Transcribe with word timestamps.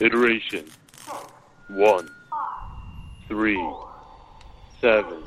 Iteration. 0.00 0.64
One. 1.68 2.08
Three. 3.28 3.62
Seven. 4.80 5.22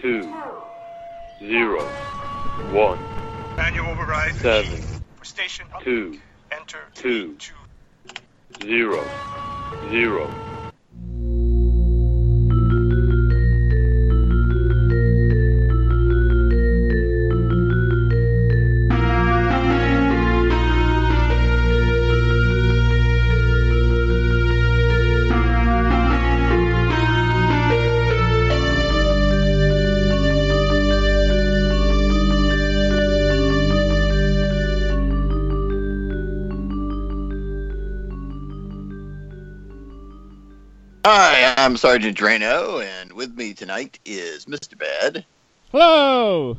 Two. 0.00 0.32
Zero. 1.40 1.82
One. 2.70 3.00
Manual 3.56 3.88
override. 3.88 4.36
Seven. 4.36 4.80
Station. 5.22 5.66
Two. 5.82 6.20
Enter. 6.52 6.84
Two. 6.94 7.36
Zero. 8.62 9.04
Zero. 9.90 10.55
Hi, 41.08 41.54
I'm 41.56 41.76
Sergeant 41.76 42.18
Drano, 42.18 42.84
and 42.84 43.12
with 43.12 43.36
me 43.36 43.54
tonight 43.54 44.00
is 44.04 44.46
Mr. 44.46 44.76
Bad. 44.76 45.24
Hello. 45.70 46.58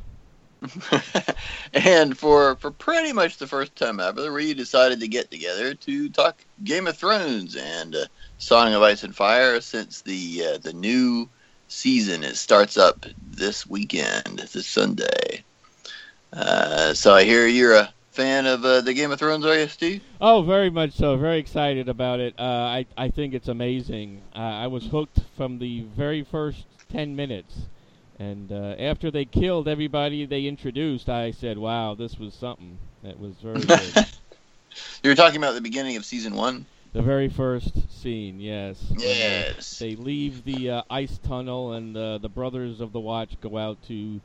and 1.73 2.17
for 2.17 2.55
for 2.55 2.71
pretty 2.71 3.11
much 3.11 3.35
the 3.35 3.45
first 3.45 3.75
time 3.75 3.99
ever, 3.99 4.31
we 4.31 4.53
decided 4.53 5.01
to 5.01 5.09
get 5.09 5.29
together 5.29 5.73
to 5.73 6.07
talk 6.07 6.37
Game 6.63 6.87
of 6.87 6.95
Thrones 6.95 7.57
and 7.57 7.93
uh, 7.93 8.05
Song 8.37 8.73
of 8.73 8.81
Ice 8.83 9.03
and 9.03 9.13
Fire 9.13 9.59
since 9.59 10.01
the 10.03 10.53
uh, 10.53 10.57
the 10.59 10.71
new 10.71 11.27
season 11.67 12.23
it 12.23 12.37
starts 12.37 12.77
up 12.77 13.05
this 13.29 13.67
weekend, 13.67 14.39
this 14.53 14.65
Sunday. 14.65 15.43
Uh, 16.31 16.93
so 16.93 17.13
I 17.13 17.25
hear 17.25 17.47
you're 17.47 17.75
a 17.75 17.93
fan 18.17 18.47
of 18.47 18.65
uh, 18.65 18.81
the 18.81 18.93
Game 18.95 19.11
of 19.11 19.19
Thrones, 19.19 19.45
are 19.45 19.57
you, 19.57 19.67
Steve? 19.67 20.01
Oh, 20.19 20.41
very 20.41 20.71
much 20.71 20.93
so. 20.93 21.15
Very 21.17 21.37
excited 21.37 21.87
about 21.87 22.19
it. 22.19 22.33
Uh, 22.39 22.41
I 22.43 22.85
I 22.97 23.09
think 23.09 23.35
it's 23.35 23.47
amazing. 23.47 24.23
Uh, 24.35 24.39
I 24.39 24.67
was 24.67 24.87
hooked 24.87 25.19
from 25.37 25.59
the 25.59 25.81
very 25.95 26.23
first 26.23 26.65
ten 26.91 27.15
minutes, 27.15 27.55
and 28.17 28.51
uh, 28.51 28.75
after 28.79 29.11
they 29.11 29.25
killed 29.25 29.67
everybody 29.67 30.25
they 30.25 30.45
introduced, 30.47 31.07
I 31.09 31.29
said, 31.31 31.59
"Wow, 31.59 31.93
this 31.93 32.17
was 32.17 32.33
something." 32.33 32.79
It 33.03 33.19
was 33.19 33.35
very 33.35 33.61
good. 33.61 34.05
You 35.03 35.11
were 35.11 35.15
talking 35.15 35.37
about 35.37 35.53
the 35.53 35.61
beginning 35.61 35.95
of 35.95 36.03
season 36.03 36.33
one. 36.35 36.65
the 36.93 37.03
very 37.03 37.29
first 37.29 37.71
scene, 38.01 38.39
yes. 38.39 38.83
when, 38.89 38.99
uh, 38.99 39.03
Yes. 39.03 39.77
they 39.77 39.95
leave 39.95 40.43
the 40.43 40.71
uh, 40.71 40.81
ice 40.89 41.19
tunnel, 41.19 41.73
and 41.73 41.95
uh, 41.95 42.17
the 42.17 42.29
brothers 42.29 42.81
of 42.81 42.91
the 42.93 42.99
Watch 42.99 43.39
go 43.41 43.57
out 43.59 43.77
to 43.89 44.19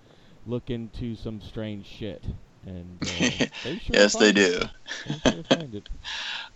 look 0.46 0.70
into 0.70 1.14
some 1.14 1.42
strange 1.42 1.86
shit. 1.86 2.24
And 2.66 2.98
uh, 3.02 3.46
they 3.62 3.78
sure 3.78 3.94
yes, 3.94 4.14
they 4.14 4.32
do. 4.32 4.60
They 5.04 5.18
sure. 5.18 5.42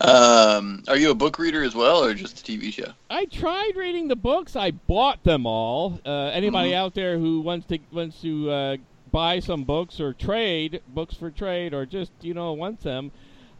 Um, 0.00 0.83
are 0.89 0.97
you 0.97 1.11
a 1.11 1.15
book 1.15 1.39
reader 1.39 1.62
as 1.62 1.75
well, 1.75 2.05
or 2.05 2.15
just 2.15 2.41
a 2.41 2.43
TV 2.53 2.72
show? 2.72 2.93
I 3.11 3.25
tried 3.27 3.72
reading 3.77 4.09
the 4.09 4.16
books. 4.16 4.56
I 4.56 4.71
bought 4.72 5.22
them 5.25 5.47
all. 5.47 6.00
Uh, 6.05 6.31
anybody 6.33 6.71
Mhm. 6.71 6.77
out 6.77 6.95
there 6.95 7.19
who 7.19 7.41
wants 7.41 7.66
to 7.69 7.78
wants 7.91 8.21
to 8.22 8.50
uh, 8.50 8.77
buy 9.11 9.41
some 9.41 9.65
books 9.65 10.00
or 10.00 10.12
trade 10.12 10.81
books 10.87 11.15
for 11.16 11.31
trade 11.31 11.72
or 11.72 11.87
just 11.87 12.12
you 12.21 12.34
know 12.34 12.53
wants 12.53 12.84
them, 12.84 13.11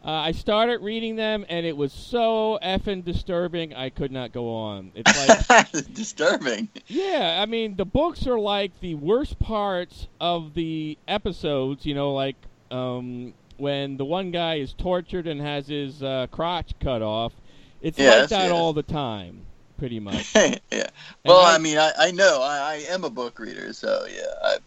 uh, 0.07 0.11
I 0.11 0.31
started 0.31 0.81
reading 0.81 1.17
them 1.17 1.45
and 1.49 1.65
it 1.65 1.75
was 1.75 1.91
so 1.91 2.57
effing 2.63 3.03
disturbing. 3.03 3.73
I 3.75 3.89
could 3.89 4.11
not 4.11 4.31
go 4.31 4.53
on. 4.55 4.93
It's 4.95 5.49
like 5.53 5.71
Disturbing. 5.93 6.69
yeah, 6.87 7.39
I 7.41 7.45
mean 7.45 7.75
the 7.75 7.85
books 7.85 8.25
are 8.25 8.39
like 8.39 8.71
the 8.79 8.95
worst 8.95 9.37
parts 9.39 10.07
of 10.21 10.53
the 10.53 10.97
episodes. 11.09 11.85
You 11.85 11.93
know, 11.93 12.13
like 12.13 12.37
um, 12.71 13.33
when 13.57 13.97
the 13.97 14.05
one 14.05 14.31
guy 14.31 14.55
is 14.55 14.71
tortured 14.73 15.27
and 15.27 15.41
has 15.41 15.67
his 15.67 16.01
uh, 16.01 16.27
crotch 16.31 16.71
cut 16.79 17.01
off. 17.01 17.33
It's 17.81 17.97
like 17.99 18.05
Yes, 18.05 18.29
that 18.31 18.43
yes. 18.45 18.51
all 18.51 18.73
the 18.73 18.83
time, 18.83 19.41
pretty 19.77 19.99
much. 20.09 20.33
yeah. 20.35 20.89
Well, 21.25 21.41
I- 21.41 21.55
I, 21.55 21.57
mean, 21.59 21.77
I, 21.77 21.91
I 21.97 22.11
know 22.11 22.41
I, 22.41 22.57
I 22.57 22.75
am 22.93 23.03
a 23.03 23.09
book 23.09 23.37
reader, 23.39 23.71
so 23.73 24.05
yeah. 24.09 24.23
I 24.43 24.57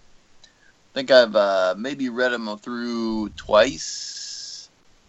think 0.94 1.10
I've 1.10 1.34
uh, 1.34 1.74
maybe 1.78 2.08
read 2.08 2.30
them 2.32 2.56
through 2.58 3.30
twice. 3.30 4.19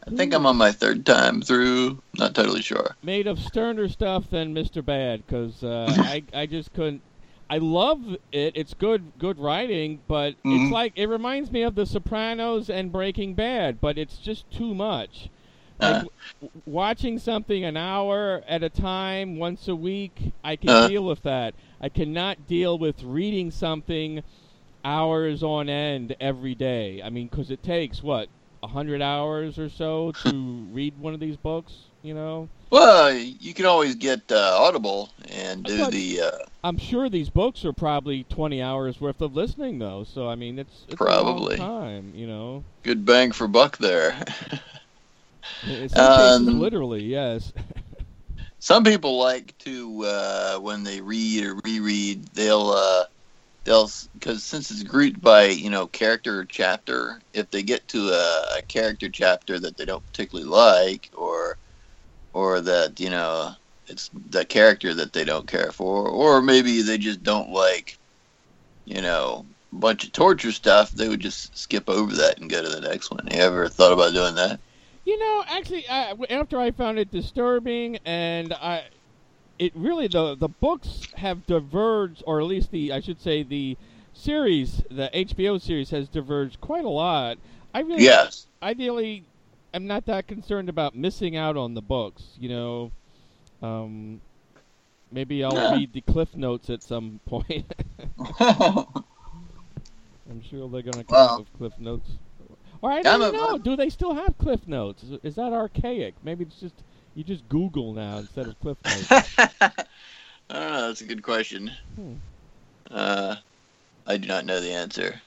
I 0.07 0.11
think 0.15 0.33
I'm 0.33 0.45
on 0.45 0.57
my 0.57 0.71
third 0.71 1.05
time 1.05 1.41
through. 1.41 2.01
Not 2.17 2.33
totally 2.35 2.61
sure. 2.61 2.95
made 3.03 3.27
of 3.27 3.39
sterner 3.39 3.87
stuff 3.87 4.29
than 4.29 4.53
Mr. 4.53 4.83
Bad 4.83 5.25
because 5.25 5.63
uh, 5.63 5.85
I 5.97 6.23
I 6.33 6.45
just 6.45 6.73
couldn't. 6.73 7.01
I 7.49 7.57
love 7.57 8.15
it. 8.31 8.53
It's 8.55 8.73
good 8.73 9.11
good 9.19 9.37
writing, 9.37 9.99
but 10.07 10.35
Mhm. 10.43 10.63
it's 10.65 10.71
like 10.71 10.93
it 10.95 11.07
reminds 11.07 11.51
me 11.51 11.61
of 11.63 11.75
The 11.75 11.85
Sopranos 11.85 12.69
and 12.69 12.91
Breaking 12.91 13.33
Bad, 13.35 13.79
but 13.81 13.97
it's 13.97 14.17
just 14.17 14.49
too 14.51 14.73
much. 14.73 15.29
Like 15.79 15.95
Uh. 15.95 16.05
w- 16.41 16.61
watching 16.65 17.19
something 17.19 17.63
an 17.63 17.75
hour 17.77 18.43
at 18.47 18.63
a 18.63 18.69
time 18.69 19.37
once 19.37 19.67
a 19.67 19.75
week, 19.75 20.31
I 20.43 20.55
can 20.55 20.69
Uh. 20.69 20.87
deal 20.87 21.03
with 21.03 21.21
that. 21.23 21.53
I 21.79 21.89
cannot 21.89 22.47
deal 22.47 22.77
with 22.77 23.03
reading 23.03 23.51
something 23.51 24.23
hours 24.83 25.43
on 25.43 25.69
end 25.69 26.15
every 26.19 26.55
day. 26.55 27.01
I 27.03 27.09
mean, 27.09 27.27
because 27.27 27.51
it 27.51 27.61
takes 27.63 28.01
what 28.01 28.29
hundred 28.63 29.01
hours 29.01 29.57
or 29.57 29.69
so 29.69 30.11
to 30.23 30.67
read 30.71 30.97
one 30.99 31.13
of 31.13 31.19
these 31.19 31.37
books. 31.37 31.73
You 32.03 32.13
know. 32.15 32.49
Well, 32.71 33.13
you 33.13 33.53
can 33.53 33.65
always 33.65 33.95
get 33.95 34.31
uh, 34.31 34.57
Audible 34.59 35.09
and 35.29 35.63
do 35.63 35.77
But- 35.79 35.91
the. 35.91 36.21
Uh, 36.21 36.31
I'm 36.63 36.77
sure 36.77 37.09
these 37.09 37.29
books 37.29 37.65
are 37.65 37.73
probably 37.73 38.23
20 38.25 38.61
hours 38.61 39.01
worth 39.01 39.19
of 39.21 39.35
listening, 39.35 39.79
though. 39.79 40.03
So 40.03 40.29
I 40.29 40.35
mean, 40.35 40.57
it's, 40.59 40.85
it's 40.87 40.95
Probably. 40.95 41.57
time, 41.57 42.13
you 42.15 42.27
know. 42.27 42.63
good 42.83 43.03
bang 43.05 43.31
for 43.31 43.47
buck 43.47 43.77
there. 43.77 44.11
In 45.67 45.89
some 45.89 46.17
cases, 46.17 46.47
Um, 46.47 46.59
literally, 46.59 47.03
yes. 47.03 47.51
Some 48.59 48.83
people 48.83 49.17
like 49.17 49.57
to 49.59 50.03
uh, 50.05 50.57
when 50.59 50.83
they 50.83 51.01
read 51.01 51.43
or 51.45 51.55
reread, 51.65 52.25
they'll 52.35 52.69
uh, 52.69 53.05
they'll 53.63 53.89
because 54.13 54.43
since 54.43 54.71
it's 54.71 54.83
grouped 54.83 55.21
by 55.21 55.45
you 55.45 55.69
know 55.69 55.87
character 55.87 56.39
or 56.39 56.45
chapter, 56.45 57.21
if 57.33 57.49
they 57.51 57.63
get 57.63 57.87
to 57.89 58.09
a, 58.09 58.59
a 58.59 58.61
character 58.67 59.09
chapter 59.09 59.59
that 59.59 59.77
they 59.77 59.85
don't 59.85 60.05
particularly 60.05 60.49
like, 60.49 61.09
or 61.15 61.57
or 62.33 62.61
that 62.61 62.99
you 62.99 63.09
know 63.09 63.51
it's 63.87 64.09
the 64.29 64.45
character 64.45 64.93
that 64.93 65.13
they 65.13 65.23
don't 65.23 65.47
care 65.47 65.71
for, 65.71 66.07
or 66.07 66.41
maybe 66.41 66.81
they 66.81 66.97
just 66.97 67.23
don't 67.23 67.49
like 67.49 67.97
you 68.85 69.01
know 69.01 69.45
a 69.71 69.75
bunch 69.75 70.03
of 70.03 70.11
torture 70.11 70.51
stuff, 70.51 70.91
they 70.91 71.07
would 71.07 71.21
just 71.21 71.57
skip 71.57 71.89
over 71.89 72.13
that 72.15 72.39
and 72.39 72.49
go 72.49 72.61
to 72.61 72.69
the 72.69 72.81
next 72.81 73.09
one. 73.09 73.27
You 73.31 73.39
ever 73.39 73.69
thought 73.69 73.93
about 73.93 74.13
doing 74.13 74.35
that? 74.35 74.59
You 75.05 75.17
know, 75.17 75.43
actually, 75.47 75.87
I, 75.89 76.13
after 76.29 76.59
I 76.59 76.71
found 76.71 76.99
it 76.99 77.09
disturbing, 77.09 77.97
and 78.05 78.53
I, 78.53 78.83
it 79.61 79.71
really 79.75 80.07
the 80.07 80.35
the 80.35 80.49
books 80.49 81.07
have 81.17 81.45
diverged, 81.45 82.23
or 82.25 82.41
at 82.41 82.47
least 82.47 82.71
the 82.71 82.91
I 82.91 82.99
should 82.99 83.21
say 83.21 83.43
the 83.43 83.77
series, 84.11 84.83
the 84.89 85.09
HBO 85.13 85.61
series 85.61 85.91
has 85.91 86.09
diverged 86.09 86.59
quite 86.61 86.83
a 86.83 86.89
lot. 86.89 87.37
I 87.73 87.81
really, 87.81 88.03
Yes. 88.03 88.47
ideally, 88.63 89.23
I'm 89.73 89.85
not 89.87 90.05
that 90.07 90.27
concerned 90.27 90.67
about 90.67 90.95
missing 90.95 91.37
out 91.37 91.57
on 91.57 91.75
the 91.75 91.81
books. 91.81 92.23
You 92.39 92.49
know, 92.49 92.91
um, 93.61 94.19
maybe 95.11 95.43
I'll 95.43 95.55
Yeah. 95.55 95.69
read 95.69 95.93
the 95.93 96.01
cliff 96.01 96.35
notes 96.35 96.69
at 96.71 96.81
some 96.81 97.19
point. 97.25 97.65
I'm 100.29 100.41
sure 100.41 100.67
they're 100.69 100.81
gonna 100.81 101.03
come 101.03 101.13
Well, 101.13 101.35
up 101.35 101.37
with 101.37 101.53
cliff 101.53 101.73
notes. 101.79 102.09
Or 102.81 102.91
I 102.91 103.03
don't 103.03 103.19
know. 103.31 103.57
Do 103.59 103.75
they 103.75 103.89
still 103.89 104.15
have 104.15 104.37
cliff 104.39 104.67
notes? 104.67 105.03
Is 105.23 105.35
that 105.35 105.53
archaic? 105.53 106.15
Maybe 106.23 106.45
it's 106.45 106.59
just 106.59 106.83
you 107.15 107.23
just 107.23 107.47
Google 107.49 107.93
now 107.93 108.17
instead 108.19 108.47
of 108.47 108.59
cliff 108.59 108.77
notes. 108.85 109.07
I 109.37 109.83
don't 110.49 110.71
know. 110.71 110.87
That's 110.87 111.01
a 111.01 111.05
good 111.05 111.23
question. 111.23 111.71
Hmm. 111.95 112.13
Uh, 112.89 113.35
I 114.07 114.17
do 114.17 114.27
not 114.27 114.45
know 114.45 114.59
the 114.59 114.73
answer, 114.73 115.21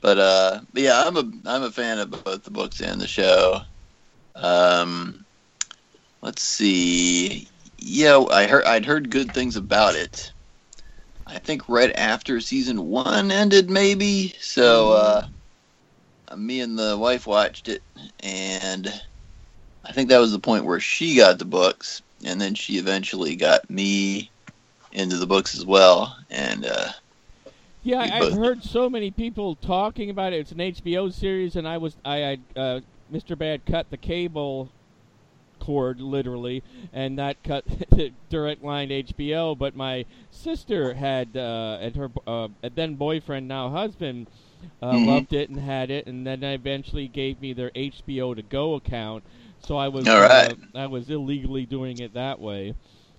but 0.00 0.18
uh, 0.18 0.60
but 0.72 0.82
yeah, 0.82 1.02
I'm 1.04 1.16
a 1.16 1.30
I'm 1.46 1.62
a 1.62 1.70
fan 1.70 1.98
of 1.98 2.10
both 2.10 2.44
the 2.44 2.50
books 2.50 2.80
and 2.80 3.00
the 3.00 3.08
show. 3.08 3.60
Um, 4.34 5.24
let's 6.22 6.42
see. 6.42 7.48
Yeah, 7.78 8.24
I 8.30 8.46
heard 8.46 8.64
I'd 8.64 8.84
heard 8.84 9.10
good 9.10 9.32
things 9.32 9.56
about 9.56 9.94
it. 9.94 10.32
I 11.26 11.38
think 11.38 11.68
right 11.68 11.92
after 11.96 12.40
season 12.40 12.86
one 12.86 13.32
ended, 13.32 13.68
maybe. 13.68 14.34
So 14.40 14.92
uh, 14.92 15.26
me 16.36 16.60
and 16.60 16.78
the 16.78 16.96
wife 16.96 17.26
watched 17.26 17.68
it, 17.68 17.82
and 18.20 18.92
I 19.88 19.92
think 19.92 20.08
that 20.08 20.18
was 20.18 20.32
the 20.32 20.38
point 20.38 20.64
where 20.64 20.80
she 20.80 21.16
got 21.16 21.38
the 21.38 21.44
books, 21.44 22.02
and 22.24 22.40
then 22.40 22.54
she 22.54 22.78
eventually 22.78 23.36
got 23.36 23.68
me 23.70 24.32
into 24.92 25.16
the 25.16 25.26
books 25.26 25.54
as 25.54 25.64
well. 25.64 26.16
And 26.30 26.66
uh, 26.66 26.88
Yeah, 27.82 28.00
I, 28.00 28.18
I've 28.18 28.30
both- 28.30 28.32
heard 28.32 28.62
so 28.64 28.90
many 28.90 29.10
people 29.10 29.54
talking 29.56 30.10
about 30.10 30.32
it. 30.32 30.38
It's 30.40 30.52
an 30.52 30.60
HBO 30.60 31.08
series, 31.10 31.56
and 31.56 31.68
I 31.68 31.78
was 31.78 31.96
I, 32.04 32.24
I 32.24 32.38
uh, 32.60 32.80
Mr. 33.10 33.36
Bad 33.36 33.64
cut 33.66 33.90
the 33.90 33.96
cable 33.98 34.72
cord 35.60 36.00
literally, 36.00 36.62
and 36.92 37.18
that 37.18 37.42
cut 37.42 37.64
the 37.90 38.12
direct 38.28 38.62
line 38.62 38.90
HBO. 38.90 39.54
But 39.54 39.74
my 39.76 40.04
sister 40.30 40.94
had 40.94 41.36
uh, 41.36 41.78
and 41.80 41.96
her 41.96 42.10
uh, 42.26 42.48
then 42.74 42.94
boyfriend, 42.96 43.48
now 43.48 43.70
husband, 43.70 44.28
uh, 44.82 44.96
Mhm. 44.96 45.06
loved 45.06 45.32
it 45.32 45.48
and 45.48 45.58
had 45.60 45.90
it, 45.90 46.06
and 46.06 46.26
then 46.26 46.42
eventually 46.42 47.08
gave 47.08 47.40
me 47.40 47.52
their 47.52 47.70
HBO 47.74 48.34
to 48.34 48.42
go 48.42 48.74
account. 48.74 49.24
So 49.60 49.76
I 49.76 49.88
was 49.88 50.16
right. 50.16 50.16
uh, 50.16 50.56
I 50.74 50.86
was 50.86 51.10
illegally 51.10 51.66
doing 51.66 52.00
it 52.00 52.14
that 52.14 52.40
way. 52.40 52.74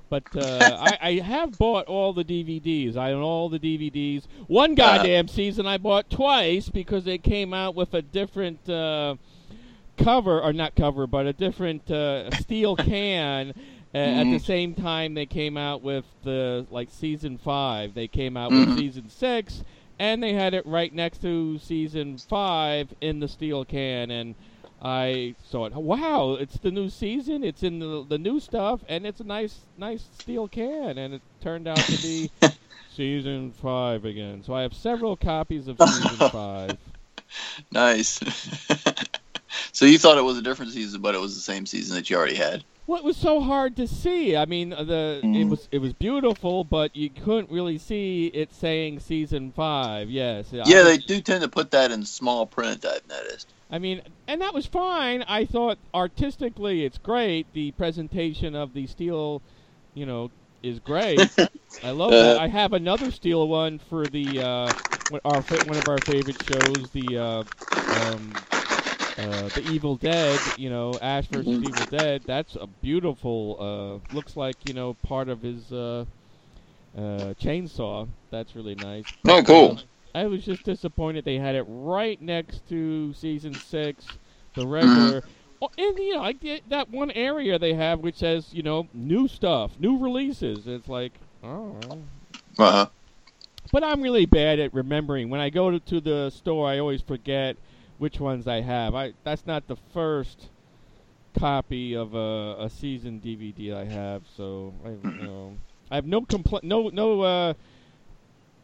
But 0.10 0.26
uh, 0.36 0.78
I, 0.80 0.98
I 1.02 1.14
have 1.20 1.58
bought 1.58 1.86
all 1.88 2.14
the 2.14 2.24
DVDs. 2.24 2.96
I 2.98 3.12
own 3.14 3.22
all 3.24 3.50
the 3.50 3.60
DVDs. 3.60 4.26
One 4.48 4.76
goddamn 4.76 5.28
season 5.28 5.66
I 5.66 5.78
bought 5.78 6.10
twice 6.10 6.70
because 6.70 7.04
they 7.06 7.18
came 7.18 7.54
out 7.54 7.76
with 7.76 7.94
a 7.94 8.02
different 8.02 8.68
uh, 8.70 9.16
cover, 9.98 10.42
or 10.42 10.54
not 10.54 10.76
cover, 10.76 11.08
but 11.08 11.26
a 11.26 11.34
different 11.34 11.90
uh, 11.90 12.32
steel 12.32 12.78
can. 12.78 13.54
Uh, 13.94 13.98
At 13.98 14.30
the 14.30 14.40
same 14.40 14.76
time, 14.76 15.14
they 15.14 15.26
came 15.26 15.58
out 15.58 15.82
with 15.82 16.06
the 16.24 16.68
like 16.70 16.90
season 16.92 17.38
five. 17.38 17.94
They 17.94 18.08
came 18.08 18.38
out 18.38 18.54
with 18.54 18.68
Mhm. 18.68 18.74
season 18.74 19.10
six, 19.10 19.64
and 20.00 20.22
they 20.22 20.34
had 20.34 20.54
it 20.54 20.66
right 20.66 20.94
next 20.94 21.22
to 21.22 21.58
season 21.58 22.22
five 22.30 22.94
in 23.02 23.20
the 23.20 23.28
steel 23.28 23.66
can. 23.66 24.12
And 24.12 24.36
I 24.82 25.34
thought, 25.50 25.74
wow, 25.74 26.38
it's 26.40 26.58
the 26.58 26.70
new 26.72 26.90
season. 26.90 27.44
It's 27.44 27.64
in 27.64 27.80
the 27.80 28.06
the 28.08 28.18
new 28.18 28.40
stuff, 28.40 28.82
and 28.88 29.06
it's 29.08 29.20
a 29.20 29.24
nice 29.24 29.60
nice 29.78 30.04
steel 30.20 30.48
can. 30.48 30.98
And 30.98 31.16
it 31.16 31.22
turned 31.42 31.68
out 31.68 31.78
to 31.86 31.98
be 32.02 32.30
season 32.96 33.52
five 33.54 34.06
again. 34.06 34.44
So 34.44 34.54
I 34.54 34.62
have 34.62 34.74
several 34.74 35.16
copies 35.16 35.68
of 35.68 35.78
season 35.80 36.30
five. 36.32 36.78
nice. 37.72 38.20
so 39.72 39.86
you 39.86 39.98
thought 39.98 40.18
it 40.18 40.24
was 40.24 40.38
a 40.38 40.42
different 40.42 40.72
season, 40.74 41.02
but 41.02 41.16
it 41.16 41.22
was 41.22 41.36
the 41.36 41.42
same 41.42 41.66
season 41.66 41.96
that 41.96 42.10
you 42.10 42.18
already 42.18 42.36
had. 42.36 42.64
Well, 42.86 43.00
it 43.00 43.04
was 43.04 43.18
so 43.18 43.42
hard 43.42 43.76
to 43.78 43.88
see. 43.88 44.38
I 44.38 44.46
mean, 44.46 44.72
uh, 44.72 44.84
the 44.84 45.20
it 45.24 45.26
Mhm. 45.28 45.50
was 45.50 45.68
it 45.72 45.80
was 45.80 45.92
beautiful, 45.94 46.64
but 46.64 46.96
you 46.96 47.10
couldn't 47.10 47.50
really 47.52 47.78
see 47.78 48.28
it 48.28 48.54
saying 48.54 49.00
season 49.02 49.52
five. 49.52 50.10
Yes. 50.10 50.48
Yeah, 50.52 50.62
was- 50.64 50.84
they 50.86 50.98
do 51.00 51.20
tend 51.20 51.42
to 51.42 51.50
put 51.50 51.72
that 51.72 51.92
in 51.92 52.06
small 52.06 52.46
print. 52.46 52.86
I've 52.86 53.08
noticed. 53.10 53.48
I 53.70 53.80
mean, 53.80 54.02
and 54.28 54.42
that 54.42 54.54
was 54.54 54.66
fine. 54.66 55.24
I 55.24 55.46
thought 55.46 55.80
artistically 55.94 56.86
it's 56.86 56.98
great. 56.98 57.54
The 57.54 57.72
presentation 57.72 58.56
of 58.56 58.74
the 58.74 58.88
steel, 58.88 59.44
you 59.94 60.06
know, 60.06 60.32
is 60.64 60.80
great. 60.80 61.32
I 61.82 61.92
love 61.92 62.18
that. 62.20 62.36
Uh, 62.36 62.38
I 62.38 62.48
have 62.48 62.74
another 62.74 63.12
steel 63.12 63.48
one 63.48 63.80
for 63.80 64.08
the 64.08 64.42
uh, 64.42 64.74
one- 65.08 65.22
our 65.26 65.42
one 65.42 65.78
of 65.78 65.88
our 65.88 66.02
favorite 66.02 66.40
shows, 66.40 66.92
the 66.92 67.18
uh, 67.18 67.44
um, 67.90 68.46
uh, 69.18 69.50
the 69.54 69.62
Evil 69.62 69.96
Dead. 69.98 70.54
You 70.56 70.70
know, 70.70 71.00
Ash 71.00 71.28
versus 71.28 71.62
Mhm. 71.62 71.64
Evil 71.64 71.86
Dead. 71.86 72.24
That's 72.26 72.56
a 72.56 72.68
beautiful. 72.68 73.58
Uh, 73.60 74.14
looks 74.14 74.36
like 74.36 74.66
you 74.66 74.74
know 74.74 74.94
part 74.96 75.30
of 75.30 75.42
his 75.42 75.72
uh, 75.72 76.06
uh, 76.96 77.34
chainsaw. 77.40 78.10
That's 78.32 78.56
really 78.56 78.76
nice. 78.76 79.14
Oh, 79.28 79.44
cool. 79.44 79.80
I 80.18 80.26
was 80.26 80.44
just 80.44 80.64
disappointed 80.64 81.26
they 81.26 81.38
had 81.38 81.56
it 81.56 81.66
right 81.68 82.20
next 82.22 82.68
to 82.70 83.14
season 83.14 83.60
six, 83.60 84.18
the 84.56 84.66
regular. 84.66 85.24
Oh, 85.62 85.70
and 85.78 85.98
you 85.98 86.16
know, 86.16 86.22
like 86.22 86.44
that 86.70 86.90
one 86.90 87.12
area 87.12 87.58
they 87.60 87.74
have 87.74 88.00
which 88.00 88.18
says 88.18 88.54
you 88.54 88.64
know 88.64 88.88
new 88.94 89.28
stuff, 89.28 89.80
new 89.80 89.98
releases. 89.98 90.68
It's 90.68 90.88
like, 90.88 91.14
oh. 91.44 92.04
Uh 92.58 92.72
huh. 92.72 92.86
But 93.72 93.84
I'm 93.84 94.02
really 94.02 94.26
bad 94.26 94.60
at 94.60 94.74
remembering. 94.74 95.30
When 95.30 95.42
I 95.42 95.50
go 95.50 95.72
to, 95.72 95.80
to 95.80 96.00
the 96.00 96.30
store, 96.30 96.68
I 96.68 96.80
always 96.80 97.02
forget 97.02 97.58
which 97.98 98.20
ones 98.20 98.48
I 98.48 98.62
have. 98.62 98.96
I 98.96 99.14
that's 99.24 99.46
not 99.46 99.68
the 99.68 99.76
first 99.94 100.50
copy 101.38 101.96
of 101.96 102.16
a, 102.16 102.56
a 102.60 102.70
season 102.70 103.20
DVD 103.20 103.76
I 103.76 103.86
have, 103.86 104.24
so 104.36 104.74
I 104.86 104.90
you 104.90 105.24
know 105.24 105.58
I 105.92 105.96
have 105.96 106.06
no 106.06 106.22
compl- 106.22 106.64
no 106.64 106.90
no 106.90 107.22
uh 107.22 107.54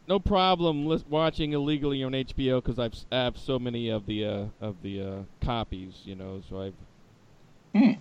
no 0.07 0.19
problem 0.19 0.85
lis- 0.85 1.05
watching 1.05 1.53
illegally 1.53 2.03
on 2.03 2.13
HBO 2.13 2.61
because 2.61 2.79
I've 2.79 2.93
s- 2.93 3.05
I 3.11 3.17
have 3.17 3.37
so 3.37 3.59
many 3.59 3.89
of 3.89 4.05
the 4.05 4.25
uh, 4.25 4.45
of 4.59 4.81
the 4.81 5.01
uh, 5.01 5.23
copies, 5.41 6.01
you 6.05 6.15
know. 6.15 6.41
So 6.41 6.61
I've 6.61 6.75
Hmm. 7.73 7.93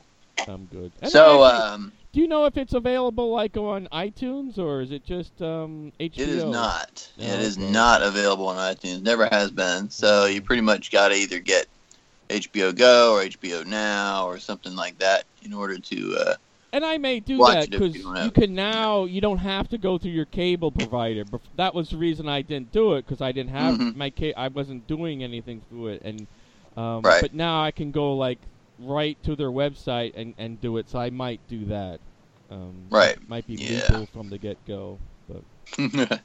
I'm 0.46 0.66
good. 0.66 0.93
And 1.00 1.14
So, 1.14 1.16
actually, 1.16 1.44
um, 1.44 1.93
do 2.12 2.20
you 2.20 2.26
know 2.28 2.44
if 2.46 2.56
it's 2.56 2.75
available 2.75 3.31
like 3.31 3.56
on 3.56 3.88
iTunes 3.93 4.58
or 4.58 4.81
is 4.81 4.90
it 4.93 5.04
just 5.04 5.40
um, 5.43 5.93
HBO? 6.00 6.22
it 6.22 6.28
is 6.28 6.44
not. 6.44 7.10
Oh, 7.19 7.25
it 7.34 7.40
is 7.40 7.58
okay. 7.58 7.72
not 7.72 8.02
available 8.02 8.46
on 8.48 8.56
iTunes. 8.56 9.02
Never 9.02 9.26
has 9.26 9.50
been. 9.50 9.90
So 9.90 10.26
you 10.26 10.43
pretty 10.43 10.62
much 10.62 10.90
got 10.90 11.08
to 11.08 11.14
either 11.14 11.40
get 11.40 11.66
HBO 12.31 12.72
Go 12.72 13.14
or 13.14 13.22
HBO 13.22 13.62
Now 13.64 14.26
or 14.26 14.38
something 14.38 14.75
like 14.75 14.98
that 14.98 15.25
in 15.43 15.52
order 15.52 15.78
to. 15.78 16.16
Uh, 16.19 16.34
And 16.72 16.84
I 16.84 16.98
may 16.98 17.20
do 17.20 17.38
Watch 17.38 17.54
that 17.54 17.70
because 17.70 17.96
you 17.96 18.16
you 18.16 18.30
can 18.30 18.54
now. 18.54 19.04
You 19.04 19.20
don't 19.20 19.38
have 19.38 19.69
to 19.69 19.78
go 19.78 19.98
through 19.98 20.12
your 20.12 20.24
cable 20.26 20.70
provider. 20.72 21.24
That 21.56 21.74
was 21.74 21.90
the 21.90 21.98
reason 21.98 22.28
I 22.28 22.42
didn't 22.42 22.72
do 22.72 22.94
it 22.94 23.04
because 23.04 23.20
I 23.20 23.32
didn't 23.32 23.50
have 23.50 23.76
Mhm. 23.78 23.94
my 23.94 24.10
ca- 24.10 24.34
I 24.36 24.48
wasn't 24.48 24.86
doing 24.86 25.22
anything 25.22 25.60
through 25.60 25.88
it, 25.88 26.02
and 26.02 26.26
um, 26.76 27.02
Right. 27.04 27.20
but 27.20 27.34
now 27.34 27.62
I 27.62 27.70
can 27.72 27.90
go 27.92 28.14
like 28.16 28.40
right 28.78 29.22
to 29.22 29.36
their 29.36 29.50
website 29.50 30.12
and, 30.14 30.34
and 30.38 30.60
do 30.60 30.78
it. 30.78 30.88
So 30.88 30.98
I 30.98 31.10
might 31.10 31.46
do 31.46 31.66
that. 31.66 32.00
Um, 32.50 32.88
Right. 32.90 33.19
Might 33.28 33.46
be 33.46 33.56
Yeah. 33.56 33.69
legal 33.69 34.06
from 34.06 34.30
the 34.30 34.38
get 34.38 34.64
go. 34.64 35.00
But 35.28 35.44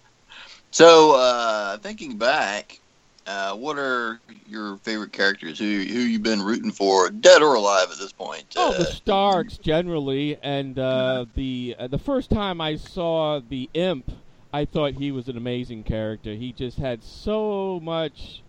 so 0.72 1.16
uh, 1.16 1.78
thinking 1.78 2.18
back, 2.18 2.80
uh, 3.28 3.56
what 3.56 3.78
are 3.78 4.20
your 4.48 4.78
favorite 4.78 5.12
characters? 5.12 5.60
Who 5.60 5.66
who 5.66 6.00
you 6.00 6.20
been 6.20 6.42
rooting 6.42 6.72
for, 6.72 7.10
dead 7.10 7.42
or 7.42 7.56
alive 7.56 7.90
at 7.92 7.98
this 7.98 8.14
point? 8.14 8.54
Oh, 8.56 8.72
Uh, 8.72 8.78
the 8.78 8.86
Starks 8.86 9.58
generally, 9.58 10.38
and 10.42 10.80
uh, 10.80 11.26
the 11.36 11.76
uh, 11.78 11.88
the 11.88 12.00
first 12.00 12.30
time 12.30 12.62
I 12.62 12.76
saw 12.78 13.40
the 13.40 13.70
Imp, 13.74 14.12
I 14.54 14.66
thought 14.66 14.94
he 14.94 15.12
was 15.12 15.28
an 15.28 15.38
amazing 15.38 15.84
character. 15.84 16.34
He 16.34 16.54
just 16.54 16.78
had 16.78 17.04
so 17.04 17.80
much 17.84 18.44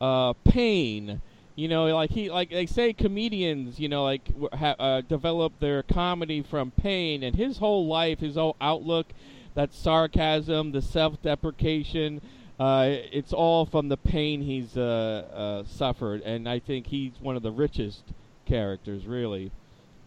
uh, 0.00 0.34
pain. 0.44 1.20
You 1.54 1.68
know, 1.68 1.84
like 1.94 2.10
he 2.10 2.30
like 2.30 2.50
they 2.50 2.66
say 2.66 2.92
comedians, 2.92 3.78
you 3.78 3.88
know, 3.88 4.04
like 4.04 4.30
ha- 4.54 4.76
uh, 4.78 5.00
develop 5.02 5.58
their 5.60 5.82
comedy 5.82 6.42
from 6.42 6.70
pain, 6.70 7.22
and 7.22 7.36
his 7.36 7.58
whole 7.58 7.86
life, 7.86 8.20
his 8.20 8.36
whole 8.36 8.56
outlook, 8.60 9.06
that 9.54 9.74
sarcasm, 9.74 10.72
the 10.72 10.80
self-deprecation, 10.82 12.20
uh, 12.62 12.86
it's 13.10 13.32
all 13.32 13.66
from 13.66 13.88
the 13.88 13.96
pain 13.96 14.40
he's 14.40 14.76
uh, 14.76 15.26
uh, 15.34 15.64
suffered, 15.68 16.22
and 16.22 16.48
I 16.48 16.60
think 16.60 16.86
he's 16.86 17.12
one 17.20 17.34
of 17.34 17.42
the 17.42 17.50
richest 17.50 18.02
characters, 18.46 19.04
really. 19.04 19.50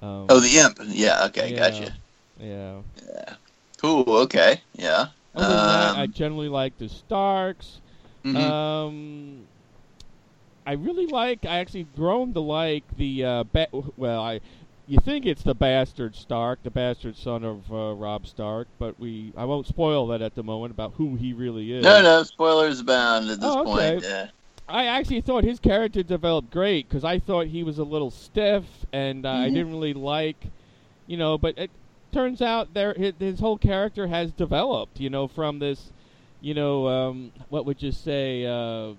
Um, 0.01 0.27
oh, 0.29 0.39
the 0.39 0.57
imp. 0.59 0.79
Yeah. 0.88 1.25
Okay. 1.25 1.51
yeah, 1.51 1.57
Gotcha. 1.57 1.93
Yeah. 2.39 2.77
Yeah. 3.05 3.33
Cool. 3.81 4.05
Okay. 4.07 4.62
Yeah. 4.74 5.07
That, 5.33 5.43
Um, 5.43 5.97
I 5.97 6.07
generally 6.07 6.47
like 6.47 6.77
the 6.77 6.88
Starks. 6.88 7.81
mhm. 8.24 8.38
Um, 8.38 9.47
I 10.65 10.74
really 10.74 11.07
like. 11.07 11.45
I 11.45 11.59
actually 11.59 11.88
grown 11.95 12.33
to 12.33 12.39
like 12.39 12.83
the. 12.97 13.25
Uh, 13.25 13.43
ba- 13.43 13.67
well, 13.97 14.21
I. 14.21 14.39
You 14.88 15.00
think 15.00 15.25
it's 15.25 15.42
the 15.42 15.56
bastard 15.56 16.15
Stark, 16.15 16.62
the 16.63 16.70
bastard 16.70 17.15
son 17.18 17.44
of 17.44 17.72
uh, 17.72 17.94
Robb 17.96 18.27
Stark, 18.27 18.68
but 18.77 19.00
we. 19.00 19.34
I 19.36 19.46
won't 19.46 19.65
spoil 19.65 20.08
that 20.08 20.22
at 20.22 20.36
the 20.36 20.44
moment 20.44 20.72
about 20.72 20.94
who 20.96 21.15
he 21.15 21.34
really 21.34 21.72
is. 21.72 21.84
no, 21.84 22.01
no 22.01 22.24
spoilers 22.24 22.80
abound 22.82 23.30
at 23.30 23.39
this 23.39 23.50
Oh, 23.50 23.62
okay. 23.62 23.94
point. 23.94 24.04
Yeah. 24.04 24.27
I 24.68 24.86
actually 24.86 25.22
thought 25.22 25.44
his 25.44 25.60
character 25.60 26.04
developed 26.04 26.51
great 26.51 26.88
because 26.88 27.04
I 27.04 27.20
thought 27.20 27.48
he 27.48 27.63
was 27.63 27.77
a 27.80 27.84
little 27.84 28.12
stiff 28.12 28.63
and 28.94 29.25
uh, 29.25 29.30
I 29.30 29.50
Mhm. 29.50 29.54
didn't 29.54 29.72
really 29.72 29.94
like, 29.94 30.48
you 31.08 31.18
know. 31.18 31.38
But 31.38 31.58
it 31.58 31.72
turns 32.12 32.42
out 32.42 32.74
there 32.74 32.94
his, 32.94 33.13
his 33.20 33.39
whole 33.39 33.58
character 33.58 34.08
has 34.08 34.32
developed, 34.32 35.00
you 35.00 35.10
know, 35.10 35.27
from 35.27 35.60
this, 35.60 35.92
you 36.42 36.54
know, 36.54 36.88
um, 36.88 37.32
what 37.50 37.65
would 37.65 37.82
you 37.82 37.92
say, 37.92 38.46
uh, 38.46 38.94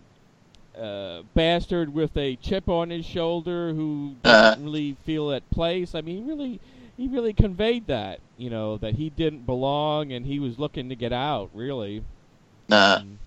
uh, 0.77 1.23
bastard 1.35 1.93
with 1.93 2.17
a 2.17 2.37
chip 2.37 2.69
on 2.69 2.91
his 2.91 3.05
shoulder 3.05 3.73
who 3.75 4.17
doesn't 4.23 4.53
Uh-huh. 4.53 4.57
really 4.57 4.95
feel 4.95 5.31
at 5.33 5.51
place. 5.51 5.95
I 5.95 6.01
mean, 6.03 6.27
really, 6.27 6.61
he 6.97 7.09
really 7.09 7.33
conveyed 7.35 7.87
that, 7.87 8.21
you 8.37 8.51
know, 8.51 8.77
that 8.79 8.95
he 8.95 9.11
didn't 9.11 9.45
belong 9.47 10.13
and 10.13 10.27
he 10.27 10.39
was 10.39 10.59
looking 10.59 10.89
to 10.89 10.97
get 10.97 11.13
out, 11.13 11.51
really. 11.53 12.05
Uh, 12.71 13.01
Um, 13.01 13.21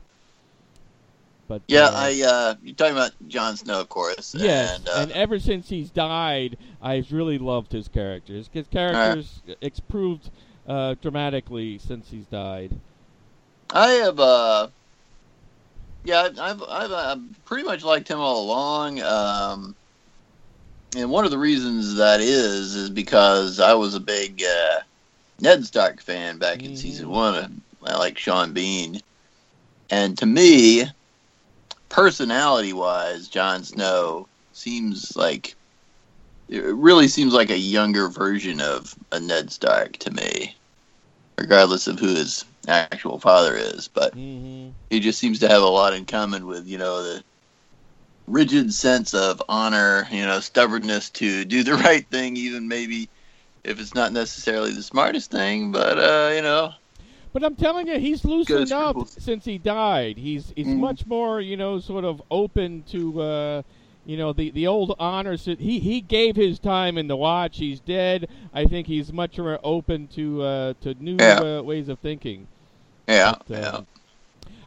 But 1.47 1.63
Yeah, 1.67 1.89
uh, 1.91 1.93
I 1.93 2.21
uh, 2.21 2.55
you're 2.61 2.75
talking 2.75 2.93
about 2.95 3.11
Jon 3.27 3.55
Snow, 3.55 3.81
of 3.81 3.89
course. 3.89 4.35
Yes, 4.35 4.79
and, 4.79 4.87
uh, 4.87 5.05
and 5.05 5.11
ever 5.11 5.39
since 5.39 5.69
he's 5.69 5.91
died, 5.91 6.57
I've 6.81 7.11
really 7.11 7.37
loved 7.37 7.71
his 7.71 7.87
characters. 7.87 8.49
His 8.51 8.67
characters 8.67 9.43
improved 9.61 10.29
uh, 10.65 10.95
dramatically 11.01 11.77
since 11.77 12.09
he's 12.09 12.27
died. 12.27 12.79
I 13.71 13.91
have, 14.03 14.19
uh, 14.19 14.69
yeah, 16.03 16.29
I've, 16.39 16.63
I've, 16.63 16.91
uh, 16.91 17.17
pretty 17.45 17.63
much 17.63 17.83
liked 17.83 18.07
him 18.07 18.19
all 18.19 18.43
along. 18.43 19.01
Um, 19.01 19.75
and 20.95 21.11
one 21.11 21.25
of 21.25 21.31
the 21.31 21.37
reasons 21.37 21.95
that 21.95 22.19
is 22.21 22.75
is 22.75 22.89
because 22.89 23.59
I 23.59 23.73
was 23.73 23.95
a 23.95 23.99
big 23.99 24.43
uh, 24.43 24.79
Ned 25.39 25.65
Stark 25.65 26.01
fan 26.01 26.37
back 26.39 26.63
in 26.63 26.71
Mhm. 26.71 26.77
season 26.77 27.09
one. 27.09 27.61
I 27.83 27.97
like 27.97 28.17
Sean 28.17 28.53
Bean, 28.53 29.01
and 29.89 30.17
to 30.17 30.25
me, 30.25 30.85
personality-wise, 31.89 33.27
Jon 33.29 33.63
Snow 33.63 34.27
seems 34.51 35.15
like 35.15 35.55
it 36.49 36.63
really 36.63 37.07
seems 37.07 37.33
like 37.33 37.51
a 37.51 37.57
younger 37.57 38.09
version 38.09 38.59
of 38.59 38.95
a 39.11 39.19
Ned 39.19 39.51
Stark 39.51 39.97
to 39.99 40.11
me, 40.11 40.55
regardless 41.37 41.87
of 41.87 41.99
who 41.99 42.07
his 42.15 42.43
actual 42.69 43.19
father 43.19 43.55
is. 43.55 43.87
But 43.89 44.13
hmm 44.13 44.69
he 44.89 44.99
just 44.99 45.19
seems 45.19 45.39
to 45.39 45.49
have 45.49 45.61
a 45.63 45.67
lot 45.67 45.93
in 45.93 46.05
common 46.05 46.45
with 46.45 46.67
you 46.67 46.77
know 46.77 47.03
the 47.03 47.23
rigid 48.27 48.73
sense 48.73 49.13
of 49.13 49.41
honor 49.49 50.07
you 50.11 50.25
know 50.25 50.39
stubbornness 50.39 51.09
to 51.09 51.43
do 51.45 51.63
the 51.63 51.73
right 51.85 52.09
thing 52.09 52.35
even 52.37 52.67
maybe 52.67 53.09
if 53.63 53.79
it's 53.79 53.95
not 53.95 54.13
necessarily 54.13 54.73
the 54.73 54.83
smartest 54.83 55.31
thing 55.31 55.71
but 55.71 55.97
uh 55.99 56.31
you 56.35 56.41
know 56.41 56.71
But 57.33 57.43
I'm 57.43 57.55
telling 57.55 57.87
you, 57.87 57.99
he's 57.99 58.25
loosened 58.25 58.71
up 58.73 58.97
scruples. 58.97 59.17
since 59.17 59.45
he 59.45 59.57
died. 59.57 60.17
He's 60.17 60.53
he's 60.55 60.73
Mhm. 60.73 60.75
much 60.75 61.05
more, 61.05 61.41
you 61.41 61.57
know, 61.57 61.79
sort 61.79 62.05
of 62.05 62.21
open 62.31 62.83
to, 62.83 63.21
uh, 63.21 63.61
you 64.05 64.17
know, 64.17 64.33
the 64.33 64.51
the 64.51 64.67
old 64.67 64.95
honors. 64.99 65.45
He 65.45 65.79
he 65.79 66.01
gave 66.01 66.35
his 66.35 66.59
time 66.59 66.97
in 66.97 67.07
the 67.07 67.17
watch. 67.17 67.57
He's 67.57 67.79
dead. 67.81 68.27
I 68.53 68.65
think 68.65 68.87
he's 68.87 69.11
much 69.13 69.37
more 69.37 69.59
open 69.63 70.07
to 70.09 70.41
uh, 70.43 70.73
to 70.81 70.93
new 70.95 71.41
Yeah. 71.41 71.43
uh, 71.43 71.61
ways 71.63 71.89
of 71.89 71.99
thinking. 71.99 72.47
Yeah 73.09 73.35
But, 73.47 73.51
uh, 73.51 73.73
yeah 73.73 73.81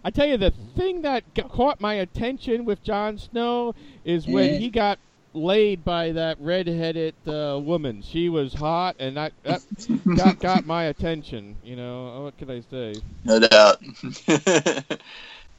I 0.05 0.11
tell 0.11 0.27
you, 0.27 0.39
the 0.39 0.51
thing 0.51 1.03
that 1.03 1.35
g- 1.35 1.43
caught 1.43 1.81
my 1.81 1.95
attention 1.95 2.65
with 2.65 2.83
Jon 2.83 3.19
Snow 3.19 3.75
is 4.05 4.29
when 4.29 4.53
Mhm. 4.53 4.59
he 4.59 4.71
got 4.71 5.01
laid 5.35 5.85
by 5.85 6.13
that 6.13 6.39
red-headed 6.41 7.17
uh, 7.29 7.61
woman. 7.63 8.03
She 8.03 8.29
was 8.29 8.55
hot, 8.55 8.97
and 8.99 9.17
that, 9.17 9.35
that 9.45 9.63
got 10.15 10.41
got 10.41 10.65
my 10.67 10.85
attention. 10.85 11.59
You 11.63 11.77
know, 11.77 12.23
what 12.25 12.37
can 12.39 12.51
I 12.51 12.61
say? 12.61 13.03
no 13.25 13.41
doubt 13.41 13.79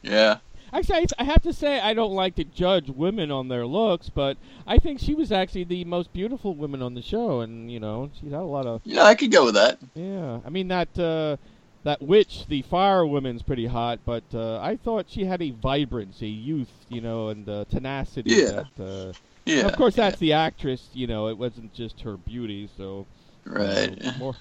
yeah 0.02 0.40
Actually, 0.74 1.00
I, 1.00 1.06
I 1.20 1.24
have 1.26 1.42
to 1.44 1.54
say 1.54 1.80
I 1.80 1.94
don't 1.94 2.14
like 2.14 2.36
to 2.36 2.44
judge 2.46 2.90
women 2.90 3.32
on 3.32 3.48
their 3.48 3.66
looks, 3.66 4.10
but 4.10 4.38
I 4.68 4.78
think 4.80 5.00
she 5.00 5.14
was 5.16 5.32
actually 5.32 5.64
the 5.66 5.86
most 5.86 6.12
beautiful 6.14 6.56
woman 6.56 6.82
on 6.82 6.94
the 6.96 7.02
show, 7.02 7.42
and 7.42 7.72
you 7.72 7.80
know, 7.80 8.10
she 8.14 8.28
had 8.30 8.42
a 8.42 8.44
lot 8.46 8.68
of 8.68 8.82
yeah 8.84 9.04
i 9.04 9.16
could 9.16 9.32
go 9.32 9.46
with 9.46 9.56
that 9.56 9.80
yeah. 9.96 10.40
I 10.46 10.50
mean 10.50 10.68
that 10.70 10.98
uh, 10.98 11.38
that 11.84 12.02
witch, 12.02 12.46
the 12.48 12.62
fire 12.64 13.06
woman's 13.06 13.44
pretty 13.44 13.68
hot, 13.68 14.00
but 14.06 14.24
uh, 14.34 14.60
I 14.60 14.78
thought 14.78 15.06
she 15.10 15.26
had 15.26 15.42
a 15.42 15.52
vibrancy, 15.52 16.30
youth, 16.30 16.72
you 16.90 17.02
know, 17.02 17.30
and 17.30 17.48
uh, 17.48 17.66
tenacity. 17.70 18.32
Yeah. 18.32 18.64
That, 18.78 18.84
uh, 19.10 19.14
yeah 19.46 19.68
Of 19.68 19.76
course, 19.76 19.96
that's 19.96 20.20
the 20.20 20.34
actress. 20.34 20.90
You 20.94 21.08
know, 21.08 21.28
it 21.28 21.38
wasn't 21.38 21.74
just 21.74 22.02
her 22.02 22.18
beauty. 22.18 22.70
So 22.78 23.06
right 23.46 23.98
uh, 24.06 24.12
more, 24.18 24.36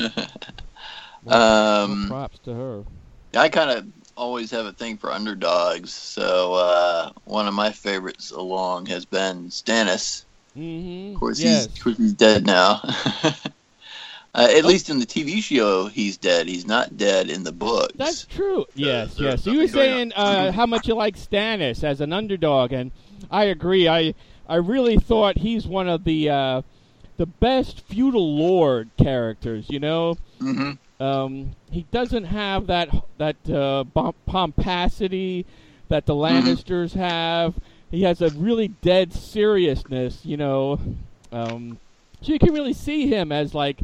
more, 1.25 1.35
um 1.35 2.01
more 2.01 2.09
props 2.09 2.39
to 2.41 2.55
her. 2.55 2.85
I 3.35 3.49
kind 3.49 3.71
of 3.71 3.87
always 4.17 4.51
have 4.51 4.67
a 4.67 4.73
thing 4.73 4.99
for 4.99 5.11
underdogs. 5.11 5.93
So 5.93 6.55
uh, 6.55 7.11
one 7.25 7.49
of 7.49 7.55
my 7.55 7.73
favorites 7.73 8.31
along 8.31 8.87
has 8.87 9.05
been 9.05 9.49
Stannis. 9.49 10.25
Mm-hmm. 10.57 11.15
Of 11.15 11.21
course, 11.21 11.41
yes. 11.41 11.67
he's 11.67 11.79
of 11.79 11.83
course 11.83 11.97
he's 11.97 12.13
dead 12.13 12.47
now. 12.47 12.83
uh, 14.35 14.49
at 14.51 14.65
least 14.65 14.89
in 14.89 14.99
the 14.99 15.07
TV 15.07 15.43
show, 15.43 15.87
he's 15.87 16.17
dead. 16.17 16.49
He's 16.49 16.67
not 16.67 16.97
dead 16.97 17.29
in 17.29 17.45
the 17.45 17.53
books. 17.53 17.93
That's 17.97 18.25
true. 18.25 18.65
Yes, 18.75 19.15
there's 19.17 19.21
yes. 19.25 19.45
So 19.45 19.51
you 19.51 19.59
were 19.59 19.69
saying 19.69 20.13
uh, 20.15 20.53
how 20.53 20.67
much 20.67 20.89
you 20.89 20.95
like 20.95 21.17
Stannis 21.17 21.85
as 21.85 22.01
an 22.01 22.13
underdog, 22.13 22.73
and 22.73 22.93
I 23.31 23.45
agree. 23.45 23.89
I 23.89 24.15
I 24.49 24.57
really 24.57 24.97
thought 24.97 25.39
he's 25.39 25.67
one 25.67 25.89
of 25.89 26.05
the 26.05 26.31
uh, 26.31 26.63
the 27.19 27.27
best 27.27 27.81
feudal 27.81 28.37
lord 28.37 28.91
characters. 28.97 29.67
You 29.69 29.81
know, 29.81 30.17
hmm 30.41 30.73
um, 30.99 31.57
he 31.71 31.83
doesn't 31.91 32.25
have 32.25 32.69
that 32.69 32.89
that 33.19 33.37
uh, 33.51 33.85
pomposity 34.27 35.45
that 35.89 36.07
the 36.07 36.15
Mhm. 36.15 36.45
Lannisters 36.47 36.95
have. 36.95 37.59
He 37.91 38.03
has 38.05 38.23
a 38.23 38.31
really 38.31 38.69
dead 38.69 39.13
seriousness. 39.13 40.25
You 40.25 40.39
know, 40.39 40.81
um, 41.33 41.79
so 42.23 42.33
you 42.33 42.39
can 42.39 42.55
really 42.55 42.73
see 42.73 43.09
him 43.09 43.31
as 43.33 43.55
like 43.55 43.81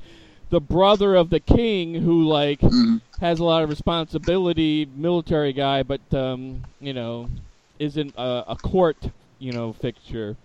the 0.50 0.61
brother 0.61 1.14
of 1.14 1.31
the 1.31 1.40
king 1.40 1.95
who 1.95 2.25
like 2.25 2.62
hmm 2.71 2.97
has 3.19 3.38
a 3.40 3.45
lot 3.45 3.62
of 3.62 3.69
responsibility, 3.69 4.87
military 4.87 5.52
guy, 5.52 5.83
but 5.83 6.02
um, 6.14 6.67
you 6.81 6.93
know, 6.93 7.31
isn't 7.78 8.14
a, 8.17 8.45
a 8.49 8.57
court, 8.57 9.11
you 9.38 9.52
know, 9.52 9.73
fixture. 9.73 10.37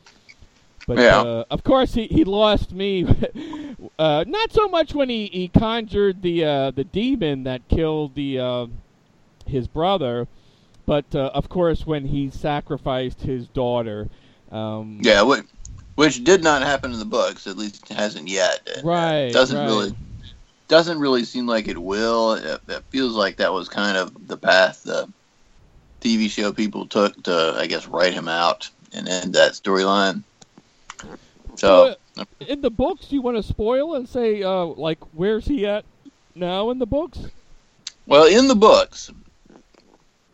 But 0.86 1.02
Yeah. 1.02 1.24
uh, 1.24 1.46
of 1.50 1.64
course, 1.64 1.94
he, 1.94 2.08
he 2.08 2.24
lost 2.24 2.74
me. 2.74 3.06
uh, 4.00 4.24
not 4.28 4.52
so 4.52 4.68
much 4.68 4.94
when 4.94 5.10
he, 5.10 5.28
he 5.28 5.48
conjured 5.50 6.22
the 6.22 6.44
uh, 6.46 6.72
the 6.72 6.84
demon 6.84 7.44
that 7.44 7.68
killed 7.70 8.16
the 8.16 8.40
uh, 8.40 8.68
his 9.46 9.68
brother, 9.68 10.28
but 10.86 11.14
uh, 11.16 11.32
of 11.34 11.50
course 11.50 11.86
when 11.86 12.06
he 12.06 12.30
sacrificed 12.30 13.22
his 13.22 13.48
daughter. 13.48 14.10
Um, 14.52 15.12
Yeah, 15.12 15.24
which, 15.96 16.24
did 16.24 16.44
not 16.44 16.62
happen 16.62 16.92
in 16.92 17.00
the 17.00 17.06
books. 17.06 17.48
At 17.48 17.58
least 17.58 17.90
it 17.90 17.96
hasn't 17.96 18.28
yet. 18.28 18.62
It 18.66 18.84
Right. 18.84 19.32
doesn't 19.32 19.58
right. 19.58 19.66
really 19.66 19.96
doesn't 20.68 21.00
really 21.00 21.24
seem 21.26 21.46
like 21.46 21.68
it 21.68 21.78
will. 21.78 22.34
It, 22.34 22.62
it 22.68 22.84
feels 22.90 23.14
like 23.14 23.38
that 23.38 23.54
was 23.54 23.70
kind 23.70 23.98
of 23.98 24.28
the 24.28 24.38
path 24.38 24.84
the 24.84 25.12
TV 26.02 26.30
show 26.30 26.52
people 26.52 26.88
took 26.88 27.22
to, 27.24 27.56
I 27.58 27.68
guess, 27.68 27.88
write 27.88 28.14
him 28.14 28.28
out 28.28 28.70
and 28.94 29.08
end 29.08 29.34
that 29.34 29.54
storyline. 29.54 30.24
So, 31.56 31.96
uh, 32.18 32.26
in 32.40 32.62
the 32.62 32.72
books, 32.72 33.08
do 33.08 33.16
you 33.16 33.22
want 33.22 33.38
to 33.38 33.44
spoil 33.44 33.96
and 33.96 34.08
say 34.08 34.44
uh, 34.44 34.66
like 34.66 35.00
where's 35.12 35.46
he 35.46 35.66
at 35.66 35.86
now 36.36 36.72
in 36.72 36.80
the 36.80 36.88
books? 36.88 37.20
well, 38.08 38.26
in 38.26 38.48
the 38.48 38.56
books, 38.56 39.12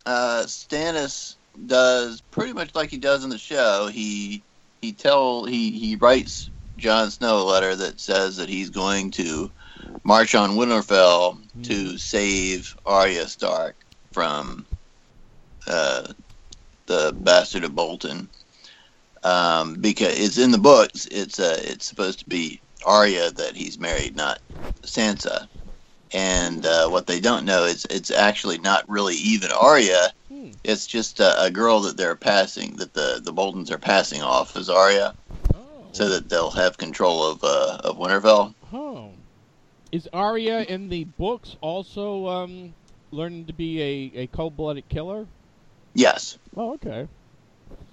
uh, 0.06 0.44
Stannis 0.46 1.36
does 1.66 2.22
pretty 2.32 2.54
much 2.54 2.74
like 2.74 2.90
he 2.90 2.98
does 2.98 3.24
in 3.24 3.30
the 3.30 3.38
show. 3.38 3.88
He 3.88 4.44
he 4.82 4.94
tell 4.94 5.46
he 5.46 5.72
he 5.72 5.96
writes 5.96 6.50
Jon 6.78 7.12
Snow 7.12 7.42
a 7.42 7.44
letter 7.44 7.76
that 7.76 8.00
says 8.00 8.38
that 8.38 8.50
he's 8.50 8.70
going 8.70 9.12
to 9.12 9.52
march 10.04 10.36
on 10.36 10.52
Winterfell 10.52 11.38
to 11.64 11.98
save 11.98 12.76
Arya 12.86 13.28
Stark 13.28 13.76
from 14.12 14.66
uh, 15.68 16.14
the 16.88 17.14
bastard 17.20 17.64
of 17.64 17.76
Bolton. 17.76 18.30
Um, 19.24 19.76
because 19.76 20.18
it's 20.18 20.38
in 20.38 20.52
the 20.52 20.58
books, 20.58 21.06
it's 21.12 21.40
uh, 21.40 21.60
it's 21.60 21.86
supposed 21.86 22.20
to 22.20 22.26
be 22.26 22.62
Arya 22.86 23.32
that 23.32 23.56
he's 23.56 23.78
married, 23.80 24.16
not 24.16 24.40
Sansa. 24.86 25.50
And 26.14 26.66
uh, 26.66 26.88
what 26.88 27.06
they 27.06 27.20
don't 27.20 27.46
know 27.46 27.66
is 27.66 27.86
it's 27.90 28.12
actually 28.12 28.58
not 28.60 28.88
really 28.88 29.16
even 29.16 29.52
Arya. 29.52 30.14
It's 30.64 30.88
just 30.88 31.20
a, 31.20 31.44
a 31.44 31.52
girl 31.52 31.80
that 31.82 31.98
they're 31.98 32.16
passing, 32.16 32.76
that 32.78 32.94
the 32.94 33.22
the 33.24 33.32
Boltons 33.32 33.72
are 33.72 33.78
passing 33.78 34.22
off 34.22 34.56
as 34.56 34.70
Arya, 34.70 35.14
Oh. 35.54 35.86
so 35.92 36.10
that 36.10 36.30
they'll 36.30 36.52
have 36.52 36.78
control 36.78 37.24
of 37.26 37.44
uh, 37.44 37.80
of 37.84 37.98
Winterfell. 37.98 38.54
Oh. 38.74 39.12
Is 39.92 40.08
Arya 40.14 40.62
in 40.64 40.90
the 40.90 41.06
books 41.06 41.56
also 41.62 42.28
um, 42.28 42.74
learning 43.12 43.46
to 43.48 43.54
be 43.54 43.82
a, 43.82 44.20
a 44.22 44.28
cold-blooded 44.28 44.88
killer? 44.90 45.26
Yes. 45.96 46.38
Oh, 46.56 46.74
okay. 46.74 47.08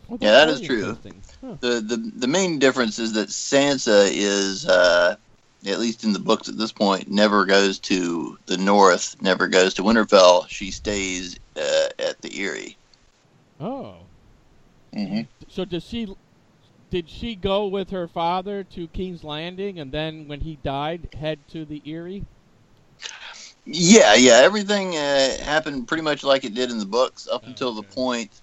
Well, 0.08 0.18
Yeah, 0.20 0.32
that 0.32 0.48
is 0.50 0.60
true. 0.60 0.98
Huh. 1.40 1.56
the 1.60 1.80
the 1.80 1.96
the 2.16 2.26
main 2.28 2.58
difference 2.58 2.98
is 2.98 3.14
that 3.14 3.28
Sansa 3.28 4.08
is 4.12 4.66
uh, 4.66 5.16
at 5.66 5.78
least 5.80 6.04
in 6.04 6.12
the 6.12 6.18
books 6.18 6.48
at 6.48 6.56
this 6.58 6.72
point 6.72 7.08
never 7.10 7.44
goes 7.44 7.78
to 7.80 8.38
the 8.46 8.56
north, 8.56 9.20
never 9.20 9.48
goes 9.48 9.74
to 9.74 9.82
Winterfell. 9.82 10.48
She 10.48 10.70
stays 10.70 11.38
uh, 11.56 11.88
at 11.98 12.20
the 12.22 12.40
Eyrie. 12.40 12.76
Oh. 13.60 13.94
Mm-hmm. 14.94 15.22
So 15.48 15.64
does 15.64 15.84
she? 15.84 16.06
Did 16.90 17.08
she 17.10 17.34
go 17.34 17.66
with 17.66 17.90
her 17.90 18.06
father 18.06 18.62
to 18.64 18.86
King's 18.88 19.24
Landing, 19.24 19.78
and 19.78 19.92
then 19.92 20.28
when 20.28 20.40
he 20.40 20.56
died, 20.56 21.08
head 21.14 21.40
to 21.48 21.64
the 21.64 21.82
Eyrie? 21.84 22.24
Yeah, 23.64 24.14
yeah, 24.14 24.34
everything 24.44 24.96
uh, 24.96 25.42
happened 25.42 25.88
pretty 25.88 26.02
much 26.02 26.22
like 26.22 26.44
it 26.44 26.54
did 26.54 26.70
in 26.70 26.78
the 26.78 26.86
books 26.86 27.26
up 27.26 27.42
Oh, 27.44 27.48
until 27.48 27.74
the 27.74 27.82
point 27.82 28.40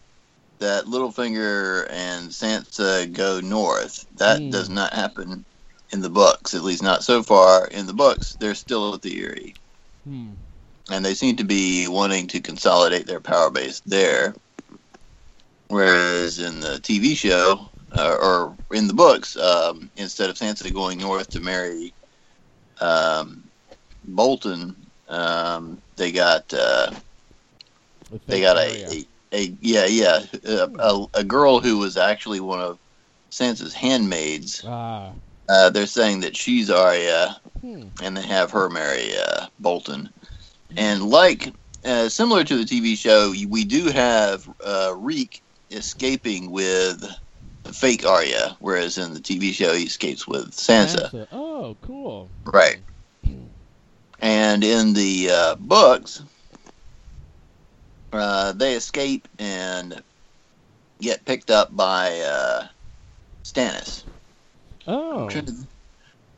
that 0.60 0.86
Littlefinger 0.86 1.88
and 1.90 2.30
Sansa 2.30 3.12
go 3.12 3.40
north. 3.40 4.06
That 4.18 4.40
Hmm. 4.40 4.50
does 4.50 4.70
not 4.70 4.94
happen 4.94 5.46
in 5.94 6.02
the 6.02 6.10
books, 6.10 6.54
at 6.56 6.64
least 6.64 6.84
not 6.84 7.04
so 7.04 7.22
far. 7.24 7.68
In 7.68 7.86
the 7.86 7.94
books, 7.94 8.36
they're 8.40 8.56
still 8.56 8.94
at 8.96 9.02
the 9.04 9.16
Eyrie. 9.22 9.56
Hmm. 10.04 10.32
and 10.92 11.06
they 11.06 11.14
seem 11.14 11.38
to 11.38 11.46
be 11.46 11.88
wanting 11.88 12.28
to 12.28 12.42
consolidate 12.42 13.08
their 13.08 13.22
power 13.22 13.50
base 13.50 13.80
there. 13.86 14.36
Whereas 15.70 16.40
in 16.40 16.60
the 16.60 16.80
TV 16.80 17.16
show 17.16 17.70
uh, 17.94 18.18
or 18.22 18.58
in 18.72 18.88
the 18.88 18.94
books, 18.94 19.38
um, 19.38 19.90
instead 19.96 20.30
of 20.30 20.36
Sansa 20.36 20.74
going 20.74 21.00
north 21.00 21.30
to 21.30 21.40
marry 21.40 21.94
um, 22.82 23.44
Bolton, 24.04 24.76
um, 25.08 25.82
they 25.96 26.12
got 26.12 26.54
uh, 26.54 26.92
they 28.28 28.42
got 28.42 28.58
a, 28.58 28.84
a, 28.92 29.06
a 29.32 29.58
yeah 29.62 29.86
yeah 29.86 30.20
a, 30.44 30.70
a, 30.80 31.06
a 31.14 31.24
girl 31.24 31.62
who 31.62 31.78
was 31.78 31.96
actually 31.96 32.42
one 32.42 32.60
of 32.60 32.78
Sansa's 33.32 33.74
handmaids. 33.74 34.66
Ah. 34.68 35.12
Uh, 35.50 35.70
they're 35.70 35.86
saying 35.88 36.22
that 36.22 36.36
she's 36.36 36.70
Arya, 36.70 37.40
Hmm. 37.62 37.88
and 38.02 38.18
they 38.18 38.22
have 38.24 38.52
her 38.52 38.70
marry 38.70 39.12
uh, 39.18 39.48
Bolton. 39.60 40.10
And 40.76 41.04
like 41.04 41.54
uh, 41.86 42.10
similar 42.10 42.44
to 42.44 42.58
the 42.58 42.64
TV 42.66 42.98
show, 42.98 43.34
we 43.50 43.64
do 43.64 43.88
have 43.90 44.50
uh, 44.66 44.94
Reek 44.98 45.42
escaping 45.72 46.52
with 46.52 47.04
fake 47.72 48.06
Arya, 48.06 48.58
whereas 48.60 48.98
in 48.98 49.14
the 49.14 49.20
TV 49.20 49.54
show 49.54 49.74
he 49.74 49.84
escapes 49.84 50.28
with 50.28 50.52
Sansa. 50.52 51.10
Sansa. 51.12 51.28
Oh, 51.32 51.76
cool. 51.82 52.30
Right. 52.46 52.80
And 54.20 54.64
in 54.64 54.94
the 54.94 55.30
uh, 55.32 55.56
books, 55.56 56.24
uh, 58.14 58.54
they 58.54 58.74
escape 58.76 59.28
and 59.40 60.02
get 61.02 61.26
picked 61.26 61.52
up 61.52 61.76
by 61.76 62.20
uh, 62.22 62.68
Stannis. 63.44 64.04
Oh. 64.88 65.30
To- 65.30 65.56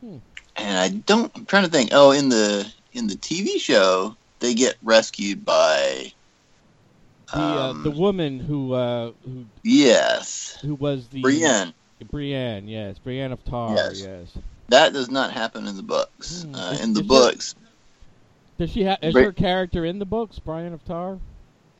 Hmm. 0.00 0.16
And 0.56 0.78
I 0.78 0.88
don't. 0.88 1.32
I'm 1.34 1.46
trying 1.46 1.64
to 1.64 1.70
think. 1.70 1.90
Oh, 1.92 2.10
in 2.12 2.28
the 2.28 2.70
in 2.92 3.06
the 3.06 3.14
TV 3.16 3.58
show, 3.58 4.16
they 4.40 4.54
get 4.54 4.76
rescued 4.82 5.44
by. 5.44 6.12
The 7.32 7.38
uh, 7.40 7.70
Um, 7.70 7.82
the 7.82 7.90
woman 7.90 8.38
who 8.38 8.72
uh 8.74 9.12
who 9.24 9.46
yes, 9.62 10.58
who 10.62 10.74
was 10.74 11.08
the 11.08 11.22
Brienne. 11.22 11.72
Brienne, 12.10 12.68
yes, 12.68 12.98
Brienne 12.98 13.32
of 13.32 13.42
Tarth, 13.46 13.76
Yes. 13.76 14.00
yes. 14.02 14.42
That 14.68 14.92
does 14.92 15.10
not 15.10 15.32
happen 15.32 15.66
in 15.66 15.76
the 15.76 15.82
books. 15.82 16.42
Hmm. 16.42 16.54
Uh, 16.54 16.70
Is- 16.72 16.80
in 16.80 16.92
the 16.94 17.00
is 17.00 17.06
books, 17.06 17.54
Does 18.58 18.70
she 18.70 18.84
have 18.84 18.98
is 19.02 19.12
Bri- 19.12 19.24
her 19.24 19.32
character 19.32 19.84
in 19.84 19.98
the 19.98 20.04
books, 20.04 20.38
Brienne 20.38 20.72
of 20.74 20.84
Tarth? 20.84 21.18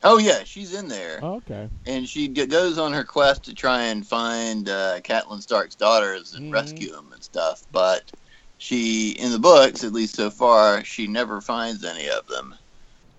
Oh 0.03 0.17
yeah, 0.17 0.43
she's 0.43 0.73
in 0.73 0.87
there. 0.87 1.19
Oh, 1.21 1.35
okay. 1.37 1.69
and 1.85 2.07
she 2.07 2.27
g- 2.27 2.45
goes 2.45 2.77
on 2.77 2.93
her 2.93 3.03
quest 3.03 3.43
to 3.45 3.53
try 3.53 3.83
and 3.83 4.05
find 4.05 4.67
uh, 4.69 4.99
Catelyn 5.01 5.41
Stark's 5.41 5.75
daughters 5.75 6.33
and 6.33 6.45
Mhm. 6.51 6.53
rescue 6.53 6.91
them 6.91 7.11
and 7.13 7.23
stuff. 7.23 7.63
But 7.71 8.11
she, 8.57 9.11
in 9.11 9.31
the 9.31 9.39
books, 9.39 9.83
at 9.83 9.93
least 9.93 10.15
so 10.15 10.29
far, 10.29 10.83
she 10.83 11.07
never 11.07 11.41
finds 11.41 11.83
any 11.85 12.09
of 12.09 12.27
them. 12.27 12.55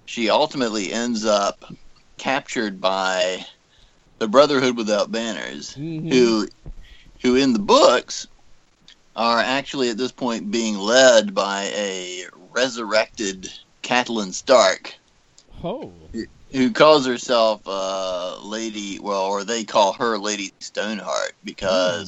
She 0.06 0.28
ultimately 0.30 0.92
ends 0.92 1.24
up 1.24 1.64
captured 2.18 2.80
by 2.80 3.44
the 4.18 4.28
Brotherhood 4.28 4.76
Without 4.76 5.12
Banners, 5.12 5.74
Mhm. 5.74 6.12
who, 6.12 6.48
who 7.22 7.36
in 7.36 7.52
the 7.52 7.58
books 7.58 8.26
are 9.16 9.38
actually 9.40 9.90
at 9.90 9.96
this 9.96 10.12
point 10.12 10.50
being 10.50 10.76
led 10.76 11.34
by 11.34 11.64
a 11.74 12.24
resurrected 12.52 13.48
Catelyn 13.82 14.32
Stark 14.32 14.94
Oh. 15.64 15.92
Who 16.52 16.72
calls 16.72 17.06
herself 17.06 17.62
uh, 17.66 18.38
Lady, 18.42 18.98
well, 19.00 19.24
or 19.26 19.44
they 19.44 19.64
call 19.64 19.92
her 19.94 20.18
Lady 20.18 20.50
Stoneheart 20.50 21.22
because 21.32 22.04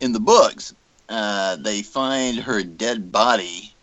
in 0.00 0.12
the 0.12 0.20
books 0.20 0.74
uh, 1.08 1.56
they 1.56 1.82
find 1.82 2.38
her 2.38 2.62
dead 2.62 3.10
body 3.12 3.74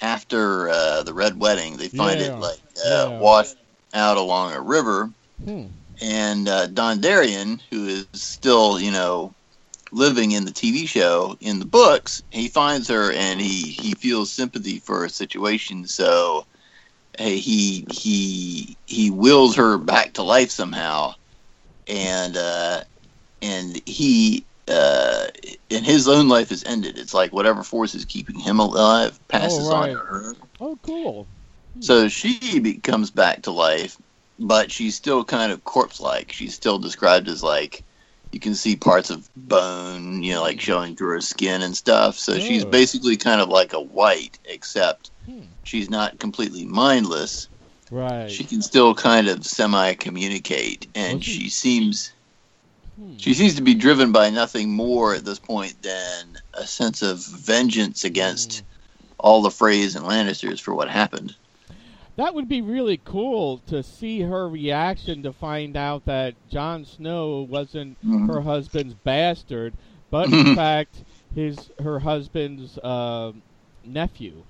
after 0.00 0.68
uh, 0.68 1.02
the 1.02 1.14
Red 1.14 1.38
Wedding. 1.40 1.76
They 1.76 1.88
find 1.88 2.20
Yeah. 2.20 2.26
it 2.26 2.38
like 2.38 2.60
uh, 2.84 3.10
Yeah. 3.10 3.18
washed 3.20 3.56
out 3.94 4.16
along 4.18 4.52
a 4.52 4.60
river, 4.60 5.10
Hmm. 5.44 5.66
and 6.00 6.48
uh, 6.48 6.68
Dondarrion, 6.68 7.60
who 7.70 7.86
is 7.86 8.06
still, 8.14 8.66
you 8.80 8.90
know, 8.90 9.34
living 9.92 10.32
in 10.32 10.44
the 10.44 10.52
TV 10.52 10.86
show, 10.86 11.36
in 11.40 11.58
the 11.58 11.64
books, 11.66 12.22
he 12.30 12.48
finds 12.48 12.88
her 12.88 13.12
and 13.12 13.40
he 13.40 13.62
he 13.70 13.94
feels 13.94 14.30
sympathy 14.32 14.78
for 14.78 15.00
her 15.00 15.08
situation, 15.08 15.86
so 15.86 16.44
he 17.18 17.86
he 17.90 18.76
he 18.86 19.10
wills 19.10 19.56
her 19.56 19.78
back 19.78 20.14
to 20.14 20.22
life 20.22 20.50
somehow, 20.50 21.14
and 21.86 22.36
uh, 22.36 22.82
and 23.42 23.80
he. 23.86 24.44
Uh, 24.68 25.26
and 25.72 25.84
his 25.84 26.06
own 26.06 26.28
life 26.28 26.52
is 26.52 26.62
ended. 26.62 26.96
It's 26.96 27.12
like 27.12 27.32
whatever 27.32 27.64
force 27.64 27.96
is 27.96 28.04
keeping 28.04 28.38
him 28.38 28.60
alive 28.60 29.18
passes 29.26 29.68
on 29.68 29.80
right. 29.80 29.92
to 29.94 29.98
her. 29.98 30.34
Oh, 30.60 30.78
cool. 30.82 31.26
So 31.80 32.08
she 32.08 32.60
be- 32.60 32.74
comes 32.74 33.10
back 33.10 33.42
to 33.42 33.50
life, 33.50 33.96
but 34.38 34.70
she's 34.70 34.94
still 34.94 35.24
kind 35.24 35.50
of 35.50 35.64
corpse-like. 35.64 36.30
She's 36.30 36.54
still 36.54 36.78
described 36.78 37.26
as 37.26 37.42
like 37.42 37.82
you 38.30 38.38
can 38.38 38.54
see 38.54 38.76
parts 38.76 39.10
of 39.10 39.28
bone, 39.34 40.22
you 40.22 40.34
know, 40.34 40.42
like 40.42 40.60
showing 40.60 40.94
through 40.94 41.14
her 41.14 41.20
skin 41.20 41.62
and 41.62 41.76
stuff. 41.76 42.16
So 42.16 42.38
she's 42.38 42.64
Oh. 42.64 42.70
basically 42.70 43.16
kind 43.16 43.40
of 43.40 43.48
like 43.48 43.72
a 43.72 43.80
white, 43.80 44.38
except. 44.44 45.09
She's 45.64 45.90
not 45.90 46.18
completely 46.18 46.64
mindless. 46.64 47.48
Right. 47.90 48.30
She 48.30 48.44
can 48.44 48.62
still 48.62 48.94
kind 48.94 49.28
of 49.28 49.44
semi-communicate, 49.44 50.86
and 50.94 51.14
Well, 51.14 51.22
she- 51.22 51.48
seems 51.50 52.12
Hmm. 52.98 53.16
she 53.16 53.34
seems 53.34 53.54
to 53.54 53.62
be 53.62 53.74
driven 53.74 54.12
by 54.12 54.30
nothing 54.30 54.70
more 54.70 55.14
at 55.14 55.24
this 55.24 55.38
point 55.38 55.80
than 55.82 56.38
a 56.54 56.66
sense 56.66 57.02
of 57.02 57.24
vengeance 57.24 58.04
against 58.04 58.50
Mm. 58.50 58.62
all 59.18 59.42
the 59.42 59.48
Freys 59.48 59.96
and 59.96 60.04
Lannisters 60.04 60.60
for 60.60 60.74
what 60.74 60.88
happened. 60.90 61.34
That 62.16 62.34
would 62.34 62.48
be 62.48 62.60
really 62.60 63.00
cool 63.04 63.58
to 63.68 63.82
see 63.82 64.20
her 64.20 64.46
reaction 64.48 65.22
to 65.22 65.32
find 65.32 65.76
out 65.76 66.04
that 66.04 66.34
Jon 66.50 66.84
Snow 66.84 67.46
wasn't 67.48 67.96
Mhm. 68.04 68.26
her 68.28 68.42
husband's 68.42 68.94
bastard, 68.94 69.72
but 70.10 70.26
in 70.32 70.54
fact 70.54 71.02
his 71.34 71.70
her 71.82 72.00
husband's 72.00 72.76
uh, 72.78 73.32
nephew, 73.84 74.42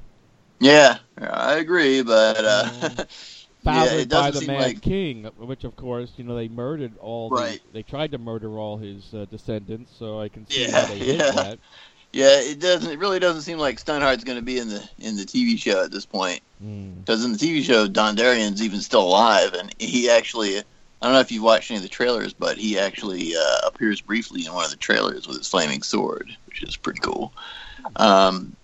Yeah, 0.60 0.98
I 1.18 1.54
agree, 1.54 2.02
but 2.02 2.44
uh, 2.44 2.68
Mm. 2.72 3.06
yeah, 3.62 3.92
it 4.00 4.08
doesn't 4.08 4.32
the 4.32 4.40
seem 4.40 4.54
Mad 4.54 4.56
like 4.56 4.82
King, 4.82 5.24
which 5.36 5.64
of 5.64 5.76
course 5.76 6.12
you 6.16 6.24
know 6.24 6.36
they 6.36 6.48
murdered 6.48 6.96
all. 6.98 7.30
Right. 7.30 7.60
The, 7.60 7.60
they 7.72 7.82
tried 7.82 8.12
to 8.12 8.18
murder 8.18 8.58
all 8.58 8.78
his 8.78 9.14
uh, 9.14 9.26
descendants, 9.26 9.92
so 9.94 10.20
I 10.20 10.28
can 10.28 10.46
see 10.46 10.66
Yeah, 10.66 10.70
how 10.70 10.86
they 10.86 11.00
did 11.02 11.26
yeah. 11.26 11.32
that. 11.32 11.60
yeah, 12.12 12.40
it 12.40 12.60
doesn't. 12.60 12.90
It 12.90 12.98
really 12.98 13.18
doesn't 13.20 13.42
seem 13.42 13.58
like 13.58 13.78
Stoneheart's 13.78 14.24
going 14.24 14.38
to 14.38 14.44
be 14.44 14.58
in 14.58 14.68
the 14.68 14.88
in 14.98 15.16
the 15.16 15.26
TV 15.26 15.56
show 15.56 15.84
at 15.84 15.90
this 15.92 16.06
point. 16.06 16.40
Mm. 16.62 17.04
Because 17.04 17.24
in 17.24 17.32
the 17.32 17.38
TV 17.38 17.62
show, 17.62 17.86
Don 17.88 18.16
Dondarrion's 18.16 18.62
even 18.62 18.80
still 18.80 19.02
alive, 19.02 19.54
and 19.54 19.74
he 19.78 20.10
actually. 20.10 20.58
I 21.02 21.06
don't 21.06 21.14
know 21.14 21.20
if 21.20 21.32
you've 21.32 21.42
watched 21.42 21.70
any 21.70 21.78
of 21.78 21.82
the 21.82 21.88
trailers, 21.88 22.34
but 22.34 22.58
he 22.58 22.78
actually 22.78 23.32
uh, 23.34 23.66
appears 23.66 24.02
briefly 24.02 24.44
in 24.44 24.52
one 24.52 24.64
of 24.64 24.70
the 24.70 24.76
trailers 24.76 25.26
with 25.26 25.38
his 25.38 25.48
flaming 25.48 25.82
sword, 25.82 26.30
which 26.46 26.62
is 26.62 26.76
pretty 26.76 27.00
cool. 27.00 27.32
Um, 27.96 28.56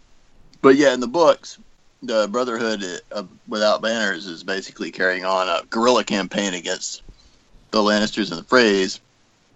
but 0.62 0.76
yeah, 0.76 0.92
in 0.94 1.00
the 1.00 1.08
books, 1.08 1.58
the 2.02 2.28
Brotherhood 2.28 2.84
uh, 3.12 3.24
without 3.48 3.82
banners 3.82 4.26
is 4.26 4.44
basically 4.44 4.90
carrying 4.90 5.24
on 5.24 5.48
a 5.48 5.64
guerrilla 5.68 6.04
campaign 6.04 6.54
against 6.54 7.02
the 7.70 7.78
Lannisters 7.78 8.30
and 8.30 8.40
the 8.40 8.44
Freys. 8.44 9.00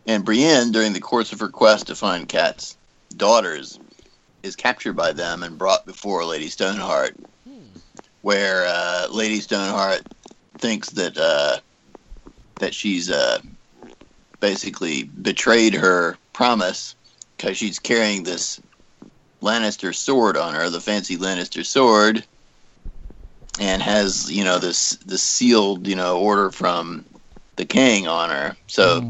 And 0.06 0.24
Brienne, 0.24 0.72
during 0.72 0.92
the 0.92 1.00
course 1.00 1.32
of 1.32 1.40
her 1.40 1.48
quest 1.48 1.86
to 1.88 1.94
find 1.94 2.28
Cat's 2.28 2.76
daughters, 3.16 3.78
is 4.42 4.56
captured 4.56 4.94
by 4.94 5.12
them 5.12 5.42
and 5.42 5.58
brought 5.58 5.86
before 5.86 6.24
Lady 6.24 6.48
Stoneheart, 6.48 7.14
where 8.22 8.64
uh, 8.66 9.08
Lady 9.10 9.40
Stoneheart 9.40 10.02
thinks 10.58 10.90
that 10.90 11.16
uh, 11.18 11.58
that 12.58 12.74
she's 12.74 13.10
uh, 13.10 13.38
basically 14.40 15.04
betrayed 15.04 15.74
her 15.74 16.16
promise 16.32 16.94
because 17.36 17.56
she's 17.56 17.78
carrying 17.78 18.22
this 18.22 18.60
Lannister 19.42 19.94
sword 19.94 20.36
on 20.36 20.54
her, 20.54 20.70
the 20.70 20.80
fancy 20.80 21.16
Lannister 21.16 21.64
sword, 21.64 22.26
and 23.60 23.82
has 23.82 24.30
you 24.30 24.44
know 24.44 24.58
this 24.58 24.90
this 25.06 25.22
sealed 25.22 25.86
you 25.86 25.96
know 25.96 26.18
order 26.20 26.50
from 26.50 27.06
the 27.56 27.64
king 27.66 28.08
on 28.08 28.30
her. 28.30 28.56
So 28.68 29.00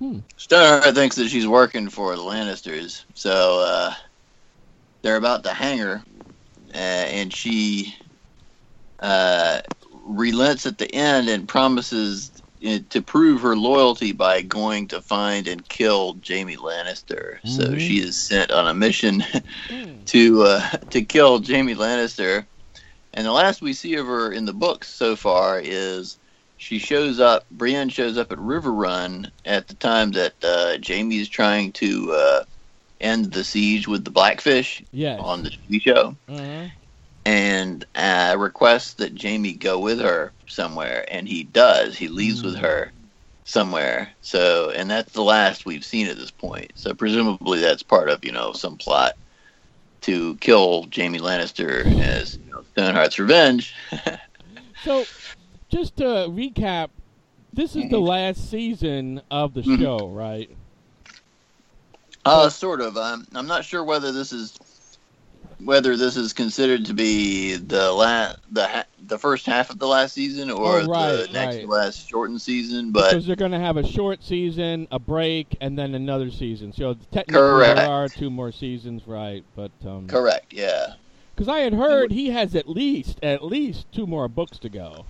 Mhm. 0.00 0.24
Stoneheart 0.36 0.94
thinks 0.94 1.16
that 1.16 1.28
she's 1.28 1.46
working 1.48 1.88
for 1.88 2.14
the 2.14 2.22
Lannisters, 2.22 3.04
so 3.14 3.60
uh, 3.60 3.94
they're 5.02 5.16
about 5.16 5.42
to 5.44 5.50
hang 5.52 5.78
her, 5.78 6.02
uh, 6.74 6.76
and 6.76 7.32
she 7.32 7.94
uh, 9.00 9.60
relents 10.04 10.66
at 10.66 10.78
the 10.78 10.92
end 10.94 11.28
and 11.28 11.48
promises 11.48 12.37
to 12.90 13.02
prove 13.02 13.42
her 13.42 13.56
loyalty 13.56 14.12
by 14.12 14.42
going 14.42 14.88
to 14.88 15.00
find 15.00 15.48
and 15.48 15.66
kill 15.68 16.18
Jaime 16.26 16.56
Lannister. 16.56 17.38
So 17.44 17.74
Mhm. 17.74 17.80
she 17.80 17.98
is 18.00 18.16
sent 18.16 18.50
on 18.50 18.68
a 18.68 18.74
mission 18.74 19.24
Hmm. 19.68 20.04
to 20.06 20.42
uh, 20.42 20.68
to 20.90 21.02
kill 21.04 21.42
Jaime 21.42 21.74
Lannister. 21.74 22.46
And 23.14 23.26
the 23.26 23.32
last 23.32 23.62
we 23.62 23.72
see 23.72 23.94
of 23.94 24.06
her 24.06 24.32
in 24.32 24.44
the 24.44 24.52
books 24.52 24.88
so 24.88 25.16
far 25.16 25.60
is 25.62 26.18
she 26.56 26.78
shows 26.78 27.20
up. 27.20 27.46
Brienne 27.50 27.88
shows 27.88 28.18
up 28.18 28.32
at 28.32 28.38
Riverrun 28.38 29.30
at 29.44 29.68
the 29.68 29.74
time 29.74 30.12
that 30.12 30.34
uh, 30.44 30.76
Jaime 30.86 31.18
is 31.18 31.28
trying 31.28 31.72
to 31.72 32.12
uh, 32.12 32.44
end 33.00 33.32
the 33.32 33.44
siege 33.44 33.88
with 33.88 34.04
the 34.04 34.10
Blackfish 34.10 34.82
Yes. 34.92 35.20
on 35.20 35.42
the 35.42 35.50
TV 35.50 35.80
show, 35.82 36.16
Uh-huh. 36.28 36.68
And 37.28 37.84
uh, 37.94 38.36
requests 38.38 38.94
that 38.94 39.20
Jaime 39.22 39.52
go 39.52 39.78
with 39.78 40.00
her 40.00 40.32
somewhere, 40.46 41.04
and 41.10 41.28
he 41.28 41.44
does. 41.44 41.96
He 41.98 42.08
leaves 42.08 42.42
with 42.42 42.56
Mm. 42.56 42.60
her. 42.60 42.92
somewhere. 43.44 44.10
So, 44.20 44.70
and 44.70 44.90
that's 44.90 45.12
the 45.12 45.22
last 45.22 45.64
we've 45.66 45.84
seen 45.84 46.06
at 46.06 46.16
this 46.16 46.30
point. 46.30 46.72
So, 46.74 46.94
presumably, 46.94 47.60
that's 47.60 47.82
part 47.82 48.08
of 48.10 48.24
you 48.24 48.32
know 48.32 48.52
some 48.52 48.76
plot 48.78 49.12
to 50.02 50.36
kill 50.36 50.86
Jaime 50.94 51.18
Lannister 51.18 51.84
as 52.00 52.38
you 52.44 52.50
know, 52.52 52.64
Stoneheart's 52.76 53.18
revenge. 53.18 53.74
So, 54.84 55.08
just 55.70 55.96
to 55.96 56.04
recap, 56.04 56.90
this 57.52 57.74
is 57.76 57.88
the 57.90 58.00
last 58.00 58.48
season 58.50 59.20
of 59.30 59.54
the 59.54 59.62
Mhm. 59.62 59.78
show, 59.80 60.08
right? 60.08 60.50
Uh, 62.24 62.48
sort 62.48 62.80
of. 62.80 62.96
I'm 62.96 63.26
I'm 63.34 63.46
not 63.46 63.64
sure 63.64 63.82
whether 63.84 64.12
this 64.12 64.32
is 64.32 64.52
whether 65.64 65.96
this 65.96 66.16
is 66.16 66.32
considered 66.32 66.84
to 66.86 66.94
be 66.94 67.56
the 67.56 67.90
la- 67.92 68.34
the 68.52 68.66
ha- 68.66 68.84
the 69.06 69.18
first 69.18 69.46
half 69.46 69.70
of 69.70 69.78
the 69.78 69.86
last 69.86 70.14
season 70.14 70.50
or 70.50 70.80
Oh, 70.80 70.86
right, 70.86 71.12
the 71.26 71.28
next 71.32 71.56
right. 71.56 71.68
last 71.68 72.08
shortened 72.08 72.40
season, 72.40 72.92
but 72.92 73.10
because 73.10 73.26
they're 73.26 73.36
going 73.36 73.52
to 73.52 73.58
have 73.58 73.76
a 73.76 73.86
short 73.86 74.22
season, 74.22 74.86
a 74.90 74.98
break, 74.98 75.56
and 75.60 75.78
then 75.78 75.94
another 75.94 76.30
season. 76.30 76.72
So 76.72 76.94
technically, 77.10 77.40
Correct. 77.40 77.76
there 77.76 77.88
are 77.88 78.08
two 78.08 78.30
more 78.30 78.52
seasons, 78.52 79.06
right? 79.06 79.44
But 79.56 79.72
um, 79.84 80.06
correct, 80.06 80.52
yeah. 80.52 80.94
Because 81.34 81.48
I 81.48 81.60
had 81.60 81.72
heard 81.74 82.12
he 82.12 82.30
has 82.30 82.54
at 82.54 82.68
least 82.68 83.18
at 83.22 83.44
least 83.44 83.86
two 83.92 84.06
more 84.06 84.28
books 84.28 84.58
to 84.58 84.68
go. 84.68 85.06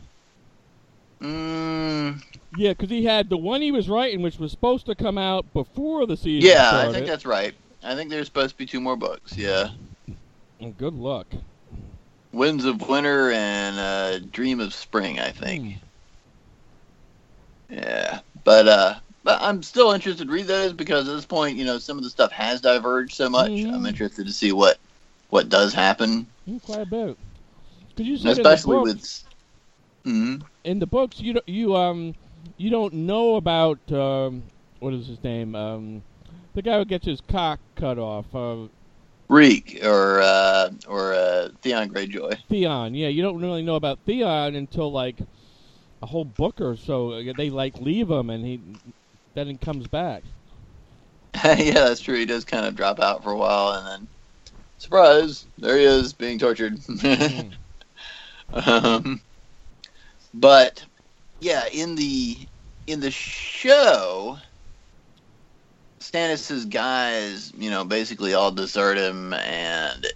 Mm, 1.21 2.23
Yeah, 2.57 2.71
because 2.71 2.91
he 2.91 3.05
had 3.05 3.29
the 3.29 3.37
one 3.37 3.61
he 3.61 3.73
was 3.73 3.89
writing, 3.89 4.23
which 4.23 4.39
was 4.39 4.53
supposed 4.53 4.87
to 4.87 4.95
come 4.95 5.19
out 5.19 5.53
before 5.53 6.07
the 6.07 6.17
season 6.17 6.49
yeah, 6.49 6.69
started. 6.69 6.89
I 6.91 6.93
think 6.93 7.07
that's 7.07 7.27
right. 7.27 7.55
I 7.83 7.95
think 7.95 8.11
there's 8.11 8.27
supposed 8.27 8.51
to 8.51 8.57
be 8.57 8.67
two 8.67 8.81
more 8.81 8.97
books. 8.97 9.37
Yeah, 9.37 9.71
Oh, 10.61 10.71
Good 10.71 10.95
luck. 10.95 11.27
Winds 12.33 12.65
of 12.65 12.89
Winter 12.89 13.31
and 13.31 13.79
uh, 13.79 14.19
Dream 14.31 14.61
of 14.61 14.75
Spring. 14.75 15.19
I 15.19 15.31
think. 15.31 15.65
Hmm. 15.65 15.73
Yeah, 17.75 18.21
but 18.45 18.69
uh, 18.69 18.95
but 19.25 19.41
I'm 19.43 19.63
still 19.63 19.93
interested 19.93 20.27
to 20.27 20.33
read 20.33 20.47
those 20.47 20.73
because 20.73 21.09
at 21.09 21.15
this 21.15 21.27
point, 21.27 21.57
you 21.57 21.65
know, 21.65 21.79
some 21.79 21.99
of 21.99 22.05
the 22.05 22.11
stuff 22.11 22.33
has 22.33 22.61
diverged 22.61 23.15
so 23.15 23.29
much. 23.29 23.51
Mhm. 23.51 23.75
I'm 23.75 23.87
interested 23.87 24.27
to 24.27 24.33
see 24.33 24.53
what 24.53 24.79
what 25.29 25.49
does 25.49 25.75
happen, 25.75 26.27
Mm, 26.49 26.63
quite 26.63 26.83
a 26.83 26.87
bit. 26.87 27.19
You 27.99 28.17
said 28.17 28.39
especially 28.39 28.55
in 28.55 28.61
the 28.61 28.85
books, 28.85 29.25
with. 30.05 30.15
Mhm. 30.15 30.43
in 30.65 30.79
the 30.79 30.87
books 30.87 31.21
you 31.21 31.35
don't, 31.35 31.49
you 31.49 31.77
um 31.77 32.15
you 32.57 32.71
don't 32.71 32.95
know 32.95 33.37
about 33.37 33.79
um 33.93 34.45
what 34.81 34.95
is 34.95 35.07
his 35.07 35.23
name 35.23 35.55
um 35.55 36.03
the 36.55 36.63
guy 36.63 36.79
who 36.79 36.85
gets 36.85 37.05
his 37.05 37.21
cock 37.21 37.61
cut 37.77 37.99
off 37.99 38.35
uh, 38.35 38.69
Reek 39.29 39.81
or 39.85 40.21
uh, 40.21 40.71
or 40.87 41.13
uh, 41.13 41.49
Theon 41.63 41.91
Greyjoy. 41.91 42.39
Theon. 42.49 42.95
Yeah, 42.95 43.09
you 43.09 43.23
don't 43.23 43.41
really 43.41 43.63
know 43.63 43.77
about 43.77 44.01
Theon 44.07 44.55
until 44.55 44.91
like 44.91 45.21
a 46.03 46.07
whole 46.07 46.25
book 46.25 46.61
or 46.61 46.77
so. 46.77 47.23
They 47.33 47.51
like 47.51 47.77
leave 47.79 48.11
him 48.11 48.31
and 48.31 48.45
he 48.45 48.63
then 49.35 49.49
he 49.49 49.59
comes 49.59 49.87
back. 49.87 50.25
yeah, 51.45 51.73
that's 51.73 52.01
true. 52.01 52.17
He 52.17 52.27
does 52.27 52.45
kind 52.45 52.67
of 52.67 52.75
drop 52.75 53.01
out 53.01 53.23
for 53.23 53.31
a 53.31 53.37
while, 53.37 53.73
and 53.75 53.87
then 53.87 54.09
surprise, 54.79 55.47
there 55.59 55.77
he 55.77 55.85
is 55.85 56.13
being 56.13 56.39
tortured. 56.39 56.79
um, 58.53 59.21
but 60.35 60.85
yeah, 61.41 61.65
in 61.73 61.95
the 61.95 62.49
in 62.87 63.01
the 63.01 63.11
show, 63.11 64.39
Stannis's 66.11 66.65
guys, 66.65 67.53
you 67.59 67.71
know, 67.71 67.85
basically 67.85 68.33
all 68.33 68.51
desert 68.51 68.97
him, 68.97 69.35
and 69.35 70.07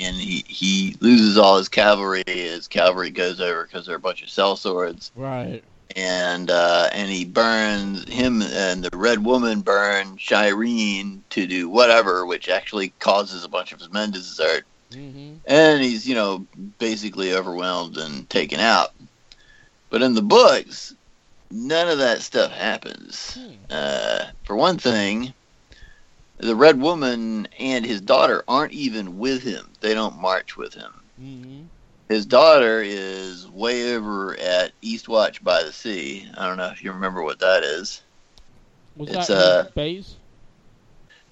and 0.00 0.16
he 0.16 0.44
he 0.46 0.96
loses 1.00 1.38
all 1.38 1.56
his 1.56 1.68
cavalry. 1.68 2.22
His 2.26 2.68
cavalry 2.68 3.10
goes 3.10 3.40
over 3.40 3.64
because 3.64 3.86
they're 3.86 3.96
a 3.96 4.00
bunch 4.00 4.22
of 4.22 4.28
sellswords 4.28 5.10
Right. 5.16 5.62
and 5.96 6.50
uh, 6.50 6.90
and 6.92 7.10
he 7.10 7.24
burns 7.24 8.06
him 8.08 8.42
and 8.42 8.84
the 8.84 8.96
red 8.96 9.24
woman 9.24 9.60
burn 9.62 10.16
Shireen 10.18 11.20
to 11.30 11.46
do 11.46 11.68
whatever, 11.68 12.26
which 12.26 12.48
actually 12.50 12.90
causes 12.98 13.42
a 13.44 13.48
bunch 13.48 13.72
of 13.72 13.78
his 13.80 13.90
men 13.90 14.12
to 14.12 14.18
desert. 14.18 14.64
Mm-hmm. 14.90 15.36
And 15.46 15.82
he's 15.82 16.06
you 16.06 16.14
know 16.14 16.46
basically 16.78 17.32
overwhelmed 17.32 17.96
and 17.96 18.28
taken 18.28 18.60
out. 18.60 18.90
But 19.88 20.02
in 20.02 20.14
the 20.14 20.22
books, 20.22 20.94
none 21.52 21.88
of 21.88 21.98
that 21.98 22.22
stuff 22.22 22.52
happens. 22.52 23.38
Hmm. 23.38 23.66
Uh, 23.70 24.26
for 24.44 24.56
one 24.56 24.78
thing, 24.78 25.34
the 26.38 26.56
red 26.56 26.80
woman 26.80 27.46
and 27.58 27.84
his 27.86 28.00
daughter 28.02 28.44
aren't 28.48 28.72
even 28.72 29.18
with 29.18 29.42
him. 29.42 29.72
They 29.80 29.94
don't 29.94 30.20
march 30.20 30.56
with 30.56 30.74
him. 30.74 31.10
Mm-hmm. 31.20 31.68
His 32.08 32.26
daughter 32.26 32.82
is 32.82 33.48
way 33.48 33.94
over 33.94 34.36
at 34.38 34.72
Eastwatch 34.82 35.42
by 35.42 35.62
the 35.62 35.72
Sea. 35.72 36.28
I 36.36 36.46
don't 36.46 36.58
know 36.58 36.68
if 36.70 36.82
you 36.82 36.92
remember 36.92 37.22
what 37.22 37.40
that 37.40 37.64
is. 37.64 38.02
Was 38.96 39.08
It's, 39.08 39.30
that 39.30 39.30
uh, 39.30 39.64
base? 39.74 40.18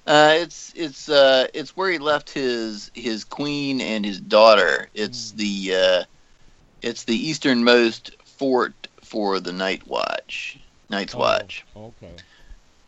Uh, 0.07 0.35
it's 0.39 0.73
it's 0.75 1.09
uh, 1.09 1.47
it's 1.55 1.77
where 1.77 1.91
he 1.91 1.99
left 1.99 2.31
his 2.33 2.91
his 2.95 3.25
queen 3.25 3.81
and 3.81 4.05
his 4.05 4.21
daughter. 4.21 4.89
It's 4.95 5.33
Hmm. 5.33 5.33
the 5.33 5.75
uh, 5.75 6.05
it's 6.83 7.05
the 7.05 7.17
easternmost 7.17 8.17
fort 8.25 8.89
for 9.11 9.41
the 9.41 9.53
Night 9.53 9.87
Watch. 9.89 10.59
Night's 10.89 11.17
Watch. 11.17 11.67
Oh, 11.75 11.93
okay. 12.03 12.15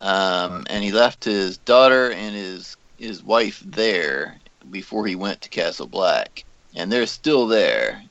Um, 0.01 0.65
and 0.71 0.83
he 0.83 0.93
left 0.93 1.25
his 1.25 1.59
daughter 1.59 2.11
and 2.13 2.35
his 2.35 2.77
his 2.97 3.23
wife 3.23 3.61
there 3.67 4.39
before 4.71 5.07
he 5.07 5.17
went 5.17 5.41
to 5.43 5.49
Castle 5.49 5.89
Black, 5.89 6.45
and 6.77 6.91
they're 6.91 7.07
still 7.07 7.49
there. 7.49 8.03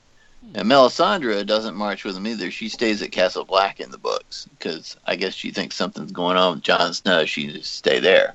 And 0.53 0.69
Melisandre 0.69 1.45
doesn't 1.45 1.75
march 1.75 2.03
with 2.03 2.17
him 2.17 2.27
either. 2.27 2.51
She 2.51 2.67
stays 2.67 3.01
at 3.01 3.11
Castle 3.11 3.45
Black 3.45 3.79
in 3.79 3.91
the 3.91 3.97
books 3.97 4.47
because 4.57 4.97
I 5.05 5.15
guess 5.15 5.33
she 5.33 5.51
thinks 5.51 5.75
something's 5.75 6.11
going 6.11 6.35
on 6.35 6.55
with 6.55 6.63
Jon 6.63 6.93
Snow. 6.93 7.25
She 7.25 7.47
just 7.47 7.71
to 7.71 7.77
stay 7.77 7.99
there. 7.99 8.33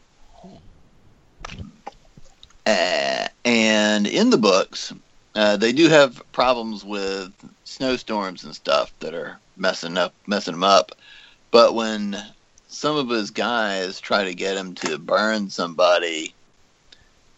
Uh, 2.65 3.29
and 3.45 4.07
in 4.07 4.31
the 4.31 4.39
books, 4.39 4.93
uh, 5.35 5.57
they 5.57 5.73
do 5.73 5.89
have 5.89 6.23
problems 6.33 6.85
with 6.85 7.33
snowstorms 7.65 8.45
and 8.45 8.55
stuff 8.55 8.93
that 9.01 9.15
are 9.15 9.39
messing 9.57 9.97
up, 9.97 10.15
messing 10.27 10.55
him 10.55 10.65
up. 10.65 10.93
But 11.51 11.75
when 11.75 12.17
some 12.69 12.97
of 12.97 13.09
his 13.09 13.31
guys 13.31 14.01
try 14.01 14.25
to 14.25 14.35
get 14.35 14.57
him 14.57 14.75
to 14.77 14.99
burn 14.99 15.51
somebody 15.51 16.35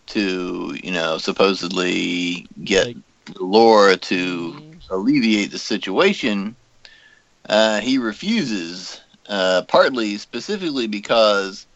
to, 0.08 0.76
you 0.82 0.90
know, 0.90 1.18
supposedly 1.18 2.46
get 2.64 2.86
Like- 2.86 2.96
Laura 3.38 3.96
to 3.96 4.52
Mhm. 4.52 4.80
alleviate 4.90 5.50
the 5.50 5.58
situation, 5.58 6.56
uh, 7.48 7.80
he 7.80 7.98
refuses, 7.98 9.00
uh, 9.28 9.62
partly 9.68 10.16
specifically 10.18 10.86
because 10.86 11.66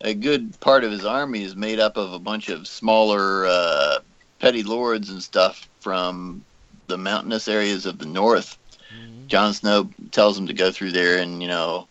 a 0.00 0.14
good 0.14 0.58
part 0.60 0.84
of 0.84 0.90
his 0.90 1.04
army 1.04 1.42
is 1.42 1.56
made 1.56 1.80
up 1.80 1.96
of 1.96 2.12
a 2.12 2.18
bunch 2.18 2.48
of 2.48 2.66
smaller 2.66 3.46
uh, 3.46 3.98
petty 4.40 4.62
lords 4.62 5.10
and 5.10 5.22
stuff 5.22 5.68
from 5.80 6.44
the 6.88 6.98
mountainous 6.98 7.48
areas 7.48 7.86
of 7.86 7.98
the 7.98 8.06
north. 8.06 8.58
Mhm. 8.96 9.26
Jon 9.28 9.52
Snow 9.54 9.90
tells 10.12 10.38
him 10.38 10.46
to 10.46 10.54
go 10.54 10.70
through 10.70 10.92
there 10.92 11.18
and 11.18 11.42
you 11.42 11.48
know 11.48 11.88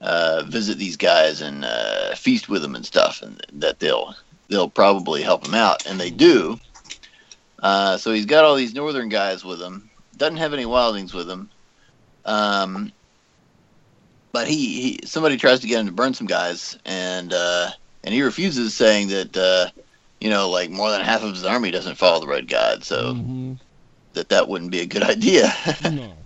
uh, 0.00 0.42
visit 0.46 0.78
these 0.78 0.96
guys 0.96 1.40
and 1.40 1.64
uh, 1.64 2.14
feast 2.14 2.48
with 2.48 2.62
them 2.62 2.74
and 2.74 2.86
stuff, 2.86 3.22
and 3.22 3.40
that 3.52 3.78
they'll 3.80 4.14
they'll 4.48 4.70
probably 4.70 5.22
help 5.22 5.46
him 5.46 5.54
out, 5.54 5.86
and 5.86 6.00
they 6.00 6.10
do. 6.10 6.58
Uh, 7.62 7.96
so 7.98 8.12
he's 8.12 8.26
got 8.26 8.44
all 8.44 8.54
these 8.56 8.74
northern 8.74 9.08
guys 9.08 9.44
with 9.44 9.60
him. 9.60 9.90
Doesn't 10.16 10.38
have 10.38 10.54
any 10.54 10.64
wildings 10.66 11.12
with 11.12 11.28
him. 11.28 11.50
Um, 12.24 12.92
but 14.32 14.48
he, 14.48 14.80
he 14.82 15.00
somebody 15.06 15.36
tries 15.36 15.60
to 15.60 15.66
get 15.66 15.80
him 15.80 15.86
to 15.86 15.92
burn 15.92 16.14
some 16.14 16.26
guys, 16.26 16.78
and 16.84 17.32
uh, 17.32 17.70
and 18.04 18.14
he 18.14 18.22
refuses, 18.22 18.74
saying 18.74 19.08
that 19.08 19.36
uh, 19.36 19.70
you 20.20 20.30
know 20.30 20.48
like 20.50 20.70
more 20.70 20.90
than 20.90 21.00
half 21.02 21.22
of 21.22 21.34
his 21.34 21.44
army 21.44 21.70
doesn't 21.70 21.96
follow 21.98 22.20
the 22.20 22.28
red 22.28 22.48
god, 22.48 22.84
so 22.84 23.14
Mhm. 23.14 23.58
that 24.14 24.28
that 24.30 24.48
wouldn't 24.48 24.70
be 24.70 24.80
a 24.80 24.86
good 24.86 25.02
idea. 25.14 25.52
No. 25.82 26.19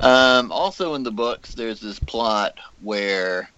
Um, 0.00 0.52
also 0.52 0.94
in 0.94 1.02
the 1.02 1.12
books, 1.12 1.54
there's 1.54 1.80
this 1.80 1.98
plot 1.98 2.58
where 2.80 3.50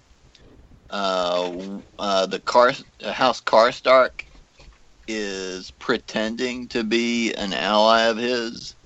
uh, 0.90 1.81
uh, 1.98 2.27
the 2.27 2.40
Car 2.40 2.72
uh, 3.03 3.12
House 3.12 3.40
Karstark 3.40 4.24
is 5.07 5.70
pretending 5.72 6.68
to 6.68 6.85
be 6.85 7.33
an 7.35 7.53
ally 7.53 8.03
of 8.03 8.16
his, 8.16 8.77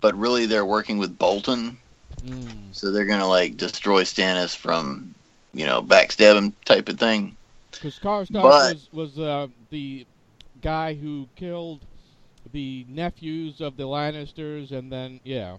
but 0.00 0.14
really 0.16 0.46
they're 0.46 0.66
working 0.66 0.98
with 0.98 1.18
Bolton, 1.18 1.78
Mm. 2.24 2.74
so 2.74 2.90
they're 2.92 3.06
gonna 3.06 3.28
like 3.28 3.56
destroy 3.56 4.02
Stannis 4.02 4.54
from, 4.56 5.14
you 5.52 5.66
know, 5.66 5.82
backstab 5.82 6.36
him 6.36 6.52
type 6.64 6.88
of 6.88 6.98
thing. 6.98 7.36
Because 7.72 7.98
Karstark 7.98 8.42
But- 8.42 8.74
was 8.74 8.88
was 8.92 9.18
uh, 9.18 9.48
the 9.70 10.06
guy 10.60 10.94
who 10.94 11.28
killed 11.36 11.86
the 12.52 12.84
nephews 12.88 13.60
of 13.60 13.76
the 13.76 13.84
Lannisters, 13.84 14.70
and 14.72 14.92
then 14.92 15.20
yeah, 15.24 15.58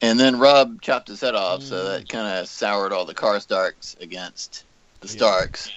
And 0.00 0.18
then 0.20 0.38
Robb 0.38 0.82
chopped 0.82 1.08
his 1.08 1.20
head 1.20 1.34
off, 1.34 1.62
so 1.62 1.76
Mm. 1.76 1.84
that 1.86 2.08
kind 2.08 2.38
of 2.38 2.48
soured 2.48 2.92
all 2.92 3.04
the 3.06 3.14
Karstarks 3.14 3.98
against 4.00 4.64
the 5.00 5.08
Yeah. 5.08 5.12
Starks. 5.12 5.70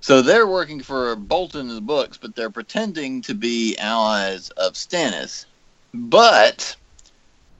So 0.00 0.22
they're 0.22 0.46
working 0.46 0.82
for 0.82 1.16
Bolton 1.16 1.68
in 1.68 1.74
the 1.74 1.80
books, 1.80 2.18
but 2.18 2.34
they're 2.34 2.50
pretending 2.50 3.22
to 3.22 3.34
be 3.34 3.76
allies 3.78 4.50
of 4.50 4.74
Stannis. 4.74 5.46
But 5.92 6.76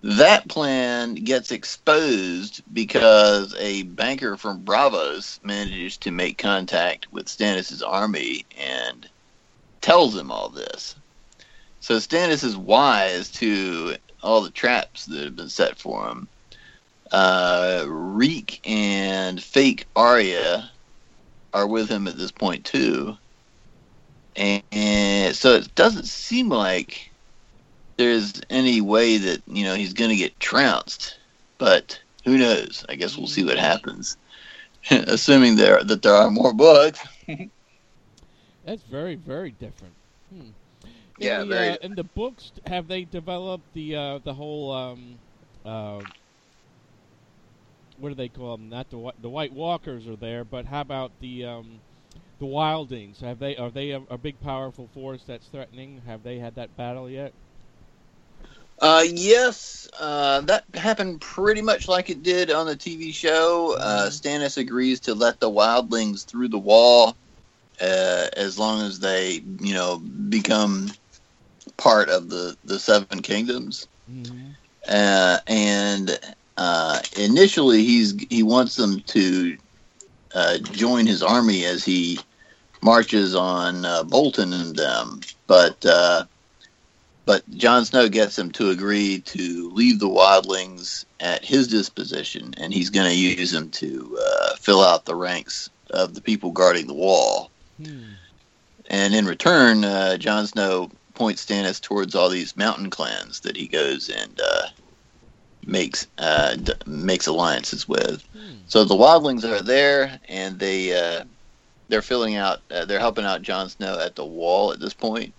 that 0.03 0.49
plan 0.49 1.17
gets 1.17 1.51
exposed 1.51 2.63
because 2.73 3.55
a 3.59 3.83
banker 3.83 4.37
from 4.37 4.65
Braavos 4.65 5.43
manages 5.43 5.99
to 5.99 6.13
make 6.13 6.39
contact 6.39 7.09
with 7.11 7.27
Stannis' 7.27 7.83
army 7.87 8.47
and 8.57 9.11
tells 9.81 10.17
him 10.17 10.31
all 10.31 10.49
this. 10.49 10.95
So 11.81 11.97
Stannis 11.97 12.45
is 12.45 12.57
wise 12.57 13.31
to 13.33 13.97
all 14.23 14.41
the 14.41 14.51
traps 14.51 15.07
that 15.07 15.25
have 15.25 15.37
been 15.37 15.49
set 15.49 15.79
for 15.79 16.09
him. 16.09 16.29
Uh, 17.11 17.85
Reek 17.89 18.61
and 18.65 19.43
fake 19.43 19.87
Arya 19.97 20.71
are 21.55 21.67
with 21.67 21.89
him 21.89 22.07
at 22.07 22.19
this 22.19 22.31
point 22.31 22.65
too, 22.65 23.17
and, 24.37 24.63
and 24.73 25.35
so 25.35 25.55
it 25.55 25.75
doesn't 25.75 26.07
seem 26.07 26.51
like 26.51 27.11
there's 27.97 28.41
any 28.51 28.81
way 28.81 29.17
that 29.17 29.43
you 29.47 29.65
know 29.65 29.75
he's 29.75 29.95
going 29.95 30.11
to 30.11 30.17
get 30.17 30.39
trounced. 30.41 31.19
But 31.57 31.99
who 32.25 32.39
knows? 32.39 32.85
I 32.89 32.95
guess 32.95 33.17
we'll 33.17 33.27
see 33.27 33.45
what 33.45 33.59
happens. 33.59 34.17
Assuming 34.91 35.57
there 35.57 35.83
that 35.83 36.03
there 36.03 36.15
are 36.15 36.31
more 36.31 36.53
books. 36.53 37.01
That's 38.65 38.83
very, 38.83 39.15
very 39.15 39.53
different. 39.53 39.95
Hmm. 40.31 40.51
In 41.19 41.37
Yeah, 41.37 41.45
the, 41.45 41.57
very 41.57 41.75
uh, 41.75 41.77
in 41.81 41.95
the 41.95 42.05
books, 42.05 42.53
have 42.67 42.89
they 42.89 43.05
developed 43.05 43.73
the 43.73 43.95
uh, 43.97 44.19
the 44.19 44.35
whole 44.35 44.73
um, 44.73 45.21
uh, 45.65 46.05
what 47.97 48.09
do 48.11 48.15
they 48.15 48.29
call 48.29 48.57
them? 48.57 48.69
Not 48.69 48.91
the 48.91 49.13
the 49.19 49.31
White 49.31 49.53
Walkers 49.53 50.07
are 50.09 50.17
there, 50.17 50.45
but 50.45 50.67
how 50.67 50.81
about 50.83 51.13
the 51.21 51.45
um, 51.45 51.83
the 52.39 52.47
Wildings? 52.47 53.21
Have 53.21 53.39
they 53.39 53.57
are 53.57 53.71
they 53.71 53.91
a, 53.91 54.03
a 54.11 54.19
big 54.19 54.41
powerful 54.41 54.89
force 54.89 55.25
that's 55.25 55.49
threatening? 55.49 55.99
Have 56.03 56.23
they 56.23 56.39
had 56.39 56.55
that 56.57 56.77
battle 56.77 57.09
yet? 57.11 57.35
Uh, 58.81 59.05
yes, 59.13 59.89
uh, 59.99 60.41
that 60.43 60.65
happened 60.75 61.21
pretty 61.21 61.63
much 61.63 61.89
like 61.89 62.11
it 62.11 62.23
did 62.23 62.51
on 62.51 62.67
the 62.67 62.77
TV 62.77 63.13
show. 63.13 63.77
Uh, 63.79 64.09
Stannis 64.09 64.57
agrees 64.57 65.01
to 65.01 65.15
let 65.15 65.41
the 65.41 65.51
wildlings 65.51 66.25
through 66.25 66.49
the 66.49 66.59
wall 66.59 67.17
uh, 67.81 68.27
as 68.37 68.59
long 68.59 68.81
as 68.83 68.99
they, 69.01 69.41
you 69.61 69.75
know, 69.75 69.99
become 69.99 70.89
part 71.79 72.11
of 72.11 72.29
the, 72.29 72.57
the 72.65 72.79
Seven 72.79 73.23
Kingdoms. 73.23 73.89
Mm-hmm. 74.13 74.51
Uh, 74.87 75.39
and 75.47 76.19
uh, 76.59 77.01
initially, 77.17 77.85
he's 77.85 78.15
he 78.29 78.43
wants 78.43 78.77
them 78.77 79.01
to 79.01 79.57
uh, 80.35 80.59
join 80.59 81.07
his 81.07 81.23
army 81.23 81.65
as 81.65 81.85
he 81.85 82.19
marches 82.83 83.35
on 83.35 83.85
uh, 83.87 84.03
Bolton 84.03 84.53
and 84.53 84.77
them, 84.77 85.21
but. 85.47 85.85
Uh, 85.87 86.25
but 87.25 87.47
Jon 87.51 87.85
Snow 87.85 88.09
gets 88.09 88.39
him 88.39 88.51
to 88.53 88.71
agree 88.71 89.21
to 89.21 89.71
leave 89.75 89.99
the 89.99 90.09
wildlings 90.09 91.05
at 91.21 91.45
his 91.45 91.69
disposition, 91.69 92.55
and 92.57 92.73
he's 92.73 92.89
going 92.89 93.07
to 93.07 93.15
use 93.15 93.51
them 93.51 93.69
to 93.73 94.19
uh, 94.19 94.57
fill 94.57 94.83
out 94.83 95.05
the 95.05 95.15
ranks 95.15 95.69
of 95.91 96.15
the 96.15 96.23
people 96.23 96.53
guarding 96.53 96.87
the 96.87 96.95
wall. 96.95 97.51
Hmm. 97.77 98.13
And 98.89 99.15
in 99.15 99.27
return, 99.27 99.85
uh, 99.85 100.17
Jon 100.17 100.47
Snow 100.47 100.91
points 101.19 101.45
Stannis 101.45 101.81
towards 101.81 102.15
all 102.15 102.31
these 102.31 102.57
mountain 102.57 102.89
clans 102.89 103.41
that 103.41 103.57
he 103.57 103.67
goes 103.67 104.09
and 104.09 104.41
uh, 104.41 104.69
makes 105.67 106.07
uh, 106.19 106.55
d- 106.55 106.73
makes 106.87 107.27
alliances 107.27 107.89
with. 107.89 108.23
Hmm. 108.33 108.55
So 108.67 108.85
the 108.85 108.95
wildlings 108.95 109.45
are 109.45 109.63
there, 109.63 110.19
and 110.29 110.59
they 110.59 110.97
uh, 110.97 111.25
they're 111.89 112.03
filling 112.03 112.37
out. 112.37 112.61
Uh, 112.71 112.85
they're 112.85 113.01
helping 113.01 113.25
out 113.25 113.43
Jon 113.43 113.69
Snow 113.69 113.99
at 113.99 114.15
the 114.15 114.25
wall 114.25 114.73
at 114.73 114.81
this 114.81 114.95
point. 114.95 115.35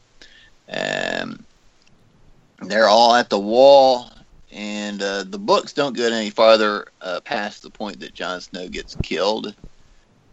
Um, 0.72 1.46
they're 2.62 2.90
all 2.90 3.16
at 3.16 3.30
the 3.30 3.40
wall, 3.40 4.12
and 4.52 5.02
uh, 5.02 5.24
the 5.24 5.40
books 5.40 5.74
don't 5.74 5.96
get 5.96 6.12
any 6.12 6.30
farther 6.30 6.88
uh, 7.02 7.22
past 7.22 7.64
the 7.64 7.70
point 7.70 8.02
that 8.02 8.14
Jon 8.14 8.42
Snow 8.42 8.68
gets 8.68 8.96
killed. 9.02 9.56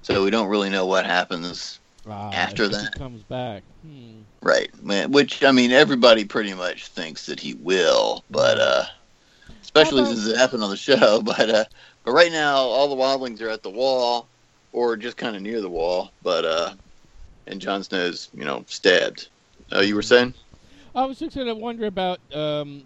So 0.02 0.22
we 0.22 0.30
don't 0.30 0.48
really 0.48 0.70
know 0.70 0.86
what 0.86 1.06
happens 1.06 1.80
Ah, 2.08 2.30
After 2.32 2.64
if 2.64 2.70
he 2.70 2.76
that. 2.76 2.94
comes 2.94 3.22
back. 3.24 3.62
Hmm. 3.82 4.20
Right. 4.42 4.70
Man, 4.82 5.10
Which 5.12 5.42
I 5.42 5.50
mean, 5.52 5.72
everybody 5.72 6.24
pretty 6.24 6.54
much 6.54 6.86
thinks 6.88 7.26
that 7.26 7.40
he 7.40 7.54
will, 7.54 8.22
but 8.30 8.58
uh, 8.60 8.84
especially 9.62 10.02
How 10.02 10.08
about- 10.10 10.16
since 10.18 10.28
it 10.28 10.36
happened 10.36 10.62
on 10.62 10.70
the 10.70 10.76
show. 10.76 11.20
But 11.24 11.50
uh, 11.50 11.64
but 12.04 12.12
right 12.12 12.30
now, 12.30 12.56
all 12.58 12.88
the 12.88 12.94
wildlings 12.94 13.42
are 13.42 13.48
at 13.48 13.62
the 13.64 13.70
wall, 13.70 14.28
or 14.72 14.96
just 14.96 15.16
kind 15.16 15.34
of 15.34 15.42
near 15.42 15.60
the 15.60 15.68
wall. 15.68 16.12
But 16.22 16.44
uh, 16.44 16.74
and 17.48 17.60
Jon 17.60 17.82
Snow's 17.82 18.28
you 18.34 18.44
know 18.44 18.64
stabbed. 18.68 19.28
Oh, 19.72 19.80
you 19.80 19.96
were 19.96 20.02
saying? 20.02 20.34
I 20.94 21.04
was 21.06 21.18
just 21.18 21.34
going 21.34 21.48
to 21.48 21.54
wonder 21.54 21.86
about 21.86 22.20
um, 22.32 22.84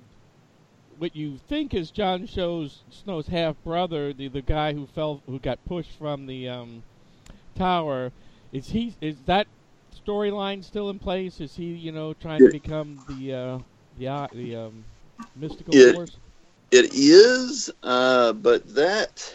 what 0.98 1.14
you 1.14 1.38
think 1.48 1.74
is 1.74 1.90
John 1.90 2.26
Show's 2.26 2.80
Snow's 2.90 3.26
half 3.28 3.56
brother, 3.64 4.14
the 4.14 4.28
the 4.28 4.40
guy 4.40 4.72
who 4.72 4.86
fell, 4.86 5.20
who 5.26 5.38
got 5.38 5.62
pushed 5.66 5.92
from 5.98 6.24
the 6.26 6.48
um, 6.48 6.82
tower. 7.54 8.12
Is 8.52 8.68
he? 8.70 8.96
Is 9.00 9.24
that 9.24 9.48
storyline 9.94 10.64
still 10.64 10.90
in 10.90 10.98
place? 10.98 11.40
Is 11.40 11.56
he, 11.56 11.74
you 11.74 11.92
know, 11.92 12.14
trying 12.14 12.42
to 12.42 12.48
become 12.50 13.04
the 13.06 13.34
uh, 13.34 13.58
the 13.96 14.08
uh, 14.08 14.28
the 14.32 14.56
um, 14.56 14.86
mystical 15.34 15.76
Yeah. 15.76 15.92
force? 15.92 16.18
It 16.70 16.94
is, 16.94 17.70
uh, 17.82 18.34
but 18.34 18.74
that 18.74 19.34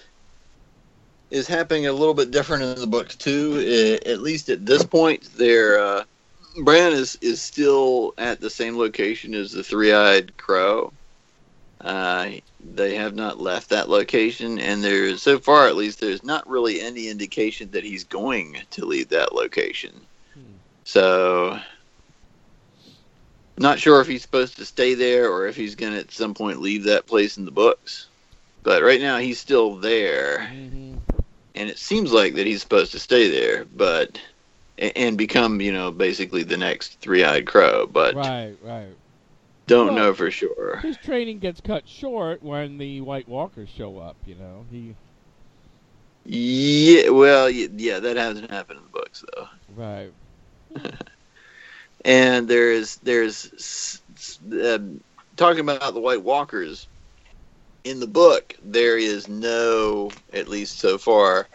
is 1.31 1.47
happening 1.47 1.87
a 1.87 1.93
little 1.93 2.13
bit 2.13 2.31
different 2.31 2.63
in 2.63 2.75
the 2.79 2.87
book 2.87 3.09
too. 3.09 3.99
I- 4.05 4.09
at 4.09 4.21
least 4.21 4.49
at 4.49 4.65
this 4.65 4.85
point, 4.85 5.25
there, 5.37 5.79
uh, 5.79 6.05
Bran 6.63 6.93
is 6.93 7.17
is 7.21 7.41
still 7.41 8.13
at 8.17 8.41
the 8.41 8.49
same 8.49 8.77
location 8.77 9.33
as 9.35 9.51
the 9.51 9.63
three-eyed 9.63 10.37
crow. 10.37 10.93
Uh, 11.81 12.31
they 12.73 12.95
have 12.95 13.15
not 13.15 13.39
left 13.39 13.69
that 13.69 13.89
location, 13.89 14.59
and 14.59 14.83
there's 14.83 15.21
so 15.21 15.39
far, 15.39 15.67
at 15.67 15.75
least, 15.75 15.99
there's 15.99 16.23
not 16.23 16.47
really 16.49 16.81
any 16.81 17.07
indication 17.07 17.71
that 17.71 17.83
he's 17.83 18.03
going 18.03 18.57
to 18.71 18.85
leave 18.85 19.09
that 19.09 19.33
location. 19.33 20.07
Hmm. 20.33 20.57
So, 20.83 21.59
not 23.57 23.79
sure 23.79 24.01
if 24.01 24.07
he's 24.07 24.21
supposed 24.21 24.57
to 24.57 24.65
stay 24.65 24.93
there 24.95 25.31
or 25.31 25.47
if 25.47 25.55
he's 25.55 25.75
going 25.75 25.93
to 25.93 25.99
at 25.99 26.11
some 26.11 26.33
point 26.33 26.61
leave 26.61 26.83
that 26.85 27.07
place 27.07 27.37
in 27.37 27.45
the 27.45 27.51
books. 27.51 28.07
But 28.63 28.83
right 28.83 29.01
now, 29.01 29.17
he's 29.17 29.39
still 29.39 29.75
there, 29.75 30.47
hmm 30.47 30.95
and 31.55 31.69
it 31.69 31.77
seems 31.79 32.11
like 32.11 32.35
that 32.35 32.45
he's 32.45 32.61
supposed 32.61 32.91
to 32.91 32.99
stay 32.99 33.29
there, 33.29 33.65
but 33.65 34.19
and 34.77 35.17
become, 35.17 35.61
you 35.61 35.71
know, 35.71 35.91
basically 35.91 36.43
the 36.43 36.57
next 36.57 36.99
three-eyed 36.99 37.45
crow. 37.47 37.87
But 37.87 38.15
Right, 38.15 38.55
right. 38.61 38.87
Don't 39.67 39.87
Well- 39.87 39.95
know 39.95 40.13
for 40.13 40.29
sure. 40.31 40.77
His 40.77 40.97
training 40.97 41.39
gets 41.39 41.59
cut 41.61 41.87
short 41.87 42.43
when 42.43 42.77
the 42.77 43.01
White 43.01 43.27
Walkers 43.27 43.69
show 43.69 43.97
up. 43.97 44.15
You 44.25 44.35
know, 44.35 44.65
he 44.71 44.95
Yeah, 46.25 47.09
well, 47.09 47.49
yeah, 47.49 47.99
that 47.99 48.17
hasn't 48.17 48.49
happened 48.51 48.79
in 48.79 48.83
the 48.85 48.91
books 48.99 49.23
though. 49.35 49.47
right. 49.75 50.11
and 52.05 52.47
there's 52.47 52.97
there's 52.97 53.51
s- 53.55 54.39
um, 54.51 55.01
talking 55.35 55.61
about 55.61 55.93
the 55.93 55.99
White 55.99 56.23
Walkers 56.23 56.87
in 57.83 57.99
the 57.99 58.07
book. 58.07 58.55
There 58.63 58.97
is 58.97 59.27
no, 59.27 60.11
at 60.33 60.47
least 60.47 60.79
so 60.79 60.97
far, 60.97 61.47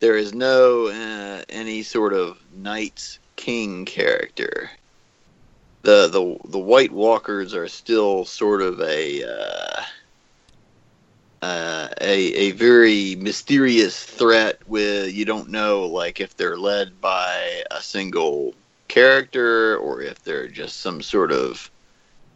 there 0.00 0.16
is 0.16 0.34
no 0.34 0.88
uh, 0.88 1.42
any 1.48 1.82
sort 1.82 2.12
of 2.12 2.38
Night's 2.54 3.18
King 3.36 3.84
character. 3.84 4.70
The 5.82 6.08
the 6.08 6.48
the 6.50 6.58
White 6.58 6.92
Walkers 6.92 7.54
are 7.54 7.68
still 7.68 8.24
sort 8.24 8.62
of 8.62 8.80
a. 8.80 9.24
Uh, 9.24 9.82
uh, 11.42 11.88
a 12.00 12.34
a 12.34 12.50
very 12.52 13.16
mysterious 13.16 14.04
threat 14.04 14.58
with 14.66 15.12
you 15.14 15.24
don't 15.24 15.48
know 15.48 15.86
like 15.86 16.20
if 16.20 16.36
they're 16.36 16.58
led 16.58 17.00
by 17.00 17.62
a 17.70 17.80
single 17.80 18.54
character 18.88 19.76
or 19.78 20.02
if 20.02 20.22
they're 20.22 20.48
just 20.48 20.80
some 20.80 21.00
sort 21.00 21.32
of 21.32 21.70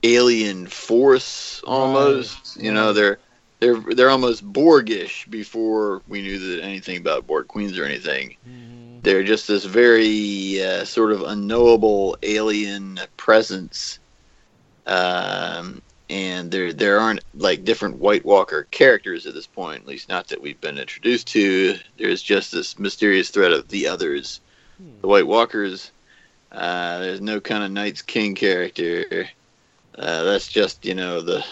alien 0.04 0.66
force 0.66 1.62
almost. 1.66 2.57
You 2.57 2.72
know 2.72 2.94
they're 2.94 3.18
they're 3.61 3.76
they're 3.76 4.11
almost 4.11 4.50
borgish 4.50 5.28
before 5.28 6.00
we 6.09 6.22
knew 6.22 6.38
that 6.38 6.64
anything 6.64 6.96
about 6.96 7.26
borg 7.26 7.46
queens 7.48 7.78
or 7.78 7.85
anything. 7.85 8.37
Hmm 8.44 8.84
they're 9.05 9.23
just 9.23 9.49
this 9.49 9.64
very 9.64 10.62
uh, 10.62 10.85
sort 10.85 11.12
of 11.12 11.23
unknowable 11.23 12.17
alien 12.23 12.99
presence 13.17 13.99
um, 14.87 15.81
and 16.11 16.51
there 16.51 16.73
there 16.73 17.01
aren't 17.01 17.25
like 17.35 17.64
different 17.64 17.99
White 17.99 18.25
Walker 18.25 18.67
characters 18.71 19.27
at 19.27 19.35
this 19.35 19.47
point, 19.47 19.83
at 19.83 19.88
least 19.88 20.09
not 20.09 20.29
that 20.29 20.43
we've 20.43 20.61
been 20.61 20.79
introduced 20.79 21.29
to. 21.29 21.77
There's 21.97 22.23
just 22.23 22.53
this 22.53 22.79
mysterious 22.79 23.31
threat 23.31 23.53
of 23.53 23.69
the 23.69 23.88
others, 23.88 24.40
the 25.01 25.09
White 25.09 25.27
Walkers. 25.27 25.90
Uh, 26.53 26.99
there's 27.01 27.21
no 27.21 27.40
kind 27.40 27.64
of 27.64 27.71
Night's 27.71 28.03
King 28.03 28.35
character. 28.35 29.29
Uh, 29.97 30.25
that's 30.25 30.49
just 30.49 30.85
you 30.85 30.95
know 30.95 31.21
the 31.21 31.45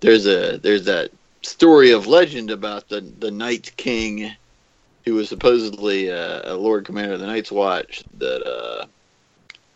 there's 0.00 0.26
a 0.26 0.58
there's 0.58 0.84
that 0.84 1.10
story 1.42 1.90
of 1.90 2.06
legend 2.06 2.50
about 2.50 2.88
the 2.88 3.00
the 3.00 3.32
Night 3.32 3.72
King, 3.76 4.30
who 5.06 5.14
was 5.14 5.28
supposedly 5.28 6.10
uh, 6.10 6.52
a 6.52 6.54
Lord 6.54 6.84
Commander 6.84 7.14
of 7.14 7.20
the 7.20 7.26
Night's 7.26 7.52
Watch 7.52 8.02
that 8.18 8.44
uh, 8.44 8.86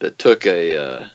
that 0.00 0.18
took 0.18 0.44
a 0.44 0.76
uh, 0.76 1.08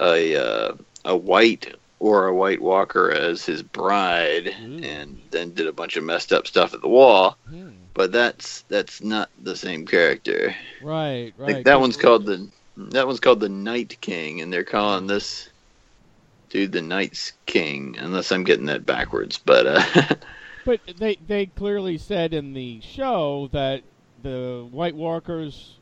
a 0.00 0.36
uh, 0.36 0.74
a 1.04 1.16
white 1.16 1.74
or 2.00 2.26
a 2.26 2.34
White 2.34 2.60
Walker 2.60 3.10
as 3.10 3.46
his 3.46 3.62
bride, 3.62 4.48
Ooh. 4.48 4.80
and 4.82 5.20
then 5.30 5.54
did 5.54 5.68
a 5.68 5.72
bunch 5.72 5.96
of 5.96 6.04
messed 6.04 6.32
up 6.32 6.46
stuff 6.46 6.74
at 6.74 6.82
the 6.82 6.88
wall. 6.88 7.38
Hmm. 7.48 7.70
But 7.94 8.10
that's 8.10 8.62
that's 8.62 9.00
not 9.00 9.30
the 9.40 9.56
same 9.56 9.86
character. 9.86 10.54
Right, 10.82 11.32
right. 11.38 11.64
that 11.64 11.80
one's 11.80 11.96
called 11.96 12.26
the 12.26 12.48
that 12.76 13.06
one's 13.06 13.20
called 13.20 13.38
the 13.38 13.48
Night 13.48 13.96
King, 14.00 14.40
and 14.40 14.52
they're 14.52 14.64
calling 14.64 15.06
this 15.06 15.48
dude 16.50 16.72
the 16.72 16.82
Night's 16.82 17.32
King, 17.46 17.96
unless 17.98 18.32
I'm 18.32 18.42
getting 18.42 18.66
that 18.66 18.84
backwards. 18.84 19.38
But 19.38 19.66
uh, 19.66 20.14
But 20.64 20.80
they 20.98 21.16
they 21.16 21.46
clearly 21.46 21.98
said 21.98 22.32
in 22.32 22.54
the 22.54 22.80
show 22.80 23.48
that 23.52 23.82
the 24.22 24.66
White 24.70 24.94
Walkers 24.96 25.76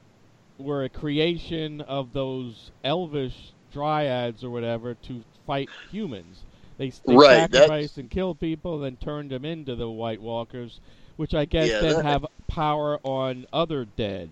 were 0.59 0.85
a 0.85 0.89
creation 0.89 1.81
of 1.83 2.13
those 2.13 2.71
elvish 2.85 3.53
dryads 3.73 4.43
or 4.45 4.51
whatever 4.51 4.95
to 4.95 5.23
fight 5.47 5.71
humans. 5.91 6.43
They, 6.79 6.91
they 7.07 7.15
Right, 7.15 7.51
that's- 7.51 7.53
sacrificed 7.53 7.99
and 7.99 8.11
killed 8.11 8.41
people, 8.41 8.79
then 8.81 8.97
turned 8.97 9.31
them 9.31 9.45
into 9.45 9.77
the 9.77 9.89
White 9.89 10.21
Walkers, 10.21 10.81
which 11.17 11.35
I 11.35 11.45
guess 11.45 11.69
Yeah, 11.71 11.81
then 11.81 11.97
that- 11.97 12.05
have 12.05 12.27
power 12.49 12.99
on 13.05 13.47
other 13.53 13.85
dead. 13.85 14.31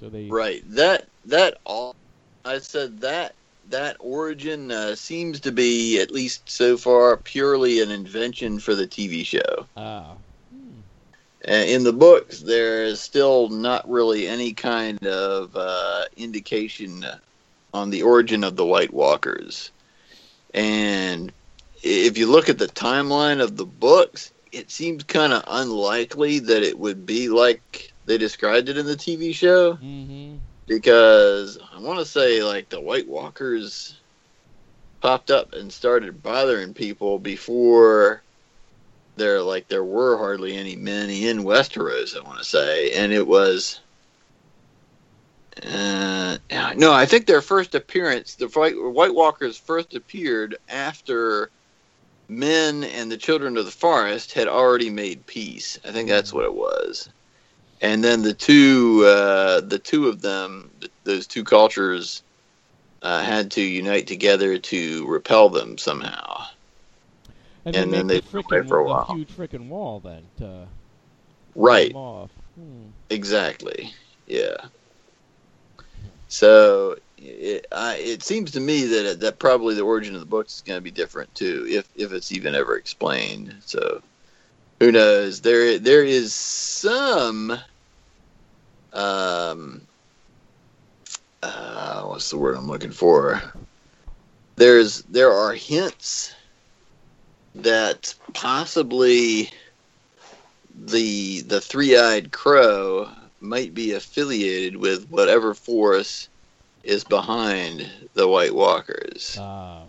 So 0.00 0.08
they 0.08 0.26
right 0.26 0.62
that 0.70 1.06
that 1.26 1.58
all 1.64 1.94
I 2.44 2.58
said 2.58 3.00
that 3.00 3.34
that 3.70 3.96
origin 4.00 4.70
uh, 4.70 4.94
seems 4.94 5.40
to 5.40 5.52
be 5.52 6.00
at 6.00 6.10
least 6.10 6.48
so 6.50 6.76
far 6.76 7.16
purely 7.16 7.80
an 7.82 7.90
invention 7.90 8.58
for 8.58 8.74
the 8.74 8.86
TV 8.86 9.24
show. 9.24 9.66
ah 9.76 10.16
Uh, 11.46 11.52
in 11.52 11.84
the 11.84 11.92
books, 11.92 12.40
there 12.40 12.82
is 12.84 13.00
still 13.00 13.48
not 13.48 13.88
really 13.88 14.26
any 14.26 14.52
kind 14.52 15.06
of 15.06 15.54
uh, 15.54 16.04
indication 16.16 17.06
on 17.72 17.90
the 17.90 18.02
origin 18.02 18.42
of 18.42 18.56
the 18.56 18.66
White 18.66 18.92
Walkers. 18.92 19.70
And 20.52 21.32
if 21.84 22.18
you 22.18 22.26
look 22.26 22.48
at 22.48 22.58
the 22.58 22.66
timeline 22.66 23.40
of 23.40 23.56
the 23.56 23.66
books, 23.66 24.32
it 24.50 24.70
seems 24.70 25.04
kind 25.04 25.32
of 25.32 25.44
unlikely 25.46 26.40
that 26.40 26.62
it 26.64 26.76
would 26.78 27.06
be 27.06 27.28
like 27.28 27.92
they 28.06 28.18
described 28.18 28.68
it 28.68 28.78
in 28.78 28.86
the 28.86 28.96
TV 28.96 29.32
show 29.34 29.74
hmm 29.74 30.36
because 30.68 31.58
I 31.74 31.80
want 31.80 31.98
to 31.98 32.04
say 32.04 32.44
like 32.44 32.68
the 32.68 32.80
White 32.80 33.08
Walkers 33.08 33.96
popped 35.00 35.30
up 35.30 35.54
and 35.54 35.72
started 35.72 36.22
bothering 36.22 36.74
people 36.74 37.18
before 37.18 38.22
there 39.16 39.42
like 39.42 39.66
there 39.68 39.84
were 39.84 40.16
hardly 40.18 40.56
any 40.56 40.76
men 40.76 41.10
in 41.10 41.38
Westeros. 41.42 42.16
I 42.16 42.20
want 42.20 42.38
to 42.38 42.44
say, 42.44 42.92
and 42.92 43.12
it 43.12 43.26
was. 43.26 43.80
Uh, 45.66 46.38
no, 46.76 46.92
I 46.92 47.04
think 47.04 47.26
their 47.26 47.42
first 47.42 47.74
appearance, 47.74 48.36
the 48.36 48.46
White, 48.46 48.74
White 48.76 49.14
Walkers 49.14 49.58
first 49.58 49.94
appeared 49.94 50.56
after 50.68 51.50
men 52.28 52.84
and 52.84 53.10
the 53.10 53.16
Children 53.16 53.56
of 53.56 53.64
the 53.64 53.72
Forest 53.72 54.34
had 54.34 54.46
already 54.46 54.88
made 54.88 55.26
peace. 55.26 55.76
I 55.84 55.90
think 55.90 56.08
that's 56.08 56.32
what 56.32 56.44
it 56.44 56.54
was 56.54 57.08
and 57.80 58.02
then 58.02 58.22
the 58.22 58.34
two 58.34 59.04
uh, 59.06 59.60
the 59.60 59.78
two 59.78 60.08
of 60.08 60.20
them 60.20 60.70
th- 60.80 60.92
those 61.04 61.26
two 61.26 61.44
cultures 61.44 62.22
uh, 63.02 63.22
had 63.22 63.50
to 63.52 63.62
unite 63.62 64.06
together 64.06 64.58
to 64.58 65.06
repel 65.06 65.48
them 65.48 65.78
somehow 65.78 66.44
And, 67.64 67.76
And 67.76 67.92
then 67.92 68.06
they 68.06 68.16
away 68.18 68.20
frickin' 68.20 68.68
for 68.68 68.78
a 68.78 68.84
while. 68.84 69.06
huge 69.08 69.28
freaking 69.28 69.68
wall 69.68 70.00
then 70.00 70.28
to 70.38 70.68
right. 71.54 71.92
Hmm. 72.54 72.86
exactly 73.10 73.92
yeah 74.26 74.56
so 76.28 76.96
it, 77.16 77.66
I, 77.72 77.96
it 77.96 78.22
seems 78.22 78.50
to 78.52 78.60
me 78.60 78.84
that 78.84 79.20
that 79.20 79.38
probably 79.38 79.74
the 79.74 79.82
origin 79.82 80.14
of 80.14 80.20
the 80.20 80.26
books 80.26 80.56
is 80.56 80.62
going 80.62 80.76
to 80.76 80.82
be 80.82 80.90
different 80.90 81.34
too 81.34 81.66
if 81.68 81.88
if 81.96 82.12
it's 82.12 82.32
even 82.32 82.54
ever 82.54 82.76
explained 82.76 83.54
so 83.64 84.02
who 84.80 84.92
knows 84.92 85.40
there 85.40 85.78
there 85.78 86.04
is 86.04 86.32
some 86.34 87.58
um 88.92 89.82
uh, 91.42 92.02
what's 92.02 92.30
the 92.30 92.38
word 92.38 92.56
I'm 92.56 92.66
looking 92.66 92.90
for? 92.90 93.40
There's 94.56 95.02
there 95.04 95.32
are 95.32 95.52
hints 95.52 96.34
that 97.54 98.14
possibly 98.34 99.50
the 100.74 101.42
the 101.42 101.60
three-eyed 101.60 102.32
crow 102.32 103.08
might 103.40 103.72
be 103.72 103.92
affiliated 103.92 104.76
with 104.76 105.08
whatever 105.08 105.54
force 105.54 106.28
is 106.82 107.04
behind 107.04 107.88
the 108.14 108.26
White 108.26 108.54
Walkers. 108.54 109.36
Ah. 109.38 109.82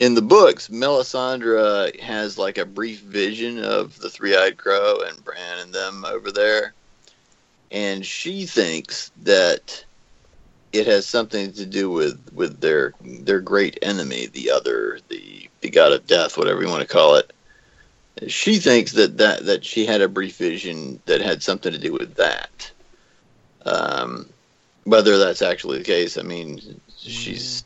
In 0.00 0.14
the 0.14 0.22
books, 0.22 0.68
Melisandre 0.68 2.00
has 2.00 2.38
like 2.38 2.56
a 2.56 2.64
brief 2.64 3.00
vision 3.00 3.62
of 3.62 3.98
the 3.98 4.08
three-eyed 4.08 4.56
crow 4.56 5.00
and 5.06 5.22
Bran 5.22 5.58
and 5.58 5.74
them 5.74 6.06
over 6.06 6.32
there, 6.32 6.72
and 7.70 8.04
she 8.04 8.46
thinks 8.46 9.12
that 9.24 9.84
it 10.72 10.86
has 10.86 11.06
something 11.06 11.52
to 11.52 11.66
do 11.66 11.90
with 11.90 12.18
with 12.32 12.60
their 12.60 12.94
their 13.02 13.40
great 13.40 13.78
enemy, 13.82 14.26
the 14.26 14.50
other, 14.50 15.00
the 15.08 15.50
the 15.60 15.68
god 15.68 15.92
of 15.92 16.06
death, 16.06 16.38
whatever 16.38 16.62
you 16.62 16.68
want 16.68 16.80
to 16.80 16.88
call 16.88 17.16
it. 17.16 17.30
She 18.26 18.56
thinks 18.56 18.92
that 18.92 19.18
that 19.18 19.44
that 19.44 19.66
she 19.66 19.84
had 19.84 20.00
a 20.00 20.08
brief 20.08 20.38
vision 20.38 20.98
that 21.04 21.20
had 21.20 21.42
something 21.42 21.72
to 21.72 21.78
do 21.78 21.92
with 21.92 22.14
that. 22.14 22.72
Um, 23.66 24.30
whether 24.84 25.18
that's 25.18 25.42
actually 25.42 25.76
the 25.76 25.84
case, 25.84 26.16
I 26.16 26.22
mean, 26.22 26.80
she's 26.96 27.64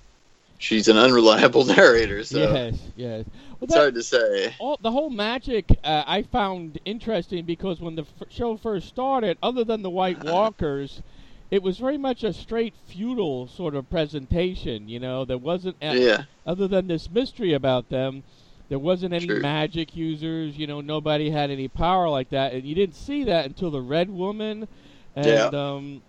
she's 0.65 0.89
an 0.89 0.97
unreliable 0.97 1.65
narrator, 1.77 2.25
so 2.25 2.39
yes, 2.53 2.79
yes. 2.97 3.25
Well, 3.27 3.59
it's 3.63 3.75
that, 3.75 3.81
hard 3.81 3.95
to 3.95 4.03
say. 4.03 4.55
all, 4.59 4.79
the 4.81 4.91
whole 4.91 5.11
magic 5.11 5.67
uh, 5.85 6.03
I 6.07 6.23
found 6.23 6.79
interesting 6.85 7.45
because 7.45 7.81
when 7.81 7.95
the 7.97 8.03
f- 8.03 8.29
show 8.31 8.57
first 8.57 8.89
started, 8.89 9.37
other 9.43 9.65
than 9.65 9.83
the 9.83 9.91
White 9.91 10.23
Walkers, 10.25 11.03
it 11.51 11.63
was 11.63 11.79
very 11.79 11.99
much 11.99 12.25
a 12.25 12.33
straight 12.33 12.75
feudal 12.87 13.47
sort 13.47 13.75
of 13.75 13.89
presentation. 13.91 14.89
You 14.89 15.01
know, 15.01 15.25
there 15.25 15.39
wasn't 15.39 15.77
a- 15.83 15.97
Yeah, 15.97 16.23
other 16.47 16.67
than 16.67 16.87
this 16.89 17.11
mystery 17.11 17.53
about 17.53 17.91
them. 17.91 18.23
There 18.71 18.79
wasn't 18.79 19.13
any 19.13 19.27
True. 19.27 19.41
magic 19.41 19.95
users. 19.95 20.57
You 20.57 20.67
know, 20.67 20.81
nobody 20.81 21.29
had 21.29 21.51
any 21.51 21.69
power 21.69 22.09
like 22.09 22.31
that, 22.31 22.55
and 22.55 22.65
you 22.65 22.75
didn't 22.75 22.97
see 22.97 23.23
that 23.25 23.45
until 23.45 23.71
the 23.71 23.81
Red 23.83 24.09
Woman, 24.09 24.67
and 25.15 25.27
Yeah. 25.27 25.47
um, 25.53 26.03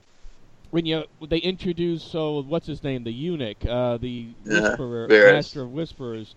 when 0.71 0.85
you 0.85 1.05
they 1.27 1.37
introduce 1.39 2.03
so 2.03 2.41
what's 2.43 2.67
his 2.67 2.83
name, 2.83 3.03
the 3.03 3.13
eunuch, 3.13 3.65
uh, 3.65 3.97
the 3.97 4.35
whisperer, 4.43 5.11
Varys. 5.11 5.21
master 5.21 5.63
of 5.63 5.71
whisperers. 5.71 6.35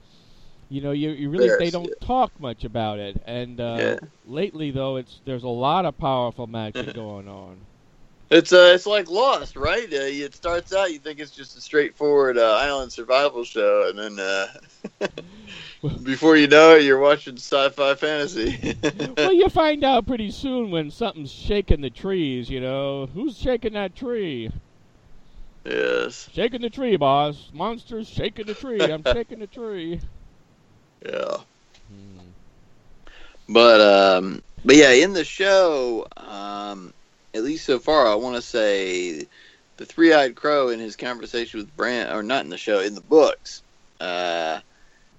You 0.69 0.81
know, 0.83 0.93
you, 0.93 1.11
you 1.11 1.31
really 1.31 1.51
they 1.51 1.71
don't 1.71 1.93
yeah. 1.93 1.95
talk 2.01 2.41
much 2.41 2.64
about 2.64 2.99
it, 2.99 3.19
and 3.27 3.61
uh, 3.61 3.93
Yeah. 3.93 4.11
lately 4.25 4.71
though, 4.73 4.97
it's 4.97 5.23
there's 5.25 5.45
a 5.45 5.49
lot 5.49 5.87
of 5.87 5.99
powerful 5.99 6.47
magic 6.49 6.93
going 6.95 7.29
on. 7.29 7.68
It's 8.31 8.53
uh, 8.53 8.73
it's 8.75 8.87
like 8.87 9.09
Lost, 9.11 9.57
right? 9.57 9.85
Uh, 9.93 9.97
it 10.07 10.35
starts 10.35 10.73
out 10.75 10.93
you 10.93 10.99
think 10.99 11.19
it's 11.21 11.31
just 11.31 11.57
a 11.57 11.61
straightforward 11.61 12.38
uh, 12.38 12.57
island 12.61 12.93
survival 12.93 13.45
show, 13.45 13.88
and 13.88 13.99
then 13.99 14.19
uh, 14.19 15.09
before 16.03 16.37
you 16.37 16.47
know 16.49 16.77
it, 16.77 16.83
you're 16.83 16.99
watching 16.99 17.37
sci-fi 17.37 17.95
fantasy. 17.95 18.75
well, 19.17 19.33
you 19.33 19.49
find 19.49 19.85
out 19.85 20.07
pretty 20.07 20.31
soon 20.31 20.71
when 20.71 20.91
something's 20.91 21.33
shaking 21.33 21.81
the 21.81 21.91
trees. 21.91 22.51
You 22.51 22.61
know, 22.61 23.07
who's 23.07 23.37
shaking 23.38 23.73
that 23.75 23.95
tree? 23.95 24.51
yes, 25.64 26.31
Shaking 26.31 26.61
the 26.62 26.71
tree, 26.71 26.97
boss. 26.97 27.51
Monsters 27.53 28.09
shaking 28.09 28.47
the 28.47 28.55
tree. 28.55 28.91
I'm 28.91 29.05
shaking 29.05 29.38
the 29.41 29.47
tree. 29.47 30.01
yeah. 31.05 31.37
Hmm. 31.88 32.31
But 33.49 33.81
um, 33.81 34.43
but 34.64 34.77
yeah, 34.77 34.91
in 34.91 35.12
the 35.12 35.25
show, 35.25 36.07
um, 36.17 36.93
at 37.38 37.44
least 37.44 37.64
so 37.64 37.79
far, 37.79 38.07
I 38.07 38.16
want 38.16 38.37
to 38.37 38.42
say 38.42 39.27
the 39.77 39.87
three-eyed 39.87 40.35
crow 40.35 40.68
in 40.68 40.81
his 40.81 40.96
conversation 40.96 41.61
with 41.61 41.77
Bran, 41.77 42.12
or 42.12 42.22
not 42.22 42.44
in 42.44 42.51
the 42.51 42.59
show, 42.59 42.81
in 42.81 42.94
the 42.94 43.01
books. 43.01 43.62
Uh, 44.01 44.61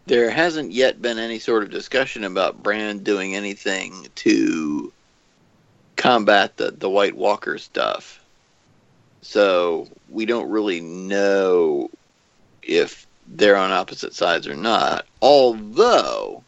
there 0.06 0.30
hasn't 0.30 0.72
yet 0.72 1.02
been 1.02 1.18
any 1.18 1.40
sort 1.40 1.64
of 1.64 1.70
discussion 1.70 2.26
about 2.26 2.62
Bran 2.62 3.00
doing 3.00 3.36
anything 3.36 4.08
to 4.16 4.92
combat 5.96 6.58
the 6.58 6.72
the 6.72 6.90
White 6.90 7.16
Walker 7.16 7.58
stuff. 7.58 8.24
So 9.22 9.88
we 10.10 10.26
don't 10.26 10.50
really 10.50 10.82
know 10.82 11.90
if 12.64 13.08
they're 13.28 13.58
on 13.58 13.72
opposite 13.72 14.14
sides 14.14 14.48
or 14.48 14.56
not. 14.56 15.06
Although 15.22 16.44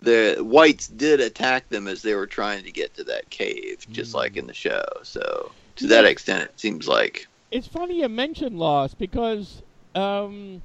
the 0.00 0.36
whites 0.40 0.88
did 0.88 1.20
attack 1.20 1.68
them 1.68 1.86
as 1.86 2.02
they 2.02 2.14
were 2.14 2.26
trying 2.26 2.64
to 2.64 2.72
get 2.72 2.94
to 2.94 3.04
that 3.04 3.30
cave, 3.30 3.86
just 3.90 4.12
Mm. 4.12 4.14
like 4.14 4.36
in 4.36 4.46
the 4.46 4.54
show. 4.54 4.82
So 5.02 5.52
to 5.76 5.86
that 5.88 6.04
extent, 6.04 6.50
it 6.50 6.60
seems 6.60 6.88
like 6.88 7.28
It's 7.50 7.66
funny 7.68 8.00
you 8.00 8.08
mentioned 8.08 8.58
Lost 8.58 8.98
because 8.98 9.62
um, 9.94 10.62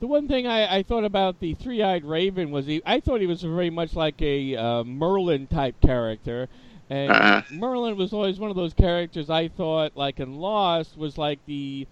the 0.00 0.06
one 0.06 0.28
thing 0.28 0.46
I, 0.46 0.78
I 0.78 0.82
thought 0.82 1.04
about 1.04 1.38
the 1.40 1.54
three-eyed 1.54 2.04
raven 2.04 2.50
was 2.50 2.66
he. 2.66 2.82
I 2.86 3.00
thought 3.00 3.20
he 3.20 3.26
was 3.26 3.42
very 3.42 3.70
much 3.70 3.94
like 3.94 4.20
a 4.22 4.56
uh, 4.56 4.84
Merlin 4.84 5.46
type 5.46 5.80
character, 5.80 6.48
and 6.88 7.20
Uh-huh. 7.20 7.42
Merlin 7.48 7.96
was 7.96 8.12
always 8.12 8.38
one 8.38 8.50
of 8.50 8.56
those 8.56 8.74
characters 8.74 9.30
I 9.30 9.48
thought, 9.48 9.96
like 9.96 10.20
in 10.20 10.34
Lost, 10.34 10.96
was 10.96 11.16
like 11.18 11.44
the 11.46 11.86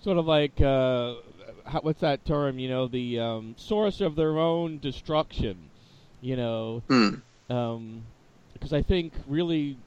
sort 0.00 0.18
of 0.18 0.26
like 0.26 0.60
uh, 0.60 1.14
how, 1.66 1.80
what's 1.82 2.00
that 2.00 2.24
term? 2.24 2.58
You 2.58 2.68
know, 2.68 2.86
the 2.88 3.18
um, 3.20 3.54
source 3.56 4.00
of 4.00 4.16
their 4.16 4.38
own 4.38 4.78
destruction. 4.78 5.70
You 6.24 6.36
know, 6.36 6.84
Hmm. 6.88 7.16
um, 7.50 8.06
because 8.52 8.72
I 8.72 8.82
think 8.82 9.14
really 9.26 9.78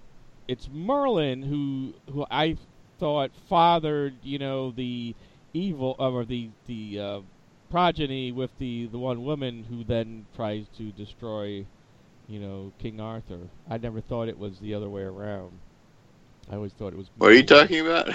it's 0.47 0.69
Merlin 0.69 1.43
who 1.43 1.95
who 2.13 2.25
I 2.31 2.57
thought 2.99 3.35
fathered 3.35 4.23
you 4.23 4.39
know 4.39 4.71
the 4.71 5.15
evil 5.53 5.95
or 5.99 6.25
the 6.25 6.51
the 6.67 6.99
uh, 6.99 7.21
progeny 7.69 8.31
with 8.31 8.57
the 8.57 8.87
the 8.87 8.99
one 8.99 9.23
woman 9.23 9.65
who 9.65 9.83
then 9.83 10.27
tries 10.35 10.69
to 10.77 10.91
destroy 10.91 11.67
you 12.27 12.39
know 12.39 12.73
King 12.79 12.99
Arthur. 12.99 13.51
I 13.67 13.77
never 13.77 14.01
thought 14.01 14.29
it 14.29 14.37
was 14.37 14.59
the 14.59 14.73
other 14.75 14.89
way 14.89 15.03
around. 15.03 15.61
I 16.49 16.55
always 16.55 16.73
thought 16.73 16.93
it 16.93 16.97
was. 16.97 17.09
What 17.17 17.31
are 17.31 17.35
you 17.35 17.43
talking 17.45 17.79
about? 17.81 18.09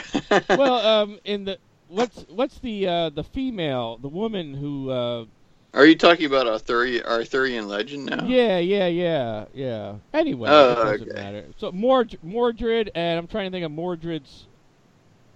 well, 0.55 0.75
um, 0.87 1.18
in 1.25 1.45
the 1.45 1.59
what's 1.89 2.25
what's 2.29 2.59
the 2.61 2.87
uh, 2.87 3.11
the 3.11 3.25
female 3.25 3.99
the 3.99 4.09
woman 4.09 4.55
who 4.55 4.91
uh, 4.91 5.27
are 5.75 5.87
you 5.87 5.95
talking 5.97 6.27
about 6.27 6.47
Arthurian, 6.47 7.05
Arthurian 7.05 7.66
legend 7.68 8.07
now? 8.07 8.25
Yeah, 8.27 8.59
yeah, 8.59 8.87
yeah, 8.89 9.45
yeah. 9.55 9.95
Anyway, 10.12 10.49
Oh, 10.51 10.73
it 10.73 10.75
doesn't 10.77 11.09
okay. 11.11 11.20
matter. 11.20 11.45
So 11.59 11.73
Mord- 11.73 12.18
Mordred, 12.23 12.91
and 12.95 13.18
I'm 13.18 13.27
trying 13.27 13.51
to 13.51 13.55
think 13.55 13.64
of 13.64 13.73
Mordred's 13.73 14.47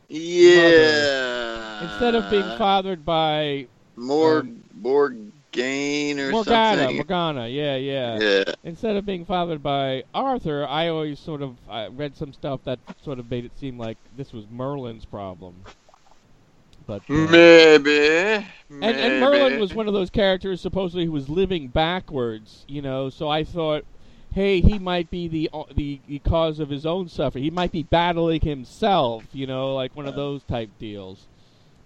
Yeah. 0.09 1.83
instead 1.83 2.15
of 2.15 2.31
being 2.31 2.43
fathered 2.59 3.05
by 3.05 3.67
More 3.97 4.41
um, 4.41 4.63
Morgaine 4.75 6.21
or 6.21 6.31
Morgana, 6.33 6.79
something. 6.83 6.97
Morgana, 6.97 7.49
yeah, 7.49 7.77
yeah, 7.77 8.19
Yeah. 8.21 8.45
Instead 8.63 8.97
of 8.97 9.07
being 9.07 9.25
fathered 9.25 9.63
by 9.63 10.05
Arthur, 10.13 10.67
I 10.67 10.89
always 10.89 11.19
sort 11.19 11.41
of 11.43 11.57
I 11.69 11.87
read 11.89 12.15
some 12.17 12.33
stuff 12.33 12.61
that 12.65 12.79
sort 13.03 13.19
of 13.19 13.31
made 13.31 13.45
it 13.47 13.53
seem 13.59 13.79
like 13.79 13.97
this 14.17 14.33
was 14.33 14.45
Merlin's 14.51 15.05
problem. 15.07 15.55
But 16.87 17.03
uh, 17.11 17.15
Maybe. 17.15 18.47
and, 18.71 18.83
and 18.83 19.21
Merlin 19.21 19.59
was 19.61 19.75
one 19.75 19.89
of 19.89 19.95
those 19.95 20.11
characters 20.11 20.61
supposedly 20.61 21.05
who 21.07 21.13
was 21.13 21.29
living 21.29 21.69
backwards, 21.69 22.65
you 22.69 22.81
know. 22.83 23.11
So 23.11 23.29
I 23.29 23.43
thought, 23.45 23.85
hey, 24.33 24.61
he 24.61 24.79
might 24.79 25.11
be 25.11 25.29
the 25.29 25.51
the, 25.75 26.01
the 26.07 26.19
cause 26.21 26.61
of 26.61 26.71
his 26.71 26.87
own 26.87 27.09
suffering. 27.09 27.45
He 27.45 27.51
might 27.51 27.73
be 27.73 27.83
battling 27.83 28.41
himself, 28.43 29.25
you 29.33 29.47
know, 29.47 29.75
like 29.75 29.95
one 29.97 30.07
of 30.07 30.15
those 30.15 30.45
type 30.45 30.71
deals. 30.79 31.29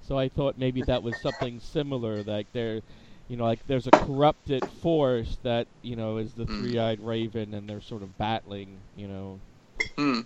So 0.03 0.19
I 0.19 0.29
thought 0.29 0.59
maybe 0.59 0.83
that 0.83 1.03
was 1.03 1.17
something 1.17 1.61
similar, 1.61 2.23
like 2.23 2.49
there, 2.53 2.81
you 3.29 3.37
know, 3.37 3.45
like 3.45 3.61
there's 3.67 3.87
a 3.87 3.93
corrupted 3.93 4.65
force 4.83 5.39
that 5.45 5.69
you 5.83 5.95
know 5.97 6.17
is 6.17 6.35
the 6.35 6.47
Hmm. 6.47 6.61
three-eyed 6.61 7.01
raven, 7.01 7.55
and 7.55 7.69
they're 7.69 7.81
sort 7.81 8.03
of 8.03 8.19
battling, 8.19 8.81
you 8.97 9.07
know. 9.09 9.41
Hmm. 9.97 10.21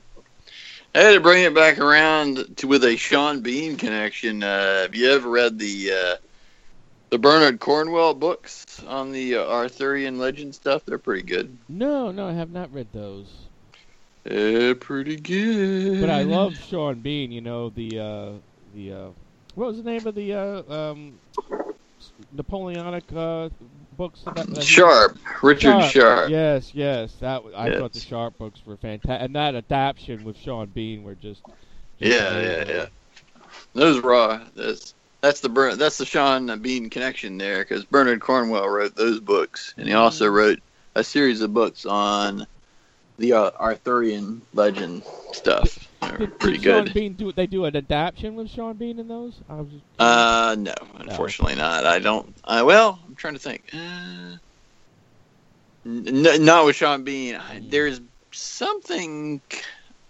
I 0.95 1.01
had 1.01 1.14
to 1.14 1.20
bring 1.20 1.42
it 1.42 1.55
back 1.55 1.78
around 1.78 2.57
to 2.59 2.68
with 2.68 2.84
a 2.84 2.97
Sean 2.97 3.40
Bean 3.40 3.76
connection. 3.76 4.45
Uh, 4.45 4.82
have 4.82 4.95
you 4.95 5.11
ever 5.11 5.28
read 5.28 5.59
the 5.59 5.90
uh, 5.92 6.16
the 7.11 7.18
Bernard 7.18 7.59
Cornwell 7.59 8.14
books 8.14 8.64
on 8.86 9.11
the 9.11 9.36
uh, 9.36 9.45
Arthurian 9.45 10.18
legend 10.18 10.55
stuff? 10.55 10.84
They're 10.86 10.99
pretty 10.99 11.22
good. 11.22 11.59
No, 11.68 12.12
no, 12.12 12.28
I 12.28 12.32
have 12.32 12.51
not 12.51 12.72
read 12.72 12.92
those. 12.92 13.26
They're 14.22 14.76
pretty 14.76 15.16
good. 15.16 16.01
But 16.01 16.11
I 16.11 16.22
love 16.22 16.57
Sean 16.57 17.01
Bean. 17.01 17.32
You 17.32 17.40
know 17.40 17.70
the 17.70 17.99
uh, 17.99 18.30
the 18.72 18.92
uh, 18.92 19.09
what 19.57 19.66
was 19.66 19.82
the 19.82 19.90
name 19.90 20.07
of 20.07 20.14
the 20.14 20.32
uh, 20.32 20.62
um, 20.72 21.14
Napoleonic 22.32 23.05
uh, 23.12 23.49
books? 23.97 24.22
That, 24.24 24.34
that 24.36 24.62
Sharpe, 24.62 25.18
Richard 25.42 25.82
Sharpe. 25.84 26.30
Yes, 26.30 26.74
yes. 26.74 27.14
That 27.16 27.36
w- 27.36 27.57
I 27.57 27.70
thought 27.78 27.92
the 27.92 28.01
Sharpe 28.01 28.38
books 28.38 28.61
were 28.66 28.76
fantastic, 28.76 29.24
and 29.24 29.34
that 29.36 29.55
adaptation 29.55 30.24
with 30.24 30.36
Sean 30.38 30.66
Bean 30.68 31.03
were 31.03 31.14
just. 31.14 31.42
just 31.47 31.57
Yeah, 31.99 32.40
yeah, 32.40 32.47
amazing. 32.62 32.76
yeah. 32.76 32.86
Those 33.74 34.01
raw. 34.01 34.40
That's 34.55 34.95
that's 35.20 35.40
the 35.40 35.49
that's 35.78 35.99
the 35.99 36.05
Sean 36.05 36.59
Bean 36.61 36.90
connection 36.90 37.38
there 37.38 37.61
because 37.61 37.84
Bernard 37.84 38.20
Cornwell 38.20 38.68
wrote 38.68 38.95
those 38.95 39.20
books, 39.20 39.74
and 39.78 39.88
he 39.88 39.95
also 39.95 40.26
Mm-hmm. 40.26 40.34
wrote 40.34 40.59
a 40.95 41.03
series 41.05 41.40
of 41.40 41.53
books 41.55 41.86
on 41.86 42.47
the 43.18 43.32
uh, 43.32 43.51
Arthurian 43.59 44.42
legend 44.53 45.03
stuff. 45.32 45.88
They're 46.09 46.18
Did, 46.18 46.38
pretty 46.38 46.59
did 46.59 46.64
Sean 46.64 46.84
good. 46.84 46.94
Bean 46.94 47.12
do? 47.14 47.32
They 47.32 47.46
do 47.46 47.64
an 47.64 47.76
adaptation 47.76 48.34
with 48.34 48.50
Sean 48.50 48.76
Bean 48.76 48.98
in 48.98 49.09
those? 49.09 49.34
I 49.48 49.55
was. 49.55 49.68
Just, 49.68 49.84
Uh, 49.98 50.57
no, 50.59 50.74
unfortunately 50.96 51.57
not. 51.57 51.86
I 51.86 51.98
don't. 51.98 52.34
I 52.44 52.62
well, 52.62 52.98
I'm 53.07 53.14
trying 53.14 53.34
to 53.34 53.40
think. 53.40 53.70
Uh, 53.72 54.36
n- 55.86 56.44
not 56.44 56.64
with 56.66 56.76
Sean 56.76 57.05
Bean. 57.05 57.36
I- 57.36 57.62
There's 57.68 58.00
something. 58.32 59.40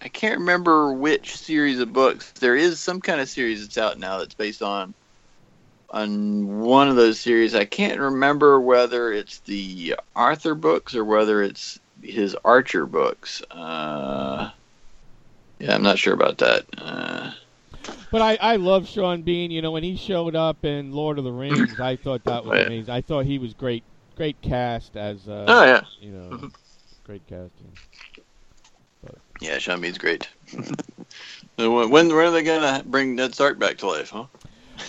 I 0.01 0.09
can't 0.09 0.39
remember 0.41 0.93
which 0.93 1.37
series 1.37 1.81
of 1.81 1.93
books. 1.93 2.33
There 2.33 2.57
is 2.57 2.79
some 2.79 3.01
kind 3.01 3.21
of 3.21 3.29
series 3.29 3.63
that's 3.63 3.79
out 3.79 3.99
now 3.99 4.19
that's 4.19 4.35
based 4.35 4.63
on 4.63 4.95
on 5.91 6.61
one 6.61 6.89
of 6.89 6.97
those 6.97 7.21
series. 7.21 7.55
I 7.55 7.65
can't 7.65 8.01
remember 8.01 8.61
whether 8.61 9.13
it's 9.13 9.39
the 9.41 9.95
Arthur 10.17 10.55
books 10.55 10.95
or 10.95 11.05
whether 11.05 11.43
it's 11.43 11.79
his 12.03 12.37
Archer 12.45 12.85
books. 12.85 13.43
Uh, 13.51 14.51
yeah, 15.59 15.75
I'm 15.75 15.83
not 15.83 15.99
sure 15.99 16.15
about 16.15 16.39
that. 16.39 16.65
Uh, 16.77 17.33
But 18.11 18.23
I, 18.23 18.37
I 18.37 18.57
love 18.57 18.87
Sean 18.89 19.23
Bean. 19.23 19.51
You 19.51 19.63
know, 19.63 19.73
when 19.73 19.83
he 19.83 19.97
showed 19.97 20.37
up 20.37 20.65
in 20.65 20.93
Lord 20.93 21.19
of 21.19 21.25
the 21.25 21.33
Rings, 21.33 21.81
I 21.81 21.97
thought 21.97 22.25
that 22.25 22.45
was 22.45 22.53
Oh, 22.55 22.57
yeah. 22.57 22.67
amazing. 22.67 22.95
I 22.95 23.01
thought 23.01 23.27
he 23.27 23.39
was 23.39 23.55
great, 23.55 23.83
great 24.17 24.41
cast 24.43 24.97
as. 24.97 25.29
Uh, 25.29 25.45
oh 25.49 25.65
yeah. 25.65 25.83
You 26.01 26.11
know, 26.13 26.51
great 27.05 27.27
casting. 27.27 27.73
Yeah, 29.41 29.59
Sean 29.59 29.81
Bean's 29.81 29.99
great. 29.99 30.29
When 31.57 31.73
when 31.73 31.91
when 31.91 32.11
are 32.17 32.31
they 32.33 32.43
gonna 32.43 32.83
bring 32.85 33.15
Ned 33.15 33.33
Stark 33.33 33.61
back 33.61 33.79
to 33.79 33.87
life, 33.87 34.11
huh? 34.11 34.25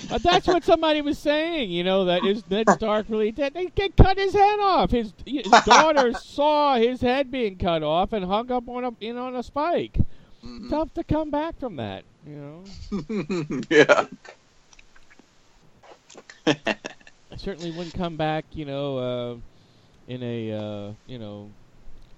Uh, 0.10 0.18
that's 0.18 0.48
what 0.48 0.64
somebody 0.64 1.02
was 1.02 1.20
saying. 1.20 1.70
You 1.70 1.84
know, 1.84 2.06
that 2.06 2.26
is 2.26 2.44
Ned 2.50 2.72
Stark 2.72 3.06
really 3.08 3.32
dead? 3.32 3.54
They 3.54 3.68
can 3.68 3.92
cut 3.92 4.18
his 4.18 4.34
head 4.34 4.60
off. 4.60 4.90
His 4.90 5.14
his 5.26 5.54
daughter 5.64 6.12
saw 6.20 6.76
his 6.76 7.02
head 7.02 7.30
being 7.30 7.58
cut 7.58 7.84
off 7.84 8.14
and 8.14 8.26
hung 8.26 8.52
up 8.52 8.68
on 8.68 8.84
a 8.84 8.92
you 9.00 9.14
know 9.14 9.28
on 9.28 9.36
a 9.36 9.44
spike. 9.44 10.00
Mhm. 10.46 10.70
Tough 10.70 10.94
to 10.94 11.04
come 11.04 11.32
back 11.32 11.60
from 11.60 11.76
that. 11.78 12.06
You 12.26 12.36
know, 12.36 12.64
yeah. 13.70 14.08
I 17.32 17.36
certainly 17.38 17.72
wouldn't 17.72 17.96
come 17.96 18.18
back. 18.18 18.46
You 18.52 18.66
know, 18.66 18.98
uh, 18.98 19.38
in 20.08 20.24
a 20.24 20.52
uh, 20.52 20.94
you 21.06 21.20
know 21.20 21.56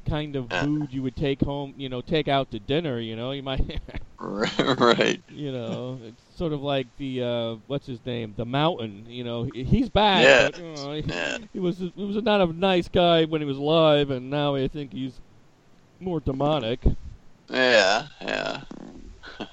kind 0.08 0.36
of 0.36 0.52
Uh. 0.52 0.66
mood 0.66 0.94
you 0.94 1.04
would 1.04 1.16
take 1.16 1.42
home. 1.42 1.74
You 1.78 1.90
know, 1.90 2.02
take 2.02 2.28
out 2.28 2.52
to 2.52 2.60
dinner. 2.60 3.00
You 3.00 3.16
know, 3.16 3.32
you 3.32 3.44
might. 3.44 3.82
right. 4.20 5.24
you 5.30 5.52
know, 5.52 6.00
it's 6.04 6.24
sort 6.38 6.54
of 6.54 6.62
like 6.62 6.88
the 6.98 7.22
uh, 7.24 7.56
what's 7.68 7.86
his 7.88 8.04
name, 8.06 8.34
the 8.36 8.46
Mountain. 8.46 9.06
You 9.08 9.24
know, 9.24 9.44
he's 9.54 9.90
back. 9.90 10.24
Yeah. 10.24 10.50
But, 10.50 10.58
you 10.60 10.74
know, 10.76 10.92
he, 10.94 11.02
Yeah. 11.02 11.38
he 11.54 11.60
was 11.60 11.78
he 11.80 11.92
was 12.06 12.16
not 12.24 12.42
a 12.42 12.52
nice 12.54 12.88
guy 12.90 13.26
when 13.26 13.42
he 13.42 13.48
was 13.48 13.58
alive, 13.58 14.10
and 14.12 14.30
now 14.30 14.56
I 14.56 14.68
think 14.68 14.94
he's 14.94 15.22
more 16.00 16.20
demonic. 16.20 16.84
Yeah. 17.50 18.08
Yeah. 18.22 18.62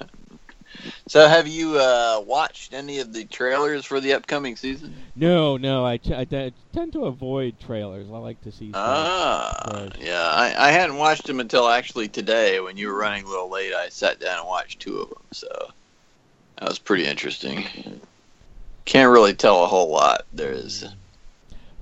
so 1.06 1.28
have 1.28 1.46
you 1.46 1.78
uh, 1.78 2.22
watched 2.26 2.72
any 2.72 2.98
of 3.00 3.12
the 3.12 3.24
trailers 3.26 3.84
for 3.84 4.00
the 4.00 4.14
upcoming 4.14 4.56
season? 4.56 4.94
No, 5.16 5.56
no, 5.56 5.84
I, 5.86 5.98
t- 5.98 6.14
I 6.14 6.24
t- 6.24 6.52
tend 6.72 6.92
to 6.94 7.04
avoid 7.04 7.60
trailers. 7.60 8.08
I 8.12 8.18
like 8.18 8.40
to 8.42 8.52
see. 8.52 8.72
Ah, 8.74 9.70
Right. 9.72 9.96
yeah. 10.00 10.22
I, 10.22 10.68
I 10.68 10.70
hadn't 10.72 10.96
watched 10.96 11.26
them 11.26 11.38
until 11.40 11.68
actually 11.68 12.08
today 12.08 12.60
when 12.60 12.76
you 12.76 12.88
were 12.88 12.98
running 12.98 13.24
a 13.24 13.28
little 13.28 13.50
late. 13.50 13.72
I 13.72 13.88
sat 13.90 14.18
down 14.18 14.38
and 14.40 14.48
watched 14.48 14.80
two 14.80 14.98
of 14.98 15.08
them, 15.08 15.22
so 15.32 15.46
that 16.58 16.68
was 16.68 16.78
pretty 16.80 17.04
interesting. 17.06 17.64
Can't 18.84 19.12
really 19.12 19.34
tell 19.34 19.62
a 19.62 19.68
whole 19.68 19.90
lot. 19.90 20.22
There's 20.32 20.84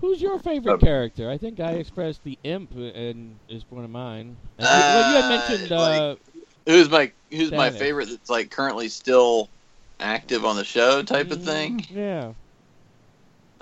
Who's 0.02 0.20
your 0.20 0.38
favorite 0.40 0.74
Uh, 0.74 0.78
character? 0.78 1.30
I 1.30 1.38
think 1.38 1.60
I 1.60 1.72
expressed 1.72 2.24
the 2.24 2.38
imp, 2.44 2.74
uh, 2.76 2.80
and 2.80 3.40
is 3.48 3.64
one 3.70 3.84
of 3.84 3.90
mine. 3.90 4.36
And 4.58 4.66
you, 4.68 4.94
well, 4.94 5.04
you 5.04 5.14
had 5.14 5.24
Uh, 5.24 5.28
mentioned. 5.28 5.70
like- 5.70 6.00
Uh, 6.00 6.16
who's 6.66 6.90
my 6.90 7.12
who's 7.30 7.50
my 7.52 7.70
favorite 7.70 8.08
that's 8.10 8.28
like 8.30 8.50
currently 8.50 8.88
still 8.88 9.50
active 10.00 10.44
on 10.44 10.56
the 10.56 10.64
show 10.64 11.02
type 11.02 11.30
of 11.30 11.38
mm, 11.38 11.44
thing. 11.44 11.86
Yeah. 11.90 12.34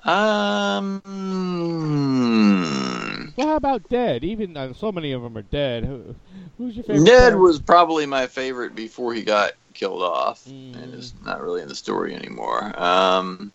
Um, 0.04 1.02
Well, 3.36 3.48
how 3.48 3.56
about 3.56 3.88
dead? 3.88 4.24
Even 4.24 4.56
uh, 4.56 4.72
so 4.72 4.92
many 4.92 5.12
of 5.12 5.22
them 5.22 5.36
are 5.36 5.42
dead. 5.42 5.84
Who, 5.84 6.16
who's 6.58 6.76
your 6.76 6.84
favorite? 6.84 7.04
Ned 7.04 7.18
character? 7.18 7.38
was 7.38 7.60
probably 7.60 8.06
my 8.06 8.26
favorite 8.26 8.74
before 8.74 9.14
he 9.14 9.22
got 9.22 9.52
killed 9.74 10.02
off, 10.02 10.44
Mm. 10.46 10.74
and 10.74 10.94
is 10.94 11.14
not 11.22 11.40
really 11.42 11.62
in 11.62 11.68
the 11.68 11.74
story 11.74 12.14
anymore. 12.14 12.72
Um, 12.80 13.52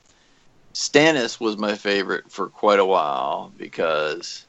Stannis 0.76 1.40
was 1.40 1.58
my 1.58 1.76
favorite 1.76 2.32
for 2.32 2.50
quite 2.50 2.80
a 2.80 2.86
while 2.86 3.52
because 3.58 4.46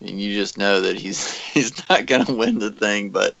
I 0.00 0.06
mean, 0.06 0.18
you 0.18 0.34
just 0.34 0.58
know 0.58 0.80
that 0.82 0.96
he's 0.96 1.36
he's 1.52 1.88
not 1.88 2.06
going 2.06 2.24
to 2.26 2.34
win 2.34 2.58
the 2.58 2.70
thing, 2.72 3.10
but 3.10 3.36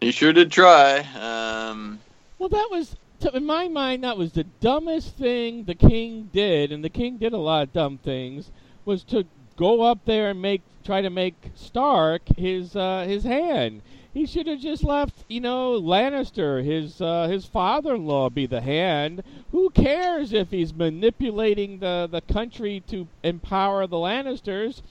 he 0.00 0.10
sure 0.12 0.32
did 0.32 0.50
try. 0.52 0.98
Um, 1.00 2.00
Well, 2.38 2.48
that 2.50 2.68
was, 2.70 2.96
in 3.32 3.46
my 3.46 3.68
mind, 3.68 4.04
that 4.04 4.18
was 4.18 4.32
the 4.32 4.44
dumbest 4.44 5.16
thing 5.16 5.64
the 5.64 5.74
king 5.74 6.30
did, 6.32 6.72
and 6.72 6.84
the 6.84 6.90
king 6.90 7.18
did 7.18 7.32
a 7.32 7.38
lot 7.38 7.62
of 7.64 7.72
dumb 7.72 7.98
things. 7.98 8.50
Was 8.84 9.04
to 9.04 9.26
go 9.56 9.82
up 9.82 10.04
there 10.06 10.30
and 10.30 10.42
make, 10.42 10.62
try 10.84 11.02
to 11.02 11.10
make 11.10 11.52
Stark 11.54 12.22
his 12.36 12.74
uh, 12.76 13.04
his 13.06 13.24
hand. 13.24 13.82
He 14.12 14.26
should 14.26 14.46
have 14.46 14.60
just 14.60 14.84
left, 14.84 15.24
you 15.28 15.40
know, 15.40 15.80
Lannister, 15.80 16.64
his 16.64 17.00
uh, 17.00 17.28
his 17.28 17.46
father-in-law, 17.46 18.30
be 18.30 18.46
the 18.46 18.60
hand. 18.60 19.22
Who 19.50 19.70
cares 19.70 20.32
if 20.32 20.50
he's 20.50 20.74
manipulating 20.74 21.78
the 21.80 22.08
the 22.10 22.20
country 22.22 22.82
to 22.88 23.08
empower 23.22 23.86
the 23.86 23.96
Lannisters? 23.96 24.82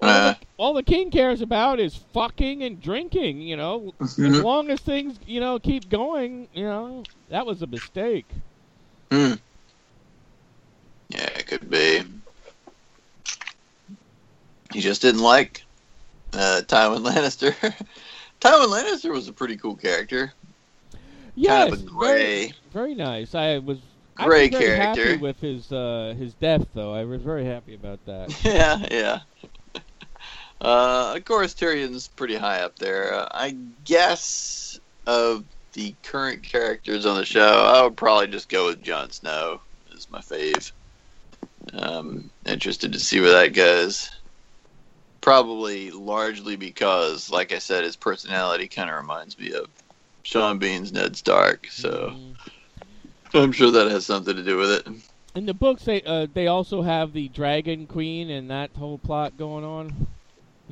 All, 0.00 0.18
Uh. 0.18 0.22
the, 0.22 0.36
all 0.58 0.74
the 0.74 0.82
king 0.82 1.10
cares 1.10 1.40
about 1.40 1.80
is 1.80 1.96
fucking 1.96 2.62
and 2.62 2.80
drinking. 2.80 3.40
You 3.42 3.56
know, 3.56 3.94
as 4.00 4.40
long 4.42 4.70
as 4.70 4.80
things, 4.80 5.18
you 5.26 5.40
know, 5.40 5.58
keep 5.58 5.88
going, 5.88 6.48
you 6.52 6.64
know, 6.64 7.04
that 7.28 7.46
was 7.46 7.62
a 7.62 7.66
mistake. 7.66 8.26
Hmm. 9.10 9.34
Yeah, 11.08 11.28
it 11.36 11.46
could 11.46 11.70
be. 11.70 12.02
He 14.72 14.80
just 14.80 15.02
didn't 15.02 15.22
like 15.22 15.64
uh, 16.32 16.62
Tywin 16.66 17.04
Lannister. 17.08 17.54
Tywin 18.46 18.68
Lannister 18.68 19.10
was 19.10 19.28
a 19.28 19.32
pretty 19.32 19.56
cool 19.56 19.76
character. 19.76 20.32
Yes, 21.34 21.70
kind 21.70 21.72
of 21.72 21.80
a 21.80 21.82
very, 21.82 21.90
gray. 21.90 22.52
very 22.72 22.94
nice. 22.94 23.34
I 23.34 23.58
was 23.58 23.78
I 24.16 24.24
Gray 24.24 24.48
was 24.48 24.58
very 24.58 24.76
happy 24.78 25.02
character. 25.02 25.22
with 25.22 25.40
his 25.40 25.70
uh, 25.72 26.14
his 26.16 26.32
death, 26.34 26.66
though. 26.74 26.94
I 26.94 27.04
was 27.04 27.22
very 27.22 27.44
happy 27.44 27.74
about 27.74 28.04
that. 28.06 28.34
yeah, 28.44 28.86
yeah. 28.90 29.20
Uh, 30.60 31.14
of 31.16 31.24
course, 31.24 31.54
Tyrion's 31.54 32.08
pretty 32.08 32.36
high 32.36 32.60
up 32.60 32.78
there. 32.78 33.12
Uh, 33.12 33.28
I 33.30 33.56
guess 33.84 34.80
of 35.06 35.44
the 35.74 35.94
current 36.02 36.42
characters 36.42 37.04
on 37.04 37.16
the 37.16 37.26
show, 37.26 37.42
I 37.46 37.82
would 37.82 37.96
probably 37.96 38.28
just 38.28 38.48
go 38.48 38.66
with 38.66 38.82
Jon 38.82 39.10
Snow 39.10 39.60
as 39.94 40.10
my 40.10 40.20
fave. 40.20 40.72
Um, 41.74 42.30
interested 42.46 42.92
to 42.92 43.00
see 43.00 43.20
where 43.20 43.32
that 43.32 43.52
goes. 43.52 44.10
Probably 45.26 45.90
largely 45.90 46.54
because, 46.54 47.30
like 47.30 47.52
I 47.52 47.58
said, 47.58 47.82
his 47.82 47.96
personality 47.96 48.68
kind 48.68 48.88
of 48.88 48.94
reminds 48.94 49.36
me 49.36 49.52
of 49.54 49.66
Sean 50.22 50.60
Bean's 50.60 50.92
Ned 50.92 51.16
Stark. 51.16 51.66
So 51.66 52.14
Mm. 52.14 52.36
I'm 53.34 53.50
sure 53.50 53.72
that 53.72 53.90
has 53.90 54.06
something 54.06 54.36
to 54.36 54.44
do 54.44 54.56
with 54.56 54.70
it. 54.70 54.86
In 55.34 55.44
the 55.44 55.52
books, 55.52 55.82
they 55.84 56.00
uh, 56.02 56.28
they 56.32 56.46
also 56.46 56.80
have 56.80 57.12
the 57.12 57.28
Dragon 57.28 57.88
Queen 57.88 58.30
and 58.30 58.48
that 58.52 58.70
whole 58.76 58.98
plot 58.98 59.36
going 59.36 59.64
on. 59.64 60.06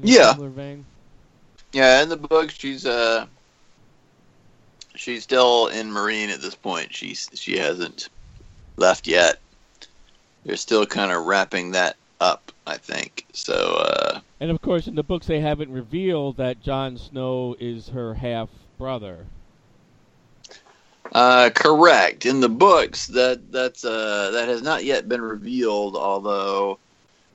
in 0.01 0.09
Yeah. 0.09 0.35
vein. 0.35 0.87
Yeah, 1.73 2.01
in 2.05 2.09
the 2.09 2.17
book, 2.17 2.53
she's 2.53 2.87
uh, 2.87 3.27
she's 4.95 5.25
still 5.25 5.67
in 5.67 5.91
Meereen 5.91 6.29
at 6.29 6.41
this 6.41 6.55
point. 6.55 6.95
She's 6.95 7.29
she 7.35 7.59
hasn't 7.59 8.09
left 8.77 9.09
yet. 9.09 9.41
They're 10.45 10.55
still 10.55 10.87
kind 10.87 11.11
of 11.11 11.25
wrapping 11.25 11.73
that 11.73 11.97
up, 12.21 12.53
I 12.67 12.77
think. 12.77 13.27
So, 13.35 13.55
uh, 13.81 14.21
And 14.45 14.51
of 14.51 14.61
course, 14.61 14.87
in 14.87 14.95
the 14.95 15.03
books, 15.03 15.27
they 15.27 15.41
haven't 15.41 15.71
revealed 15.73 16.37
that 16.37 16.61
Jon 16.61 16.99
Snow 16.99 17.57
is 17.59 17.89
her 17.89 18.13
half 18.13 18.51
brother. 18.77 19.33
uh, 21.13 21.49
correct. 21.55 22.27
In 22.27 22.41
the 22.41 22.49
books, 22.51 23.07
that 23.07 23.51
that's 23.51 23.87
uh, 23.87 24.33
that 24.33 24.49
has 24.49 24.61
not 24.61 24.85
yet 24.85 25.09
been 25.09 25.23
revealed. 25.23 25.97
Although 25.97 26.79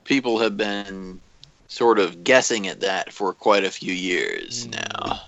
people 0.04 0.38
have 0.38 0.56
been 0.56 1.20
sort 1.66 1.98
of 1.98 2.22
guessing 2.22 2.68
at 2.68 2.80
that 2.82 3.12
for 3.12 3.32
quite 3.34 3.64
a 3.64 3.70
few 3.72 3.92
years 3.92 4.68
Mm. 4.68 4.70
now. 4.70 5.20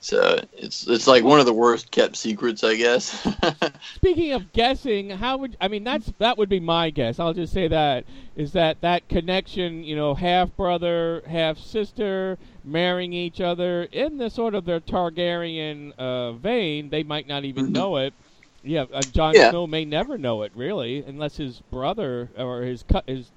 So 0.00 0.38
it's 0.52 0.86
it's 0.86 1.06
like 1.06 1.24
one 1.24 1.40
of 1.40 1.46
the 1.46 1.52
worst 1.52 1.90
kept 1.90 2.16
secrets, 2.16 2.64
I 2.64 2.76
guess. 2.76 3.26
Speaking 3.94 4.32
of 4.32 4.52
guessing, 4.52 5.10
how 5.10 5.38
would 5.38 5.56
I 5.60 5.68
mean 5.68 5.84
that's 5.84 6.12
that 6.18 6.36
would 6.38 6.48
be 6.48 6.60
my 6.60 6.90
guess. 6.90 7.18
I'll 7.18 7.32
just 7.34 7.52
say 7.52 7.68
that 7.68 8.06
is 8.34 8.52
that 8.52 8.80
that 8.82 9.08
connection, 9.08 9.82
you 9.84 9.94
know, 9.96 10.14
half 10.14 10.54
brother, 10.56 11.22
half 11.26 11.58
sister, 11.58 12.38
marrying 12.62 13.12
each 13.12 13.40
other 13.40 13.84
in 13.84 14.16
the 14.18 14.30
sort 14.30 14.54
of 14.54 14.64
their 14.64 14.80
Targaryen 14.80 15.92
uh, 15.98 16.32
vein. 16.32 16.90
They 16.90 17.02
might 17.02 17.26
not 17.26 17.44
even 17.44 17.70
Mhm. 17.70 17.72
know 17.72 17.96
it. 17.96 18.14
Yeah, 18.62 18.84
uh, 18.92 19.04
Jon 19.04 19.38
Yeah. 19.38 19.50
Snow 19.50 19.66
may 19.66 19.84
never 19.84 20.16
know 20.18 20.42
it 20.42 20.54
really, 20.54 21.02
unless 21.04 21.36
his 21.36 21.60
brother 21.62 22.30
or 22.36 22.62
his 22.62 22.82
cu- 22.82 23.00
his 23.06 23.32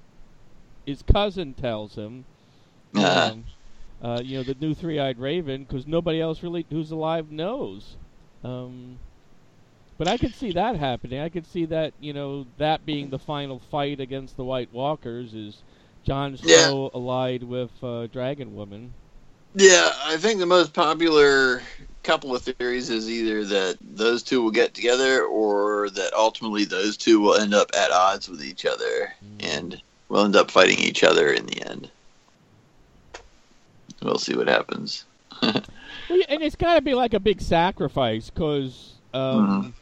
his 0.86 1.02
cousin 1.02 1.54
tells 1.54 1.96
him. 1.96 2.26
Uh-huh. 2.94 3.32
Um, 3.32 3.46
uh, 4.02 4.20
you 4.22 4.36
know, 4.36 4.42
the 4.42 4.56
new 4.60 4.74
three-eyed 4.74 5.18
raven, 5.18 5.64
because 5.64 5.86
nobody 5.86 6.20
else 6.20 6.42
really 6.42 6.66
who's 6.70 6.90
alive 6.90 7.30
knows. 7.30 7.96
Um, 8.42 8.98
but 9.96 10.08
I 10.08 10.16
could 10.16 10.34
see 10.34 10.52
that 10.52 10.76
happening. 10.76 11.20
I 11.20 11.28
could 11.28 11.46
see 11.46 11.64
that, 11.66 11.92
you 12.00 12.12
know, 12.12 12.46
that 12.58 12.84
being 12.84 13.10
the 13.10 13.18
final 13.18 13.58
fight 13.58 14.00
against 14.00 14.36
the 14.36 14.44
White 14.44 14.72
Walkers 14.72 15.34
is 15.34 15.62
Jon 16.04 16.36
Yeah. 16.42 16.66
Snow 16.66 16.90
allied 16.92 17.42
with 17.44 17.70
uh, 17.82 18.06
Dragon 18.08 18.54
Woman. 18.54 18.92
Yeah, 19.54 19.92
I 20.04 20.16
think 20.16 20.40
the 20.40 20.46
most 20.46 20.72
popular 20.72 21.62
couple 22.02 22.34
of 22.34 22.42
theories 22.42 22.90
is 22.90 23.08
either 23.08 23.44
that 23.44 23.78
those 23.80 24.24
two 24.24 24.42
will 24.42 24.50
get 24.50 24.74
together 24.74 25.24
or 25.24 25.90
that 25.90 26.12
ultimately 26.12 26.64
those 26.64 26.96
two 26.96 27.20
will 27.20 27.36
end 27.36 27.54
up 27.54 27.70
at 27.74 27.92
odds 27.92 28.28
with 28.28 28.44
each 28.44 28.66
other 28.66 29.14
and 29.40 29.80
will 30.08 30.24
end 30.24 30.34
up 30.34 30.50
fighting 30.50 30.78
each 30.78 31.04
other 31.04 31.32
in 31.32 31.46
the 31.46 31.64
end. 31.64 31.88
We'll 34.04 34.18
see 34.18 34.36
what 34.36 34.48
happens. 34.48 35.04
Well, 36.10 36.18
yeah, 36.18 36.26
and 36.28 36.42
it's 36.42 36.56
got 36.56 36.74
to 36.74 36.82
be 36.82 36.92
like 36.92 37.14
a 37.14 37.20
big 37.20 37.40
sacrifice 37.40 38.28
because 38.28 38.96
um, 39.14 39.74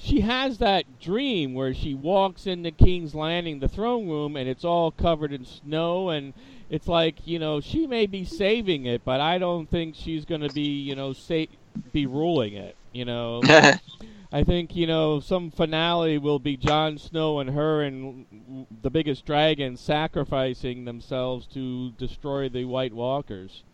she 0.00 0.20
has 0.20 0.58
that 0.58 0.98
dream 0.98 1.54
where 1.54 1.72
she 1.72 1.94
walks 1.94 2.46
into 2.46 2.72
King's 2.72 3.14
Landing, 3.14 3.60
the 3.60 3.68
throne 3.68 4.08
room, 4.08 4.34
and 4.34 4.48
it's 4.48 4.64
all 4.64 4.90
covered 4.90 5.32
in 5.32 5.44
snow, 5.44 6.08
and 6.10 6.34
it's 6.70 6.88
like 6.88 7.24
you 7.24 7.38
know 7.38 7.60
she 7.60 7.86
may 7.86 8.06
be 8.06 8.24
saving 8.24 8.86
it, 8.86 9.04
but 9.04 9.20
I 9.20 9.38
don't 9.38 9.70
think 9.70 9.94
she's 9.94 10.24
going 10.24 10.40
to 10.40 10.52
be 10.52 10.62
you 10.62 10.96
know 10.96 11.12
sa- 11.12 11.44
be 11.92 12.06
ruling 12.06 12.54
it. 12.54 12.74
You 12.92 13.04
know, 13.04 13.40
I 14.32 14.44
think 14.44 14.76
you 14.76 14.86
know 14.86 15.18
some 15.18 15.50
finale 15.50 16.16
will 16.18 16.38
be 16.38 16.56
Jon 16.56 16.98
Snow 16.98 17.40
and 17.40 17.50
her 17.50 17.82
and 17.82 18.66
the 18.82 18.90
biggest 18.90 19.26
dragon 19.26 19.76
sacrificing 19.76 20.84
themselves 20.84 21.46
to 21.48 21.90
destroy 21.92 22.48
the 22.48 22.64
White 22.64 22.92
Walkers. 22.92 23.64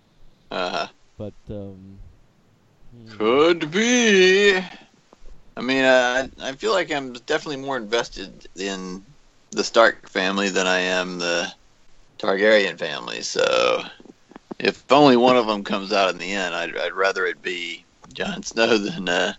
Uh-huh. 0.51 0.87
But 1.19 1.35
um, 1.51 1.99
hmm. 2.93 3.19
could 3.19 3.71
be. 3.71 4.57
I 5.59 5.61
mean, 5.63 5.85
uh, 5.85 6.29
I 6.43 6.53
feel 6.53 6.73
like 6.73 6.91
I'm 6.91 7.13
definitely 7.13 7.65
more 7.65 7.77
invested 7.77 8.47
in 8.57 9.05
the 9.51 9.65
Stark 9.65 10.09
family 10.09 10.49
than 10.49 10.67
I 10.67 10.81
am 10.81 11.19
the 11.19 11.53
Targaryen 12.19 12.79
family. 12.79 13.23
So, 13.23 13.83
if 14.59 14.91
only 14.91 15.17
one 15.17 15.37
of 15.37 15.47
them 15.47 15.65
comes 15.65 15.93
out 15.93 16.11
in 16.11 16.19
the 16.19 16.33
end, 16.33 16.55
I'd, 16.55 16.77
I'd 16.77 16.93
rather 16.93 17.27
it 17.27 17.41
be 17.43 17.85
Jon 18.13 18.43
Snow 18.43 18.77
than 18.77 19.09
uh, 19.09 19.33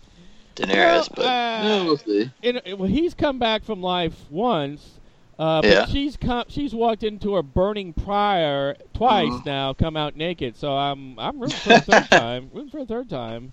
Daenerys. 0.58 1.08
Well, 1.10 1.12
but 1.14 1.24
uh, 1.24 1.62
yeah, 1.62 1.82
we'll 1.82 1.96
see. 1.98 2.30
in, 2.42 2.60
well, 2.78 2.88
he's 2.88 3.14
come 3.14 3.38
back 3.38 3.64
from 3.64 3.80
life 3.82 4.30
once, 4.30 5.00
uh, 5.38 5.62
Yeah. 5.62 5.86
she's 5.86 6.16
come, 6.16 6.44
she's 6.48 6.74
walked 6.74 7.02
into 7.02 7.36
a 7.36 7.42
burning 7.42 7.92
pyre 7.94 8.76
twice 8.94 9.40
Mhm. 9.40 9.44
now, 9.44 9.72
come 9.74 9.96
out 9.96 10.16
naked. 10.16 10.56
So 10.56 10.76
I'm 10.76 11.18
I'm 11.18 11.40
rooting 11.40 11.60
for 11.60 11.74
a 11.76 11.80
third 11.80 12.08
time. 12.10 12.50
Rooting 12.52 12.70
for 12.70 12.78
a 12.80 12.86
third 12.86 13.08
time. 13.08 13.52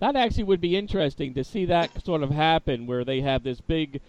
That 0.00 0.16
actually 0.16 0.44
would 0.44 0.60
be 0.60 0.76
interesting 0.76 1.34
to 1.34 1.44
see 1.44 1.64
that 1.66 2.04
sort 2.04 2.22
of 2.22 2.30
happen, 2.30 2.86
where 2.86 3.04
they 3.04 3.20
have 3.20 3.42
this 3.42 3.60
big 3.60 4.00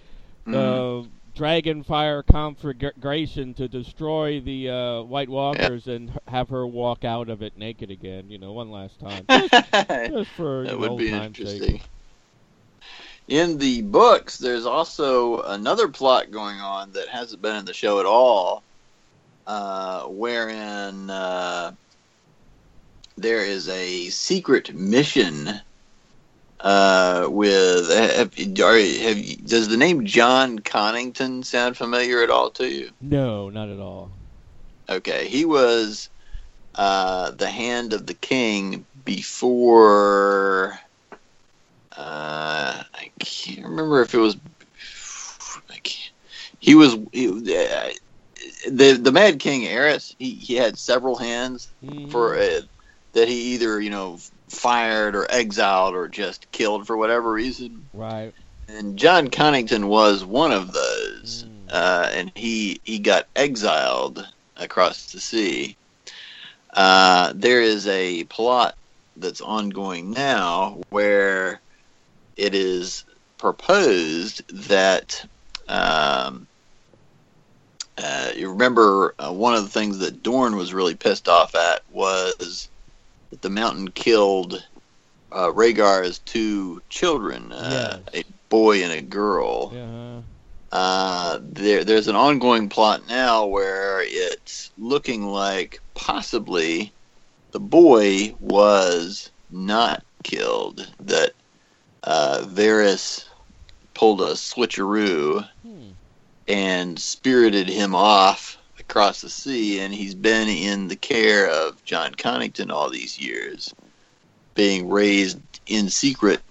Mhm. 0.48 0.86
uh, 1.06 1.08
dragon 1.40 1.82
fire 1.84 2.22
conflagration 2.22 3.54
to 3.54 3.70
destroy 3.70 4.42
the 4.42 4.70
uh, 4.70 5.02
White 5.04 5.30
Walkers 5.30 5.88
and 5.88 6.12
have 6.28 6.50
her 6.50 6.68
walk 6.68 7.06
out 7.06 7.30
of 7.30 7.42
it 7.42 7.58
naked 7.58 7.90
again. 7.90 8.30
You 8.30 8.38
know, 8.38 8.52
one 8.52 8.70
last 8.70 9.00
time, 9.00 9.24
just 9.30 10.32
for 10.32 10.66
that 10.66 10.78
would 10.78 10.98
be 10.98 11.12
time's 11.12 11.38
sake. 11.38 11.48
interesting. 11.48 11.82
In 13.30 13.58
the 13.58 13.84
books, 13.84 14.38
there's 14.38 14.66
also 14.66 15.42
another 15.44 15.88
plot 15.88 16.30
going 16.30 16.60
on 16.60 16.92
that 16.92 17.08
hasn't 17.08 17.42
been 17.42 17.56
in 17.56 17.64
the 17.64 17.74
show 17.74 18.02
at 18.02 18.06
all, 18.06 18.62
uh, 19.48 20.08
wherein 20.08 21.10
uh, 21.10 21.72
there 23.16 23.46
is 23.46 23.70
a 23.70 24.10
secret 24.10 24.76
mission 24.76 25.50
uh, 26.60 27.28
with. 27.30 27.90
Have, 27.90 28.34
are, 28.62 28.78
have 28.78 29.18
you, 29.18 29.36
does 29.38 29.68
the 29.68 29.78
name 29.78 30.06
Jon 30.06 30.60
Connington 30.60 31.44
sound 31.46 31.78
familiar 31.78 32.22
at 32.22 32.30
all 32.30 32.50
to 32.52 32.68
you? 32.68 32.92
No, 33.02 33.50
not 33.50 33.70
at 33.70 33.80
all. 33.80 34.12
Okay, 34.90 35.28
he 35.28 35.46
was 35.46 36.10
uh, 36.76 37.32
the 37.32 37.50
hand 37.50 37.94
of 37.94 38.08
the 38.08 38.14
king 38.14 38.86
before. 39.06 40.80
Uh, 41.96 42.84
I 42.94 43.12
can't 43.20 43.66
remember 43.66 44.02
if 44.02 44.14
it 44.14 44.20
was. 44.20 44.38
I 45.70 45.78
can't, 45.84 46.12
he 46.60 46.76
was 46.76 46.98
he, 47.12 47.28
uh, 47.28 47.90
the 48.70 48.94
the 48.94 49.12
Mad 49.12 49.40
King 49.40 49.64
Aerys. 49.64 50.16
He 50.18 50.32
he 50.32 50.56
had 50.56 50.78
several 50.78 51.16
hands 51.16 51.70
Mhm. 51.84 52.12
for 52.12 52.36
uh, 52.36 52.62
that 53.14 53.28
he 53.28 53.54
either 53.54 53.80
you 53.82 53.90
know 53.90 54.20
fired 54.50 55.16
or 55.16 55.26
exiled 55.30 55.96
or 55.96 56.08
just 56.08 56.52
killed 56.52 56.88
for 56.88 56.98
whatever 56.98 57.32
reason. 57.32 57.90
right. 57.94 58.34
And 58.68 58.98
Jon 58.98 59.30
Connington 59.30 59.86
was 59.88 60.24
one 60.24 60.52
of 60.52 60.72
those, 60.74 61.46
Mm. 61.48 61.74
uh, 61.74 62.10
and 62.14 62.32
he 62.36 62.80
he 62.84 63.00
got 63.00 63.28
exiled 63.36 64.26
across 64.56 65.12
the 65.12 65.20
sea. 65.20 65.76
uh, 66.74 67.34
there 67.36 67.62
is 67.62 67.88
a 67.88 68.24
plot 68.26 68.76
that's 69.16 69.42
ongoing 69.42 70.12
now 70.12 70.80
where 70.92 71.62
it 72.38 72.54
is 72.54 73.06
proposed 73.40 74.44
that 74.70 75.26
um, 75.68 76.48
uh, 77.98 78.32
you 78.36 78.50
remember 78.50 79.16
uh, 79.18 79.32
one 79.34 79.56
of 79.56 79.64
the 79.64 79.70
things 79.70 79.98
that 80.00 80.22
Dorne 80.24 80.56
was 80.56 80.74
really 80.74 80.96
pissed 80.96 81.28
off 81.28 81.56
at 81.56 81.82
was 81.90 82.70
that 83.30 83.42
the 83.42 83.50
mountain 83.50 83.90
killed 83.92 84.66
uh, 85.32 85.52
Rhaegar's 85.52 86.20
two 86.20 86.82
children, 86.90 87.52
uh, 87.52 88.02
Yes. 88.14 88.24
a 88.24 88.34
boy 88.50 88.84
and 88.84 88.92
a 88.92 89.02
girl. 89.02 89.72
Yeah. 89.74 90.22
Uh, 90.72 91.40
there, 91.42 91.84
there's 91.84 92.08
an 92.08 92.16
ongoing 92.16 92.70
plot 92.70 93.08
now 93.08 93.46
where 93.46 94.02
it's 94.04 94.72
looking 94.78 95.26
like 95.26 95.80
possibly 95.96 96.92
the 97.52 97.60
boy 97.60 98.36
was 98.40 99.32
not 99.50 100.04
killed. 100.24 100.92
That 101.00 101.32
uh, 102.04 102.44
Varys 102.46 103.26
pulled 103.96 104.22
a 104.22 104.34
switcheroo 104.34 105.48
Hmm. 105.64 105.90
and 106.48 107.00
spirited 107.00 107.68
him 107.68 107.94
off 107.96 108.58
across 108.80 109.22
the 109.22 109.30
sea, 109.30 109.80
and 109.80 109.94
he's 109.94 110.16
been 110.16 110.48
in 110.48 110.88
the 110.88 110.96
care 110.96 111.50
of 111.50 111.84
Jon 111.84 112.14
Connington 112.14 112.72
all 112.72 112.90
these 112.90 113.20
years, 113.20 113.74
being 114.56 114.90
raised 114.90 115.40
in 115.68 115.90
secret 115.90 116.42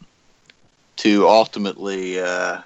to 0.97 1.29
ultimately 1.29 2.20
uh, 2.20 2.61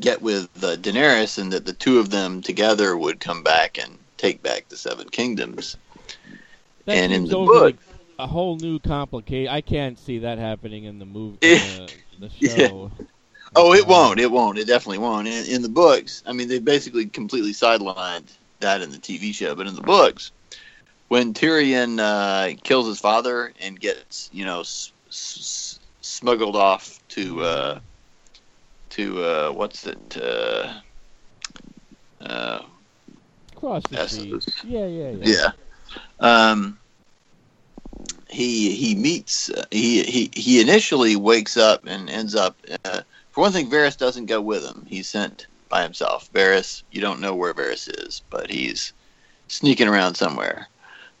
get 0.00 0.22
with 0.22 0.48
uh, 0.62 0.76
Daenerys, 0.76 1.38
and 1.38 1.52
that 1.52 1.66
the 1.66 1.72
two 1.72 1.98
of 1.98 2.10
them 2.10 2.42
together 2.42 2.96
would 2.96 3.20
come 3.20 3.42
back 3.42 3.78
and 3.78 3.98
take 4.16 4.42
back 4.42 4.68
the 4.68 4.76
Seven 4.76 5.08
Kingdoms. 5.08 5.76
That 6.86 6.96
And 6.96 7.12
in 7.12 7.24
the 7.24 7.36
book- 7.36 7.76
a 8.18 8.26
whole 8.26 8.56
new 8.56 8.78
complicate. 8.78 9.48
I 9.48 9.60
can't 9.60 9.98
see 9.98 10.20
that 10.20 10.38
happening 10.38 10.84
in 10.84 10.98
the 10.98 11.04
movie, 11.04 11.38
uh, 11.42 11.86
the 12.18 12.30
yeah. 12.38 12.68
Oh, 13.54 13.74
it 13.74 13.86
won't. 13.86 14.18
It 14.18 14.30
won't. 14.30 14.58
It 14.58 14.66
definitely 14.66 14.98
won't. 14.98 15.28
In, 15.28 15.44
in 15.46 15.62
the 15.62 15.68
books, 15.68 16.22
I 16.26 16.32
mean, 16.32 16.48
they 16.48 16.58
basically 16.58 17.06
completely 17.06 17.52
sidelined 17.52 18.32
that 18.66 18.82
in 18.82 18.90
the 18.90 18.98
TV 18.98 19.32
show, 19.32 19.54
but 19.54 19.66
in 19.66 19.74
the 19.76 19.82
books, 19.82 20.32
when 21.08 21.34
Tyrion 21.34 21.98
uh, 22.00 22.56
kills 22.64 22.86
his 22.86 23.00
father 23.00 23.52
and 23.60 23.80
gets, 23.80 24.30
you 24.32 24.44
know, 24.44 24.60
s- 24.60 24.92
s- 25.08 25.80
smuggled 26.00 26.56
off 26.56 27.00
to 27.10 27.42
uh, 27.42 27.80
to 28.90 29.22
uh, 29.24 29.52
what's 29.52 29.86
it? 29.86 30.16
Uh, 30.20 30.80
uh, 32.20 32.62
Across 33.56 33.88
the 33.88 33.98
sea. 34.08 34.40
Yeah, 34.62 34.86
yeah, 34.86 35.10
yeah. 35.10 35.26
yeah. 35.26 35.52
Um, 36.20 36.78
he 38.28 38.74
he 38.74 38.94
meets 38.94 39.50
uh, 39.50 39.64
he 39.70 40.02
he 40.04 40.30
he 40.34 40.60
initially 40.60 41.16
wakes 41.16 41.56
up 41.56 41.86
and 41.86 42.10
ends 42.10 42.34
up. 42.34 42.56
Uh, 42.84 43.02
for 43.30 43.42
one 43.42 43.52
thing, 43.52 43.70
Varys 43.70 43.96
doesn't 43.96 44.26
go 44.26 44.40
with 44.40 44.64
him. 44.64 44.84
He's 44.86 45.08
sent 45.08 45.46
by 45.68 45.82
himself. 45.82 46.30
Varys, 46.32 46.82
you 46.90 47.00
don't 47.00 47.20
know 47.20 47.34
where 47.34 47.54
Varys 47.54 47.88
is, 48.06 48.22
but 48.30 48.50
he's 48.50 48.92
sneaking 49.48 49.88
around 49.88 50.14
somewhere. 50.14 50.68